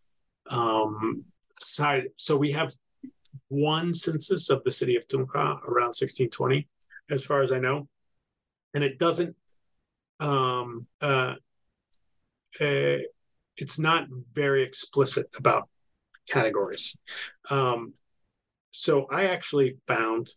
Um, 0.50 1.24
side, 1.60 2.08
so 2.16 2.36
we 2.36 2.52
have 2.52 2.72
one 3.48 3.94
census 3.94 4.50
of 4.50 4.62
the 4.64 4.70
city 4.70 4.96
of 4.96 5.06
Tunja 5.06 5.34
around 5.34 5.94
1620, 5.94 6.68
as 7.10 7.24
far 7.24 7.42
as 7.42 7.52
I 7.52 7.58
know, 7.58 7.88
and 8.74 8.84
it 8.84 8.98
doesn't. 8.98 9.36
Um, 10.20 10.86
uh, 11.00 11.34
uh, 12.60 12.98
it's 13.56 13.78
not 13.78 14.06
very 14.32 14.62
explicit 14.62 15.26
about 15.36 15.68
categories. 16.28 16.96
Um, 17.50 17.94
so 18.70 19.06
I 19.10 19.26
actually 19.26 19.76
found, 19.86 20.28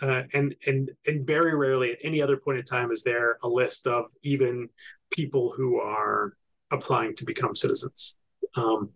uh, 0.00 0.22
and 0.32 0.54
and 0.66 0.90
and 1.06 1.26
very 1.26 1.54
rarely 1.54 1.92
at 1.92 1.98
any 2.02 2.22
other 2.22 2.36
point 2.36 2.58
in 2.58 2.64
time 2.64 2.92
is 2.92 3.02
there 3.02 3.38
a 3.42 3.48
list 3.48 3.86
of 3.86 4.06
even 4.22 4.68
people 5.10 5.52
who 5.56 5.80
are 5.80 6.36
applying 6.70 7.14
to 7.16 7.24
become 7.24 7.54
citizens. 7.54 8.16
Um, 8.56 8.90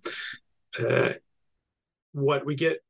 uh, 0.79 1.11
what 2.13 2.47
we 2.47 2.55
get, 2.55 2.83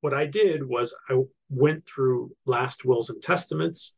what 0.00 0.14
I 0.14 0.26
did 0.26 0.66
was 0.66 0.94
I 1.08 1.22
went 1.48 1.84
through 1.86 2.32
last 2.44 2.84
wills 2.84 3.10
and 3.10 3.22
testaments, 3.22 3.96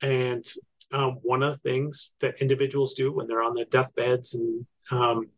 and 0.00 0.44
um, 0.92 1.18
one 1.22 1.42
of 1.42 1.54
the 1.54 1.68
things 1.68 2.12
that 2.20 2.40
individuals 2.40 2.94
do 2.94 3.12
when 3.12 3.26
they're 3.26 3.42
on 3.42 3.54
their 3.54 3.64
deathbeds 3.66 4.34
and 4.34 4.66
um, 4.90 5.28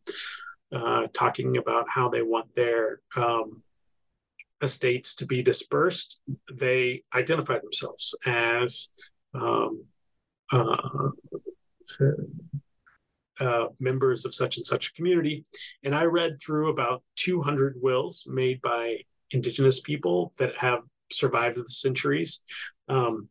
uh, 0.73 1.07
talking 1.12 1.57
about 1.57 1.87
how 1.89 2.09
they 2.09 2.23
want 2.23 2.55
their 2.55 3.01
um, 3.16 3.62
estates 4.62 5.15
to 5.16 5.27
be 5.27 5.43
dispersed, 5.43 6.23
they 6.53 7.03
identify 7.15 7.59
themselves 7.59 8.15
as 8.24 8.89
um, 9.35 9.85
uh, 10.53 11.09
uh, 13.39 13.66
members 13.78 14.24
of 14.24 14.35
such 14.35 14.57
and 14.57 14.65
such 14.65 14.89
a 14.89 14.93
community. 14.95 15.45
And 15.85 15.95
I 15.95 16.05
read 16.05 16.39
through 16.41 16.70
about 16.70 17.03
200 17.16 17.77
wills 17.81 18.24
made 18.27 18.61
by 18.62 18.99
indigenous 19.31 19.81
people 19.81 20.33
that 20.39 20.57
have 20.57 20.81
survived 21.11 21.59
the 21.59 21.69
centuries. 21.69 22.43
Um, 22.89 23.28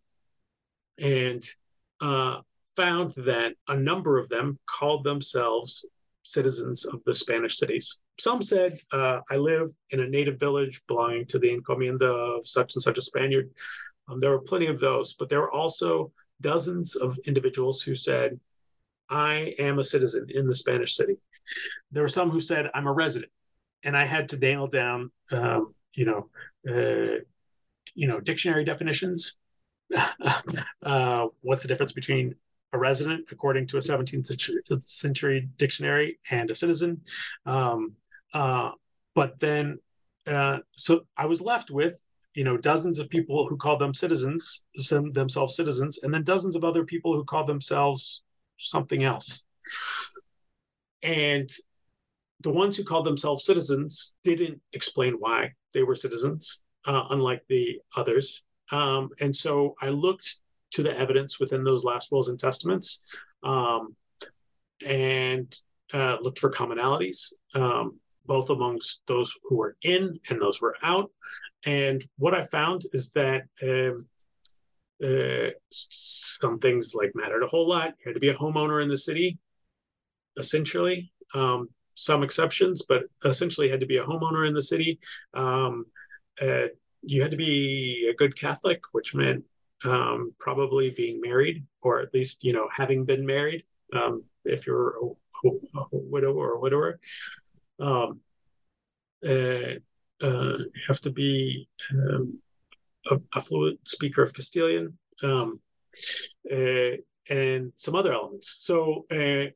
and 0.99 1.43
uh, 2.01 2.41
found 2.75 3.11
that 3.11 3.53
a 3.67 3.75
number 3.75 4.17
of 4.17 4.29
them 4.29 4.59
called 4.65 5.03
themselves 5.03 5.85
citizens 6.23 6.85
of 6.85 7.03
the 7.05 7.13
Spanish 7.13 7.57
cities. 7.57 8.01
Some 8.17 8.41
said, 8.41 8.79
uh, 8.91 9.19
I 9.29 9.35
live 9.35 9.71
in 9.89 9.99
a 9.99 10.07
native 10.07 10.39
village 10.39 10.81
belonging 10.87 11.25
to 11.27 11.39
the 11.39 11.49
encomienda 11.49 12.05
of 12.05 12.47
such 12.47 12.75
and 12.75 12.81
such 12.81 12.97
a 12.97 13.01
Spaniard. 13.01 13.49
Um, 14.07 14.19
there 14.19 14.31
were 14.31 14.39
plenty 14.39 14.67
of 14.67 14.79
those, 14.79 15.13
but 15.13 15.29
there 15.29 15.41
were 15.41 15.51
also 15.51 16.11
dozens 16.41 16.95
of 16.95 17.17
individuals 17.25 17.81
who 17.81 17.95
said, 17.95 18.39
I 19.09 19.55
am 19.59 19.79
a 19.79 19.83
citizen 19.83 20.27
in 20.29 20.47
the 20.47 20.55
Spanish 20.55 20.95
city. 20.95 21.17
There 21.91 22.03
were 22.03 22.09
some 22.09 22.29
who 22.29 22.39
said, 22.39 22.69
I'm 22.73 22.87
a 22.87 22.93
resident. 22.93 23.31
And 23.83 23.95
I 23.95 24.05
had 24.05 24.29
to 24.29 24.37
nail 24.37 24.65
down, 24.65 25.11
um, 25.31 25.75
you 25.93 26.05
know, 26.05 26.29
uh, 26.67 27.21
you 27.93 28.07
know, 28.07 28.19
dictionary 28.19 28.63
definitions. 28.63 29.37
uh, 30.83 31.27
what's 31.41 31.61
the 31.61 31.67
difference 31.67 31.91
between 31.91 32.35
a 32.73 32.77
resident, 32.77 33.27
according 33.31 33.67
to 33.67 33.77
a 33.77 33.79
17th 33.79 34.81
century, 34.87 35.49
dictionary, 35.57 36.19
and 36.29 36.51
a 36.51 36.55
citizen. 36.55 37.01
Um, 37.45 37.93
uh, 38.35 38.71
but 39.15 39.39
then, 39.39 39.79
uh, 40.27 40.59
so 40.73 41.07
I 41.17 41.25
was 41.25 41.41
left 41.41 41.71
with, 41.71 42.03
you 42.33 42.43
know, 42.43 42.57
dozens 42.57 42.99
of 42.99 43.09
people 43.09 43.47
who 43.47 43.55
call 43.55 43.77
them 43.77 43.93
citizens, 43.93 44.65
themselves 44.91 45.55
citizens, 45.55 45.99
and 46.03 46.13
then 46.13 46.23
dozens 46.23 46.55
of 46.55 46.65
other 46.65 46.83
people 46.83 47.15
who 47.15 47.23
call 47.23 47.45
themselves 47.45 48.21
something 48.57 49.03
else. 49.03 49.45
And 51.01 51.49
the 52.41 52.51
ones 52.51 52.75
who 52.75 52.83
called 52.83 53.05
themselves 53.05 53.45
citizens 53.45 54.13
didn't 54.23 54.61
explain 54.73 55.13
why 55.13 55.53
they 55.73 55.83
were 55.83 55.95
citizens, 55.95 56.61
uh, 56.85 57.05
unlike 57.11 57.43
the 57.47 57.79
others. 57.95 58.43
Um, 58.71 59.09
and 59.21 59.33
so 59.33 59.75
I 59.81 59.89
looked 59.89 60.41
to 60.71 60.83
the 60.83 60.97
evidence 60.97 61.39
within 61.39 61.63
those 61.63 61.85
last 61.85 62.11
wills 62.11 62.27
and 62.27 62.37
testaments 62.37 63.01
um, 63.43 63.95
and 64.85 65.55
uh, 65.93 66.17
looked 66.21 66.39
for 66.39 66.51
commonalities, 66.51 67.31
um, 67.53 67.99
both 68.25 68.49
amongst 68.49 69.01
those 69.07 69.33
who 69.43 69.57
were 69.57 69.77
in 69.81 70.19
and 70.29 70.41
those 70.41 70.57
who 70.57 70.67
were 70.67 70.77
out. 70.83 71.11
And 71.65 72.05
what 72.17 72.33
I 72.33 72.45
found 72.45 72.83
is 72.93 73.11
that 73.11 73.43
um, 73.63 74.05
uh, 75.03 75.51
some 75.71 76.59
things 76.59 76.93
like 76.93 77.11
mattered 77.15 77.43
a 77.43 77.47
whole 77.47 77.67
lot. 77.67 77.95
You 77.99 78.05
had 78.05 78.13
to 78.13 78.19
be 78.19 78.29
a 78.29 78.35
homeowner 78.35 78.81
in 78.81 78.89
the 78.89 78.97
city, 78.97 79.37
essentially. 80.37 81.11
Um, 81.33 81.69
some 81.95 82.23
exceptions, 82.23 82.81
but 82.87 83.03
essentially 83.23 83.69
had 83.69 83.79
to 83.79 83.85
be 83.85 83.97
a 83.97 84.03
homeowner 84.03 84.47
in 84.47 84.53
the 84.53 84.61
city. 84.61 84.99
Um, 85.33 85.85
uh, 86.41 86.67
you 87.01 87.21
had 87.21 87.31
to 87.31 87.37
be 87.37 88.09
a 88.11 88.15
good 88.15 88.37
Catholic, 88.37 88.81
which 88.91 89.15
meant 89.15 89.45
um, 89.83 90.33
probably 90.39 90.89
being 90.91 91.21
married, 91.21 91.65
or 91.81 91.99
at 91.99 92.13
least 92.13 92.43
you 92.43 92.53
know 92.53 92.67
having 92.73 93.05
been 93.05 93.25
married. 93.25 93.63
Um, 93.93 94.23
if 94.43 94.67
you're 94.67 94.95
a, 94.97 95.47
a, 95.47 95.49
a, 95.49 95.87
widow 95.91 96.33
or 96.33 96.53
a 96.53 96.59
widower, 96.59 96.99
um, 97.79 98.21
uh, 99.25 99.75
uh, 100.21 100.57
have 100.87 101.01
to 101.01 101.09
be 101.09 101.67
um, 101.91 102.39
a, 103.09 103.17
a, 103.35 103.41
fluent 103.41 103.85
speaker 103.87 104.23
of 104.23 104.33
Castilian, 104.33 104.97
um, 105.23 105.59
uh, 106.51 106.97
and 107.29 107.73
some 107.75 107.95
other 107.95 108.13
elements. 108.13 108.57
So 108.61 109.05
uh, 109.11 109.51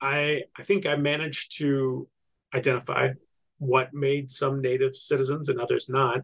I 0.00 0.42
I 0.56 0.62
think 0.62 0.86
I 0.86 0.96
managed 0.96 1.56
to 1.58 2.08
identify 2.54 3.10
what 3.58 3.92
made 3.92 4.30
some 4.30 4.60
native 4.60 4.96
citizens 4.96 5.48
and 5.48 5.60
others 5.60 5.88
not. 5.88 6.22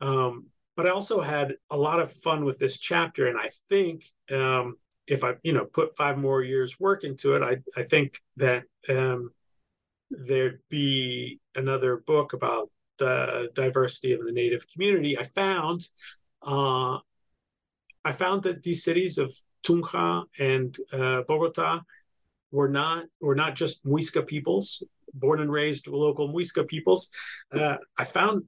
Um, 0.00 0.46
but 0.76 0.86
I 0.86 0.90
also 0.90 1.20
had 1.20 1.54
a 1.70 1.76
lot 1.76 2.00
of 2.00 2.12
fun 2.12 2.44
with 2.44 2.58
this 2.58 2.78
chapter, 2.78 3.28
and 3.28 3.38
I 3.38 3.50
think 3.68 4.04
um, 4.30 4.76
if 5.06 5.24
I 5.24 5.34
you 5.42 5.52
know 5.52 5.64
put 5.64 5.96
five 5.96 6.18
more 6.18 6.42
years 6.42 6.80
work 6.80 7.04
into 7.04 7.34
it, 7.34 7.42
I 7.42 7.80
I 7.80 7.84
think 7.84 8.20
that 8.36 8.64
um, 8.88 9.30
there'd 10.26 10.60
be 10.68 11.40
another 11.54 11.98
book 12.06 12.32
about 12.32 12.70
the 12.98 13.48
diversity 13.54 14.12
of 14.12 14.26
the 14.26 14.32
Native 14.32 14.66
community. 14.68 15.18
I 15.18 15.24
found 15.24 15.88
uh, 16.42 16.98
I 18.04 18.12
found 18.12 18.42
that 18.44 18.62
these 18.62 18.82
cities 18.82 19.18
of 19.18 19.34
Tunja 19.64 20.24
and 20.38 20.76
uh, 20.92 21.22
Bogota 21.26 21.80
were 22.50 22.68
not 22.68 23.04
were 23.20 23.34
not 23.34 23.54
just 23.54 23.84
Muisca 23.84 24.26
peoples, 24.26 24.82
born 25.14 25.40
and 25.40 25.50
raised 25.50 25.86
local 25.86 26.32
Muisca 26.32 26.66
peoples. 26.66 27.10
Uh, 27.52 27.76
I 27.98 28.04
found 28.04 28.44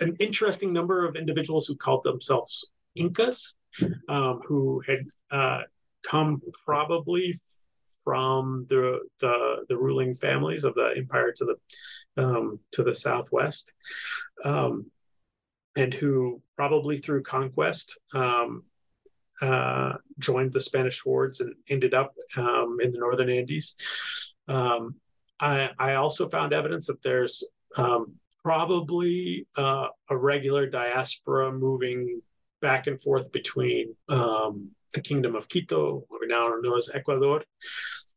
an 0.00 0.16
interesting 0.18 0.72
number 0.72 1.06
of 1.06 1.16
individuals 1.16 1.66
who 1.66 1.76
called 1.76 2.04
themselves 2.04 2.70
Incas, 2.94 3.54
um, 4.08 4.40
who 4.46 4.82
had 4.86 5.06
uh, 5.30 5.62
come 6.02 6.40
probably 6.64 7.34
from 8.02 8.66
the, 8.68 9.00
the, 9.20 9.64
the 9.68 9.76
ruling 9.76 10.14
families 10.14 10.64
of 10.64 10.74
the 10.74 10.92
empire 10.96 11.32
to 11.32 11.44
the 11.44 11.56
um, 12.16 12.60
to 12.72 12.82
the 12.82 12.94
southwest, 12.94 13.74
um, 14.44 14.90
and 15.76 15.92
who 15.92 16.40
probably 16.56 16.96
through 16.96 17.22
conquest 17.22 18.00
um, 18.14 18.64
uh, 19.42 19.94
joined 20.18 20.52
the 20.52 20.60
Spanish 20.60 21.00
hordes 21.00 21.40
and 21.40 21.54
ended 21.68 21.94
up 21.94 22.14
um, 22.36 22.78
in 22.80 22.92
the 22.92 22.98
northern 22.98 23.30
Andes. 23.30 23.74
Um, 24.48 24.96
I, 25.40 25.70
I 25.78 25.94
also 25.94 26.28
found 26.28 26.52
evidence 26.52 26.86
that 26.86 27.02
there's 27.02 27.42
um, 27.76 28.14
probably 28.42 29.46
uh, 29.56 29.88
a 30.08 30.16
regular 30.16 30.66
diaspora 30.66 31.50
moving 31.50 32.20
back 32.60 32.86
and 32.86 33.02
forth 33.02 33.32
between 33.32 33.96
um, 34.08 34.70
the 34.94 35.00
Kingdom 35.00 35.34
of 35.34 35.48
Quito, 35.48 36.04
we 36.10 36.26
now 36.26 36.48
know 36.62 36.76
as 36.76 36.90
Ecuador, 36.94 37.42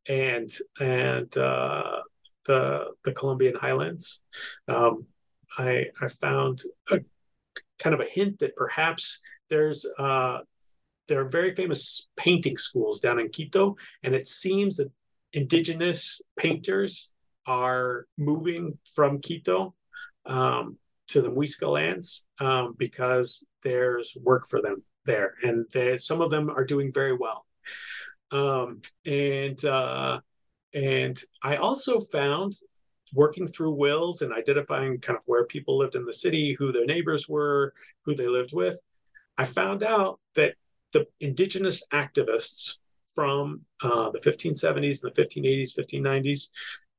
and 0.07 0.49
and 0.79 1.35
uh, 1.37 1.99
the 2.45 2.85
the 3.03 3.11
Colombian 3.11 3.55
highlands. 3.55 4.21
Um, 4.67 5.05
I 5.57 5.87
I 6.01 6.07
found 6.07 6.61
a 6.91 6.99
kind 7.79 7.93
of 7.93 7.99
a 7.99 8.05
hint 8.05 8.39
that 8.39 8.55
perhaps 8.55 9.19
there's 9.49 9.85
uh, 9.99 10.39
there 11.07 11.19
are 11.21 11.29
very 11.29 11.53
famous 11.55 12.07
painting 12.15 12.57
schools 12.57 12.99
down 12.99 13.19
in 13.19 13.29
Quito, 13.29 13.75
and 14.03 14.15
it 14.15 14.27
seems 14.27 14.77
that 14.77 14.91
indigenous 15.33 16.21
painters 16.37 17.09
are 17.45 18.05
moving 18.17 18.77
from 18.93 19.19
Quito 19.19 19.73
um, 20.25 20.77
to 21.07 21.21
the 21.21 21.29
Muisca 21.29 21.71
lands 21.71 22.25
um, 22.39 22.75
because 22.77 23.45
there's 23.63 24.15
work 24.21 24.47
for 24.47 24.61
them 24.61 24.83
there, 25.07 25.33
and 25.41 25.65
they, 25.73 25.97
some 25.97 26.21
of 26.21 26.29
them 26.29 26.51
are 26.51 26.63
doing 26.63 26.93
very 26.93 27.15
well. 27.15 27.45
Um, 28.31 28.81
and 29.05 29.63
uh, 29.65 30.19
and 30.73 31.19
I 31.41 31.55
also 31.55 31.99
found 31.99 32.53
working 33.13 33.47
through 33.47 33.71
wills 33.71 34.21
and 34.21 34.33
identifying 34.33 34.99
kind 34.99 35.17
of 35.17 35.23
where 35.25 35.45
people 35.45 35.77
lived 35.77 35.95
in 35.95 36.05
the 36.05 36.13
city, 36.13 36.55
who 36.59 36.71
their 36.71 36.85
neighbors 36.85 37.27
were, 37.27 37.73
who 38.03 38.13
they 38.13 38.27
lived 38.27 38.53
with, 38.53 38.77
I 39.37 39.45
found 39.45 39.83
out 39.83 40.19
that 40.35 40.55
the 40.93 41.07
indigenous 41.19 41.85
activists 41.93 42.77
from 43.13 43.61
uh, 43.83 44.09
the 44.11 44.19
1570s 44.19 45.03
and 45.03 45.11
the 45.13 45.21
1580s, 45.21 45.77
1590s, 45.77 46.49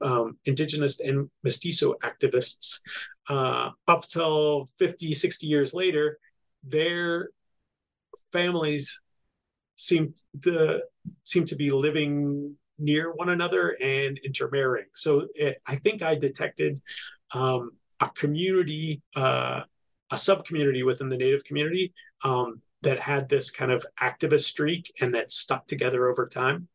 um, 0.00 0.36
indigenous 0.44 1.00
and 1.00 1.30
mestizo 1.42 1.94
activists, 2.02 2.80
uh, 3.28 3.70
up 3.86 4.08
till 4.08 4.68
50, 4.78 5.14
60 5.14 5.46
years 5.46 5.74
later, 5.74 6.18
their 6.62 7.30
families 8.32 9.00
seem 9.76 10.14
to 10.42 10.82
seem 11.24 11.44
to 11.46 11.56
be 11.56 11.70
living 11.70 12.56
near 12.78 13.12
one 13.12 13.28
another 13.28 13.76
and 13.82 14.18
intermarrying. 14.24 14.88
So 14.94 15.28
it, 15.34 15.60
I 15.66 15.76
think 15.76 16.02
I 16.02 16.14
detected 16.14 16.80
um, 17.32 17.72
a 18.00 18.08
community, 18.10 19.02
uh, 19.16 19.62
a 20.10 20.16
sub 20.16 20.44
community 20.44 20.82
within 20.82 21.08
the 21.08 21.16
Native 21.16 21.44
community 21.44 21.92
um, 22.24 22.62
that 22.82 22.98
had 23.00 23.28
this 23.28 23.50
kind 23.50 23.72
of 23.72 23.84
activist 24.00 24.44
streak 24.44 24.92
and 25.00 25.14
that 25.14 25.32
stuck 25.32 25.66
together 25.66 26.08
over 26.08 26.26
time. 26.26 26.68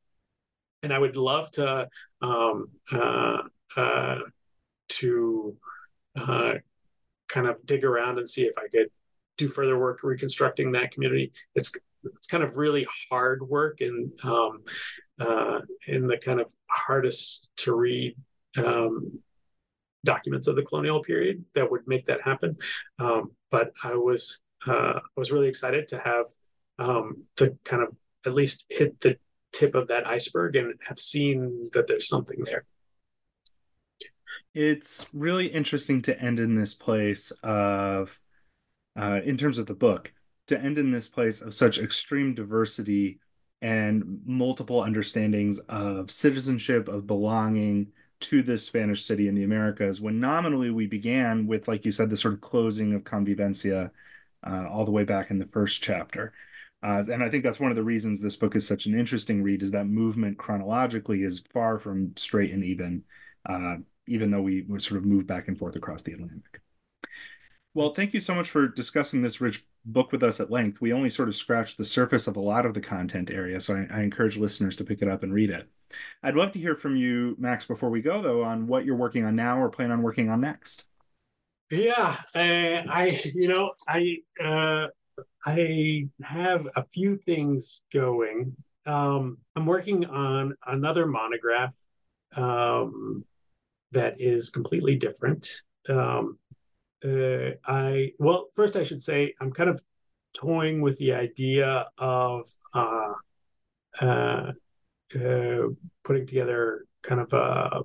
And 0.81 0.93
I 0.93 0.99
would 0.99 1.15
love 1.15 1.49
to 1.51 1.87
um, 2.21 2.67
uh, 2.91 3.43
uh, 3.77 4.19
to 4.89 5.57
uh, 6.15 6.53
kind 7.29 7.47
of 7.47 7.65
dig 7.65 7.83
around 7.83 8.19
and 8.19 8.29
see 8.29 8.43
if 8.43 8.55
I 8.57 8.67
could 8.67 8.89
do 9.37 9.47
further 9.47 9.77
work 9.77 9.99
reconstructing 10.03 10.71
that 10.71 10.91
community. 10.91 11.31
It's 11.55 11.73
it's 12.03 12.27
kind 12.27 12.43
of 12.43 12.57
really 12.57 12.85
hard 13.09 13.47
work 13.47 13.79
and 13.79 14.11
um, 14.23 14.63
uh, 15.19 15.59
in 15.87 16.07
the 16.07 16.17
kind 16.17 16.41
of 16.41 16.51
hardest 16.67 17.51
to 17.57 17.73
read 17.73 18.15
um, 18.57 19.19
documents 20.03 20.47
of 20.47 20.55
the 20.55 20.63
colonial 20.63 21.01
period 21.01 21.45
that 21.55 21.71
would 21.71 21.87
make 21.87 22.05
that 22.07 22.21
happen. 22.21 22.57
Um, 22.99 23.31
but 23.51 23.71
I 23.83 23.95
was 23.95 24.39
uh, 24.67 24.99
I 24.99 25.17
was 25.17 25.31
really 25.31 25.47
excited 25.47 25.87
to 25.89 25.99
have 25.99 26.25
um, 26.79 27.23
to 27.37 27.57
kind 27.63 27.83
of 27.83 27.95
at 28.25 28.33
least 28.33 28.65
hit 28.69 28.99
the 29.01 29.17
tip 29.53 29.75
of 29.75 29.87
that 29.87 30.07
iceberg 30.07 30.55
and 30.55 30.73
have 30.87 30.99
seen 30.99 31.69
that 31.73 31.87
there's 31.87 32.07
something 32.07 32.43
there. 32.43 32.65
It's 34.53 35.07
really 35.13 35.47
interesting 35.47 36.01
to 36.03 36.19
end 36.19 36.39
in 36.39 36.55
this 36.55 36.73
place 36.73 37.31
of, 37.43 38.19
uh, 38.95 39.19
in 39.23 39.37
terms 39.37 39.57
of 39.57 39.65
the 39.65 39.73
book, 39.73 40.11
to 40.47 40.59
end 40.59 40.77
in 40.77 40.91
this 40.91 41.07
place 41.07 41.41
of 41.41 41.53
such 41.53 41.77
extreme 41.77 42.33
diversity 42.33 43.19
and 43.61 44.19
multiple 44.25 44.81
understandings 44.81 45.59
of 45.69 46.11
citizenship, 46.11 46.87
of 46.87 47.07
belonging 47.07 47.87
to 48.19 48.41
this 48.41 48.65
Spanish 48.65 49.03
city 49.03 49.27
in 49.27 49.35
the 49.35 49.43
Americas, 49.43 50.01
when 50.01 50.19
nominally 50.19 50.69
we 50.69 50.85
began 50.85 51.47
with, 51.47 51.67
like 51.67 51.85
you 51.85 51.91
said, 51.91 52.09
the 52.09 52.17
sort 52.17 52.33
of 52.33 52.41
closing 52.41 52.93
of 52.93 53.03
convivencia 53.03 53.89
uh, 54.45 54.65
all 54.69 54.85
the 54.85 54.91
way 54.91 55.03
back 55.03 55.31
in 55.31 55.39
the 55.39 55.47
first 55.47 55.81
chapter. 55.81 56.33
Uh, 56.81 57.01
and 57.09 57.23
I 57.23 57.29
think 57.29 57.45
that's 57.45 57.59
one 57.59 57.71
of 57.71 57.77
the 57.77 57.83
reasons 57.83 58.19
this 58.19 58.35
book 58.35 58.57
is 58.57 58.67
such 58.67 58.85
an 58.85 58.99
interesting 58.99 59.41
read 59.41 59.63
is 59.63 59.71
that 59.71 59.87
movement 59.87 60.37
chronologically 60.37 61.23
is 61.23 61.39
far 61.53 61.79
from 61.79 62.11
straight 62.17 62.51
and 62.51 62.63
even, 62.63 63.03
uh, 63.47 63.77
even 64.07 64.31
though 64.31 64.41
we, 64.41 64.63
we 64.63 64.79
sort 64.81 64.97
of 64.97 65.05
move 65.05 65.25
back 65.25 65.47
and 65.47 65.57
forth 65.57 65.77
across 65.77 66.01
the 66.01 66.11
Atlantic. 66.11 66.59
Well, 67.75 67.93
thank 67.93 68.13
you 68.13 68.21
so 68.21 68.35
much 68.35 68.51
for 68.51 68.67
discussing 68.67 69.23
this 69.23 69.41
rich 69.41 69.65
book 69.83 70.11
with 70.11 70.21
us 70.21 70.39
at 70.39 70.51
length. 70.51 70.79
We 70.79 70.93
only 70.93 71.09
sort 71.09 71.27
of 71.27 71.35
scratched 71.35 71.77
the 71.77 71.85
surface 71.85 72.27
of 72.27 72.35
a 72.35 72.41
lot 72.41 72.67
of 72.67 72.75
the 72.75 72.81
content 72.81 73.31
area, 73.31 73.59
so 73.59 73.75
I, 73.75 73.97
I, 73.97 74.01
encourage 74.01 74.37
listeners 74.37 74.75
to 74.75 74.83
pick 74.83 75.01
it 75.01 75.07
up 75.07 75.23
and 75.23 75.33
read 75.33 75.49
it. 75.49 75.67
I'd 76.21 76.35
love 76.35 76.51
to 76.51 76.59
hear 76.59 76.75
from 76.75 76.95
you, 76.95 77.35
Max, 77.39 77.65
before 77.65 77.89
we 77.89 78.01
go, 78.01 78.21
though, 78.21 78.43
on 78.43 78.67
what 78.67 78.85
you're 78.85 78.95
working 78.95 79.25
on 79.25 79.35
now 79.35 79.59
or 79.59 79.69
plan 79.69 79.91
on 79.91 80.03
working 80.03 80.29
on 80.29 80.41
next. 80.41 80.85
Yeah, 81.71 82.15
uh, 82.35 82.83
I, 82.89 83.19
you 83.33 83.47
know, 83.47 83.73
I, 83.87 84.17
uh, 84.39 84.87
I 85.43 86.09
have 86.21 86.67
a 86.75 86.83
few 86.83 87.15
things 87.15 87.81
going. 87.91 88.55
Um, 88.85 89.39
I'm 89.55 89.65
working 89.65 90.05
on 90.05 90.55
another 90.67 91.07
monograph 91.07 91.73
um, 92.35 93.25
that 93.91 94.21
is 94.21 94.51
completely 94.51 94.95
different. 94.95 95.49
Um, 95.89 96.37
uh, 97.03 97.51
I 97.65 98.13
well, 98.19 98.47
first 98.55 98.75
I 98.75 98.83
should 98.83 99.01
say 99.01 99.33
I'm 99.39 99.51
kind 99.51 99.69
of 99.69 99.81
toying 100.33 100.81
with 100.81 100.97
the 100.97 101.13
idea 101.13 101.87
of 101.97 102.49
uh, 102.73 103.13
uh, 104.01 104.51
uh, 105.15 105.67
putting 106.03 106.25
together 106.25 106.85
kind 107.03 107.21
of 107.21 107.31
a, 107.33 107.81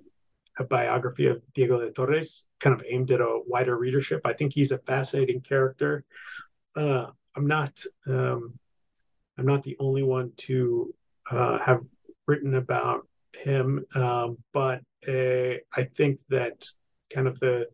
a, 0.58 0.64
biography 0.64 1.26
of 1.26 1.42
Diego 1.52 1.78
de 1.78 1.90
Torres, 1.90 2.46
kind 2.60 2.74
of 2.74 2.84
aimed 2.88 3.10
at 3.10 3.20
a 3.20 3.40
wider 3.46 3.76
readership. 3.76 4.22
I 4.24 4.32
think 4.32 4.54
he's 4.54 4.70
a 4.70 4.78
fascinating 4.78 5.40
character. 5.40 6.04
Uh, 6.74 7.06
I'm 7.36 7.46
not 7.46 7.78
um, 8.06 8.58
I'm 9.36 9.46
not 9.46 9.62
the 9.62 9.76
only 9.78 10.02
one 10.02 10.32
to 10.38 10.94
uh, 11.30 11.58
have 11.58 11.82
written 12.26 12.54
about 12.54 13.06
him, 13.34 13.84
um, 13.94 14.38
but 14.52 14.80
I 15.06 15.84
think 15.96 16.20
that 16.28 16.64
kind 17.12 17.28
of 17.28 17.38
the 17.40 17.66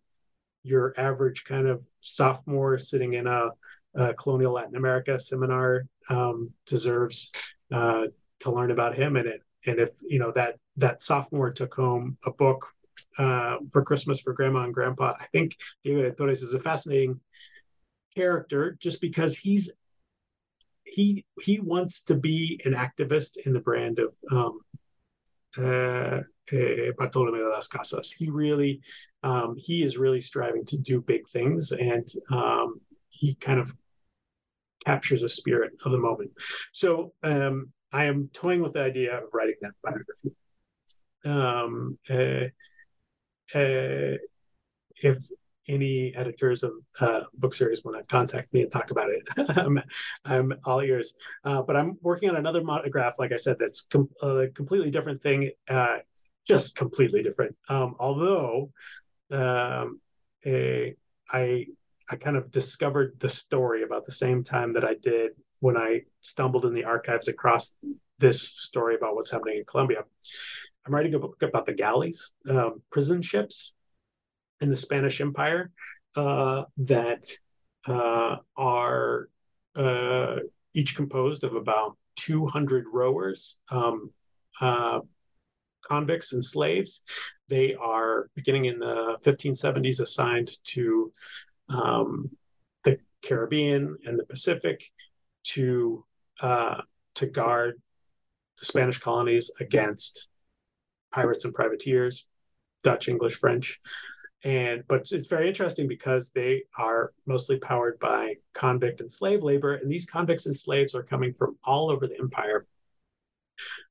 your 0.64 0.94
average 0.98 1.44
kind 1.44 1.68
of 1.68 1.86
sophomore 2.00 2.78
sitting 2.78 3.14
in 3.14 3.26
a, 3.26 3.50
a 3.94 4.14
colonial 4.14 4.54
Latin 4.54 4.76
America 4.76 5.20
seminar 5.20 5.86
um, 6.10 6.50
deserves 6.66 7.30
uh, 7.72 8.04
to 8.40 8.50
learn 8.50 8.70
about 8.70 8.96
him. 8.96 9.16
And 9.16 9.28
it, 9.28 9.40
and 9.66 9.78
if 9.78 9.90
you 10.02 10.18
know 10.18 10.32
that 10.32 10.56
that 10.76 11.02
sophomore 11.02 11.52
took 11.52 11.74
home 11.74 12.18
a 12.24 12.30
book 12.32 12.66
uh, 13.18 13.56
for 13.70 13.82
Christmas 13.82 14.20
for 14.20 14.32
grandma 14.32 14.64
and 14.64 14.74
grandpa, 14.74 15.14
I 15.18 15.26
think 15.32 15.56
Diego 15.84 16.10
Torres 16.10 16.42
is 16.42 16.54
a 16.54 16.60
fascinating 16.60 17.20
character 18.16 18.76
just 18.80 19.00
because 19.00 19.36
he's 19.36 19.70
he 20.84 21.24
he 21.40 21.60
wants 21.60 22.02
to 22.04 22.14
be 22.14 22.60
an 22.64 22.74
activist 22.74 23.36
in 23.44 23.52
the 23.52 23.60
brand 23.60 23.98
of 23.98 24.14
um, 24.30 24.60
uh, 25.58 26.20
uh, 26.52 26.92
Bartolome 26.98 27.38
de 27.38 27.48
las 27.48 27.68
Casas. 27.68 28.10
He 28.10 28.28
really, 28.28 28.80
um, 29.22 29.56
he 29.56 29.82
is 29.82 29.98
really 29.98 30.20
striving 30.20 30.64
to 30.66 30.78
do 30.78 31.00
big 31.00 31.28
things, 31.28 31.72
and 31.72 32.08
um, 32.30 32.80
he 33.08 33.34
kind 33.34 33.60
of 33.60 33.74
captures 34.84 35.22
a 35.22 35.28
spirit 35.28 35.72
of 35.84 35.92
the 35.92 35.98
moment. 35.98 36.30
So 36.72 37.12
um, 37.22 37.72
I 37.92 38.04
am 38.04 38.28
toying 38.32 38.62
with 38.62 38.74
the 38.74 38.82
idea 38.82 39.16
of 39.16 39.24
writing 39.32 39.54
that 39.62 39.72
biography. 39.82 40.34
Um, 41.24 41.98
uh, 42.10 42.48
uh, 43.58 44.18
if 44.96 45.18
any 45.68 46.14
editors 46.14 46.62
of 46.62 46.72
uh, 47.00 47.22
book 47.34 47.54
series 47.54 47.84
want 47.84 47.96
to 47.96 48.04
contact 48.04 48.52
me 48.52 48.62
and 48.62 48.72
talk 48.72 48.90
about 48.90 49.08
it, 49.10 49.22
I'm, 49.56 49.80
I'm 50.24 50.54
all 50.64 50.80
ears. 50.80 51.14
Uh, 51.44 51.62
but 51.62 51.76
I'm 51.76 51.98
working 52.02 52.30
on 52.30 52.36
another 52.36 52.62
monograph, 52.62 53.18
like 53.18 53.32
I 53.32 53.36
said, 53.36 53.56
that's 53.58 53.82
com- 53.82 54.10
a 54.22 54.48
completely 54.54 54.90
different 54.90 55.22
thing. 55.22 55.50
Uh, 55.68 55.98
just 56.46 56.76
completely 56.76 57.22
different. 57.22 57.56
Um, 57.68 57.96
although 57.98 58.70
um, 59.30 60.00
a, 60.44 60.94
I 61.32 61.66
I 62.10 62.16
kind 62.16 62.36
of 62.36 62.50
discovered 62.50 63.14
the 63.18 63.30
story 63.30 63.82
about 63.82 64.04
the 64.04 64.12
same 64.12 64.44
time 64.44 64.74
that 64.74 64.84
I 64.84 64.94
did 64.94 65.32
when 65.60 65.76
I 65.76 66.02
stumbled 66.20 66.66
in 66.66 66.74
the 66.74 66.84
archives 66.84 67.28
across 67.28 67.74
this 68.18 68.42
story 68.42 68.94
about 68.94 69.14
what's 69.14 69.30
happening 69.30 69.58
in 69.58 69.64
Colombia. 69.64 70.02
I'm 70.86 70.94
writing 70.94 71.14
a 71.14 71.18
book 71.18 71.42
about 71.42 71.64
the 71.64 71.72
galleys, 71.72 72.32
um, 72.48 72.82
prison 72.90 73.22
ships 73.22 73.74
in 74.64 74.70
the 74.70 74.76
Spanish 74.78 75.20
Empire 75.20 75.70
uh, 76.16 76.62
that 76.78 77.30
uh, 77.86 78.36
are 78.56 79.28
uh, 79.76 80.36
each 80.72 80.96
composed 80.96 81.44
of 81.44 81.54
about 81.54 81.98
200 82.16 82.86
rowers, 82.90 83.58
um, 83.70 84.10
uh, 84.62 85.00
convicts 85.82 86.32
and 86.32 86.42
slaves. 86.42 87.02
They 87.48 87.74
are 87.74 88.30
beginning 88.34 88.64
in 88.64 88.78
the 88.78 89.18
1570s 89.22 90.00
assigned 90.00 90.50
to 90.72 91.12
um, 91.68 92.30
the 92.84 92.98
Caribbean 93.22 93.98
and 94.06 94.18
the 94.18 94.24
Pacific 94.24 94.90
to 95.52 96.06
uh, 96.40 96.80
to 97.16 97.26
guard 97.26 97.82
the 98.58 98.64
Spanish 98.64 98.98
colonies 98.98 99.50
against 99.60 100.28
pirates 101.12 101.44
and 101.44 101.52
privateers, 101.52 102.24
Dutch, 102.82 103.08
English, 103.08 103.34
French. 103.34 103.78
And 104.44 104.84
but 104.88 105.10
it's 105.10 105.26
very 105.26 105.48
interesting 105.48 105.88
because 105.88 106.30
they 106.30 106.64
are 106.78 107.12
mostly 107.26 107.58
powered 107.58 107.98
by 107.98 108.34
convict 108.52 109.00
and 109.00 109.10
slave 109.10 109.42
labor, 109.42 109.74
and 109.74 109.90
these 109.90 110.04
convicts 110.04 110.44
and 110.46 110.56
slaves 110.56 110.94
are 110.94 111.02
coming 111.02 111.32
from 111.32 111.56
all 111.64 111.90
over 111.90 112.06
the 112.06 112.18
empire. 112.18 112.66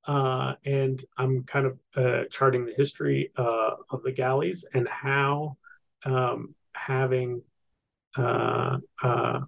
Uh, 0.06 0.54
and 0.66 1.04
I'm 1.18 1.44
kind 1.44 1.66
of 1.66 1.80
uh, 1.96 2.24
charting 2.30 2.66
the 2.66 2.74
history 2.78 3.32
uh, 3.38 3.72
of 3.90 4.04
the 4.04 4.12
galleys 4.12 4.66
and 4.74 4.88
how 4.88 5.58
um, 6.06 6.54
having 6.74 7.42
uh, 8.18 8.78
uh, 9.02 9.40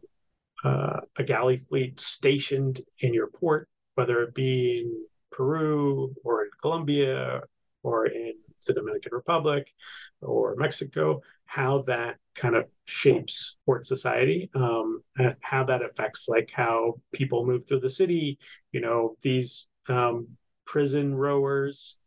uh, 0.63 0.99
a 1.17 1.23
galley 1.23 1.57
fleet 1.57 1.99
stationed 1.99 2.81
in 2.99 3.13
your 3.13 3.27
port, 3.27 3.67
whether 3.95 4.23
it 4.23 4.33
be 4.33 4.79
in 4.79 5.05
Peru 5.31 6.15
or 6.23 6.45
in 6.45 6.49
Colombia 6.61 7.41
or 7.83 8.07
in 8.07 8.33
the 8.65 8.73
Dominican 8.73 9.13
Republic 9.13 9.73
or 10.21 10.55
Mexico, 10.55 11.21
how 11.45 11.83
that 11.83 12.17
kind 12.33 12.55
of 12.55 12.65
shapes 12.85 13.57
port 13.65 13.85
society, 13.85 14.49
um, 14.55 15.01
how 15.41 15.63
that 15.63 15.83
affects 15.83 16.27
like 16.27 16.49
how 16.53 16.95
people 17.13 17.45
move 17.45 17.67
through 17.67 17.79
the 17.79 17.89
city. 17.89 18.37
You 18.71 18.81
know, 18.81 19.15
these 19.21 19.67
um, 19.87 20.27
prison 20.65 21.15
rowers 21.15 21.97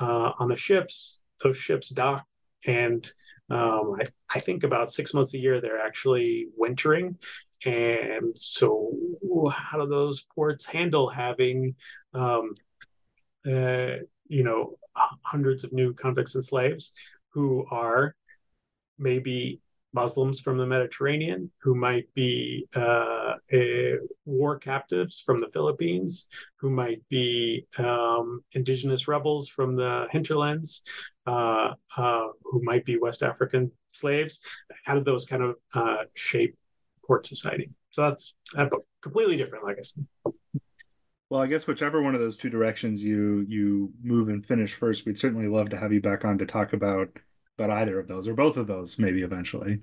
uh, 0.00 0.32
on 0.38 0.48
the 0.48 0.56
ships, 0.56 1.22
those 1.42 1.56
ships 1.56 1.90
dock, 1.90 2.24
and 2.66 3.10
um, 3.48 3.96
I, 4.00 4.04
I, 4.34 4.40
think 4.40 4.64
about 4.64 4.90
six 4.90 5.14
months 5.14 5.34
a 5.34 5.38
year 5.38 5.60
they're 5.60 5.80
actually 5.80 6.48
wintering. 6.56 7.16
And 7.64 8.34
so, 8.36 8.92
how 9.54 9.80
do 9.80 9.86
those 9.86 10.26
ports 10.34 10.66
handle 10.66 11.08
having, 11.08 11.76
um, 12.12 12.54
uh, 13.46 13.98
you 14.28 14.44
know, 14.44 14.76
hundreds 15.22 15.64
of 15.64 15.72
new 15.72 15.92
convicts 15.94 16.34
and 16.34 16.44
slaves 16.44 16.92
who 17.30 17.66
are 17.70 18.14
maybe 18.98 19.60
Muslims 19.92 20.40
from 20.40 20.58
the 20.58 20.66
Mediterranean 20.66 21.50
who 21.62 21.74
might 21.74 22.12
be 22.14 22.68
uh, 22.74 23.34
war 24.26 24.58
captives 24.58 25.22
from 25.24 25.40
the 25.40 25.48
Philippines, 25.48 26.26
who 26.56 26.70
might 26.70 27.02
be 27.08 27.66
um, 27.78 28.44
indigenous 28.52 29.08
rebels 29.08 29.48
from 29.48 29.74
the 29.74 30.06
hinterlands, 30.10 30.82
uh, 31.26 31.72
uh, 31.96 32.26
who 32.44 32.62
might 32.62 32.84
be 32.84 32.98
West 32.98 33.22
African 33.22 33.72
slaves. 33.92 34.40
How 34.84 34.94
do 34.94 35.02
those 35.02 35.24
kind 35.24 35.42
of 35.42 35.56
uh, 35.74 36.04
shape 36.14 36.56
port 37.04 37.24
society? 37.24 37.70
So 37.90 38.02
that's 38.02 38.34
a 38.54 38.68
completely 39.00 39.38
different, 39.38 39.64
like 39.64 39.78
I 39.78 39.82
said. 39.82 40.06
Well, 41.28 41.40
I 41.40 41.48
guess 41.48 41.66
whichever 41.66 42.02
one 42.02 42.14
of 42.14 42.20
those 42.20 42.36
two 42.36 42.50
directions 42.50 43.02
you 43.02 43.44
you 43.48 43.92
move 44.02 44.28
and 44.28 44.46
finish 44.46 44.74
first, 44.74 45.06
we'd 45.06 45.18
certainly 45.18 45.48
love 45.48 45.70
to 45.70 45.76
have 45.76 45.92
you 45.92 46.00
back 46.00 46.24
on 46.24 46.38
to 46.38 46.46
talk 46.46 46.72
about 46.72 47.08
about 47.58 47.70
either 47.70 47.98
of 47.98 48.06
those 48.06 48.28
or 48.28 48.34
both 48.34 48.56
of 48.56 48.66
those, 48.66 48.98
maybe 48.98 49.22
eventually. 49.22 49.80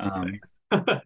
Um, 0.00 0.40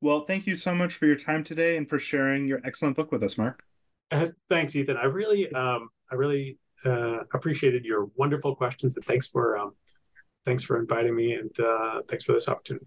well, 0.00 0.24
thank 0.24 0.46
you 0.46 0.56
so 0.56 0.74
much 0.74 0.94
for 0.94 1.06
your 1.06 1.16
time 1.16 1.44
today 1.44 1.76
and 1.76 1.88
for 1.88 1.98
sharing 1.98 2.46
your 2.46 2.60
excellent 2.64 2.96
book 2.96 3.12
with 3.12 3.22
us, 3.22 3.36
Mark. 3.36 3.62
Uh, 4.10 4.28
thanks, 4.48 4.74
Ethan. 4.74 4.96
I 4.96 5.04
really, 5.04 5.52
um, 5.52 5.90
I 6.10 6.14
really 6.14 6.58
uh, 6.84 7.20
appreciated 7.34 7.84
your 7.84 8.08
wonderful 8.16 8.56
questions 8.56 8.96
and 8.96 9.04
thanks 9.04 9.28
for, 9.28 9.58
um, 9.58 9.72
thanks 10.46 10.64
for 10.64 10.78
inviting 10.78 11.14
me 11.14 11.34
and 11.34 11.60
uh, 11.60 12.00
thanks 12.08 12.24
for 12.24 12.32
this 12.32 12.48
opportunity. 12.48 12.86